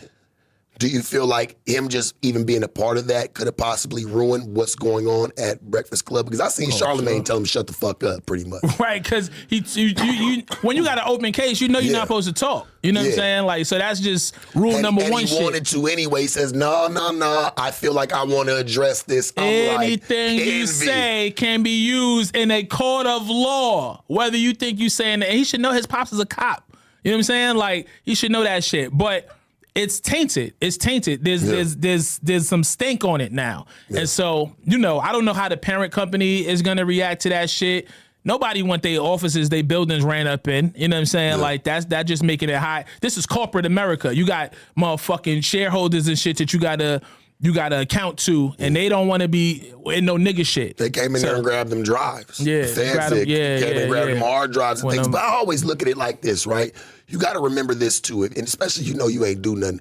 Do 0.79 0.89
you 0.89 1.01
feel 1.01 1.27
like 1.27 1.57
him 1.67 1.89
just 1.89 2.15
even 2.21 2.45
being 2.45 2.63
a 2.63 2.69
part 2.69 2.99
of 2.99 3.07
that 3.07 3.33
could 3.33 3.47
have 3.47 3.57
possibly 3.57 4.05
ruined 4.05 4.55
what's 4.55 4.75
going 4.75 5.07
on 5.07 5.33
at 5.39 5.61
Breakfast 5.71 6.05
Club? 6.05 6.27
Because 6.27 6.41
I 6.41 6.49
seen 6.49 6.71
oh, 6.71 6.77
Charlemagne 6.77 7.25
tell 7.25 7.39
him 7.39 7.47
shut 7.47 7.67
the 7.67 7.73
fuck 7.73 8.05
up, 8.05 8.27
pretty 8.27 8.45
much. 8.45 8.63
right? 8.79 9.03
Because 9.03 9.31
he, 9.49 9.65
you, 9.73 9.95
you, 9.97 10.13
you, 10.13 10.43
when 10.61 10.77
you 10.77 10.85
got 10.85 10.99
an 10.99 11.05
open 11.07 11.33
case, 11.33 11.61
you 11.63 11.69
know 11.69 11.79
you're 11.79 11.93
Yeah. 11.93 11.99
not 12.01 12.09
supposed 12.09 12.29
to 12.29 12.35
talk. 12.35 12.69
You 12.83 12.93
know 12.93 13.01
what 13.01 13.07
I'm 13.09 13.13
saying? 13.15 13.45
Like, 13.47 13.65
so 13.67 13.79
that's 13.79 14.01
just 14.01 14.35
rule 14.55 14.75
And, 14.75 14.83
number 14.83 15.03
and 15.03 15.13
one. 15.13 15.23
he 15.23 15.27
shit. 15.29 15.43
wanted 15.43 15.65
to 15.67 15.87
anyway. 15.87 16.21
He 16.23 16.27
says, 16.29 16.53
no, 16.53 16.89
no, 16.89 17.11
no. 17.11 17.51
I 17.57 17.71
feel 17.71 17.95
like 17.95 18.13
I 18.13 18.25
want 18.25 18.49
to 18.49 18.57
address 18.59 19.03
this. 19.03 19.33
I'm 19.37 19.77
like, 19.77 19.87
Anything 19.87 20.37
you 20.37 20.43
envy. 20.61 20.67
say 20.67 21.31
can 21.35 21.63
be 21.63 21.85
used 21.87 22.37
in 22.37 22.51
a 22.51 22.63
court 22.65 23.07
of 23.07 23.29
law. 23.29 24.05
Whether 24.09 24.37
you 24.37 24.53
think 24.53 24.79
you 24.79 24.91
saying 24.91 25.21
that, 25.21 25.31
he 25.31 25.43
should 25.45 25.61
know 25.61 25.73
his 25.73 25.87
pops 25.87 26.13
is 26.13 26.21
a 26.21 26.27
cop. 26.27 26.65
You 27.03 27.13
know 27.13 27.17
what 27.17 27.21
I'm 27.21 27.23
saying? 27.25 27.57
Like 27.57 27.89
he 28.03 28.15
should 28.15 28.31
know 28.31 28.43
that 28.43 28.63
shit. 28.63 28.97
But 28.97 29.29
it's 29.77 30.01
tainted. 30.01 30.55
It's 30.61 30.77
tainted. 30.77 31.23
There's 31.23 31.43
there's 31.43 31.77
there's 31.77 32.19
there's 32.19 32.49
some 32.49 32.65
stink 32.65 33.05
on 33.05 33.21
it 33.21 33.31
now. 33.31 33.67
And 33.95 34.09
so, 34.09 34.57
you 34.65 34.79
know, 34.79 34.99
I 34.99 35.13
don't 35.13 35.25
know 35.25 35.35
how 35.35 35.49
the 35.49 35.57
parent 35.57 35.93
company 35.93 36.47
is 36.47 36.63
gonna 36.63 36.85
react 36.87 37.23
to 37.23 37.29
that 37.29 37.51
shit. 37.51 37.89
Nobody 38.25 38.63
want 38.63 38.83
their 38.83 38.99
offices, 38.99 39.51
their 39.51 39.63
buildings 39.63 40.03
ran 40.03 40.27
up 40.27 40.49
in. 40.49 40.73
You 40.75 40.89
know 40.89 40.97
what 40.97 41.01
I'm 41.01 41.07
saying? 41.07 41.41
Like 41.41 41.63
that's 41.63 41.85
that 41.87 42.05
just 42.05 42.23
making 42.23 42.49
it 42.49 42.57
high. 42.57 42.87
This 43.01 43.17
is 43.19 43.27
corporate 43.27 43.67
America. 43.67 44.17
You 44.17 44.27
got 44.27 44.55
motherfucking 44.77 45.45
shareholders 45.45 46.09
and 46.09 46.19
shit 46.19 46.39
that 46.39 46.53
you 46.53 46.59
gotta 46.59 47.03
you 47.41 47.53
gotta 47.53 47.81
account 47.81 48.19
to, 48.21 48.55
and 48.59 48.75
they 48.75 48.89
don't 48.89 49.09
want 49.09 49.23
to 49.23 49.29
be 49.29 49.73
in 49.87 50.05
no 50.05 50.17
nigga 50.17 50.45
shit. 50.47 50.77
They 50.79 50.91
came 50.91 51.15
in 51.15 51.21
So- 51.21 51.27
there 51.27 51.35
and 51.37 51.45
grabbed 51.45 51.71
them 51.71 51.83
drives. 51.83 52.41
Yeah, 52.41 52.63
The 52.63 52.67
feds 52.69 52.93
grabbed 52.95 53.13
'em- 53.15 53.19
yeah, 53.29 53.59
came 53.61 53.75
yeah, 53.75 53.81
and 53.83 53.91
grabbed 53.91 54.09
yeah. 54.09 54.15
them 54.15 54.23
hard 54.23 54.53
drives 54.53 54.81
and 54.81 54.87
When, 54.89 54.97
things. 54.97 55.09
but 55.09 55.21
I 55.23 55.29
always 55.35 55.65
look 55.65 55.83
at 55.83 55.89
it 55.89 55.97
like 55.97 56.23
this, 56.23 56.47
right? 56.47 56.73
You 57.09 57.19
got 57.19 57.35
to 57.35 57.41
remember 57.41 57.75
this 57.75 58.01
too, 58.01 58.23
and 58.25 58.37
especially 58.39 58.85
you 58.85 58.95
know 58.95 59.07
you 59.09 59.25
ain't 59.25 59.43
do 59.43 59.55
nothing. 59.55 59.81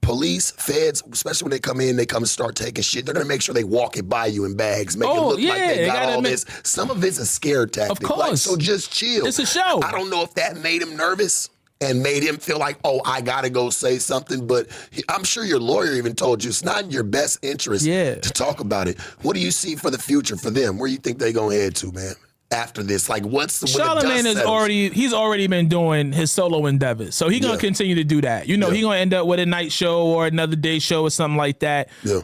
Police, 0.00 0.50
feds, 0.56 1.00
especially 1.12 1.44
when 1.44 1.50
they 1.52 1.60
come 1.60 1.80
in, 1.80 1.94
they 1.96 2.06
come 2.06 2.24
and 2.24 2.28
start 2.28 2.56
taking 2.56 2.82
shit. 2.82 3.04
They're 3.04 3.14
gonna 3.14 3.24
make 3.26 3.40
sure 3.40 3.54
they 3.54 3.62
walk 3.62 3.96
it 3.96 4.08
by 4.08 4.26
you 4.26 4.44
in 4.44 4.56
bags, 4.56 4.96
make 4.96 5.08
it 5.08 5.12
Oh, 5.16 5.28
look 5.28 5.36
like 5.38 5.42
yeah, 5.46 5.68
they 5.68 5.76
they 5.78 5.86
got 5.86 6.08
all 6.08 6.20
make- 6.20 6.32
this. 6.32 6.44
Some 6.64 6.90
of 6.90 7.04
it's 7.04 7.18
a 7.18 7.26
scare 7.26 7.66
tactic. 7.66 8.02
Of 8.02 8.08
course. 8.08 8.42
so 8.42 8.56
just 8.56 8.90
chill. 8.90 9.26
It's 9.26 9.38
a 9.38 9.46
show. 9.46 9.80
I 9.80 9.92
don't 9.92 10.10
know 10.10 10.22
if 10.24 10.34
that 10.34 10.56
made 10.60 10.82
him 10.82 10.96
nervous 10.96 11.50
and 11.82 12.02
made 12.02 12.22
him 12.22 12.38
feel 12.38 12.58
like, 12.58 12.78
oh, 12.84 13.00
I 13.04 13.20
gotta 13.20 13.50
go 13.50 13.68
say 13.70 13.98
something. 13.98 14.46
But 14.46 14.68
he- 14.90 15.04
I'm 15.08 15.24
sure 15.24 15.44
your 15.44 15.58
lawyer 15.60 15.92
even 15.94 16.14
told 16.14 16.44
you 16.44 16.50
it's 16.50 16.64
not 16.64 16.84
in 16.84 16.90
your 16.90 17.02
best 17.02 17.38
interest 17.42 17.84
Yeah. 17.84 18.14
to 18.14 18.30
talk 18.30 18.60
about 18.60 18.86
it. 18.88 18.98
What 19.22 19.34
do 19.34 19.40
you 19.40 19.50
see 19.50 19.74
for 19.76 19.90
the 19.90 19.98
future 19.98 20.36
for 20.36 20.50
them? 20.50 20.78
Where 20.78 20.88
do 20.88 20.92
you 20.92 21.00
think 21.00 21.18
they 21.18 21.32
gonna 21.32 21.54
head 21.56 21.74
to, 21.76 21.92
man? 21.92 22.14
after 22.52 22.82
this? 22.82 23.08
Like, 23.08 23.24
what's 23.24 23.60
the 23.60 23.64
when 23.64 23.72
the 23.72 23.78
Charlemagne 24.02 24.26
is 24.26 24.34
settles? 24.34 24.44
already 24.46 24.90
he's 24.90 25.14
already 25.14 25.46
been 25.46 25.68
doing 25.70 26.12
his 26.12 26.30
solo 26.30 26.66
endeavors, 26.66 27.14
so 27.14 27.30
he 27.30 27.40
gonna 27.40 27.54
Yeah. 27.54 27.60
continue 27.60 27.94
to 27.94 28.04
do 28.04 28.20
that. 28.20 28.46
You 28.46 28.58
know, 28.58 28.68
he 28.68 28.76
Yeah. 28.80 28.82
gonna 28.82 28.98
end 28.98 29.14
up 29.14 29.26
with 29.26 29.40
a 29.40 29.46
night 29.46 29.72
show 29.72 30.02
or 30.02 30.26
another 30.26 30.54
day 30.54 30.78
show 30.78 31.02
or 31.02 31.10
something 31.10 31.38
like 31.38 31.60
that. 31.60 31.88
Yeah. 32.04 32.20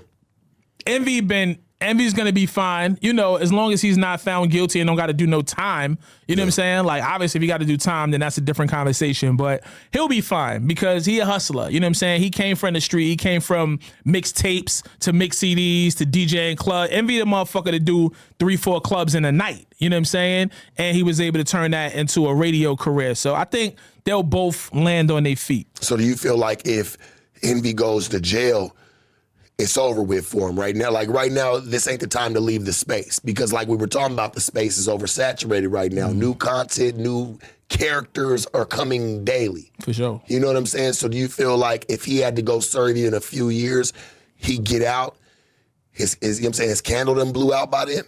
Envy 0.86 1.20
been 1.22 1.58
Envy's 1.80 2.12
gonna 2.12 2.32
be 2.32 2.46
fine. 2.46 2.98
You 3.00 3.12
know, 3.12 3.36
as 3.36 3.52
long 3.52 3.72
as 3.72 3.80
he's 3.80 3.96
not 3.96 4.20
found 4.20 4.50
guilty 4.50 4.80
and 4.80 4.88
don't 4.88 4.96
got 4.96 5.06
to 5.06 5.12
do 5.12 5.26
no 5.26 5.42
time. 5.42 5.98
You 6.26 6.36
know 6.36 6.42
what 6.42 6.46
I'm 6.46 6.50
saying? 6.50 6.84
Like, 6.84 7.02
obviously, 7.02 7.38
if 7.38 7.42
he 7.42 7.46
got 7.46 7.58
to 7.58 7.66
do 7.66 7.76
time, 7.76 8.10
then 8.10 8.20
that's 8.20 8.36
a 8.36 8.40
different 8.40 8.70
conversation. 8.70 9.36
But 9.36 9.62
he'll 9.92 10.08
be 10.08 10.20
fine 10.20 10.66
because 10.66 11.06
he 11.06 11.20
a 11.20 11.24
hustler. 11.24 11.70
You 11.70 11.80
know 11.80 11.86
what 11.86 11.90
I'm 11.90 11.94
saying? 11.94 12.20
He 12.20 12.30
came 12.30 12.56
from 12.56 12.74
the 12.74 12.80
street. 12.80 13.06
He 13.06 13.16
came 13.16 13.40
from 13.40 13.78
mixtapes 14.04 14.84
to 15.00 15.12
mix 15.12 15.38
CDs 15.38 15.94
to 15.96 16.04
DJing 16.04 16.56
club. 16.56 16.88
Envy 16.90 17.18
the 17.18 17.24
motherfucker 17.24 17.70
to 17.70 17.78
do 17.78 18.10
three, 18.38 18.56
four 18.56 18.80
clubs 18.80 19.14
in 19.14 19.24
a 19.24 19.32
night. 19.32 19.66
You 19.78 19.88
know 19.88 19.96
what 19.96 19.98
I'm 19.98 20.04
saying? 20.06 20.50
And 20.76 20.96
he 20.96 21.02
was 21.04 21.20
able 21.20 21.38
to 21.38 21.44
turn 21.44 21.70
that 21.70 21.94
into 21.94 22.26
a 22.26 22.34
radio 22.34 22.74
career. 22.74 23.14
So 23.14 23.34
I 23.34 23.44
think 23.44 23.76
they'll 24.04 24.22
both 24.22 24.74
land 24.74 25.10
on 25.10 25.22
their 25.22 25.36
feet. 25.36 25.68
So 25.80 25.96
do 25.96 26.02
you 26.02 26.16
feel 26.16 26.36
like 26.36 26.66
if 26.66 26.96
Envy 27.42 27.72
goes 27.72 28.08
to 28.08 28.20
jail, 28.20 28.76
it's 29.58 29.76
over 29.76 30.02
with 30.02 30.26
for 30.26 30.48
him 30.48 30.58
right 30.58 30.76
now? 30.76 30.90
Like 30.90 31.08
right 31.08 31.32
now, 31.32 31.58
this 31.58 31.88
ain't 31.88 32.00
the 32.00 32.06
time 32.06 32.34
to 32.34 32.40
leave 32.40 32.64
the 32.64 32.72
space 32.72 33.18
because, 33.18 33.52
like 33.52 33.68
we 33.68 33.76
were 33.76 33.86
talking 33.86 34.14
about, 34.14 34.32
the 34.32 34.40
space 34.40 34.78
is 34.78 34.88
oversaturated 34.88 35.72
right 35.72 35.92
now. 35.92 36.08
Mm-hmm. 36.08 36.20
New 36.20 36.34
content, 36.34 36.96
new 36.96 37.38
characters 37.68 38.46
are 38.54 38.64
coming 38.64 39.24
daily. 39.24 39.72
For 39.80 39.92
sure. 39.92 40.22
You 40.26 40.40
know 40.40 40.46
what 40.46 40.56
I'm 40.56 40.66
saying? 40.66 40.94
So 40.94 41.08
do 41.08 41.16
you 41.16 41.28
feel 41.28 41.56
like 41.56 41.86
if 41.88 42.04
he 42.04 42.18
had 42.18 42.36
to 42.36 42.42
go 42.42 42.60
serve 42.60 42.96
you 42.96 43.08
in 43.08 43.14
a 43.14 43.20
few 43.20 43.48
years, 43.48 43.92
he'd 44.36 44.64
get 44.64 44.82
out? 44.82 45.16
His, 45.90 46.16
his 46.20 46.38
you 46.38 46.44
know 46.44 46.46
what 46.46 46.50
I'm 46.50 46.52
saying 46.54 46.70
his 46.70 46.80
candle 46.80 47.14
done 47.16 47.32
blew 47.32 47.52
out 47.52 47.70
by 47.70 47.84
then. 47.84 48.04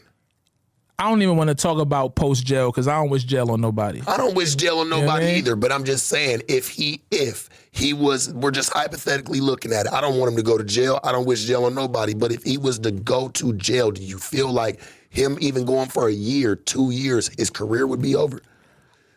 I 1.00 1.08
don't 1.08 1.22
even 1.22 1.38
want 1.38 1.48
to 1.48 1.54
talk 1.54 1.78
about 1.78 2.14
post 2.14 2.44
jail 2.44 2.70
because 2.70 2.86
I 2.86 2.92
don't 2.92 3.08
wish 3.08 3.24
jail 3.24 3.50
on 3.50 3.62
nobody. 3.62 4.02
I 4.06 4.18
don't 4.18 4.34
wish 4.34 4.54
jail 4.54 4.80
on 4.80 4.90
nobody 4.90 5.24
I 5.24 5.28
mean? 5.28 5.36
either, 5.38 5.56
but 5.56 5.72
I'm 5.72 5.84
just 5.84 6.08
saying 6.08 6.42
if 6.46 6.68
he 6.68 7.00
if 7.10 7.48
he 7.70 7.94
was 7.94 8.30
we're 8.34 8.50
just 8.50 8.70
hypothetically 8.70 9.40
looking 9.40 9.72
at 9.72 9.86
it. 9.86 9.92
I 9.94 10.02
don't 10.02 10.18
want 10.18 10.32
him 10.32 10.36
to 10.36 10.42
go 10.42 10.58
to 10.58 10.64
jail. 10.64 11.00
I 11.02 11.10
don't 11.12 11.24
wish 11.24 11.46
jail 11.46 11.64
on 11.64 11.74
nobody, 11.74 12.12
but 12.12 12.32
if 12.32 12.42
he 12.42 12.58
was 12.58 12.78
to 12.80 12.90
go 12.90 13.28
to 13.30 13.54
jail, 13.54 13.90
do 13.90 14.02
you 14.02 14.18
feel 14.18 14.52
like 14.52 14.82
him 15.08 15.38
even 15.40 15.64
going 15.64 15.88
for 15.88 16.06
a 16.06 16.12
year, 16.12 16.54
2 16.54 16.90
years, 16.90 17.30
his 17.38 17.48
career 17.48 17.86
would 17.86 18.02
be 18.02 18.14
over? 18.14 18.42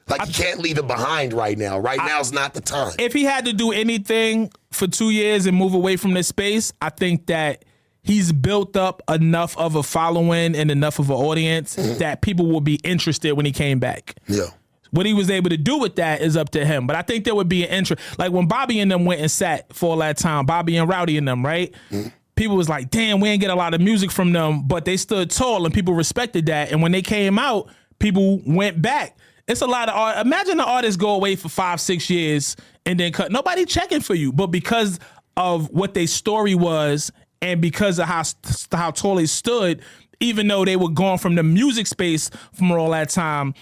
Like 0.07 0.25
he 0.25 0.31
can't 0.31 0.59
leave 0.59 0.77
it 0.77 0.87
behind 0.87 1.33
right 1.33 1.57
now. 1.57 1.79
Right 1.79 1.97
now's 1.97 2.31
not 2.31 2.53
the 2.53 2.61
time. 2.61 2.93
if 2.97 3.11
he 3.11 3.25
had 3.25 3.43
to 3.43 3.51
do 3.51 3.73
anything 3.73 4.51
for 4.71 4.87
two 4.87 5.09
years 5.09 5.47
and 5.47 5.57
move 5.57 5.73
away 5.73 5.97
from 5.97 6.13
this 6.13 6.29
space, 6.29 6.71
I 6.81 6.91
think 6.91 7.25
that 7.25 7.65
he's 8.03 8.31
built 8.31 8.77
up 8.77 9.01
enough 9.09 9.57
of 9.57 9.75
a 9.75 9.83
following 9.83 10.55
and 10.55 10.69
enough 10.69 10.99
of 10.99 11.09
an 11.09 11.15
audience 11.15 11.75
mm-hmm. 11.75 11.97
that 11.99 12.21
people 12.21 12.45
will 12.47 12.61
be 12.61 12.75
interested 12.83 13.33
when 13.33 13.45
he 13.45 13.51
came 13.51 13.79
back. 13.79 14.15
yeah. 14.27 14.47
What 14.91 15.07
he 15.07 15.13
was 15.13 15.31
able 15.31 15.49
to 15.49 15.57
do 15.57 15.79
with 15.79 15.95
that 15.95 16.21
is 16.21 16.37
up 16.37 16.51
to 16.51 16.63
him. 16.63 16.85
But 16.85 16.95
I 16.95 17.01
think 17.01 17.25
there 17.25 17.33
would 17.33 17.49
be 17.49 17.63
an 17.63 17.71
interest. 17.71 17.99
Like 18.19 18.31
when 18.31 18.47
Bobby 18.47 18.79
and 18.79 18.91
them 18.91 19.05
went 19.05 19.21
and 19.21 19.31
sat 19.31 19.73
for 19.73 19.89
all 19.89 19.97
that 19.97 20.17
time, 20.17 20.45
Bobby 20.45 20.77
and 20.77 20.87
Rowdy 20.87 21.17
and 21.17 21.27
them, 21.27 21.43
right? 21.43 21.73
Mm-hmm. 21.89 22.09
People 22.35 22.57
was 22.57 22.69
like, 22.69 22.91
damn, 22.91 23.19
we 23.19 23.29
ain't 23.29 23.41
get 23.41 23.49
a 23.49 23.55
lot 23.55 23.73
of 23.73 23.81
music 23.81 24.11
from 24.11 24.33
them, 24.33 24.67
but 24.67 24.85
they 24.85 24.95
stood 24.95 25.31
tall 25.31 25.65
and 25.65 25.73
people 25.73 25.95
respected 25.95 26.45
that. 26.45 26.71
And 26.71 26.83
when 26.83 26.91
they 26.91 27.01
came 27.01 27.39
out, 27.39 27.69
people 27.97 28.39
went 28.45 28.83
back. 28.83 29.17
It's 29.47 29.61
a 29.61 29.67
lot 29.67 29.89
of 29.89 29.95
art. 29.95 30.23
Imagine 30.23 30.57
the 30.57 30.63
artists 30.65 30.95
go 30.95 31.15
away 31.15 31.37
for 31.37 31.49
five, 31.49 31.81
six 31.81 32.07
years 32.11 32.55
and 32.85 32.99
then 32.99 33.11
cut. 33.13 33.31
Nobody 33.31 33.65
checking 33.65 34.01
for 34.01 34.13
you. 34.13 34.31
But 34.31 34.47
because 34.47 34.99
of 35.35 35.71
what 35.71 35.95
their 35.95 36.05
story 36.05 36.53
was 36.53 37.11
and 37.43 37.59
because 37.61 37.99
of 37.99 38.05
how 38.05 38.23
how 38.71 38.89
tall 38.89 39.15
they 39.15 39.25
stood, 39.25 39.83
even 40.19 40.47
though 40.47 40.63
they 40.63 40.77
were 40.77 40.89
gone 40.89 41.17
from 41.17 41.35
the 41.35 41.43
music 41.43 41.85
space 41.85 42.31
from 42.53 42.71
all 42.71 42.91
that 42.91 43.09
time, 43.09 43.53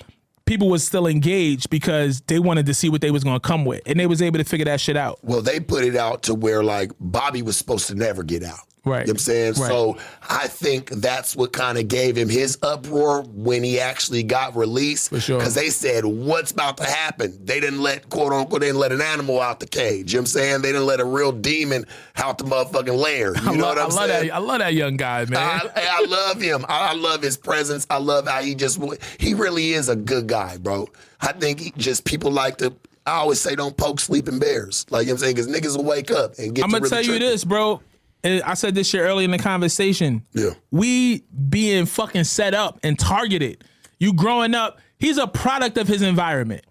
people 0.45 0.69
was 0.69 0.85
still 0.85 1.07
engaged 1.07 1.69
because 1.71 2.21
they 2.21 2.37
wanted 2.37 2.67
to 2.67 2.75
see 2.75 2.89
what 2.89 3.01
they 3.01 3.09
was 3.09 3.23
gonna 3.23 3.39
come 3.39 3.65
with, 3.65 3.81
and 3.87 3.99
they 3.99 4.05
was 4.05 4.21
able 4.21 4.37
to 4.37 4.45
figure 4.45 4.65
that 4.65 4.79
shit 4.79 4.95
out. 4.95 5.19
Well, 5.23 5.41
they 5.41 5.59
put 5.59 5.83
it 5.83 5.95
out 5.95 6.23
to 6.23 6.35
where 6.35 6.63
like 6.63 6.91
Bobby 6.99 7.41
was 7.41 7.57
supposed 7.57 7.87
to 7.87 7.95
never 7.95 8.23
get 8.23 8.43
out. 8.43 8.59
Right. 8.83 9.01
You 9.01 9.07
know 9.07 9.09
what 9.09 9.09
I'm 9.09 9.17
saying? 9.19 9.53
Right. 9.53 9.67
So 9.67 9.97
I 10.27 10.47
think 10.47 10.89
that's 10.89 11.35
what 11.35 11.53
kind 11.53 11.77
of 11.77 11.87
gave 11.87 12.17
him 12.17 12.29
his 12.29 12.57
uproar 12.63 13.21
when 13.27 13.63
he 13.63 13.79
actually 13.79 14.23
got 14.23 14.55
released. 14.55 15.09
For 15.09 15.19
sure. 15.19 15.37
Because 15.37 15.53
they 15.53 15.69
said, 15.69 16.03
what's 16.03 16.51
about 16.51 16.77
to 16.77 16.85
happen? 16.85 17.37
They 17.45 17.59
didn't 17.59 17.83
let, 17.83 18.09
quote 18.09 18.33
unquote, 18.33 18.61
they 18.61 18.67
didn't 18.67 18.79
let 18.79 18.91
an 18.91 19.01
animal 19.01 19.39
out 19.39 19.59
the 19.59 19.67
cage. 19.67 20.13
You 20.13 20.17
know 20.17 20.21
what 20.21 20.23
I'm 20.23 20.25
saying? 20.25 20.61
They 20.63 20.71
didn't 20.71 20.87
let 20.87 20.99
a 20.99 21.05
real 21.05 21.31
demon 21.31 21.85
out 22.17 22.39
the 22.39 22.43
motherfucking 22.45 22.97
lair. 22.97 23.35
You 23.35 23.41
I 23.51 23.55
know 23.55 23.67
love, 23.67 23.75
what 23.75 23.77
I'm 23.77 23.91
I 23.91 23.95
love 23.95 24.09
saying? 24.09 24.27
that. 24.29 24.35
I 24.35 24.37
love 24.39 24.59
that 24.59 24.73
young 24.73 24.97
guy, 24.97 25.25
man. 25.25 25.37
I, 25.37 25.69
I 25.75 26.05
love 26.05 26.41
him. 26.41 26.65
I, 26.67 26.89
I 26.89 26.93
love 26.93 27.21
his 27.21 27.37
presence. 27.37 27.85
I 27.91 27.97
love 27.97 28.27
how 28.27 28.41
he 28.41 28.55
just 28.55 28.79
he 29.19 29.35
really 29.35 29.73
is 29.73 29.89
a 29.89 29.95
good 29.95 30.25
guy, 30.27 30.57
bro. 30.57 30.87
I 31.21 31.33
think 31.33 31.59
he 31.59 31.71
just 31.77 32.03
people 32.03 32.31
like 32.31 32.57
to. 32.57 32.73
I 33.05 33.13
always 33.13 33.39
say 33.39 33.55
don't 33.55 33.77
poke 33.77 33.99
sleeping 33.99 34.39
bears. 34.39 34.87
Like 34.89 35.05
you 35.05 35.07
know 35.07 35.13
what 35.13 35.23
I'm 35.23 35.35
saying, 35.35 35.35
because 35.35 35.47
niggas 35.47 35.77
will 35.77 35.83
wake 35.83 36.09
up 36.09 36.39
and 36.39 36.55
get. 36.55 36.63
I'm 36.63 36.71
gonna 36.71 36.81
really 36.83 37.03
tell 37.03 37.13
you 37.13 37.19
this, 37.19 37.43
bro. 37.43 37.79
And 38.23 38.43
I 38.43 38.53
said 38.53 38.75
this 38.75 38.87
shit 38.87 39.01
early 39.01 39.23
in 39.23 39.31
the 39.31 39.37
conversation. 39.39 40.25
Yeah. 40.33 40.51
We 40.69 41.23
being 41.49 41.85
fucking 41.85 42.25
set 42.25 42.53
up 42.53 42.79
and 42.83 42.97
targeted. 42.97 43.63
You 43.99 44.13
growing 44.13 44.55
up, 44.55 44.79
he's 44.99 45.17
a 45.17 45.27
product 45.27 45.77
of 45.77 45.87
his 45.87 46.01
environment. 46.01 46.63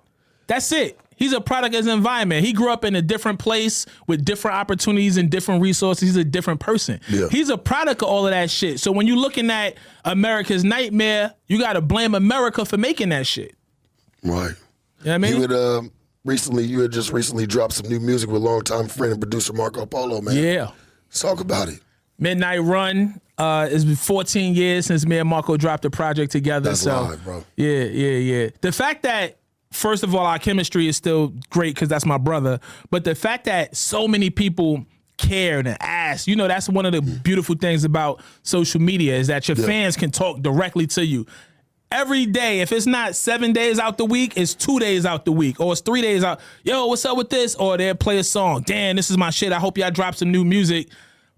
That's 0.46 0.70
it. 0.72 0.98
He's 1.16 1.34
a 1.34 1.40
product 1.40 1.74
of 1.74 1.84
his 1.84 1.92
environment. 1.92 2.46
He 2.46 2.54
grew 2.54 2.72
up 2.72 2.82
in 2.82 2.96
a 2.96 3.02
different 3.02 3.38
place 3.38 3.84
with 4.06 4.24
different 4.24 4.56
opportunities 4.56 5.18
and 5.18 5.28
different 5.30 5.60
resources. 5.60 6.08
He's 6.08 6.16
a 6.16 6.24
different 6.24 6.60
person. 6.60 6.98
Yeah. 7.10 7.28
He's 7.30 7.50
a 7.50 7.58
product 7.58 8.02
of 8.02 8.08
all 8.08 8.26
of 8.26 8.30
that 8.30 8.50
shit. 8.50 8.80
So 8.80 8.90
when 8.90 9.06
you're 9.06 9.18
looking 9.18 9.50
at 9.50 9.76
America's 10.06 10.64
nightmare, 10.64 11.34
you 11.46 11.58
gotta 11.58 11.82
blame 11.82 12.14
America 12.14 12.64
for 12.64 12.78
making 12.78 13.10
that 13.10 13.26
shit. 13.26 13.54
Right. 14.22 14.54
You 15.02 15.06
know 15.06 15.10
what 15.10 15.14
I 15.14 15.18
mean? 15.18 15.34
You 15.34 15.40
had 15.42 15.52
um, 15.52 15.92
recently, 16.24 16.64
you 16.64 16.80
had 16.80 16.90
just 16.90 17.12
recently 17.12 17.46
dropped 17.46 17.74
some 17.74 17.88
new 17.88 18.00
music 18.00 18.30
with 18.30 18.40
longtime 18.40 18.88
friend 18.88 19.12
and 19.12 19.20
producer 19.20 19.52
Marco 19.52 19.84
Polo, 19.84 20.22
man. 20.22 20.34
yeah. 20.34 20.70
Let's 21.10 21.20
talk 21.20 21.40
about 21.40 21.68
it. 21.68 21.80
Midnight 22.18 22.62
Run. 22.62 23.20
Uh, 23.36 23.68
it's 23.70 23.84
been 23.84 23.96
14 23.96 24.54
years 24.54 24.86
since 24.86 25.06
me 25.06 25.18
and 25.18 25.28
Marco 25.28 25.56
dropped 25.56 25.84
a 25.86 25.90
project 25.90 26.30
together. 26.30 26.68
That's 26.70 26.82
so 26.82 27.02
live, 27.02 27.24
bro. 27.24 27.44
yeah, 27.56 27.84
yeah, 27.84 28.16
yeah. 28.18 28.50
The 28.60 28.70
fact 28.70 29.02
that 29.04 29.38
first 29.72 30.02
of 30.02 30.14
all 30.14 30.26
our 30.26 30.38
chemistry 30.38 30.86
is 30.86 30.96
still 30.96 31.32
great 31.48 31.74
because 31.74 31.88
that's 31.88 32.04
my 32.04 32.18
brother, 32.18 32.60
but 32.90 33.04
the 33.04 33.14
fact 33.14 33.46
that 33.46 33.76
so 33.76 34.06
many 34.06 34.28
people 34.28 34.84
cared 35.16 35.66
and 35.66 35.76
asked, 35.80 36.26
you 36.28 36.36
know, 36.36 36.48
that's 36.48 36.68
one 36.68 36.86
of 36.86 36.92
the 36.92 37.00
beautiful 37.00 37.54
things 37.54 37.84
about 37.84 38.22
social 38.42 38.80
media 38.80 39.16
is 39.16 39.26
that 39.28 39.48
your 39.48 39.56
fans 39.56 39.96
can 39.96 40.10
talk 40.10 40.40
directly 40.40 40.86
to 40.86 41.04
you. 41.04 41.26
Every 41.92 42.24
day, 42.24 42.60
if 42.60 42.70
it's 42.70 42.86
not 42.86 43.16
seven 43.16 43.52
days 43.52 43.80
out 43.80 43.98
the 43.98 44.04
week, 44.04 44.34
it's 44.36 44.54
two 44.54 44.78
days 44.78 45.04
out 45.04 45.24
the 45.24 45.32
week, 45.32 45.58
or 45.58 45.72
it's 45.72 45.80
three 45.80 46.00
days 46.00 46.22
out. 46.22 46.40
Yo, 46.62 46.86
what's 46.86 47.04
up 47.04 47.16
with 47.16 47.30
this? 47.30 47.56
Or 47.56 47.76
they'll 47.76 47.96
play 47.96 48.18
a 48.18 48.24
song. 48.24 48.62
Damn, 48.64 48.94
this 48.94 49.10
is 49.10 49.18
my 49.18 49.30
shit. 49.30 49.52
I 49.52 49.58
hope 49.58 49.76
y'all 49.76 49.90
drop 49.90 50.14
some 50.14 50.30
new 50.30 50.44
music. 50.44 50.88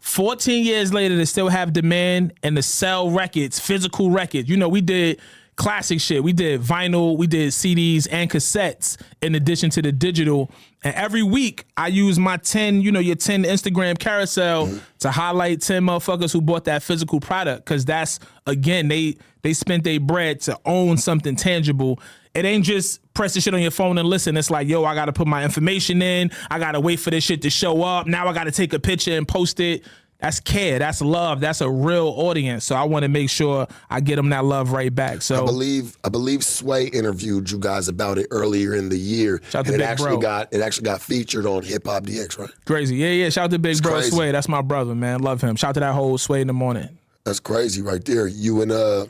14 0.00 0.64
years 0.64 0.92
later, 0.92 1.16
they 1.16 1.24
still 1.24 1.48
have 1.48 1.72
demand 1.72 2.34
and 2.42 2.56
to 2.56 2.62
sell 2.62 3.10
records, 3.10 3.58
physical 3.60 4.10
records. 4.10 4.48
You 4.48 4.58
know, 4.58 4.68
we 4.68 4.82
did 4.82 5.20
classic 5.56 6.00
shit. 6.00 6.22
We 6.22 6.32
did 6.32 6.60
vinyl, 6.60 7.16
we 7.16 7.26
did 7.26 7.50
CDs 7.50 8.08
and 8.10 8.30
cassettes 8.30 9.00
in 9.20 9.34
addition 9.34 9.70
to 9.70 9.82
the 9.82 9.92
digital. 9.92 10.50
And 10.82 10.94
every 10.94 11.22
week 11.22 11.66
I 11.76 11.88
use 11.88 12.18
my 12.18 12.36
10, 12.36 12.80
you 12.80 12.90
know, 12.90 13.00
your 13.00 13.16
10 13.16 13.44
Instagram 13.44 13.98
carousel 13.98 14.66
mm-hmm. 14.66 14.78
to 15.00 15.10
highlight 15.10 15.60
10 15.60 15.82
motherfuckers 15.82 16.32
who 16.32 16.40
bought 16.40 16.64
that 16.64 16.82
physical 16.82 17.20
product. 17.20 17.64
Cause 17.64 17.84
that's 17.84 18.18
again, 18.46 18.88
they 18.88 19.16
they 19.42 19.52
spent 19.52 19.84
their 19.84 20.00
bread 20.00 20.40
to 20.42 20.58
own 20.64 20.96
something 20.96 21.36
tangible. 21.36 21.98
It 22.34 22.44
ain't 22.44 22.64
just 22.64 23.00
press 23.14 23.34
the 23.34 23.40
shit 23.40 23.52
on 23.54 23.60
your 23.60 23.70
phone 23.70 23.98
and 23.98 24.08
listen. 24.08 24.36
It's 24.36 24.50
like, 24.50 24.68
yo, 24.68 24.84
I 24.84 24.94
gotta 24.94 25.12
put 25.12 25.26
my 25.26 25.44
information 25.44 26.00
in. 26.00 26.30
I 26.50 26.58
gotta 26.58 26.80
wait 26.80 27.00
for 27.00 27.10
this 27.10 27.24
shit 27.24 27.42
to 27.42 27.50
show 27.50 27.82
up. 27.82 28.06
Now 28.06 28.28
I 28.28 28.32
gotta 28.32 28.52
take 28.52 28.72
a 28.72 28.78
picture 28.78 29.12
and 29.12 29.26
post 29.28 29.60
it. 29.60 29.84
That's 30.20 30.38
care. 30.38 30.78
That's 30.78 31.02
love. 31.02 31.40
That's 31.40 31.60
a 31.62 31.68
real 31.68 32.06
audience. 32.06 32.64
So 32.64 32.76
I 32.76 32.84
want 32.84 33.02
to 33.02 33.08
make 33.08 33.28
sure 33.28 33.66
I 33.90 33.98
get 33.98 34.14
them 34.14 34.28
that 34.28 34.44
love 34.44 34.70
right 34.70 34.94
back. 34.94 35.20
So 35.20 35.42
I 35.42 35.46
believe 35.46 35.96
I 36.04 36.08
believe 36.10 36.44
Sway 36.44 36.86
interviewed 36.86 37.50
you 37.50 37.58
guys 37.58 37.88
about 37.88 38.18
it 38.18 38.28
earlier 38.30 38.76
in 38.76 38.88
the 38.88 38.96
year, 38.96 39.42
Shout 39.50 39.56
out 39.56 39.66
to 39.66 39.72
and 39.72 39.82
it 39.82 39.84
actually 39.84 40.10
Bro. 40.10 40.18
got 40.18 40.52
it 40.54 40.60
actually 40.60 40.84
got 40.84 41.02
featured 41.02 41.44
on 41.44 41.64
Hip 41.64 41.84
Hop 41.88 42.04
DX, 42.04 42.38
right? 42.38 42.50
crazy. 42.66 42.94
Yeah, 42.94 43.08
yeah. 43.08 43.30
Shout 43.30 43.46
out 43.46 43.50
to 43.50 43.58
Big 43.58 43.82
Bro 43.82 43.94
crazy. 43.94 44.10
Sway. 44.12 44.30
That's 44.30 44.48
my 44.48 44.62
brother, 44.62 44.94
man. 44.94 45.22
Love 45.22 45.40
him. 45.40 45.56
Shout 45.56 45.70
out 45.70 45.74
to 45.74 45.80
that 45.80 45.92
whole 45.92 46.16
Sway 46.18 46.40
in 46.40 46.46
the 46.46 46.52
morning. 46.52 46.88
That's 47.24 47.40
crazy, 47.40 47.82
right 47.82 48.04
there. 48.04 48.28
You 48.28 48.62
and 48.62 48.70
uh, 48.70 49.06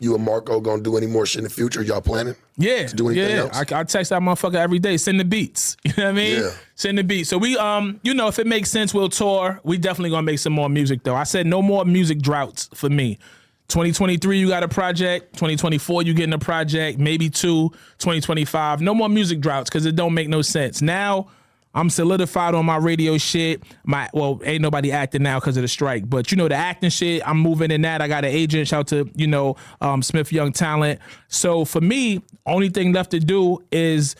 you 0.00 0.14
and 0.14 0.24
Marco 0.24 0.60
gonna 0.60 0.82
do 0.82 0.96
any 0.96 1.06
more 1.06 1.26
shit 1.26 1.40
in 1.40 1.44
the 1.44 1.50
future? 1.50 1.82
Y'all 1.82 2.00
planning? 2.00 2.34
Yeah, 2.56 2.86
To 2.86 2.96
do 2.96 3.08
anything 3.08 3.36
yeah. 3.36 3.42
else? 3.42 3.56
I, 3.56 3.80
I 3.80 3.84
text 3.84 4.10
that 4.10 4.20
motherfucker 4.20 4.56
every 4.56 4.78
day. 4.78 4.96
Send 4.96 5.20
the 5.20 5.24
beats. 5.24 5.76
You 5.84 5.92
know 5.96 6.04
what 6.04 6.10
I 6.10 6.12
mean? 6.12 6.42
Yeah. 6.42 6.50
Send 6.74 6.98
the 6.98 7.04
beats. 7.04 7.28
So 7.28 7.38
we, 7.38 7.56
um, 7.58 8.00
you 8.02 8.14
know, 8.14 8.26
if 8.26 8.38
it 8.38 8.46
makes 8.46 8.70
sense, 8.70 8.92
we'll 8.94 9.10
tour. 9.10 9.60
We 9.62 9.76
definitely 9.78 10.10
gonna 10.10 10.22
make 10.22 10.38
some 10.38 10.54
more 10.54 10.68
music 10.68 11.02
though. 11.04 11.14
I 11.14 11.24
said 11.24 11.46
no 11.46 11.62
more 11.62 11.84
music 11.84 12.20
droughts 12.20 12.68
for 12.74 12.88
me. 12.88 13.18
2023, 13.68 14.38
you 14.38 14.48
got 14.48 14.64
a 14.64 14.68
project. 14.68 15.34
2024, 15.34 16.02
you 16.02 16.12
getting 16.14 16.32
a 16.32 16.38
project. 16.38 16.98
Maybe 16.98 17.30
two. 17.30 17.68
2025, 17.98 18.80
no 18.80 18.94
more 18.94 19.08
music 19.08 19.40
droughts 19.40 19.70
because 19.70 19.86
it 19.86 19.94
don't 19.94 20.12
make 20.14 20.28
no 20.28 20.42
sense. 20.42 20.82
Now, 20.82 21.28
I'm 21.74 21.88
solidified 21.88 22.54
on 22.54 22.66
my 22.66 22.76
radio 22.76 23.16
shit. 23.16 23.62
My 23.84 24.08
well, 24.12 24.40
ain't 24.44 24.60
nobody 24.60 24.90
acting 24.90 25.22
now 25.22 25.38
because 25.38 25.56
of 25.56 25.62
the 25.62 25.68
strike, 25.68 26.08
but 26.10 26.30
you 26.32 26.36
know 26.36 26.48
the 26.48 26.56
acting 26.56 26.90
shit. 26.90 27.26
I'm 27.26 27.38
moving 27.38 27.70
in 27.70 27.82
that. 27.82 28.02
I 28.02 28.08
got 28.08 28.24
an 28.24 28.32
agent. 28.32 28.66
Shout 28.66 28.88
to 28.88 29.08
you 29.14 29.26
know 29.28 29.56
um, 29.80 30.02
Smith 30.02 30.32
Young 30.32 30.52
Talent. 30.52 30.98
So 31.28 31.64
for 31.64 31.80
me, 31.80 32.22
only 32.46 32.70
thing 32.70 32.92
left 32.92 33.12
to 33.12 33.20
do 33.20 33.62
is 33.70 34.16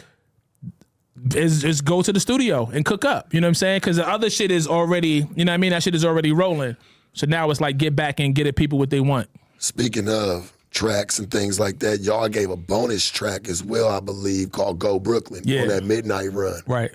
is 1.35 1.63
just 1.63 1.85
go 1.85 2.03
to 2.03 2.13
the 2.13 2.21
studio 2.21 2.71
and 2.73 2.85
cook 2.85 3.05
up. 3.05 3.35
You 3.35 3.41
know 3.41 3.47
what 3.47 3.51
I'm 3.51 3.55
saying? 3.57 3.81
Because 3.81 3.97
the 3.97 4.09
other 4.09 4.31
shit 4.31 4.51
is 4.51 4.67
already, 4.67 5.27
you 5.35 5.45
know 5.45 5.53
what 5.53 5.55
I 5.55 5.59
mean? 5.59 5.71
That 5.71 5.83
shit 5.83 5.95
is 5.95 6.05
already 6.05 6.33
rolling. 6.33 6.77
So 7.13 7.27
now 7.27 7.51
it's 7.51 7.61
like 7.61 7.77
get 7.77 7.95
back 7.95 8.21
and 8.21 8.35
get 8.35 8.47
it 8.47 8.57
people 8.57 8.79
what 8.79 8.91
they 8.91 9.01
want. 9.01 9.29
Speaking 9.59 10.09
of 10.09 10.51
tracks 10.71 11.19
and 11.19 11.31
things 11.31 11.61
like 11.61 11.81
that, 11.81 12.01
y'all 12.01 12.29
gave 12.29 12.49
a 12.51 12.57
bonus 12.57 13.07
track 13.11 13.49
as 13.49 13.63
well, 13.63 13.89
I 13.89 14.01
believe, 14.01 14.53
called 14.53 14.79
Go 14.79 14.99
Brooklyn 14.99 15.43
Yeah. 15.45 15.63
on 15.63 15.69
that 15.69 15.85
midnight 15.85 16.33
run. 16.33 16.63
Right. 16.67 16.91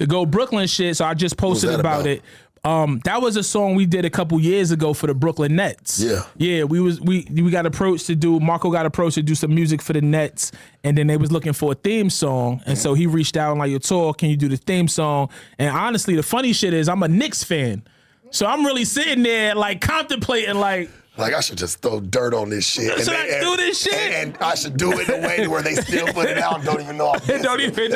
The 0.00 0.06
Go 0.06 0.24
Brooklyn 0.24 0.66
shit. 0.66 0.96
So 0.96 1.04
I 1.04 1.12
just 1.12 1.36
posted 1.36 1.68
about, 1.78 2.00
about? 2.00 2.06
it. 2.06 2.22
Um, 2.64 3.02
that 3.04 3.20
was 3.20 3.36
a 3.36 3.42
song 3.42 3.74
we 3.74 3.84
did 3.84 4.06
a 4.06 4.10
couple 4.10 4.40
years 4.40 4.70
ago 4.70 4.94
for 4.94 5.06
the 5.06 5.12
Brooklyn 5.14 5.56
Nets. 5.56 6.00
Yeah. 6.00 6.22
yeah. 6.38 6.64
We 6.64 6.80
was 6.80 7.02
we 7.02 7.26
we 7.30 7.50
got 7.50 7.66
approached 7.66 8.06
to 8.06 8.16
do. 8.16 8.40
Marco 8.40 8.70
got 8.70 8.86
approached 8.86 9.16
to 9.16 9.22
do 9.22 9.34
some 9.34 9.54
music 9.54 9.82
for 9.82 9.92
the 9.92 10.00
Nets, 10.00 10.52
and 10.84 10.96
then 10.96 11.06
they 11.06 11.18
was 11.18 11.30
looking 11.30 11.52
for 11.52 11.72
a 11.72 11.74
theme 11.74 12.08
song, 12.08 12.62
and 12.64 12.78
so 12.78 12.94
he 12.94 13.06
reached 13.06 13.36
out 13.36 13.50
and 13.50 13.58
like, 13.60 13.70
"Yo, 13.70 13.76
tour, 13.76 14.14
can 14.14 14.30
you 14.30 14.38
do 14.38 14.48
the 14.48 14.56
theme 14.56 14.88
song?" 14.88 15.28
And 15.58 15.68
honestly, 15.76 16.16
the 16.16 16.22
funny 16.22 16.54
shit 16.54 16.72
is, 16.72 16.88
I'm 16.88 17.02
a 17.02 17.08
Knicks 17.08 17.44
fan, 17.44 17.82
so 18.30 18.46
I'm 18.46 18.64
really 18.64 18.86
sitting 18.86 19.22
there 19.22 19.54
like 19.54 19.82
contemplating 19.82 20.54
like. 20.54 20.88
Like 21.20 21.34
I 21.34 21.40
should 21.40 21.58
just 21.58 21.80
throw 21.82 22.00
dirt 22.00 22.34
on 22.34 22.50
this 22.50 22.66
shit. 22.66 22.98
Should 22.98 23.08
I 23.14 23.40
do 23.40 23.56
this 23.56 23.82
shit? 23.82 23.92
And, 23.94 24.34
and 24.34 24.42
I 24.42 24.54
should 24.54 24.76
do 24.76 24.92
it 24.98 25.08
in 25.08 25.22
a 25.22 25.26
way 25.26 25.46
where 25.48 25.62
they 25.62 25.74
still 25.74 26.06
put 26.08 26.28
it 26.28 26.38
out 26.38 26.56
and 26.56 26.64
don't 26.64 26.80
even 26.80 26.96
know. 26.96 27.14
I'm 27.14 27.42
don't 27.42 27.60
even. 27.60 27.92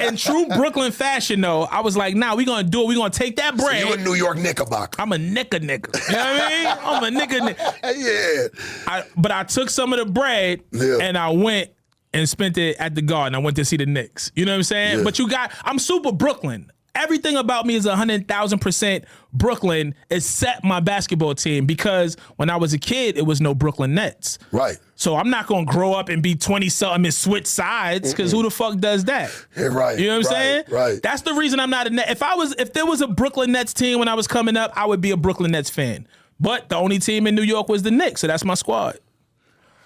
In 0.00 0.16
true 0.16 0.46
Brooklyn 0.46 0.92
fashion, 0.92 1.40
though, 1.40 1.62
I 1.64 1.80
was 1.80 1.96
like, 1.96 2.14
"Nah, 2.14 2.34
we 2.34 2.44
gonna 2.44 2.64
do 2.68 2.82
it. 2.82 2.86
We 2.88 2.94
gonna 2.94 3.10
take 3.10 3.36
that 3.36 3.56
bread." 3.56 3.84
You 3.86 3.92
a 3.92 3.96
New 3.96 4.14
York 4.14 4.38
Knickerbocker. 4.38 5.00
I'm 5.00 5.12
a 5.12 5.16
nigga 5.16 5.60
nigga. 5.60 6.08
You 6.08 6.16
know 6.16 6.32
what 6.32 6.42
I 6.42 6.48
mean? 6.48 6.78
I'm 6.82 7.16
a 7.16 7.20
nigga 7.20 7.54
nigga. 7.54 7.72
yeah. 7.96 8.82
I, 8.86 9.04
but 9.16 9.30
I 9.32 9.44
took 9.44 9.70
some 9.70 9.92
of 9.92 9.98
the 9.98 10.06
bread 10.06 10.62
Yeah. 10.72 10.98
and 11.00 11.16
I 11.16 11.30
went 11.30 11.70
and 12.14 12.28
spent 12.28 12.58
it 12.58 12.76
at 12.78 12.94
the 12.94 13.02
garden. 13.02 13.34
I 13.34 13.38
went 13.38 13.56
to 13.56 13.64
see 13.64 13.76
the 13.76 13.86
Knicks. 13.86 14.30
You 14.34 14.44
know 14.44 14.52
what 14.52 14.56
I'm 14.56 14.62
saying? 14.64 14.98
Yeah. 14.98 15.04
But 15.04 15.18
you 15.18 15.28
got, 15.28 15.52
I'm 15.64 15.78
super 15.78 16.12
Brooklyn. 16.12 16.70
Everything 16.94 17.36
about 17.36 17.64
me 17.64 17.74
is 17.74 17.86
100,000% 17.86 19.04
Brooklyn 19.32 19.94
except 20.10 20.62
my 20.62 20.78
basketball 20.78 21.34
team 21.34 21.64
because 21.64 22.16
when 22.36 22.50
I 22.50 22.56
was 22.56 22.74
a 22.74 22.78
kid, 22.78 23.16
it 23.16 23.22
was 23.22 23.40
no 23.40 23.54
Brooklyn 23.54 23.94
Nets. 23.94 24.38
Right. 24.50 24.78
So 24.94 25.16
I'm 25.16 25.30
not 25.30 25.46
gonna 25.46 25.64
grow 25.64 25.94
up 25.94 26.10
and 26.10 26.22
be 26.22 26.34
20 26.34 26.68
something 26.68 27.06
and 27.06 27.14
switch 27.14 27.46
sides 27.46 28.12
because 28.12 28.30
who 28.30 28.42
the 28.42 28.50
fuck 28.50 28.78
does 28.78 29.04
that? 29.04 29.30
Yeah, 29.56 29.64
right. 29.66 29.98
You 29.98 30.08
know 30.08 30.18
what 30.18 30.26
I'm 30.26 30.32
saying? 30.32 30.64
Right. 30.68 31.02
That's 31.02 31.22
the 31.22 31.34
reason 31.34 31.60
I'm 31.60 31.70
not 31.70 31.86
a 31.86 31.90
Net. 31.90 32.10
If 32.10 32.22
I 32.22 32.34
was, 32.34 32.54
if 32.58 32.74
there 32.74 32.86
was 32.86 33.00
a 33.00 33.08
Brooklyn 33.08 33.52
Nets 33.52 33.72
team 33.72 33.98
when 33.98 34.08
I 34.08 34.14
was 34.14 34.26
coming 34.26 34.56
up, 34.56 34.72
I 34.76 34.84
would 34.84 35.00
be 35.00 35.12
a 35.12 35.16
Brooklyn 35.16 35.52
Nets 35.52 35.70
fan. 35.70 36.06
But 36.38 36.68
the 36.68 36.76
only 36.76 36.98
team 36.98 37.26
in 37.26 37.34
New 37.34 37.42
York 37.42 37.68
was 37.68 37.82
the 37.82 37.90
Knicks, 37.90 38.20
so 38.20 38.26
that's 38.26 38.44
my 38.44 38.54
squad. 38.54 38.98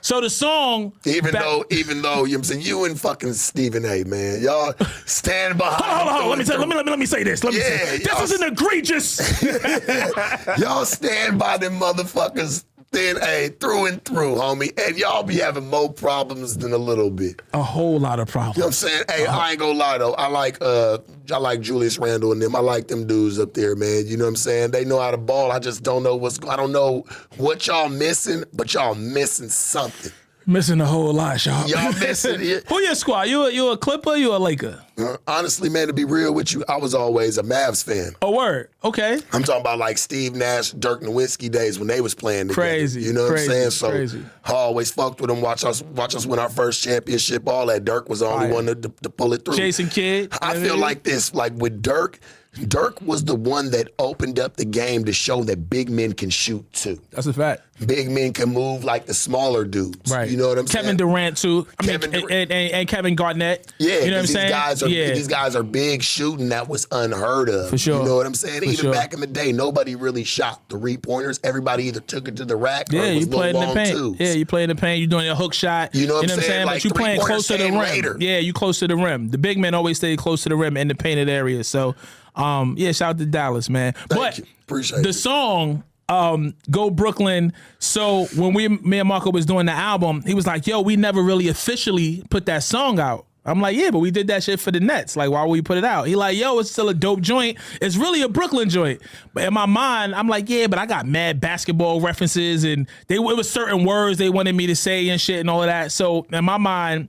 So 0.06 0.20
the 0.20 0.30
song, 0.30 0.92
even 1.04 1.32
back- 1.32 1.42
though, 1.42 1.64
even 1.68 2.00
though 2.00 2.26
you 2.26 2.34
know 2.34 2.38
I'm 2.38 2.44
saying, 2.44 2.60
you 2.60 2.84
and 2.84 2.96
fucking 2.98 3.32
Stephen 3.32 3.84
A. 3.84 4.04
Man, 4.04 4.40
y'all 4.40 4.72
stand 5.04 5.58
behind. 5.58 5.82
Hold 5.82 6.06
on, 6.08 6.14
hold 6.14 6.22
on. 6.22 6.28
Let 6.28 6.38
me, 6.38 6.44
tell, 6.44 6.60
let 6.60 6.68
me 6.68 6.76
let 6.76 6.84
me 6.84 6.90
let 6.92 6.98
me 7.00 7.06
say 7.06 7.24
this. 7.24 7.42
Let 7.42 7.54
me 7.54 7.58
Yeah, 7.58 7.64
say 7.86 7.98
this 7.98 8.30
is 8.30 8.40
an 8.40 8.52
egregious. 8.52 9.42
Y'all 10.60 10.84
stand 10.84 11.40
by 11.40 11.56
them 11.56 11.80
motherfuckers 11.80 12.62
thin 12.92 13.16
A 13.22 13.48
through 13.60 13.86
and 13.86 14.04
through, 14.04 14.34
homie. 14.36 14.72
And 14.86 14.96
y'all 14.96 15.22
be 15.22 15.36
having 15.36 15.68
more 15.68 15.92
problems 15.92 16.56
than 16.58 16.72
a 16.72 16.78
little 16.78 17.10
bit. 17.10 17.42
a 17.52 17.62
whole 17.62 17.98
lot 17.98 18.20
of 18.20 18.28
problems. 18.28 18.56
You 18.56 18.60
know 18.62 18.66
what 18.66 18.82
I'm 18.82 18.88
saying? 18.88 19.04
Hey, 19.08 19.26
I 19.26 19.50
ain't 19.50 19.58
gonna 19.58 19.78
lie 19.78 19.98
though. 19.98 20.14
I 20.14 20.28
like 20.28 20.58
uh 20.60 20.98
I 21.32 21.38
like 21.38 21.60
Julius 21.60 21.98
Randle 21.98 22.32
and 22.32 22.40
them. 22.40 22.54
I 22.56 22.60
like 22.60 22.88
them 22.88 23.06
dudes 23.06 23.38
up 23.38 23.54
there, 23.54 23.74
man. 23.76 24.06
You 24.06 24.16
know 24.16 24.24
what 24.24 24.30
I'm 24.30 24.36
saying? 24.36 24.70
They 24.70 24.84
know 24.84 25.00
how 25.00 25.10
to 25.10 25.16
ball. 25.16 25.50
I 25.52 25.58
just 25.58 25.82
don't 25.82 26.02
know 26.02 26.16
what's 26.16 26.38
I 26.48 26.56
don't 26.56 26.72
know 26.72 27.04
what 27.36 27.66
y'all 27.66 27.88
missing, 27.88 28.44
but 28.52 28.72
y'all 28.74 28.94
missing 28.94 29.48
something. 29.48 30.12
Missing 30.48 30.80
a 30.80 30.86
whole 30.86 31.12
lot, 31.12 31.44
y'all. 31.44 31.66
Y'all 31.66 31.92
missing 32.00 32.40
it. 32.40 32.68
Who 32.68 32.78
your 32.80 32.94
squad? 32.94 33.22
You 33.22 33.46
a, 33.46 33.50
you 33.50 33.68
a 33.70 33.76
Clipper? 33.76 34.14
You 34.14 34.32
a 34.32 34.38
Laker? 34.38 34.80
Uh, 34.96 35.16
Honestly, 35.26 35.68
man, 35.68 35.88
to 35.88 35.92
be 35.92 36.04
real 36.04 36.32
with 36.32 36.52
you, 36.52 36.64
I 36.68 36.76
was 36.76 36.94
always 36.94 37.36
a 37.36 37.42
Mavs 37.42 37.82
fan. 37.82 38.12
A 38.22 38.30
word. 38.30 38.68
Okay. 38.84 39.18
I'm 39.32 39.42
talking 39.42 39.60
about 39.62 39.78
like 39.80 39.98
Steve 39.98 40.36
Nash, 40.36 40.70
Dirk 40.70 41.02
Nowitzki 41.02 41.50
days 41.50 41.80
when 41.80 41.88
they 41.88 42.00
was 42.00 42.14
playing 42.14 42.46
together. 42.48 42.62
Crazy, 42.68 43.00
You 43.02 43.12
know 43.12 43.22
what 43.24 43.30
crazy, 43.32 43.46
I'm 43.46 43.50
saying? 43.58 43.70
So 43.70 43.90
crazy. 43.90 44.24
I 44.44 44.52
always 44.52 44.92
fucked 44.92 45.20
with 45.20 45.30
them. 45.30 45.40
Watch 45.40 45.64
us, 45.64 45.82
watch 45.82 46.14
us 46.14 46.26
win 46.26 46.38
our 46.38 46.48
first 46.48 46.80
championship. 46.84 47.48
All 47.48 47.66
that. 47.66 47.84
Dirk 47.84 48.08
was 48.08 48.20
the 48.20 48.26
only 48.26 48.46
Fire. 48.46 48.54
one 48.54 48.66
to, 48.66 48.76
to, 48.76 48.88
to 49.02 49.10
pull 49.10 49.32
it 49.32 49.44
through. 49.44 49.56
Jason 49.56 49.88
Kidd. 49.88 50.32
I 50.40 50.54
you 50.54 50.54
know 50.54 50.60
what 50.60 50.68
feel 50.68 50.78
like 50.78 51.02
this, 51.02 51.34
like 51.34 51.54
with 51.56 51.82
Dirk. 51.82 52.20
Dirk 52.68 53.00
was 53.02 53.24
the 53.24 53.34
one 53.34 53.70
that 53.72 53.88
opened 53.98 54.38
up 54.38 54.56
the 54.56 54.64
game 54.64 55.04
to 55.04 55.12
show 55.12 55.42
that 55.44 55.68
big 55.68 55.90
men 55.90 56.12
can 56.14 56.30
shoot 56.30 56.70
too. 56.72 57.00
that's 57.10 57.26
a 57.26 57.32
fact. 57.32 57.62
Big 57.86 58.10
men 58.10 58.32
can 58.32 58.48
move 58.54 58.84
like 58.84 59.04
the 59.04 59.12
smaller 59.12 59.66
dudes. 59.66 60.10
Right. 60.10 60.30
You 60.30 60.38
know 60.38 60.48
what 60.48 60.56
I'm 60.56 60.64
Kevin 60.64 60.66
saying? 60.66 60.84
Kevin 60.84 60.96
Durant 60.96 61.36
too. 61.36 61.66
I 61.78 61.84
Kevin 61.84 62.10
mean, 62.10 62.20
Durant. 62.22 62.32
and, 62.32 62.50
and, 62.52 62.72
and 62.72 62.88
Kevin 62.88 63.14
Garnett. 63.16 63.70
Yeah, 63.78 63.98
you 63.98 64.06
know 64.06 64.12
what 64.12 64.20
I'm 64.20 64.26
saying. 64.28 64.46
these 64.46 64.50
guys 64.56 64.82
are 64.82 64.88
yeah. 64.88 65.12
these 65.12 65.28
guys 65.28 65.54
are 65.54 65.62
big 65.62 66.02
shooting. 66.02 66.48
That 66.48 66.68
was 66.68 66.86
unheard 66.90 67.50
of. 67.50 67.68
For 67.68 67.76
sure. 67.76 67.98
You 68.00 68.08
know 68.08 68.16
what 68.16 68.24
I'm 68.26 68.34
saying? 68.34 68.62
Even 68.64 68.76
sure. 68.76 68.92
back 68.94 69.12
in 69.12 69.20
the 69.20 69.26
day, 69.26 69.52
nobody 69.52 69.94
really 69.94 70.24
shot 70.24 70.62
three 70.70 70.96
pointers. 70.96 71.38
Everybody 71.44 71.84
either 71.84 72.00
took 72.00 72.28
it 72.28 72.36
to 72.36 72.46
the 72.46 72.56
rack 72.56 72.86
Yeah, 72.90 73.02
it 73.02 73.14
was 73.16 73.24
you 73.26 73.30
play 73.30 73.50
in 73.50 73.56
little 73.56 73.74
the 73.74 73.80
long 73.80 73.86
paint. 73.86 73.98
twos. 73.98 74.20
Yeah, 74.20 74.32
you 74.32 74.46
play 74.46 74.62
in 74.62 74.70
the 74.70 74.74
paint. 74.74 75.00
You 75.00 75.06
doing 75.06 75.26
your 75.26 75.36
hook 75.36 75.52
shot. 75.52 75.94
You 75.94 76.06
know 76.06 76.14
what 76.14 76.30
I'm 76.30 76.40
saying? 76.40 76.66
But 76.66 76.72
Like 76.76 76.84
you 76.84 76.90
playing 76.92 77.20
three-pointers 77.20 77.46
close 77.46 77.58
to 77.58 77.62
the 77.62 77.70
rim. 77.70 77.78
later. 77.78 78.16
Yeah, 78.18 78.38
you 78.38 78.54
close 78.54 78.78
to 78.78 78.88
the 78.88 78.96
rim. 78.96 79.28
The 79.28 79.38
big 79.38 79.58
men 79.58 79.74
always 79.74 79.98
stay 79.98 80.16
close 80.16 80.44
to 80.44 80.48
the 80.48 80.56
rim 80.56 80.78
in 80.78 80.88
the 80.88 80.94
painted 80.94 81.28
area. 81.28 81.62
So, 81.62 81.94
um, 82.36 82.74
yeah, 82.78 82.92
shout 82.92 83.10
out 83.10 83.18
to 83.18 83.26
Dallas, 83.26 83.68
man. 83.68 83.94
but 84.08 84.38
you. 84.38 84.44
Appreciate 84.62 85.02
the 85.02 85.10
it. 85.10 85.14
song. 85.14 85.84
Um, 86.08 86.54
go 86.70 86.88
Brooklyn. 86.90 87.52
So 87.80 88.26
when 88.36 88.54
we, 88.54 88.68
me 88.68 89.00
and 89.00 89.08
Marco 89.08 89.32
was 89.32 89.44
doing 89.44 89.66
the 89.66 89.72
album, 89.72 90.22
he 90.24 90.34
was 90.34 90.46
like, 90.46 90.66
"Yo, 90.66 90.80
we 90.80 90.94
never 90.96 91.20
really 91.22 91.48
officially 91.48 92.22
put 92.30 92.46
that 92.46 92.62
song 92.62 93.00
out." 93.00 93.26
I'm 93.44 93.60
like, 93.60 93.76
"Yeah, 93.76 93.90
but 93.90 94.00
we 94.00 94.10
did 94.10 94.26
that 94.28 94.42
shit 94.42 94.60
for 94.60 94.70
the 94.70 94.80
Nets. 94.80 95.16
Like, 95.16 95.30
why 95.30 95.42
would 95.42 95.50
we 95.50 95.62
put 95.62 95.78
it 95.78 95.84
out?" 95.84 96.06
He 96.06 96.14
like, 96.14 96.36
"Yo, 96.36 96.58
it's 96.58 96.70
still 96.70 96.88
a 96.88 96.94
dope 96.94 97.20
joint. 97.20 97.58
It's 97.80 97.96
really 97.96 98.22
a 98.22 98.28
Brooklyn 98.28 98.68
joint." 98.68 99.00
But 99.34 99.44
in 99.44 99.54
my 99.54 99.66
mind, 99.66 100.14
I'm 100.14 100.28
like, 100.28 100.48
"Yeah, 100.48 100.66
but 100.68 100.78
I 100.78 100.86
got 100.86 101.06
mad 101.06 101.40
basketball 101.40 102.00
references, 102.00 102.62
and 102.64 102.86
they 103.08 103.16
it 103.16 103.20
was 103.20 103.50
certain 103.50 103.84
words 103.84 104.18
they 104.18 104.28
wanted 104.30 104.54
me 104.54 104.66
to 104.68 104.76
say 104.76 105.08
and 105.08 105.20
shit 105.20 105.40
and 105.40 105.50
all 105.50 105.62
of 105.62 105.68
that." 105.68 105.90
So 105.90 106.26
in 106.32 106.44
my 106.44 106.58
mind, 106.58 107.08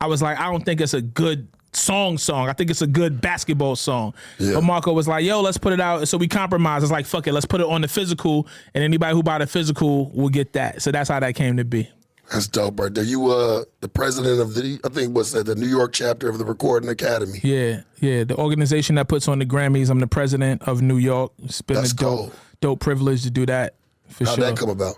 I 0.00 0.06
was 0.06 0.20
like, 0.20 0.38
"I 0.38 0.50
don't 0.50 0.64
think 0.64 0.80
it's 0.80 0.94
a 0.94 1.02
good." 1.02 1.48
Song, 1.76 2.18
song. 2.18 2.48
I 2.48 2.52
think 2.52 2.70
it's 2.70 2.82
a 2.82 2.86
good 2.86 3.20
basketball 3.20 3.76
song. 3.76 4.14
Yeah. 4.38 4.54
But 4.54 4.62
Marco 4.62 4.92
was 4.92 5.08
like, 5.08 5.24
"Yo, 5.24 5.40
let's 5.40 5.58
put 5.58 5.72
it 5.72 5.80
out." 5.80 6.06
So 6.08 6.16
we 6.16 6.28
compromised. 6.28 6.84
It's 6.84 6.92
like, 6.92 7.06
"Fuck 7.06 7.26
it, 7.26 7.32
let's 7.32 7.46
put 7.46 7.60
it 7.60 7.66
on 7.66 7.80
the 7.80 7.88
physical, 7.88 8.46
and 8.74 8.84
anybody 8.84 9.14
who 9.14 9.22
bought 9.22 9.42
a 9.42 9.46
physical 9.46 10.10
will 10.10 10.28
get 10.28 10.52
that." 10.52 10.82
So 10.82 10.92
that's 10.92 11.08
how 11.08 11.20
that 11.20 11.34
came 11.34 11.56
to 11.56 11.64
be. 11.64 11.88
That's 12.32 12.46
dope, 12.46 12.80
right 12.80 12.94
there. 12.94 13.04
You 13.04 13.26
uh 13.30 13.64
the 13.80 13.88
president 13.88 14.40
of 14.40 14.54
the 14.54 14.80
I 14.84 14.88
think 14.88 15.14
what's 15.14 15.32
that, 15.32 15.44
the 15.44 15.54
New 15.54 15.66
York 15.66 15.92
chapter 15.92 16.28
of 16.28 16.38
the 16.38 16.44
Recording 16.44 16.88
Academy. 16.88 17.38
Yeah, 17.42 17.82
yeah. 18.00 18.24
The 18.24 18.36
organization 18.36 18.94
that 18.94 19.08
puts 19.08 19.28
on 19.28 19.40
the 19.40 19.44
Grammys. 19.46 19.90
I'm 19.90 20.00
the 20.00 20.06
president 20.06 20.62
of 20.62 20.80
New 20.80 20.96
York. 20.96 21.32
It's 21.42 21.60
been 21.60 21.76
That's 21.76 21.92
a 21.92 21.96
dope, 21.96 22.18
cold. 22.18 22.32
dope 22.60 22.80
privilege 22.80 23.24
to 23.24 23.30
do 23.30 23.44
that 23.46 23.74
for 24.08 24.24
How'd 24.24 24.36
sure. 24.36 24.44
that 24.44 24.56
come 24.56 24.70
about? 24.70 24.96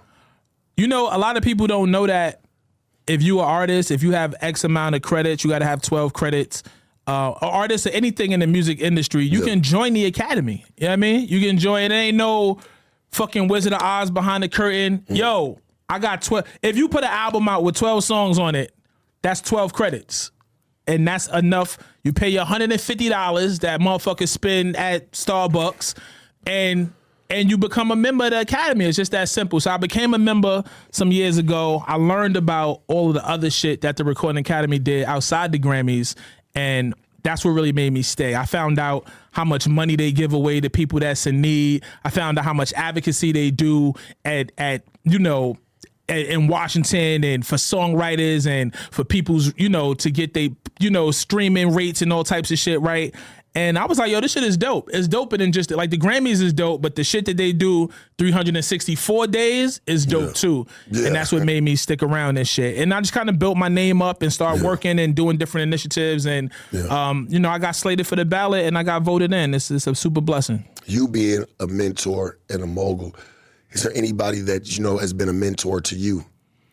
You 0.77 0.87
know, 0.87 1.09
a 1.11 1.18
lot 1.18 1.37
of 1.37 1.43
people 1.43 1.66
don't 1.66 1.91
know 1.91 2.07
that 2.07 2.43
if 3.07 3.23
you 3.23 3.41
are 3.41 3.47
an 3.47 3.55
artist, 3.55 3.91
if 3.91 4.03
you 4.03 4.13
have 4.13 4.35
X 4.41 4.65
amount 4.65 4.95
of 4.95 5.03
credits, 5.03 5.45
you 5.45 5.51
got 5.51 5.61
to 5.61 5.67
have 5.67 5.83
12 5.83 6.13
credits. 6.13 6.63
Uh, 7.09 7.31
or 7.31 7.45
artists 7.45 7.87
or 7.87 7.91
anything 7.91 8.33
in 8.33 8.41
the 8.41 8.49
music 8.49 8.81
industry, 8.81 9.25
you 9.25 9.43
can 9.43 9.63
join 9.63 9.93
the 9.93 10.07
academy. 10.07 10.65
You 10.77 10.85
know 10.85 10.89
what 10.89 10.93
I 10.95 10.97
mean? 10.97 11.29
You 11.29 11.41
can 11.41 11.57
join. 11.57 11.85
It 11.85 11.95
ain't 11.95 12.17
no 12.17 12.59
fucking 13.13 13.47
Wizard 13.47 13.73
of 13.73 13.81
Oz 13.81 14.11
behind 14.11 14.43
the 14.43 14.49
curtain. 14.49 15.05
Yo, 15.09 15.61
I 15.89 16.01
got 16.01 16.23
12. 16.23 16.45
If 16.63 16.77
you 16.77 16.89
put 16.89 17.05
an 17.05 17.11
album 17.11 17.49
out 17.49 17.63
with 17.63 17.77
12 17.77 18.03
songs 18.03 18.41
on 18.41 18.57
it, 18.57 18.75
that's 19.23 19.41
12 19.41 19.73
credits. 19.73 20.33
And 20.89 21.07
that's 21.07 21.29
enough. 21.29 21.79
You 22.03 22.13
pay 22.13 22.29
your 22.29 22.45
$150 22.45 23.61
that 23.61 23.81
motherfuckers 23.81 24.29
spend 24.29 24.77
at 24.77 25.13
Starbucks 25.13 25.95
and 26.45 26.93
and 27.31 27.51
you 27.51 27.59
become 27.59 27.91
a 27.91 27.97
member 27.97 28.24
of 28.24 28.31
the 28.31 28.41
academy. 28.41 28.85
It's 28.85 28.97
just 28.97 29.12
that 29.12 29.29
simple. 29.29 29.61
So 29.61 29.70
I 29.70 29.77
became 29.77 30.14
a 30.14 30.18
member 30.18 30.62
some 30.91 31.12
years 31.12 31.39
ago. 31.39 31.85
I 31.87 31.97
learned 31.97 32.37
about 32.37 32.83
all 32.87 33.09
of 33.09 33.14
the 33.14 33.27
other 33.29 33.51
shit 33.51 33.81
that 33.83 33.97
the 33.97 34.05
Recording 34.05 34.39
Academy 34.41 34.78
did 34.78 35.05
outside 35.05 35.53
the 35.53 35.59
Grammys, 35.59 36.15
and 36.55 36.94
that's 37.23 37.44
what 37.44 37.51
really 37.51 37.73
made 37.73 37.93
me 37.93 38.03
stay. 38.03 38.35
I 38.36 38.44
found 38.44 38.78
out 38.78 39.09
how 39.32 39.44
much 39.44 39.66
money 39.66 39.97
they 39.97 40.12
give 40.12 40.32
away 40.32 40.61
to 40.61 40.70
people 40.70 41.01
that's 41.01 41.27
in 41.27 41.40
need. 41.40 41.85
I 42.05 42.11
found 42.11 42.39
out 42.39 42.44
how 42.44 42.55
much 42.55 42.73
advocacy 42.74 43.32
they 43.32 43.51
do 43.51 43.94
at 44.24 44.53
at 44.57 44.85
you 45.05 45.19
know 45.19 45.59
in 46.09 46.47
Washington 46.47 47.24
and 47.24 47.44
for 47.44 47.57
songwriters 47.57 48.47
and 48.47 48.74
for 48.93 49.05
people's, 49.05 49.53
you 49.57 49.69
know, 49.69 49.94
to 49.94 50.11
get 50.11 50.35
they, 50.35 50.55
you 50.78 50.90
know, 50.90 51.11
streaming 51.11 51.74
rates 51.74 52.03
and 52.03 52.12
all 52.12 52.24
types 52.24 52.51
of 52.51 52.59
shit, 52.59 52.81
right? 52.81 53.15
And 53.57 53.78
I 53.78 53.87
was 53.87 53.99
like, 53.99 54.11
yo, 54.11 54.20
this 54.20 54.33
shit 54.33 54.45
is 54.45 54.59
dope. 54.59 54.91
It's 54.93 55.09
doper 55.09 55.39
than 55.39 55.51
just 55.51 55.70
like 55.70 55.89
the 55.89 55.97
Grammys 55.97 56.43
is 56.43 56.53
dope, 56.53 56.83
but 56.83 56.95
the 56.95 57.03
shit 57.03 57.24
that 57.24 57.39
they 57.39 57.53
do 57.53 57.89
364 58.19 59.28
days 59.28 59.81
is 59.87 60.05
dope 60.05 60.35
too. 60.35 60.66
Yeah. 60.91 61.07
And 61.07 61.16
that's 61.16 61.33
what 61.33 61.43
made 61.43 61.62
me 61.62 61.74
stick 61.74 62.03
around 62.03 62.37
and 62.37 62.47
shit. 62.47 62.77
And 62.77 62.93
I 62.93 63.01
just 63.01 63.15
kind 63.15 63.31
of 63.31 63.39
built 63.39 63.57
my 63.57 63.69
name 63.69 64.03
up 64.03 64.20
and 64.20 64.31
started 64.31 64.62
working 64.62 64.99
and 64.99 65.15
doing 65.15 65.39
different 65.39 65.62
initiatives. 65.62 66.27
And 66.27 66.53
um, 66.91 67.27
you 67.31 67.39
know, 67.39 67.49
I 67.49 67.59
got 67.59 67.74
slated 67.74 68.07
for 68.07 68.15
the 68.15 68.27
ballot 68.27 68.66
and 68.66 68.77
I 68.77 68.83
got 68.83 69.03
voted 69.03 69.33
in. 69.33 69.55
It's, 69.55 69.70
it's 69.70 69.87
a 69.87 69.95
super 69.95 70.20
blessing. 70.20 70.62
You 70.85 71.09
being 71.09 71.47
a 71.59 71.66
mentor 71.66 72.39
and 72.51 72.62
a 72.62 72.66
mogul, 72.66 73.16
is 73.70 73.83
there 73.83 73.93
anybody 73.95 74.41
that 74.43 74.77
you 74.77 74.83
know 74.83 74.99
has 74.99 75.15
been 75.15 75.31
a 75.31 75.33
mentor 75.33 75.81
to 75.81 75.97
you, 75.97 76.27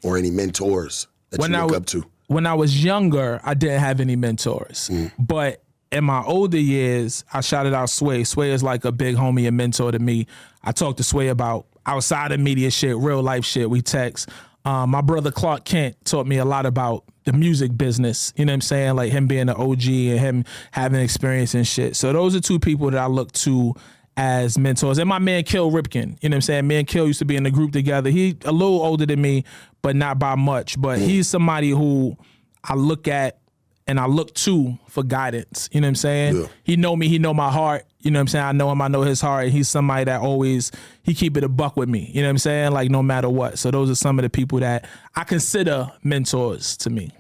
or 0.03 0.18
any 0.18 0.31
mentors 0.31 1.07
that 1.30 1.39
When 1.39 1.53
you 1.53 1.61
look 1.65 1.77
up 1.77 1.85
to? 1.88 2.03
when 2.27 2.45
I 2.45 2.53
was 2.53 2.84
younger, 2.84 3.39
I 3.43 3.53
didn't 3.53 3.80
have 3.80 3.99
any 3.99 4.15
mentors. 4.15 4.89
But 5.18 5.62
in 5.93 6.03
my 6.03 6.23
older 6.23 6.57
years, 6.57 7.23
I 7.31 7.41
shouted 7.41 7.73
out 7.73 7.89
Sway. 7.89 8.23
Sway 8.23 8.51
is 8.51 8.63
like 8.63 8.83
a 8.83 8.91
big 8.91 9.15
homie 9.15 9.47
and 9.47 9.55
mentor 9.55 9.91
to 9.91 9.99
me. 9.99 10.27
I 10.63 10.71
talk 10.71 10.97
to 10.97 11.03
Sway 11.03 11.27
about 11.27 11.67
outside 11.85 12.31
of 12.31 12.39
media 12.39 12.71
shit, 12.71 12.97
real 12.97 13.21
life 13.21 13.45
shit. 13.45 13.69
We 13.69 13.81
text. 13.81 14.29
Um, 14.65 14.89
my 14.91 15.01
brother 15.01 15.29
Clark 15.29 15.65
Kent 15.65 16.03
taught 16.05 16.25
me 16.25 16.37
a 16.37 16.45
lot 16.45 16.65
about 16.65 17.03
the 17.25 17.33
music 17.33 17.77
business. 17.77 18.33
You 18.35 18.45
know 18.45 18.53
what 18.53 18.55
I'm 18.55 18.61
saying? 18.61 18.95
Like 18.95 19.11
him 19.11 19.27
being 19.27 19.49
an 19.49 19.49
OG 19.49 19.85
and 19.85 20.19
him 20.19 20.45
having 20.71 20.99
experience 20.99 21.53
and 21.53 21.67
shit. 21.67 21.95
So 21.95 22.11
those 22.11 22.35
are 22.35 22.39
two 22.39 22.59
people 22.59 22.89
that 22.89 22.99
I 22.99 23.07
look 23.07 23.31
to 23.33 23.75
as 24.15 24.57
mentors. 24.57 24.97
And 24.97 25.09
my 25.09 25.19
man 25.19 25.43
Kill 25.43 25.71
Ripkin, 25.71 26.17
you 26.21 26.29
know 26.29 26.35
what 26.35 26.37
I'm 26.37 26.41
saying? 26.41 26.67
Me 26.67 26.77
and 26.77 26.87
Kill 26.87 27.07
used 27.07 27.19
to 27.19 27.25
be 27.25 27.35
in 27.35 27.43
the 27.43 27.51
group 27.51 27.71
together. 27.71 28.09
He 28.09 28.37
a 28.45 28.51
little 28.51 28.81
older 28.81 29.05
than 29.05 29.21
me, 29.21 29.43
but 29.81 29.95
not 29.95 30.17
by 30.17 30.35
much. 30.35 30.79
But 30.79 30.99
he's 30.99 31.27
somebody 31.27 31.69
who 31.69 32.17
I 32.63 32.75
look 32.75 33.07
at 33.07 33.39
and 33.88 33.99
I 33.99 34.05
look 34.05 34.34
to 34.35 34.77
for 34.88 35.03
guidance. 35.03 35.69
You 35.72 35.81
know 35.81 35.85
what 35.85 35.89
I'm 35.89 35.95
saying? 35.95 36.35
Yeah. 36.38 36.47
He 36.64 36.76
know 36.76 36.95
me, 36.95 37.07
he 37.07 37.19
know 37.19 37.34
my 37.34 37.51
heart. 37.51 37.85
You 37.99 38.11
know 38.11 38.19
what 38.19 38.22
I'm 38.22 38.27
saying? 38.27 38.45
I 38.45 38.51
know 38.51 38.72
him, 38.72 38.81
I 38.81 38.88
know 38.88 39.01
his 39.01 39.22
heart. 39.22 39.45
And 39.45 39.53
he's 39.53 39.69
somebody 39.69 40.05
that 40.05 40.22
always 40.22 40.72
he 41.03 41.14
keep 41.14 41.38
it 41.38 41.43
a 41.43 41.49
buck 41.49 41.77
with 41.77 41.89
me. 41.89 42.11
You 42.14 42.22
know 42.22 42.27
what 42.27 42.31
I'm 42.31 42.38
saying? 42.39 42.72
Like 42.72 42.89
no 42.89 43.01
matter 43.01 43.30
what. 43.30 43.60
So 43.60 43.72
those 43.72 43.89
are 43.89 43.95
some 43.95 44.19
of 44.19 44.23
the 44.23 44.30
people 44.30 44.60
that 44.60 44.88
I 45.15 45.23
consider 45.23 45.91
mentors 46.03 46.77
to 46.77 46.89
me. 46.89 47.11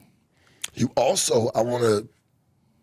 You 0.75 0.91
also, 0.95 1.51
I 1.53 1.61
want 1.61 1.83
to, 1.83 2.07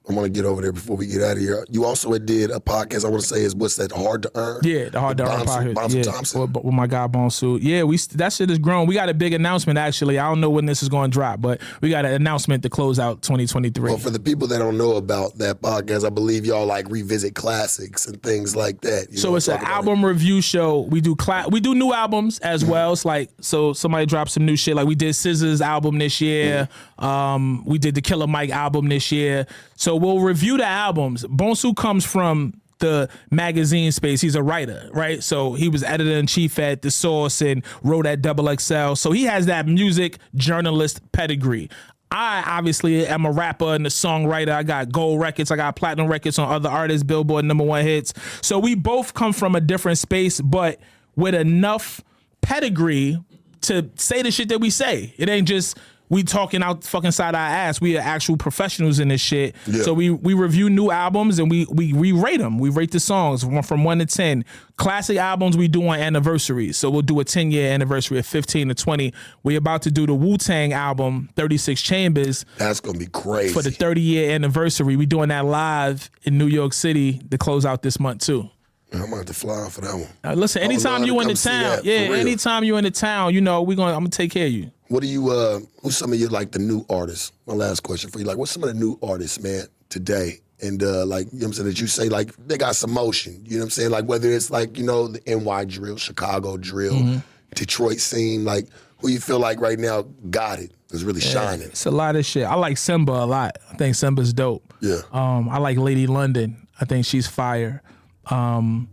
I 0.08 0.12
want 0.14 0.24
to 0.24 0.30
get 0.30 0.44
over 0.44 0.60
there 0.62 0.72
before 0.72 0.96
we 0.96 1.06
get 1.06 1.22
out 1.22 1.32
of 1.36 1.38
here. 1.38 1.64
You 1.70 1.84
also 1.84 2.16
did 2.18 2.50
a 2.50 2.58
podcast. 2.58 3.04
I 3.04 3.08
want 3.08 3.22
to 3.22 3.28
say 3.28 3.42
is 3.42 3.54
what's 3.54 3.76
that? 3.76 3.92
Hard 3.92 4.22
to 4.22 4.30
earn. 4.34 4.60
Yeah, 4.64 4.88
the 4.88 4.98
hard 4.98 5.18
to 5.18 5.24
earn 5.24 5.40
podcast. 5.46 5.74
Bonsu 5.74 5.94
Yeah, 5.96 6.02
Thompson. 6.02 6.40
with, 6.40 6.64
with 6.64 6.74
my 6.74 6.86
guy 6.86 7.06
Bonsu. 7.06 7.58
Yeah, 7.62 7.84
we 7.84 7.96
that 8.14 8.32
shit 8.32 8.50
is 8.50 8.58
grown. 8.58 8.86
We 8.86 8.94
got 8.94 9.08
a 9.08 9.14
big 9.14 9.34
announcement 9.34 9.78
actually. 9.78 10.18
I 10.18 10.26
don't 10.28 10.40
know 10.40 10.50
when 10.50 10.66
this 10.66 10.82
is 10.82 10.88
going 10.88 11.10
to 11.10 11.14
drop, 11.14 11.40
but 11.40 11.60
we 11.80 11.90
got 11.90 12.04
an 12.06 12.12
announcement 12.12 12.62
to 12.64 12.70
close 12.70 12.98
out 12.98 13.22
2023. 13.22 13.90
Well, 13.90 13.98
for 13.98 14.10
the 14.10 14.18
people 14.18 14.48
that 14.48 14.58
don't 14.58 14.78
know 14.78 14.96
about 14.96 15.36
that 15.38 15.60
podcast, 15.60 16.04
I 16.04 16.10
believe 16.10 16.44
y'all 16.46 16.66
like 16.66 16.88
revisit 16.90 17.34
classics 17.34 18.06
and 18.06 18.20
things 18.22 18.56
like 18.56 18.80
that. 18.80 19.08
You 19.12 19.18
So 19.18 19.30
know, 19.30 19.36
it's 19.36 19.48
an 19.48 19.60
album 19.62 20.04
review 20.04 20.40
show. 20.40 20.80
We 20.80 21.00
do 21.02 21.14
cla- 21.14 21.46
we 21.50 21.60
do 21.60 21.74
new 21.74 21.92
albums 21.92 22.38
as 22.40 22.62
Mm-hmm. 22.62 22.72
well. 22.72 22.92
It's 22.94 23.04
like 23.04 23.30
so 23.40 23.74
somebody 23.74 24.06
drops 24.06 24.32
some 24.32 24.44
new 24.46 24.56
shit. 24.56 24.74
Like 24.76 24.86
we 24.88 24.94
did 24.96 25.10
SZA's 25.14 25.60
album 25.62 25.98
this 25.98 26.20
year. 26.20 26.68
Mm-hmm. 26.98 27.04
Um, 27.04 27.64
we 27.64 27.78
did 27.78 27.94
the 27.94 28.02
Killer 28.02 28.26
Mike 28.26 28.50
album 28.50 28.88
this 28.88 29.12
year. 29.12 29.46
So 29.76 29.89
we'll 29.96 30.20
review 30.20 30.56
the 30.56 30.66
albums. 30.66 31.24
Bonsu 31.24 31.74
comes 31.76 32.04
from 32.04 32.60
the 32.78 33.08
magazine 33.30 33.92
space. 33.92 34.20
He's 34.20 34.34
a 34.34 34.42
writer, 34.42 34.88
right? 34.92 35.22
So 35.22 35.52
he 35.52 35.68
was 35.68 35.82
editor 35.82 36.12
in 36.12 36.26
chief 36.26 36.58
at 36.58 36.82
The 36.82 36.90
Source 36.90 37.40
and 37.40 37.62
wrote 37.82 38.06
at 38.06 38.22
Double 38.22 38.54
XL. 38.56 38.94
So 38.94 39.12
he 39.12 39.24
has 39.24 39.46
that 39.46 39.66
music 39.66 40.18
journalist 40.34 41.00
pedigree. 41.12 41.70
I 42.10 42.42
obviously 42.44 43.06
am 43.06 43.24
a 43.24 43.30
rapper 43.30 43.74
and 43.74 43.86
a 43.86 43.90
songwriter. 43.90 44.50
I 44.50 44.64
got 44.64 44.90
gold 44.90 45.20
records, 45.20 45.52
I 45.52 45.56
got 45.56 45.76
platinum 45.76 46.08
records 46.08 46.38
on 46.40 46.50
other 46.50 46.68
artists, 46.68 47.04
Billboard 47.04 47.44
number 47.44 47.62
one 47.62 47.84
hits. 47.84 48.12
So 48.42 48.58
we 48.58 48.74
both 48.74 49.14
come 49.14 49.32
from 49.32 49.54
a 49.54 49.60
different 49.60 49.98
space, 49.98 50.40
but 50.40 50.80
with 51.14 51.36
enough 51.36 52.00
pedigree 52.40 53.22
to 53.62 53.90
say 53.94 54.22
the 54.22 54.30
shit 54.32 54.48
that 54.48 54.60
we 54.60 54.70
say. 54.70 55.14
It 55.18 55.28
ain't 55.28 55.46
just 55.46 55.78
we 56.10 56.24
talking 56.24 56.60
out 56.62 56.80
the 56.80 56.88
fucking 56.88 57.12
side 57.12 57.34
our 57.36 57.40
ass. 57.40 57.80
We 57.80 57.96
are 57.96 58.00
actual 58.00 58.36
professionals 58.36 58.98
in 58.98 59.08
this 59.08 59.20
shit. 59.20 59.54
Yeah. 59.66 59.82
So 59.84 59.94
we 59.94 60.10
we 60.10 60.34
review 60.34 60.68
new 60.68 60.90
albums 60.90 61.38
and 61.38 61.48
we 61.48 61.66
we 61.70 61.92
we 61.92 62.10
rate 62.12 62.40
them. 62.40 62.58
We 62.58 62.68
rate 62.68 62.90
the 62.90 62.98
songs 63.00 63.44
from, 63.44 63.62
from 63.62 63.84
one 63.84 64.00
to 64.00 64.06
ten. 64.06 64.44
Classic 64.76 65.16
albums 65.16 65.56
we 65.56 65.68
do 65.68 65.86
on 65.86 66.00
anniversaries. 66.00 66.76
So 66.76 66.90
we'll 66.90 67.02
do 67.02 67.20
a 67.20 67.24
ten 67.24 67.52
year 67.52 67.72
anniversary 67.72 68.18
of 68.18 68.26
fifteen 68.26 68.68
to 68.68 68.74
twenty. 68.74 69.14
We're 69.44 69.58
about 69.58 69.82
to 69.82 69.90
do 69.90 70.04
the 70.04 70.14
Wu 70.14 70.36
Tang 70.36 70.72
album, 70.72 71.30
Thirty 71.36 71.56
Six 71.56 71.80
Chambers, 71.80 72.44
That's 72.58 72.80
gonna 72.80 72.98
be 72.98 73.06
crazy. 73.06 73.54
for 73.54 73.62
the 73.62 73.70
thirty 73.70 74.00
year 74.00 74.32
anniversary. 74.32 74.96
We 74.96 75.06
doing 75.06 75.28
that 75.28 75.44
live 75.44 76.10
in 76.24 76.36
New 76.36 76.48
York 76.48 76.72
City 76.72 77.20
to 77.30 77.38
close 77.38 77.64
out 77.64 77.82
this 77.82 78.00
month 78.00 78.26
too. 78.26 78.50
I'm 78.92 79.08
gonna 79.10 79.24
fly 79.26 79.68
for 79.68 79.82
that 79.82 79.94
one. 80.24 80.38
Listen, 80.38 80.62
anytime 80.62 81.04
you 81.04 81.14
to 81.14 81.20
in 81.20 81.28
the 81.28 81.34
town, 81.34 81.80
yeah, 81.84 81.94
anytime 81.94 82.64
you 82.64 82.76
in 82.76 82.82
the 82.82 82.90
town, 82.90 83.32
you 83.32 83.40
know 83.40 83.62
we 83.62 83.76
gonna 83.76 83.92
I'm 83.92 84.00
gonna 84.00 84.10
take 84.10 84.32
care 84.32 84.46
of 84.46 84.52
you. 84.52 84.72
What 84.90 85.02
do 85.02 85.08
you? 85.08 85.30
uh 85.30 85.60
Who's 85.82 85.96
some 85.96 86.12
of 86.12 86.18
your 86.18 86.30
like 86.30 86.50
the 86.52 86.58
new 86.58 86.84
artists? 86.90 87.32
My 87.46 87.54
last 87.54 87.82
question 87.82 88.10
for 88.10 88.18
you. 88.18 88.24
Like, 88.24 88.36
what's 88.36 88.50
some 88.52 88.62
of 88.64 88.68
the 88.68 88.74
new 88.74 88.98
artists, 89.02 89.40
man, 89.40 89.64
today? 89.88 90.40
And 90.62 90.82
uh 90.82 91.06
like 91.06 91.26
you 91.32 91.38
know 91.38 91.44
what 91.44 91.46
I'm 91.46 91.52
saying 91.54 91.68
that 91.68 91.80
you 91.80 91.86
say 91.86 92.08
like 92.08 92.34
they 92.36 92.58
got 92.58 92.76
some 92.76 92.92
motion. 92.92 93.40
You 93.46 93.52
know 93.52 93.58
what 93.60 93.64
I'm 93.66 93.70
saying? 93.70 93.90
Like 93.90 94.04
whether 94.06 94.28
it's 94.30 94.50
like 94.50 94.76
you 94.76 94.84
know 94.84 95.06
the 95.08 95.20
NY 95.26 95.64
drill, 95.66 95.96
Chicago 95.96 96.56
drill, 96.56 96.94
Mm-hmm. 96.94 97.18
Detroit 97.54 97.98
scene. 97.98 98.44
Like 98.44 98.66
who 98.98 99.08
you 99.08 99.20
feel 99.20 99.38
like 99.38 99.60
right 99.60 99.78
now 99.78 100.02
got 100.30 100.58
it? 100.58 100.72
Is 100.90 101.04
really 101.04 101.20
shining. 101.20 101.68
It's 101.68 101.86
a 101.86 101.90
lot 101.92 102.16
of 102.16 102.24
shit. 102.26 102.44
I 102.44 102.56
like 102.56 102.74
Symba 102.76 103.22
a 103.22 103.24
lot. 103.24 103.58
I 103.70 103.76
think 103.76 103.94
Symba's 103.94 104.32
dope. 104.32 104.74
Yeah. 104.80 105.02
Um, 105.12 105.48
I 105.48 105.58
like 105.58 105.78
Lady 105.78 106.08
London. 106.08 106.66
I 106.80 106.84
think 106.84 107.06
she's 107.06 107.28
fire. 107.28 107.80
Um, 108.26 108.88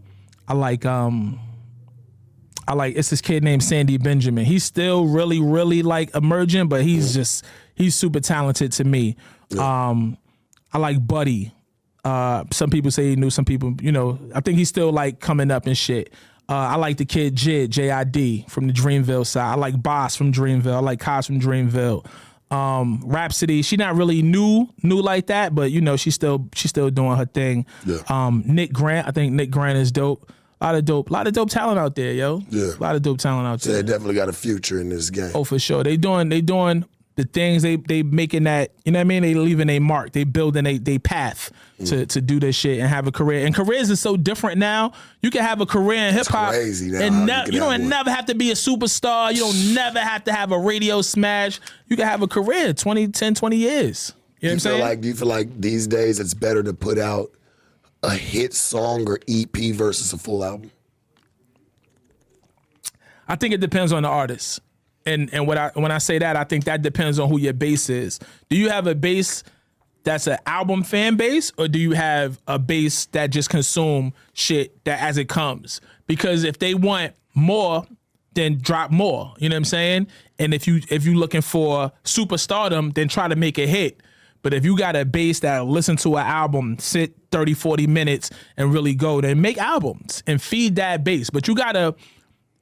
I 0.48 0.54
like 0.54 0.86
um, 0.86 1.40
I 2.68 2.74
like 2.74 2.96
it's 2.96 3.10
this 3.10 3.22
kid 3.22 3.44
named 3.44 3.64
Sandy 3.64 3.98
Benjamin. 3.98 4.46
He's 4.46 4.64
still 4.64 5.06
really, 5.06 5.40
really 5.40 5.82
like 5.82 6.14
emerging, 6.16 6.68
but 6.68 6.84
he's 6.84 7.14
just 7.14 7.46
he's 7.76 7.96
super 7.96 8.20
talented 8.20 8.72
to 8.74 8.84
me. 8.84 9.16
Um, 9.58 10.18
I 10.74 10.78
like 10.78 11.06
Buddy. 11.06 11.54
Uh, 12.04 12.44
some 12.52 12.70
people 12.70 12.92
say 12.92 13.10
he 13.10 13.16
knew. 13.16 13.30
Some 13.30 13.46
people, 13.46 13.76
you 13.82 13.92
know, 13.92 14.20
I 14.36 14.42
think 14.42 14.58
he's 14.58 14.70
still 14.70 14.92
like 14.92 15.20
coming 15.20 15.52
up 15.52 15.66
and 15.66 15.78
shit. 15.78 16.12
Uh, 16.50 16.56
I 16.56 16.76
like 16.76 16.98
the 16.98 17.06
kid 17.06 17.36
Jid 17.36 17.70
J 17.70 17.92
I 17.92 18.04
D 18.04 18.46
from 18.48 18.68
the 18.68 18.74
Dreamville 18.74 19.26
side. 19.26 19.52
I 19.52 19.56
like 19.56 19.82
Bas 19.82 20.16
from 20.16 20.32
Dreamville. 20.32 20.76
I 20.76 20.80
like 20.80 21.00
Cozz 21.00 21.28
from 21.28 21.40
Dreamville. 21.40 22.06
Um, 22.50 23.02
Rapsody, 23.06 23.62
she 23.62 23.76
not 23.76 23.96
really 23.96 24.22
new, 24.22 24.70
new 24.82 25.02
like 25.02 25.28
that, 25.28 25.54
but 25.54 25.72
you 25.72 25.82
know, 25.82 25.98
she's 25.98 26.16
still 26.16 26.48
she's 26.56 26.70
still 26.70 26.90
doing 26.90 27.18
her 27.18 27.26
thing. 27.26 27.66
Yeah. 27.86 27.98
Um, 28.08 28.44
Nick 28.46 28.72
Grant, 28.72 29.08
I 29.08 29.12
think 29.12 29.34
Nick 29.34 29.52
Grant 29.52 29.78
is 29.78 29.92
dope. 29.92 30.32
A 30.60 30.66
lot 30.66 30.76
of 30.76 30.86
dope, 30.86 31.10
a 31.10 31.14
lot 31.14 31.28
of 31.28 31.34
dope 31.34 31.50
talent 31.50 31.78
out 31.78 31.96
there, 31.96 32.14
yo. 32.14 32.42
Yeah. 32.50 32.72
A 32.78 32.82
lot 32.82 32.96
of 32.96 33.04
dope 33.04 33.20
talent 33.20 33.48
out 33.48 33.62
They 33.62 33.74
there. 33.74 33.84
They 33.84 33.92
definitely 33.92 34.16
got 34.16 34.30
a 34.30 34.34
future 34.34 34.80
in 34.80 34.90
this 34.90 35.10
game. 35.10 35.32
Oh, 35.36 35.44
for 35.44 35.60
sure. 35.60 35.84
They 35.84 35.98
doing 35.98 36.30
they 36.30 36.42
doing 36.42 36.86
the 37.18 37.26
things 37.26 37.64
they 37.64 37.76
they 37.76 38.04
making 38.04 38.44
that 38.44 38.72
you 38.86 38.92
know 38.92 39.00
what 39.00 39.02
I 39.02 39.04
mean. 39.06 39.24
They 39.24 39.34
leaving 39.34 39.70
a 39.70 39.80
mark. 39.80 40.14
They 40.14 40.24
building 40.24 40.66
a 40.66 40.78
they 40.78 41.00
path 41.00 41.52
to 41.80 41.84
mm. 41.84 42.08
to 42.10 42.22
do 42.22 42.40
this 42.40 42.56
shit 42.56 42.80
and 42.80 42.88
have 42.88 43.08
a 43.08 43.12
career. 43.12 43.46
And 43.46 43.54
careers 43.54 43.90
is 43.90 44.00
so 44.00 44.18
different 44.18 44.58
now. 44.58 44.94
You 45.22 45.32
can 45.32 45.44
have 45.44 45.60
a 45.60 45.66
career 45.66 46.08
in 46.08 46.14
hip 46.14 46.28
hop 46.28 46.50
crazy 46.50 46.92
now 46.92 47.00
how 47.00 47.06
and 47.06 47.16
you 47.16 47.26
ne- 47.26 47.44
can 47.44 47.54
you, 47.54 47.60
don't 47.60 47.82
one. 47.82 47.90
never 47.90 48.10
have 48.12 48.28
to 48.28 48.36
be 48.36 48.52
a 48.52 48.56
superstar. 48.56 49.34
You 49.34 49.42
don't 49.42 49.74
never 49.74 50.00
have 50.00 50.24
to 50.24 50.34
have 50.34 50.52
a 50.52 50.60
radio 50.60 51.02
smash. 51.02 51.60
You 51.88 51.98
can 51.98 52.06
have 52.06 52.22
a 52.22 52.28
career 52.28 52.74
20, 52.74 53.10
10, 53.10 53.36
20 53.36 53.58
years. 53.58 54.14
You 54.40 54.50
know 54.50 54.52
what 54.52 54.54
I'm 54.54 54.60
feel 54.60 54.72
saying? 54.72 54.82
like 54.82 55.02
do 55.02 55.08
you 55.08 55.16
feel 55.16 55.28
like 55.28 55.60
these 55.60 55.88
days 55.88 56.20
it's 56.20 56.36
better 56.36 56.62
to 56.62 56.74
put 56.74 57.00
out 57.00 57.32
a 58.04 58.16
hit 58.16 58.54
song 58.54 59.08
or 59.08 59.20
EP 59.28 59.74
versus 59.74 60.14
a 60.14 60.18
full 60.18 60.44
album? 60.44 60.72
I 63.28 63.36
think 63.36 63.54
it 63.54 63.60
depends 63.60 63.92
on 63.92 64.04
the 64.04 64.10
artist. 64.10 64.62
And 65.06 65.34
and 65.34 65.48
what 65.48 65.58
I 65.58 65.72
when 65.74 65.92
I 65.92 66.00
say 66.00 66.20
that, 66.20 66.36
I 66.36 66.44
think 66.44 66.66
that 66.66 66.82
depends 66.82 67.20
on 67.20 67.30
who 67.30 67.40
your 67.40 67.54
base 67.54 67.90
is. 67.90 68.20
Do 68.50 68.58
you 68.58 68.70
have 68.70 68.88
a 68.88 68.96
base 68.96 69.44
that's 70.04 70.28
an 70.28 70.38
album 70.46 70.84
fan 70.84 71.16
base, 71.16 71.52
or 71.58 71.68
do 71.68 71.80
you 71.80 71.92
have 71.92 72.40
a 72.48 72.60
base 72.60 73.08
that 73.08 73.30
just 73.30 73.50
consume 73.50 74.14
shit 74.34 74.84
that 74.86 75.02
as 75.02 75.18
it 75.18 75.30
comes? 75.30 75.82
Because 76.08 76.44
if 76.44 76.60
they 76.60 76.74
want 76.74 77.14
more, 77.34 77.86
then 78.34 78.58
drop 78.62 78.92
more. 78.92 79.34
You 79.38 79.50
know 79.50 79.56
what 79.56 79.60
I'm 79.60 79.66
saying? 79.66 80.08
And 80.40 80.54
if 80.54 80.68
you 80.68 80.82
if 80.90 81.06
you 81.06 81.16
looking 81.16 81.42
for 81.42 81.92
superstardom, 82.04 82.94
then 82.94 83.08
try 83.08 83.28
to 83.28 83.36
make 83.36 83.58
a 83.58 83.68
hit. 83.68 84.02
But 84.42 84.54
if 84.54 84.64
you 84.66 84.78
got 84.78 84.96
a 84.96 85.06
base 85.06 85.40
that 85.42 85.66
listen 85.66 85.98
to 85.98 86.18
an 86.18 86.26
album, 86.26 86.78
sit 86.80 87.16
30, 87.32 87.54
40 87.54 87.88
minutes 87.88 88.30
and 88.56 88.74
really 88.74 88.96
go, 88.96 89.22
then 89.22 89.42
make 89.42 89.58
albums 89.58 90.24
and 90.28 90.42
feed 90.42 90.76
that 90.76 91.04
base. 91.04 91.30
But 91.30 91.48
you 91.48 91.56
gotta 91.56 91.96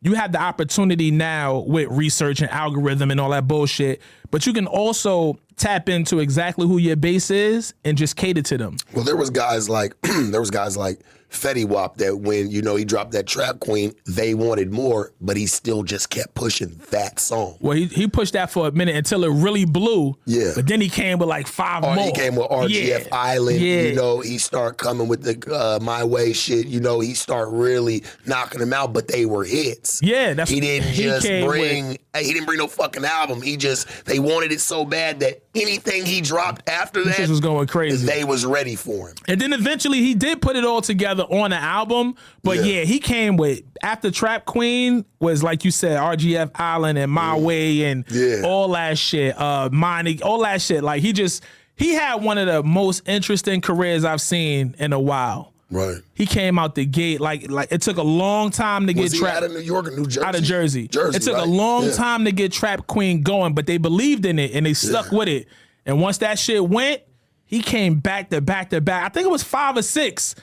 you 0.01 0.13
have 0.13 0.31
the 0.31 0.39
opportunity 0.39 1.09
now 1.09 1.59
with 1.59 1.89
research 1.89 2.41
and 2.41 2.49
algorithm 2.51 3.09
and 3.09 3.19
all 3.19 3.31
that 3.31 3.47
bullshit, 3.47 4.01
but 4.29 4.45
you 4.45 4.53
can 4.53 4.67
also 4.67 5.37
tap 5.55 5.89
into 5.89 6.19
exactly 6.19 6.67
who 6.67 6.77
your 6.77 6.95
base 6.95 7.31
is 7.31 7.73
and 7.83 7.97
just 7.97 8.15
cater 8.15 8.41
to 8.43 8.57
them. 8.57 8.77
Well, 8.93 9.03
there 9.03 9.15
was 9.15 9.29
guys 9.29 9.69
like 9.69 9.99
there 10.01 10.39
was 10.39 10.51
guys 10.51 10.77
like 10.77 10.99
Fetty 11.35 11.65
Wap 11.65 11.97
that 11.97 12.17
when 12.19 12.49
you 12.49 12.61
know 12.61 12.75
he 12.75 12.85
dropped 12.85 13.11
that 13.11 13.27
Trap 13.27 13.59
Queen, 13.59 13.93
they 14.07 14.33
wanted 14.33 14.71
more, 14.71 15.11
but 15.21 15.37
he 15.37 15.45
still 15.47 15.83
just 15.83 16.09
kept 16.09 16.33
pushing 16.33 16.79
that 16.91 17.19
song. 17.19 17.57
Well, 17.59 17.75
he, 17.77 17.85
he 17.85 18.07
pushed 18.07 18.33
that 18.33 18.51
for 18.51 18.67
a 18.67 18.71
minute 18.71 18.95
until 18.95 19.23
it 19.23 19.29
really 19.29 19.65
blew. 19.65 20.15
Yeah. 20.25 20.51
But 20.55 20.67
then 20.67 20.81
he 20.81 20.89
came 20.89 21.19
with 21.19 21.29
like 21.29 21.47
five 21.47 21.83
Or 21.83 21.95
more. 21.95 22.05
he 22.05 22.11
came 22.13 22.35
with 22.35 22.47
RGF 22.49 22.69
Yeah. 23.07 23.07
Island. 23.11 23.59
Yeah. 23.59 23.81
You 23.81 23.95
know, 23.95 24.19
he 24.21 24.37
start 24.37 24.77
coming 24.77 25.07
with 25.07 25.23
the 25.23 25.53
uh, 25.53 25.79
My 25.83 26.03
Way 26.03 26.33
shit. 26.33 26.67
You 26.67 26.79
know, 26.79 26.99
he 26.99 27.13
start 27.13 27.49
really 27.49 28.03
knocking 28.25 28.59
them 28.59 28.73
out, 28.73 28.93
but 28.93 29.07
they 29.07 29.25
were 29.25 29.43
hits. 29.43 30.01
Yeah, 30.01 30.33
that's 30.33 30.49
he 30.49 30.59
didn't 30.59 30.89
he 30.89 31.03
just 31.03 31.27
bring. 31.27 31.89
with- 31.89 31.97
He 32.17 32.31
didn't 32.33 32.45
bring 32.45 32.59
no 32.59 32.67
fucking 32.67 33.03
album. 33.05 33.41
He 33.41 33.57
just 33.57 34.05
they 34.05 34.19
wanted 34.19 34.51
it 34.51 34.61
so 34.61 34.85
bad 34.85 35.19
that 35.19 35.44
anything 35.55 36.05
he 36.05 36.21
dropped 36.21 36.67
after 36.69 37.03
that, 37.03 37.17
This 37.17 37.29
was 37.29 37.39
going 37.39 37.67
crazy. 37.67 38.05
they 38.05 38.23
was 38.23 38.45
ready 38.45 38.75
for 38.75 39.09
him. 39.09 39.15
And 39.27 39.39
then 39.39 39.53
eventually 39.53 39.99
he 40.01 40.13
did 40.13 40.41
put 40.41 40.55
it 40.55 40.63
all 40.65 40.81
together 40.81 41.23
on 41.23 41.51
the 41.51 41.57
album. 41.57 42.15
But 42.43 42.57
Yeah. 42.57 42.79
yeah, 42.79 42.81
he 42.83 42.99
came 42.99 43.37
with 43.37 43.61
after 43.81 44.11
Trap 44.11 44.45
Queen 44.45 45.05
was 45.19 45.41
like 45.43 45.65
you 45.65 45.71
said, 45.71 45.97
RGF 45.99 46.51
Island 46.55 46.97
and 46.97 47.11
My 47.11 47.35
Way 47.37 47.83
and 47.85 48.05
Yeah. 48.09 48.41
all 48.43 48.69
that 48.73 48.97
shit. 48.97 49.39
Uh 49.39 49.69
Money, 49.71 50.21
all 50.21 50.41
that 50.43 50.61
shit. 50.61 50.83
Like 50.83 51.01
he 51.01 51.13
just 51.13 51.43
he 51.75 51.93
had 51.93 52.23
one 52.23 52.37
of 52.37 52.47
the 52.47 52.63
most 52.63 53.07
interesting 53.07 53.59
careers 53.61 54.05
I've 54.05 54.21
seen 54.21 54.75
in 54.79 54.93
a 54.93 54.99
while. 54.99 55.51
Right. 55.71 55.97
He 56.13 56.25
came 56.27 56.59
out 56.59 56.75
the 56.75 56.85
gate 56.85 57.19
like 57.19 57.49
like 57.49 57.71
it 57.71 57.81
took 57.81 57.97
a 57.97 58.03
long 58.03 58.51
time 58.51 58.85
to 58.87 58.93
Was 58.93 59.11
get 59.11 59.13
he 59.13 59.19
Trap 59.19 59.37
out 59.37 59.43
of 59.43 59.51
New 59.53 59.59
York 59.59 59.87
or 59.87 59.91
New 59.91 60.05
Jersey? 60.05 60.25
out 60.25 60.35
of 60.35 60.43
Jersey. 60.43 60.87
Jersey. 60.87 61.17
It 61.17 61.21
took 61.23 61.33
right? 61.35 61.43
a 61.47 61.49
long 61.49 61.85
Yeah. 61.85 61.91
time 61.93 62.25
to 62.25 62.31
get 62.31 62.51
Trap 62.51 62.85
Queen 62.87 63.23
going, 63.23 63.53
but 63.55 63.65
they 63.65 63.77
believed 63.77 64.25
in 64.25 64.37
it 64.37 64.51
and 64.53 64.65
they 64.65 64.73
stuck 64.75 65.11
with 65.11 65.27
it. 65.27 65.47
And 65.85 65.99
once 66.01 66.19
that 66.19 66.37
shit 66.37 66.67
went, 66.69 67.01
he 67.45 67.61
came 67.61 67.99
back 67.99 68.29
to 68.29 68.41
back 68.41 68.69
to 68.71 68.81
back. 68.81 69.05
I 69.05 69.09
think 69.09 69.25
it 69.25 69.31
was 69.31 69.43
five 69.43 69.75
or 69.75 69.81
six 69.81 70.35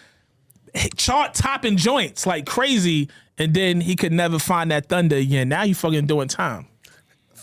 eh, 0.75 0.89
chart 0.97 1.35
topping 1.35 1.77
joints 1.77 2.27
like 2.27 2.45
crazy. 2.47 3.09
And 3.39 3.55
then 3.55 3.81
he 3.81 3.97
could 3.97 4.13
never 4.13 4.39
find 4.39 4.71
that 4.73 4.89
thunder 4.89 5.17
again. 5.17 5.49
Now 5.49 5.65
he 5.65 5.73
fucking 5.73 6.07
doing 6.07 6.29
time. 6.29 6.67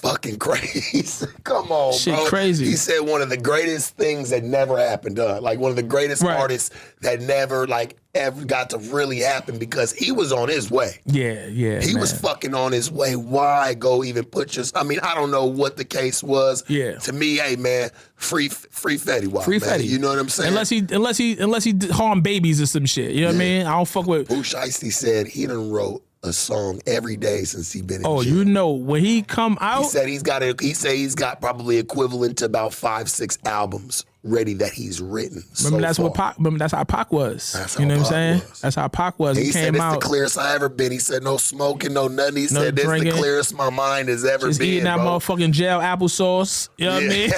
Fucking 0.01 0.37
crazy. 0.39 1.25
Come 1.43 1.71
on, 1.71 1.93
Shit 1.93 2.15
bro. 2.15 2.25
crazy. 2.27 2.65
He 2.65 2.75
said 2.75 2.99
one 3.01 3.21
of 3.21 3.29
the 3.29 3.37
greatest 3.37 3.97
things 3.97 4.29
that 4.29 4.43
never 4.43 4.77
happened. 4.77 5.17
Like 5.17 5.59
one 5.59 5.69
of 5.71 5.75
the 5.75 5.83
greatest 5.83 6.23
Right. 6.23 6.37
artists 6.37 6.69
that 7.01 7.21
never 7.21 7.67
like 7.67 7.97
ever 8.15 8.43
got 8.45 8.69
to 8.71 8.77
really 8.77 9.19
happen 9.19 9.59
because 9.59 9.91
he 9.93 10.11
was 10.11 10.31
on 10.31 10.47
his 10.49 10.71
way. 10.71 10.99
Yeah, 11.05 11.45
yeah. 11.47 11.79
He 11.81 11.93
man. 11.93 11.99
was 12.01 12.11
fucking 12.17 12.53
on 12.55 12.71
his 12.71 12.89
way. 12.91 13.15
Why 13.15 13.73
go 13.73 14.03
even 14.03 14.23
put 14.25 14.55
your? 14.55 14.65
I 14.73 14.83
mean, 14.83 14.99
I 15.01 15.15
don't 15.15 15.31
know 15.31 15.45
what 15.45 15.75
the 15.77 15.85
case 15.85 16.23
was. 16.23 16.63
Yeah. 16.69 16.97
To 16.99 17.11
me, 17.13 17.35
hey 17.35 17.55
man, 17.57 17.89
free 18.15 18.47
free 18.49 18.97
Fetty 18.97 19.27
Wap. 19.27 19.43
free 19.43 19.59
man. 19.59 19.69
Fetty. 19.69 19.85
You 19.85 19.99
know 19.99 20.09
what 20.09 20.19
I'm 20.19 20.29
saying? 20.29 20.47
Unless 20.49 20.69
he 20.69 20.79
unless 20.91 21.17
he 21.17 21.37
unless 21.37 21.63
he 21.65 21.73
did 21.73 21.91
harm 21.91 22.21
babies 22.21 22.61
or 22.61 22.65
some 22.67 22.85
shit. 22.85 23.11
You 23.11 23.21
know 23.21 23.27
what 23.27 23.35
I 23.35 23.39
mean? 23.39 23.65
I 23.65 23.71
don't 23.75 23.87
fuck 23.87 24.05
with 24.07 24.29
Pooh 24.29 24.43
Shiesty 24.43 24.93
said 24.93 25.27
he 25.27 25.45
done 25.45 25.69
wrote 25.71 26.03
a 26.23 26.33
song 26.33 26.81
every 26.85 27.15
day 27.15 27.43
since 27.43 27.71
he 27.71 27.81
been 27.81 28.01
in 28.01 28.05
Oh, 28.05 28.21
jail. 28.23 28.33
you 28.33 28.45
know, 28.45 28.71
when 28.71 29.03
he 29.05 29.21
come 29.21 29.57
out, 29.61 29.83
He 29.83 29.89
said 29.89 30.07
he's 30.09 30.23
got 30.23 30.43
a, 30.43 30.55
he 30.59 30.73
said 30.73 30.95
he's 30.95 31.15
got 31.15 31.39
probably 31.41 31.77
equivalent 31.77 32.37
to 32.39 32.45
about 32.45 32.73
five 32.73 33.09
six 33.09 33.37
albums 33.45 34.05
ready 34.23 34.53
that 34.55 34.73
he's 34.73 34.99
written. 35.01 35.43
Remember 35.63 35.77
so 35.77 35.81
that's 35.81 35.97
far. 35.97 36.05
what 36.07 36.13
Pac. 36.15 36.37
Remember 36.37 36.59
that's 36.59 36.73
how 36.73 36.83
Pac 36.83 37.11
was. 37.13 37.53
That's 37.53 37.79
you 37.79 37.85
know 37.85 37.95
how 37.95 38.01
what 38.01 38.07
I'm 38.07 38.11
saying? 38.13 38.41
was. 38.49 38.59
That's 38.61 38.75
how 38.75 38.87
Pac 38.89 39.17
was. 39.19 39.37
He, 39.37 39.45
He 39.45 39.51
said 39.53 39.73
it's 39.75 39.81
out 39.83 40.01
the 40.01 40.05
clearest 40.05 40.37
I 40.37 40.53
ever 40.55 40.67
been. 40.69 40.91
He 40.91 40.97
said 40.99 41.23
no 41.23 41.37
smoking, 41.37 41.93
no 41.93 42.07
nothing. 42.09 42.35
He 42.35 42.47
No 42.51 42.61
said 42.63 42.75
this 42.75 42.83
drinking. 42.85 43.11
the 43.13 43.17
clearest 43.17 43.53
my 43.55 43.69
mind 43.69 44.09
has 44.09 44.25
ever 44.25 44.47
just 44.47 44.59
been. 44.59 44.67
eating 44.69 44.83
that 44.85 44.97
bro. 44.97 45.05
motherfucking 45.05 45.51
jail 45.51 45.79
applesauce. 45.79 46.67
You 46.77 46.85
know 46.87 46.95
what 46.95 47.03
I 47.03 47.07
mean? 47.07 47.29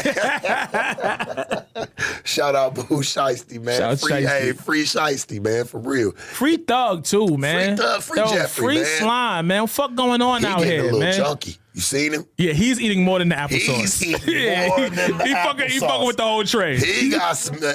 Shout 2.23 2.55
out 2.55 2.75
Pooh 2.75 3.01
Shiesty, 3.01 3.59
man. 3.61 3.77
Shout 3.79 3.99
free, 3.99 4.11
Shiesty. 4.11 4.27
hey, 4.27 4.51
free 4.53 4.83
Shiesty, 4.83 5.43
man, 5.43 5.65
for 5.65 5.79
real. 5.79 6.11
free 6.13 6.57
Thug 6.57 7.03
too, 7.03 7.37
man. 7.37 7.77
Free 7.77 7.85
Thug, 7.85 8.01
free 8.01 8.19
Yo, 8.19 8.27
Jeffrey, 8.27 8.63
free 8.65 8.75
man. 8.81 8.99
slime, 8.99 9.47
man. 9.47 9.61
What 9.61 9.69
fuck 9.69 9.95
going 9.95 10.21
on 10.21 10.41
He 10.41 10.47
out 10.47 10.59
getting 10.59 10.71
a 10.71 10.73
here, 10.73 10.83
little 10.91 10.99
man? 10.99 11.13
junky. 11.19 11.57
You 11.73 11.81
seen 11.81 12.13
him? 12.13 12.25
Yeah, 12.37 12.53
he's 12.53 12.81
eating 12.81 13.03
more 13.03 13.19
than 13.19 13.29
the 13.29 13.35
applesauce. 13.35 14.01
He's 14.01 14.03
eating 14.03 14.21
yeah, 14.43 14.67
more 14.67 14.79
he, 14.79 14.89
than 14.89 15.17
the 15.17 15.23
he 15.25 15.33
fucking 15.33 15.69
he 15.69 15.79
fucking 15.79 16.07
with 16.07 16.17
the 16.17 16.23
whole 16.23 16.43
tray. 16.43 16.77
He 16.77 17.09
got 17.11 17.37
some. 17.37 17.57
uh, 17.63 17.73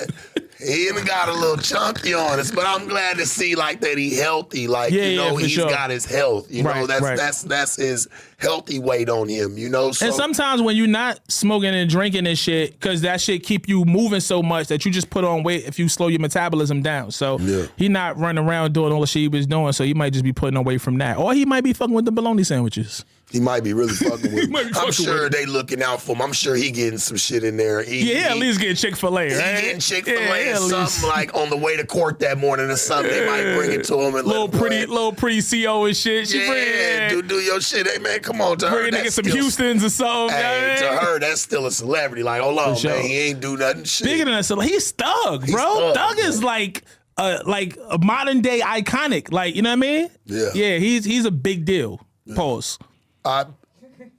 He 0.59 0.89
even 0.89 1.05
got 1.05 1.29
a 1.29 1.33
little 1.35 1.57
chunky 1.59 2.15
on 2.15 2.39
us, 2.39 2.51
but 2.51 2.65
I'm 2.67 2.89
glad 2.89 3.19
to 3.19 3.27
see 3.27 3.55
like 3.55 3.81
that 3.81 3.97
he 3.99 4.17
healthy. 4.17 4.67
Like 4.69 4.91
Yeah, 4.93 5.05
you 5.05 5.17
know, 5.17 5.35
for 5.35 5.41
he's 5.41 5.51
sure. 5.51 5.69
got 5.69 5.91
his 5.91 6.05
health. 6.07 6.51
You 6.51 6.63
know, 6.63 6.87
that's 6.87 7.03
right. 7.03 7.17
that's 7.17 7.43
that's 7.43 7.77
his 7.77 8.09
healthy 8.39 8.79
weight 8.79 9.09
on 9.11 9.29
him. 9.29 9.57
You 9.59 9.69
know, 9.69 9.93
so 9.93 10.07
And 10.07 10.15
sometimes 10.15 10.61
when 10.63 10.75
you're 10.77 10.87
not 10.87 11.21
smoking 11.31 11.75
and 11.75 11.89
drinking 11.91 12.27
and 12.27 12.39
shit, 12.39 12.73
because 12.73 13.03
that 13.03 13.21
shit 13.21 13.43
keep 13.45 13.69
you 13.69 13.85
moving 13.85 14.21
so 14.21 14.43
much 14.43 14.69
that 14.69 14.85
you 14.87 14.91
just 14.91 15.11
put 15.11 15.25
on 15.25 15.43
weight 15.43 15.65
if 15.67 15.79
you 15.79 15.89
slow 15.91 16.09
your 16.09 16.21
metabolism 16.21 16.81
down. 16.83 17.11
So 17.13 17.39
Yeah. 17.39 17.67
he 17.77 17.89
not 17.91 18.19
running 18.19 18.43
around 18.45 18.73
doing 18.73 18.93
all 18.93 19.01
the 19.03 19.07
shit 19.07 19.21
he 19.23 19.29
was 19.29 19.47
doing. 19.47 19.73
So 19.73 19.85
he 19.85 19.93
might 19.95 20.13
just 20.15 20.25
be 20.25 20.33
putting 20.33 20.57
on 20.57 20.65
weight 20.65 20.81
from 20.81 20.97
that, 20.99 21.17
or 21.19 21.33
he 21.35 21.45
might 21.47 21.65
be 21.65 21.73
fucking 21.75 21.95
with 21.95 22.05
the 22.07 22.13
bologna 22.13 22.45
sandwiches. 22.45 23.05
He 23.31 23.41
might 23.41 23.65
be 23.65 23.73
really 23.73 23.93
fucking 23.93 24.33
with. 24.35 24.45
him. 24.51 24.57
I'm 24.77 24.93
sure 24.93 25.29
they 25.29 25.47
looking 25.47 25.83
out 25.83 26.01
for 26.01 26.15
him. 26.15 26.23
I'm 26.23 26.33
sure 26.33 26.55
he 26.55 26.71
getting 26.71 26.99
some 26.99 27.17
shit 27.17 27.43
in 27.43 27.57
there. 27.57 27.83
He, 27.83 28.13
Yeah, 28.15 28.29
at 28.29 28.37
least 28.39 28.61
get 28.61 28.77
Chick 28.77 28.95
Fil 28.97 29.19
A, 29.19 29.25
He 29.25 29.31
getting 29.31 29.81
Chick 29.81 30.05
Fil 30.05 30.17
A 30.17 30.45
Yeah, 30.47 30.53
or 30.53 30.57
something 30.59 30.79
least. 30.81 31.05
like 31.05 31.35
on 31.35 31.51
the 31.51 31.57
way 31.57 31.77
to 31.77 31.85
court 31.85 32.21
that 32.21 32.39
morning 32.39 32.71
or 32.71 32.77
something. 32.77 33.11
They 33.13 33.27
might 33.27 33.57
bring 33.57 33.73
it 33.73 33.85
to 33.87 33.99
him 34.01 34.15
and 34.15 34.27
little 34.27 34.49
pretty, 34.49 34.85
play. 34.85 34.87
little 34.87 35.13
pretty 35.13 35.43
CO 35.43 35.87
and 35.87 35.97
shit. 35.97 36.29
She 36.29 36.39
Yeah, 36.41 37.09
bring, 37.09 37.21
do 37.23 37.29
do 37.29 37.35
your 37.41 37.61
shit. 37.61 37.89
Hey 37.89 37.99
man, 37.99 38.21
come 38.21 38.41
on 38.41 38.59
to 38.59 38.69
her. 38.71 38.81
bring 38.83 38.95
a 38.95 38.97
nigga 38.99 39.11
some 39.11 39.25
still- 39.25 39.37
Houston's 39.37 39.83
or 39.85 39.91
something. 39.91 40.37
Hey, 40.37 40.77
you 40.77 40.81
know 40.83 40.91
what 40.93 40.99
I 40.99 41.01
to 41.01 41.07
her, 41.07 41.19
that's 41.19 41.41
still 41.43 41.67
a 41.67 41.71
celebrity. 41.73 42.23
Like, 42.23 42.43
hold 42.43 42.59
on, 42.61 42.77
sure. 42.77 42.93
man, 42.93 43.03
he 43.03 43.19
ain't 43.19 43.41
do 43.41 43.57
nothing. 43.57 43.85
Shit. 43.85 44.07
Bigger 44.07 44.25
than 44.27 44.35
us, 44.35 44.47
so 44.47 44.61
he's 44.61 44.93
Thug, 44.93 45.47
bro. 45.51 45.93
Thug, 45.93 45.95
Thug 45.97 46.19
is 46.21 46.43
like. 46.45 46.85
Uh, 47.19 47.39
like 47.47 47.79
a 47.89 47.97
modern 47.97 48.43
day 48.43 48.61
iconic, 48.61 49.33
like 49.33 49.55
you 49.57 49.63
know 49.63 49.71
what 49.71 49.73
I 49.73 49.77
mean? 49.77 50.11
Yeah. 50.27 50.51
yeah. 50.55 50.77
He's 50.77 51.03
he's 51.03 51.25
a 51.25 51.31
big 51.31 51.65
deal. 51.65 51.99
Pause. 52.35 52.79
I, 53.27 53.47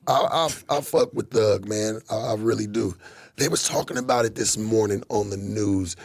I, 0.07 0.13
I, 0.13 0.49
I 0.77 0.81
fuck 0.81 1.13
with 1.13 1.31
Thug, 1.31 1.67
man. 1.67 2.01
I, 2.09 2.15
I 2.15 2.33
really 2.35 2.67
do. 2.67 2.95
They 3.37 3.47
was 3.47 3.67
talking 3.67 3.97
about 3.97 4.25
it 4.25 4.35
this 4.35 4.57
morning 4.57 5.03
on 5.09 5.29
the 5.29 5.37
news. 5.37 5.95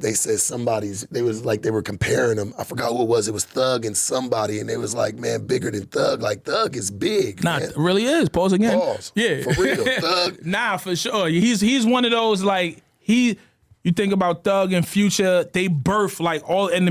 They 0.00 0.14
said 0.14 0.38
somebody's. 0.40 1.02
They 1.10 1.20
was 1.20 1.44
like 1.44 1.60
they 1.62 1.70
were 1.70 1.82
comparing 1.82 2.36
them. 2.36 2.54
I 2.58 2.64
forgot 2.64 2.92
who 2.92 3.02
it 3.02 3.08
was. 3.08 3.28
It 3.28 3.34
was 3.34 3.44
Thug 3.44 3.84
and 3.84 3.94
somebody, 3.94 4.58
and 4.58 4.66
they 4.68 4.78
was 4.78 4.94
like, 4.94 5.16
man, 5.16 5.46
bigger 5.46 5.70
than 5.70 5.84
Thug. 5.86 6.22
Like 6.22 6.44
Thug 6.44 6.76
is 6.76 6.90
big. 6.90 7.44
Nah, 7.44 7.58
man. 7.58 7.68
it 7.68 7.76
really 7.76 8.04
is. 8.04 8.30
Pause 8.30 8.54
again. 8.54 8.78
Pause. 8.78 9.12
Yeah, 9.14 9.42
For 9.42 9.62
real. 9.62 9.84
Thug. 10.00 10.46
nah, 10.46 10.78
for 10.78 10.96
sure. 10.96 11.28
He's 11.28 11.60
he's 11.60 11.84
one 11.84 12.04
of 12.06 12.10
those 12.10 12.42
like 12.42 12.82
he. 13.00 13.38
You 13.84 13.90
think 13.90 14.12
about 14.12 14.44
Thug 14.44 14.72
and 14.72 14.86
Future, 14.86 15.44
they 15.52 15.66
birth 15.66 16.20
like 16.20 16.48
all 16.48 16.70
the 16.84 16.90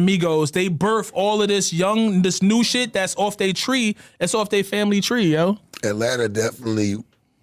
they 0.52 0.68
birth 0.68 1.10
all 1.14 1.42
of 1.42 1.48
this 1.48 1.72
young, 1.72 2.22
this 2.22 2.42
new 2.42 2.64
shit 2.64 2.92
that's 2.92 3.16
off 3.16 3.38
their 3.38 3.54
tree. 3.54 3.96
It's 4.20 4.36
off 4.36 4.50
their 4.50 4.64
family 4.64 5.00
tree, 5.00 5.32
yo. 5.32 5.58
Atlanta 5.84 6.28
definitely 6.28 6.98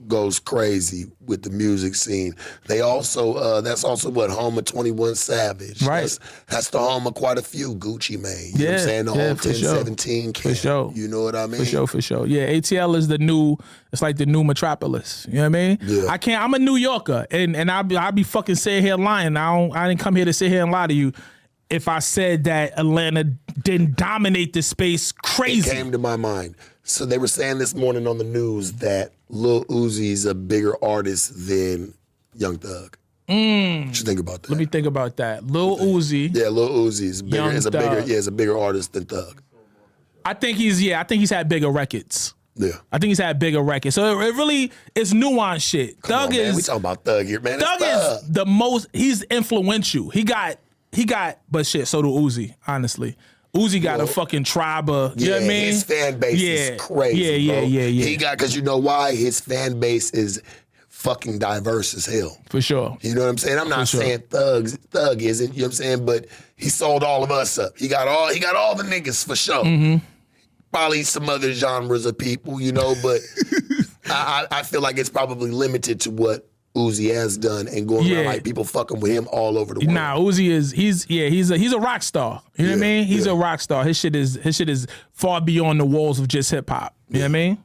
goes 0.07 0.39
crazy 0.39 1.07
with 1.27 1.43
the 1.43 1.51
music 1.51 1.95
scene. 1.95 2.35
They 2.67 2.81
also 2.81 3.35
uh, 3.35 3.61
that's 3.61 3.83
also 3.85 4.11
what 4.11 4.31
home 4.31 4.57
of 4.57 4.65
Twenty 4.65 4.91
One 4.93 5.15
Savage. 5.17 5.83
Right. 5.83 6.03
That's, 6.03 6.21
that's 6.47 6.71
the 6.71 6.79
home 6.79 7.07
of 7.07 7.15
quite 7.15 7.37
a 7.39 7.43
few 7.43 7.75
Gucci 7.75 8.19
Mane. 8.21 8.53
You 8.55 8.59
know 8.59 8.59
what 8.59 8.61
Yeah, 8.61 8.73
I'm 8.73 8.79
saying? 8.79 9.05
The 9.07 9.15
yeah, 9.15 9.27
whole 9.27 9.35
for 9.37 9.43
10, 9.43 9.55
sure. 9.55 9.77
17 9.77 10.33
camp. 10.33 10.57
sure. 10.57 10.93
You 10.95 11.09
know 11.09 11.23
what 11.25 11.35
I 11.35 11.47
mean? 11.47 11.61
For 11.61 11.67
sure, 11.67 11.87
for 11.87 12.01
sure. 12.01 12.27
Yeah, 12.27 12.47
ATL 12.49 12.97
is 12.97 13.09
the 13.09 13.19
new. 13.19 13.57
It's 13.93 14.03
like 14.03 14.17
the 14.17 14.27
new 14.27 14.45
metropolis. 14.45 15.27
You 15.29 15.35
know 15.35 15.41
what 15.41 15.47
I 15.47 15.49
mean? 15.49 15.79
Yeah. 15.83 16.05
I 16.09 16.19
can't. 16.19 16.43
I'm 16.43 16.55
a 16.55 16.59
New 16.59 16.77
Yorker, 16.77 17.27
and 17.31 17.57
and 17.57 17.71
I 17.71 17.83
be 17.83 17.97
I 17.97 18.11
be 18.13 18.23
fucking 18.23 18.55
sitting 18.55 18.83
here 18.85 18.97
lying. 18.97 19.37
I 19.37 19.55
don't. 19.57 19.77
I 19.77 19.89
didn't 19.89 20.01
come 20.01 20.15
here 20.15 20.25
to 20.27 20.33
sit 20.33 20.51
here 20.51 20.63
and 20.63 20.71
lie 20.71 20.87
to 20.87 20.95
you. 20.95 21.13
If 21.71 21.87
I 21.87 21.99
said 21.99 22.45
that 22.45 22.79
Atlanta 22.79 23.25
didn't 23.25 23.97
dominate 23.97 24.55
the 24.55 24.63
space 24.63 25.13
crazy, 25.13 25.71
Came 25.71 25.93
to 25.93 25.99
my 25.99 26.17
mind. 26.17 26.55
So 26.89 27.05
they 27.05 27.19
were 27.19 27.29
saying 27.29 27.59
this 27.59 27.75
morning 27.75 28.07
on 28.07 28.17
the 28.17 28.25
news 28.25 28.73
that 28.75 29.13
Lil 29.29 29.65
Uzi's 29.67 30.25
a 30.25 30.35
bigger 30.35 30.73
artist 30.83 31.47
than 31.47 31.93
Young 32.35 32.57
Thug. 32.57 32.97
Mm. 33.29 33.89
What 33.89 33.99
you 33.99 34.07
think 34.07 34.19
about 34.21 34.43
that? 34.43 34.51
let 34.51 34.59
me 34.59 34.65
think 34.65 34.87
about 34.87 35.19
that. 35.19 35.47
Lil 35.47 35.77
Uzi. 35.77 36.35
yeah, 36.35 36.49
Lil 36.49 36.71
Uzi 36.71 37.03
is 37.03 37.21
bigger. 37.21 37.37
Young 37.37 37.53
Is 37.53 37.67
a 37.67 37.71
bigger. 37.71 38.01
Thug. 38.01 38.09
Yeah, 38.09 38.17
is 38.17 38.27
a 38.27 38.33
bigger 38.33 38.57
artist 38.57 38.95
than 38.95 39.05
Thug. 39.05 39.43
I 40.25 40.33
think 40.33 40.57
he's 40.57 40.83
yeah. 40.83 40.99
I 40.99 41.05
think 41.05 41.21
he's 41.21 41.29
had 41.31 41.47
bigger 41.47 41.69
records. 41.69 42.35
Yeah. 42.55 42.71
I 42.91 42.99
think 42.99 43.09
he's 43.11 43.19
had 43.19 43.39
bigger 43.39 43.61
records. 43.61 43.95
So 43.95 44.19
it, 44.21 44.29
it 44.29 44.35
really 44.37 44.73
is 44.95 45.13
nuanced 45.13 45.69
shit. 45.69 46.01
Come 46.01 46.09
Thug 46.09 46.31
on, 46.31 46.37
man. 46.37 46.47
is 46.47 46.57
We 46.57 46.63
talking 46.63 46.81
about 46.81 47.05
Thug 47.05 47.27
here, 47.27 47.41
man. 47.41 47.61
Thug 47.61 47.79
Thug. 47.81 48.23
is 48.23 48.29
the 48.31 48.47
most. 48.47 48.89
He's 48.95 49.23
influential. 49.25 50.09
He 50.09 50.25
got. 50.25 50.59
He 50.93 51.05
got. 51.05 51.39
But 51.51 51.67
shit. 51.67 51.87
So 51.87 52.01
do 52.01 52.09
Uzi. 52.09 52.55
Honestly, 52.67 53.15
Uzi 53.55 53.83
got 53.83 54.01
a 54.01 54.07
fucking 54.07 54.45
tribe 54.45 54.91
of. 54.91 55.19
You 55.21 55.29
know 55.31 55.35
what 55.37 55.45
I 55.45 55.49
mean? 55.49 55.67
His 55.67 55.83
fan 55.85 56.19
base 56.21 56.41
Yeah. 56.41 56.55
is 56.55 56.81
crazy. 56.81 57.19
Yeah, 57.19 57.31
yeah, 57.33 57.53
bro. 57.61 57.69
yeah, 57.69 57.83
yeah. 57.87 58.05
He 58.05 58.17
got 58.17 58.37
because 58.39 58.55
you 58.55 58.63
know 58.63 58.77
why 58.77 59.15
his 59.15 59.41
fan 59.41 59.81
base 59.81 60.11
is 60.11 60.43
fucking 60.89 61.39
diverse 61.39 61.95
as 61.95 62.05
hell. 62.07 62.37
For 62.51 62.61
sure. 62.61 62.99
You 63.01 63.15
know 63.15 63.23
what 63.23 63.29
I'm 63.31 63.39
saying? 63.39 63.59
I'm 63.59 63.69
not 63.69 63.89
sure. 63.89 64.01
saying 64.01 64.25
thugs 64.31 64.77
thug 64.91 65.23
isn't, 65.23 65.55
you 65.55 65.61
know 65.61 65.67
what 65.67 65.69
I'm 65.69 65.73
saying? 65.73 66.07
But 66.07 66.27
he 66.57 66.69
sold 66.69 67.03
all 67.03 67.23
of 67.25 67.31
us 67.31 67.59
up. 67.59 67.79
He 67.79 67.89
got 67.89 68.09
all 68.09 68.33
he 68.33 68.41
got 68.41 68.55
all 68.57 68.75
the 68.75 68.83
niggas 68.85 69.27
for 69.27 69.37
sure. 69.37 69.65
Mm-hmm. 69.65 70.05
Probably 70.73 71.03
some 71.05 71.29
other 71.31 71.53
genres 71.53 72.05
of 72.05 72.19
people, 72.19 72.61
you 72.61 72.73
know, 72.73 72.95
but 73.03 73.21
I 74.07 74.47
I 74.51 74.63
feel 74.63 74.81
like 74.83 74.99
it's 74.99 75.09
probably 75.09 75.51
limited 75.51 76.01
to 76.03 76.11
what 76.11 76.48
Uzi 76.77 77.13
has 77.13 77.37
done 77.37 77.67
and 77.69 77.89
going 77.89 78.07
Yeah. 78.07 78.19
around 78.19 78.27
like 78.27 78.45
people 78.45 78.65
fucking 78.65 79.01
with 79.01 79.11
him 79.11 79.27
all 79.33 79.59
over 79.59 79.75
the 79.75 79.81
world. 79.81 79.91
Nah, 79.93 80.17
Uzi 80.17 80.49
is 80.49 80.71
he's 80.71 81.09
yeah 81.11 81.29
he's 81.29 81.51
a 81.51 81.59
he's 81.59 81.73
a 81.73 81.79
rock 81.79 82.03
star. 82.03 82.43
You 82.57 82.65
know 82.67 82.71
what 82.73 82.79
I 82.79 82.81
mean? 82.81 83.05
He's 83.05 83.27
yeah. 83.27 83.33
a 83.33 83.35
rock 83.35 83.61
star. 83.61 83.85
His 83.85 83.99
shit 83.99 84.15
is 84.15 84.35
his 84.35 84.57
shit 84.57 84.69
is 84.69 84.87
far 85.13 85.41
beyond 85.41 85.81
the 85.81 85.87
walls 85.87 86.21
of 86.21 86.29
just 86.29 86.51
hip 86.51 86.71
hop. 86.71 86.95
You 87.09 87.15
know 87.15 87.21
what 87.21 87.25
I 87.27 87.29
mean? 87.29 87.65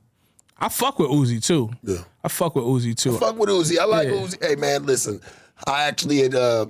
I 0.58 0.70
fuck 0.70 0.98
with 1.00 1.10
Uzi 1.10 1.46
too. 1.46 1.70
Yeah. 1.84 1.98
I 2.24 2.28
fuck 2.30 2.56
with 2.56 2.64
Uzi 2.66 2.96
too. 2.96 3.18
Fuck 3.18 3.38
with 3.38 3.50
Uzi. 3.50 3.78
I 3.78 3.86
like. 3.86 4.08
Uzi. 4.08 4.44
Hey 4.44 4.56
man, 4.56 4.86
listen. 4.86 5.20
I 5.68 5.84
actually 5.84 6.20
had 6.20 6.36
uh 6.36 6.66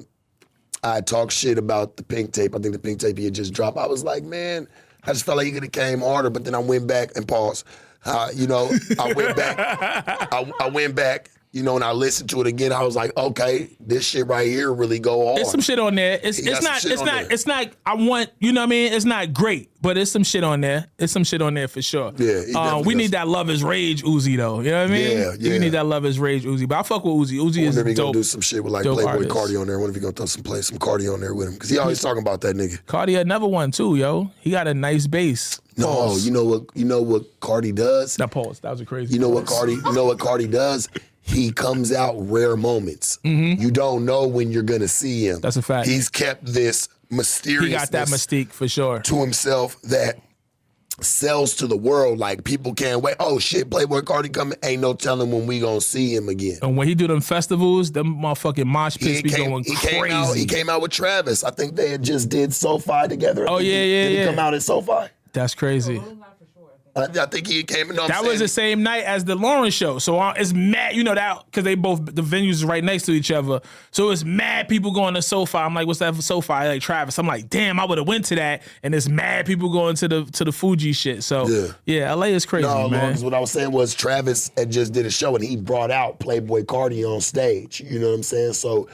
I 0.84 1.00
talked 1.02 1.32
shit 1.32 1.58
about 1.58 1.96
the 1.96 2.04
pink 2.04 2.34
tape. 2.34 2.56
I 2.56 2.60
think 2.60 2.74
the 2.74 2.80
pink 2.80 3.00
tape 3.00 3.18
he 3.18 3.26
had 3.26 3.36
just 3.36 3.54
dropped. 3.54 3.78
I 3.78 3.88
was 3.88 4.04
like, 4.04 4.24
man, 4.24 4.68
I 5.06 5.14
just 5.14 5.26
felt 5.26 5.38
like 5.38 5.46
he 5.46 5.54
could 5.54 5.64
have 5.64 5.72
came 5.72 6.02
harder, 6.02 6.30
but 6.30 6.44
then 6.44 6.56
I 6.56 6.60
went 6.60 6.88
back 6.88 7.16
and 7.16 7.28
paused. 7.28 7.66
Uh, 8.06 8.30
you 8.34 8.48
know, 8.48 8.70
I 9.00 9.14
went 9.14 9.36
back. 9.38 9.58
I, 10.34 10.52
I 10.60 10.70
went 10.70 10.94
back, 10.94 11.30
you 11.54 11.64
know, 11.64 11.76
and 11.76 11.84
I 11.84 11.92
listened 11.92 12.30
to 12.32 12.42
it 12.42 12.48
again. 12.48 12.74
I 12.74 12.82
was 12.84 12.96
like, 12.96 13.16
okay, 13.16 13.70
this 13.80 14.04
shit 14.06 14.26
right 14.28 14.48
here 14.48 14.74
really 14.74 15.00
go 15.00 15.30
on. 15.30 15.36
There's 15.36 15.52
some 15.52 15.62
shit 15.62 15.80
on 15.80 15.96
there. 15.96 16.20
It's 16.22 16.40
it's 16.40 16.62
not 16.64 16.84
it's 16.84 17.02
not 17.02 17.06
there. 17.06 17.28
it's 17.32 17.46
not 17.48 17.68
I 17.86 17.94
want 17.96 18.32
you 18.40 18.52
know 18.52 18.62
what 18.62 18.66
I 18.68 18.70
mean? 18.70 18.92
It's 18.92 19.06
not 19.06 19.34
great, 19.34 19.70
but 19.82 19.96
it's 19.98 20.10
some 20.12 20.24
shit 20.24 20.44
on 20.44 20.62
there. 20.62 20.88
It's 20.98 21.14
some 21.14 21.24
shit 21.24 21.42
on 21.44 21.54
there 21.54 21.68
for 21.68 21.82
sure. 21.82 22.12
Yeah, 22.18 22.42
Uh, 22.56 22.82
we 22.84 22.96
does. 22.96 23.02
need 23.02 23.12
that 23.12 23.28
love 23.28 23.50
is 23.52 23.64
rage 23.64 24.02
Uzi 24.04 24.36
though. 24.36 24.62
You 24.62 24.72
know 24.72 24.82
what 24.84 24.90
I 24.92 24.94
mean? 24.94 25.18
Yeah, 25.18 25.32
yeah. 25.40 25.52
We 25.54 25.60
need 25.60 25.70
that 25.70 25.86
love 25.86 26.06
is 26.06 26.20
rage 26.20 26.44
Uzi. 26.44 26.68
But 26.68 26.80
I 26.80 26.84
fuck 26.84 27.06
with 27.06 27.14
Uzi. 27.30 27.38
Uzi 27.40 27.64
I 27.66 27.68
is 27.68 27.76
he 27.76 27.94
gonna 27.94 28.12
do 28.14 28.24
some 28.24 28.42
shit 28.42 28.64
with 28.64 28.74
like 28.74 28.84
Playboy 28.84 29.06
artist. 29.06 29.30
Carti 29.30 29.60
on 29.62 29.68
there. 29.68 29.78
I 29.78 29.80
wonder 29.80 29.92
if 29.92 29.96
he 29.96 30.02
gonna 30.02 30.14
throw 30.14 30.26
some 30.26 30.42
play 30.44 30.62
some 30.64 30.80
Carti 30.80 31.14
on 31.14 31.20
there 31.22 31.36
with 31.36 31.48
him 31.50 31.54
because 31.54 31.70
he 31.70 31.78
always 31.78 32.02
talking 32.02 32.22
about 32.24 32.42
that 32.42 32.56
nigga. 32.56 32.82
Carti 32.86 33.20
another 33.22 33.48
one 33.48 33.70
too, 33.72 33.96
yo. 33.96 34.32
He 34.42 34.50
got 34.50 34.68
a 34.68 34.74
nice 34.74 35.06
bass. 35.06 35.62
No, 35.78 35.86
Pause. 35.88 36.26
you 36.26 36.32
know 36.32 36.46
what? 36.46 36.64
You 36.74 36.86
know 36.86 37.02
what 37.04 37.40
Carti 37.42 37.74
does? 37.74 38.16
That 38.18 38.32
pause. 38.32 38.60
That 38.62 38.72
was 38.72 38.82
a 38.82 38.86
crazy. 38.86 39.14
You 39.14 39.20
know 39.20 39.30
what. 39.30 39.46
Carti? 39.46 39.76
You 39.86 39.94
know 39.94 40.06
what 40.06 40.18
Carti 40.18 40.50
does? 40.50 40.90
He 41.26 41.52
comes 41.52 41.94
out 41.94 42.16
rare 42.18 42.58
moments. 42.58 43.18
Mm-hmm. 43.24 43.62
You 43.62 43.72
don't 43.72 44.06
know 44.06 44.28
when 44.28 44.52
you're 44.52 44.62
gonna 44.62 44.90
see 44.90 45.26
him. 45.26 45.40
That's 45.40 45.56
a 45.56 45.62
fact. 45.62 45.88
He's 45.88 46.10
kept 46.10 46.46
this 46.46 46.90
mysterious. 47.10 47.66
He 47.66 47.72
got 47.72 47.92
that 47.92 48.10
mystique 48.10 48.50
for 48.52 48.68
sure. 48.68 49.00
to 49.00 49.22
himself 49.22 49.82
that 49.84 50.20
sells 51.00 51.56
to 51.56 51.68
the 51.68 51.78
world. 51.78 52.20
Like 52.20 52.44
people 52.44 52.74
can't 52.74 53.02
wait. 53.02 53.16
Oh 53.22 53.40
shit, 53.40 53.70
Playboi 53.70 54.02
Carti 54.02 54.34
coming. 54.34 54.58
Ain't 54.64 54.82
no 54.82 54.94
telling 54.94 55.32
when 55.32 55.48
we 55.48 55.60
gonna 55.62 55.80
see 55.80 56.14
him 56.14 56.28
again. 56.28 56.60
And 56.62 56.76
when 56.76 56.90
he 56.90 56.94
do 56.96 57.08
them 57.08 57.22
festivals, 57.22 57.94
them 57.94 58.18
motherfucking 58.18 58.66
mosh 58.66 58.98
pits 58.98 59.18
He 59.18 59.24
be 59.24 59.30
came, 59.30 59.50
going 59.50 59.64
he 59.64 59.76
crazy. 59.76 59.96
came 60.02 60.12
out. 60.12 60.36
He 60.36 60.46
came 60.46 60.70
out 60.70 60.82
with 60.82 60.92
Travis. 60.92 61.46
I 61.46 61.52
think 61.52 61.76
they 61.76 61.90
had 61.90 62.04
just 62.04 62.28
did 62.28 62.54
SoFi 62.54 63.08
together. 63.08 63.46
Oh, 63.48 63.60
think 63.60 63.70
yeah, 63.70 63.84
he, 63.84 63.94
yeah, 63.94 64.10
did 64.10 64.20
he 64.20 64.26
come 64.26 64.40
out 64.40 64.54
at 64.54 64.62
SoFi? 64.62 65.08
That's 65.32 65.56
crazy. 65.56 66.02
I, 66.96 67.06
I 67.06 67.26
think 67.26 67.48
he 67.48 67.64
came. 67.64 67.88
No, 67.90 68.04
I'm 68.04 68.08
That 68.10 68.24
was 68.24 68.40
the 68.40 68.48
same 68.48 68.84
night 68.84 69.04
as 69.04 69.26
the 69.26 69.36
Lauryn 69.36 69.74
show. 69.74 69.98
So 69.98 70.20
uh, 70.20 70.34
it's 70.38 70.54
mad, 70.54 70.96
you 70.96 71.04
know 71.04 71.16
that 71.16 71.44
because 71.46 71.64
they 71.64 71.74
both 71.74 72.06
the 72.06 72.22
venues 72.22 72.52
is 72.52 72.66
right 72.66 72.84
next 72.84 73.04
to 73.04 73.14
each 73.14 73.32
other. 73.32 73.62
So 73.92 74.12
it's 74.12 74.24
mad 74.24 74.68
people 74.70 74.92
going 74.92 75.16
to 75.16 75.22
SoFi. 75.22 75.58
I'm 75.58 75.74
like, 75.74 75.88
what's 75.88 76.00
that 76.00 76.16
for 76.16 76.22
SoFi? 76.22 76.54
Like 76.54 76.82
Travis. 76.82 77.18
I'm 77.18 77.26
like, 77.26 77.50
damn, 77.50 77.80
I 77.80 77.86
would 77.86 77.98
have 77.98 78.08
went 78.08 78.26
to 78.26 78.36
that. 78.36 78.62
And 78.84 78.94
it's 78.94 79.10
mad 79.10 79.48
people 79.48 79.72
going 79.72 79.96
to 79.98 80.08
the 80.08 80.26
to 80.26 80.44
the 80.44 80.52
Fugees 80.52 80.96
shit. 80.96 81.24
So 81.24 81.48
Yeah. 81.48 81.68
yeah, 81.86 82.14
LA 82.14 82.28
is 82.28 82.46
crazy, 82.46 82.68
No, 82.68 82.88
man. 82.90 83.20
What 83.22 83.34
I 83.34 83.40
was 83.40 83.52
saying 83.52 83.72
was 83.72 83.96
Travis 83.96 84.52
had 84.56 84.72
just 84.72 84.94
did 84.94 85.06
a 85.08 85.12
show 85.12 85.36
and 85.36 85.44
he 85.44 85.56
brought 85.56 85.90
out 85.90 86.20
Playboi 86.20 86.64
Carti 86.66 87.04
on 87.10 87.22
stage. 87.22 87.82
You 87.82 88.00
know 88.00 88.10
what 88.10 88.16
I'm 88.16 88.24
saying? 88.24 88.54
So, 88.54 88.88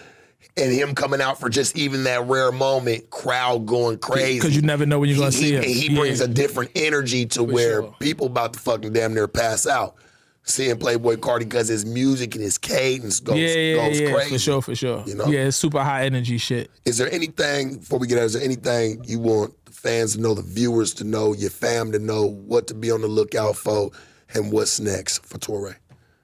and 0.57 0.71
him 0.71 0.95
coming 0.95 1.21
out 1.21 1.39
for 1.39 1.49
just 1.49 1.77
even 1.77 2.03
that 2.03 2.25
rare 2.27 2.51
moment, 2.51 3.09
crowd 3.09 3.65
going 3.65 3.97
crazy. 3.97 4.39
Because 4.39 4.55
you 4.55 4.61
never 4.61 4.85
know 4.85 4.99
when 4.99 5.09
you're 5.09 5.17
gonna 5.17 5.31
see 5.31 5.55
him. 5.55 5.63
He, 5.63 5.73
he 5.73 5.93
Yeah. 5.93 5.99
brings 5.99 6.21
a 6.21 6.27
different 6.27 6.71
energy 6.75 7.25
to 7.27 7.43
where 7.43 7.81
sure. 7.81 7.95
people 7.99 8.27
about 8.27 8.53
to 8.53 8.59
fucking 8.59 8.93
damn 8.93 9.13
near 9.13 9.27
pass 9.27 9.65
out. 9.67 9.95
Seeing 10.43 10.77
Playboi 10.77 11.17
Carti 11.17 11.39
because 11.39 11.67
his 11.67 11.85
music 11.85 12.33
and 12.33 12.43
his 12.43 12.57
cadence 12.57 13.19
goes, 13.19 13.37
Yeah, 13.37 13.47
yeah, 13.53 13.75
goes 13.87 13.99
yeah, 13.99 14.11
crazy. 14.13 14.29
for 14.31 14.39
sure, 14.39 14.61
for 14.63 14.75
sure. 14.75 15.03
You 15.05 15.13
know? 15.15 15.27
Yeah, 15.27 15.41
it's 15.41 15.57
super 15.57 15.83
high 15.83 16.05
energy 16.05 16.39
shit. 16.39 16.71
Is 16.85 16.97
there 16.97 17.11
anything 17.13 17.77
before 17.77 17.99
we 17.99 18.07
get 18.07 18.17
out? 18.17 18.23
Is 18.23 18.33
there 18.33 18.41
anything 18.41 19.03
you 19.05 19.19
want 19.19 19.53
the 19.65 19.71
fans 19.73 20.15
to 20.15 20.21
know, 20.21 20.33
the 20.33 20.41
viewers 20.41 20.93
to 20.95 21.03
know, 21.03 21.33
your 21.35 21.51
fam 21.51 21.91
to 21.91 21.99
know, 21.99 22.25
what 22.25 22.65
to 22.67 22.73
be 22.73 22.89
on 22.89 23.01
the 23.01 23.07
lookout 23.07 23.57
for, 23.57 23.91
and 24.33 24.51
what's 24.51 24.79
next 24.79 25.23
for 25.23 25.37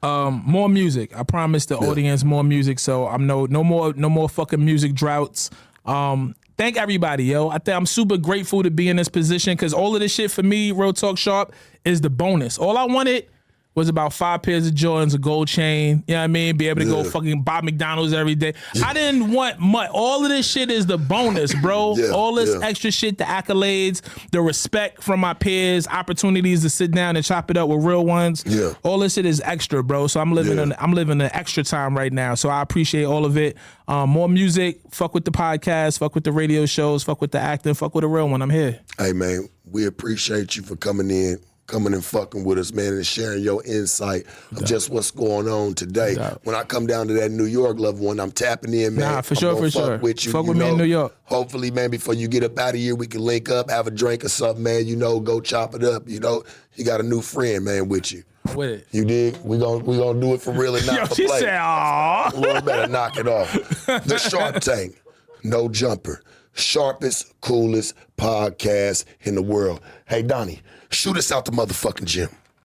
Torae? 0.06 0.46
more 0.46 0.70
music. 0.70 1.16
I 1.16 1.24
promise 1.24 1.66
the 1.66 1.78
audience 1.78 2.24
more 2.24 2.44
music. 2.44 2.80
So 2.80 3.08
I'm 3.08 3.28
no 3.28 3.46
no 3.46 3.64
more 3.64 3.94
no 3.94 4.10
more 4.10 4.30
fucking 4.30 4.64
music 4.64 4.94
droughts. 4.94 5.50
Um, 5.86 6.36
thank 6.58 6.78
everybody, 6.78 7.26
yo. 7.26 7.50
I 7.50 7.58
think 7.58 7.76
I'm 7.76 7.86
super 7.86 8.18
grateful 8.18 8.64
to 8.64 8.72
be 8.72 8.90
in 8.90 8.98
this 8.98 9.10
position 9.10 9.54
because 9.54 9.74
all 9.74 9.94
of 9.96 10.02
this 10.02 10.14
shit 10.14 10.32
for 10.32 10.44
me, 10.44 10.72
Real 10.72 10.94
Talk 10.94 11.18
Sharp, 11.18 11.54
is 11.84 12.02
the 12.02 12.10
bonus. 12.10 12.58
All 12.58 12.78
I 12.78 12.86
wanted 12.86 13.28
was 13.76 13.90
about 13.90 14.14
five 14.14 14.42
pairs 14.42 14.66
of 14.68 14.74
Jordans, 14.74 15.14
a 15.14 15.18
gold 15.18 15.50
chain. 15.50 16.04
You 16.08 16.14
know 16.16 16.20
what 16.22 16.24
I 16.24 16.28
mean? 16.28 16.56
Be 16.58 16.70
able 16.70 16.80
to 16.82 16.88
go 16.88 17.04
fucking 17.04 17.42
buy 17.44 17.60
McDonald's 17.62 18.14
every 18.14 18.34
day. 18.36 18.54
I 18.84 18.94
didn't 18.94 19.32
want 19.34 19.60
much. 19.60 19.90
All 19.94 20.24
of 20.24 20.30
this 20.30 20.50
shit 20.50 20.72
is 20.72 20.86
the 20.86 20.98
bonus, 20.98 21.54
bro. 21.54 21.96
Yeah, 22.06 22.10
all 22.10 22.34
this 22.34 22.50
yeah. 22.54 22.66
extra 22.66 22.90
shit, 22.92 23.18
the 23.18 23.26
accolades, 23.26 24.02
the 24.32 24.42
respect 24.42 25.04
from 25.04 25.20
my 25.20 25.34
peers, 25.34 25.88
opportunities 25.88 26.62
to 26.64 26.70
sit 26.70 26.92
down 26.92 27.16
and 27.16 27.24
chop 27.26 27.52
it 27.52 27.58
up 27.58 27.70
with 27.70 27.84
real 27.84 28.06
ones. 28.06 28.44
Yeah. 28.46 28.74
All 28.84 28.98
this 29.00 29.14
shit 29.14 29.26
is 29.26 29.42
extra, 29.46 29.84
bro. 29.84 30.08
So 30.08 30.20
I'm 30.20 30.34
living 30.34 30.58
Yeah. 30.58 30.64
in 30.64 30.76
I'm 30.80 30.94
living 30.94 31.20
an 31.22 31.30
extra 31.34 31.64
time 31.64 31.96
right 31.98 32.12
now. 32.14 32.36
So 32.36 32.50
I 32.50 32.62
appreciate 32.62 33.04
all 33.06 33.26
of 33.26 33.38
it. 33.38 33.58
Um, 33.88 34.10
more 34.10 34.28
music, 34.30 34.80
fuck 34.92 35.14
with 35.14 35.26
the 35.26 35.32
podcast, 35.32 36.00
fuck 36.00 36.16
with 36.16 36.24
the 36.24 36.32
radio 36.32 36.66
shows, 36.66 37.04
fuck 37.04 37.22
with 37.22 37.32
the 37.32 37.40
acting, 37.40 37.74
fuck 37.76 37.94
with 37.94 38.02
the 38.04 38.08
real 38.08 38.30
one. 38.30 38.42
I'm 38.42 38.50
here. 38.50 38.80
Hey 38.98 39.12
man, 39.14 39.50
we 39.70 39.86
appreciate 39.86 40.56
you 40.56 40.64
for 40.64 40.76
coming 40.76 41.12
in, 41.12 41.38
coming 41.68 41.94
and 41.94 42.04
fucking 42.06 42.44
with 42.44 42.58
us, 42.60 42.72
man, 42.74 42.94
and 42.94 43.06
sharing 43.06 43.44
your 43.44 43.64
insight 43.66 44.26
of 44.52 44.64
just 44.66 44.90
what's 44.90 45.12
going 45.12 45.48
on 45.48 45.74
today. 45.74 46.16
When 46.44 46.56
I 46.56 46.64
come 46.64 46.86
down 46.88 47.08
to 47.08 47.14
that 47.16 47.32
New 47.32 47.46
York 47.46 47.80
level, 47.80 48.08
when 48.08 48.20
I'm 48.20 48.32
tapping 48.32 48.74
in, 48.74 48.96
man, 48.96 49.14
Nah, 49.16 49.22
for 49.22 49.34
I'm 49.34 49.40
sure, 49.40 49.56
for 49.56 49.64
fuck 49.72 49.72
sure. 49.72 49.98
With 49.98 50.26
you, 50.26 50.32
Fuck 50.32 50.44
you 50.46 50.50
with 50.50 50.58
me 50.60 50.70
in. 50.70 50.78
New 50.78 50.84
York. 50.84 51.16
Hopefully, 51.24 51.72
man, 51.72 51.90
before 51.90 52.14
you 52.14 52.28
get 52.28 52.44
up 52.44 52.58
out 52.60 52.76
of 52.76 52.80
here, 52.80 52.96
we 52.96 53.08
can 53.08 53.22
link 53.22 53.50
up, 53.50 53.70
have 53.70 53.88
a 53.88 53.92
drink 53.92 54.24
or 54.24 54.30
something, 54.30 54.64
man. 54.64 54.86
You 54.86 54.96
know, 54.96 55.20
go 55.20 55.42
chop 55.42 55.74
it 55.76 55.84
up. 55.84 56.08
You 56.08 56.20
know, 56.20 56.44
you 56.76 56.86
got 56.86 57.00
a 57.00 57.04
new 57.04 57.22
friend, 57.22 57.66
man, 57.66 57.90
with 57.90 58.12
you. 58.12 58.24
With 58.54 58.70
it. 58.70 58.88
You 58.92 59.06
dig? 59.06 59.38
We 59.44 59.58
gon' 59.58 59.84
we 59.86 59.98
gonna 59.98 60.22
do 60.22 60.36
it 60.36 60.42
for 60.42 60.52
real 60.52 60.76
and 60.76 60.86
not 60.88 60.96
Yo, 61.00 61.06
for 61.08 61.16
she 61.16 61.26
play. 61.26 61.40
said, 61.40 61.58
"Aw." 61.60 62.32
Lord 62.36 62.64
better 62.64 62.88
knock 62.88 63.18
it 63.18 63.28
off. 63.28 63.52
The 64.06 64.20
Shark 64.20 64.60
Tank, 64.60 65.02
no 65.44 65.68
jumper, 65.68 66.22
sharpest, 66.54 67.34
coolest 67.42 67.96
podcast 68.18 69.06
in 69.22 69.34
the 69.36 69.42
world. 69.42 69.82
Hey 70.06 70.22
Donnie, 70.22 70.62
shoot 70.96 71.18
us 71.18 71.32
out 71.32 71.46
the 71.46 71.52
motherfucking 71.52 72.06
gym. 72.06 72.30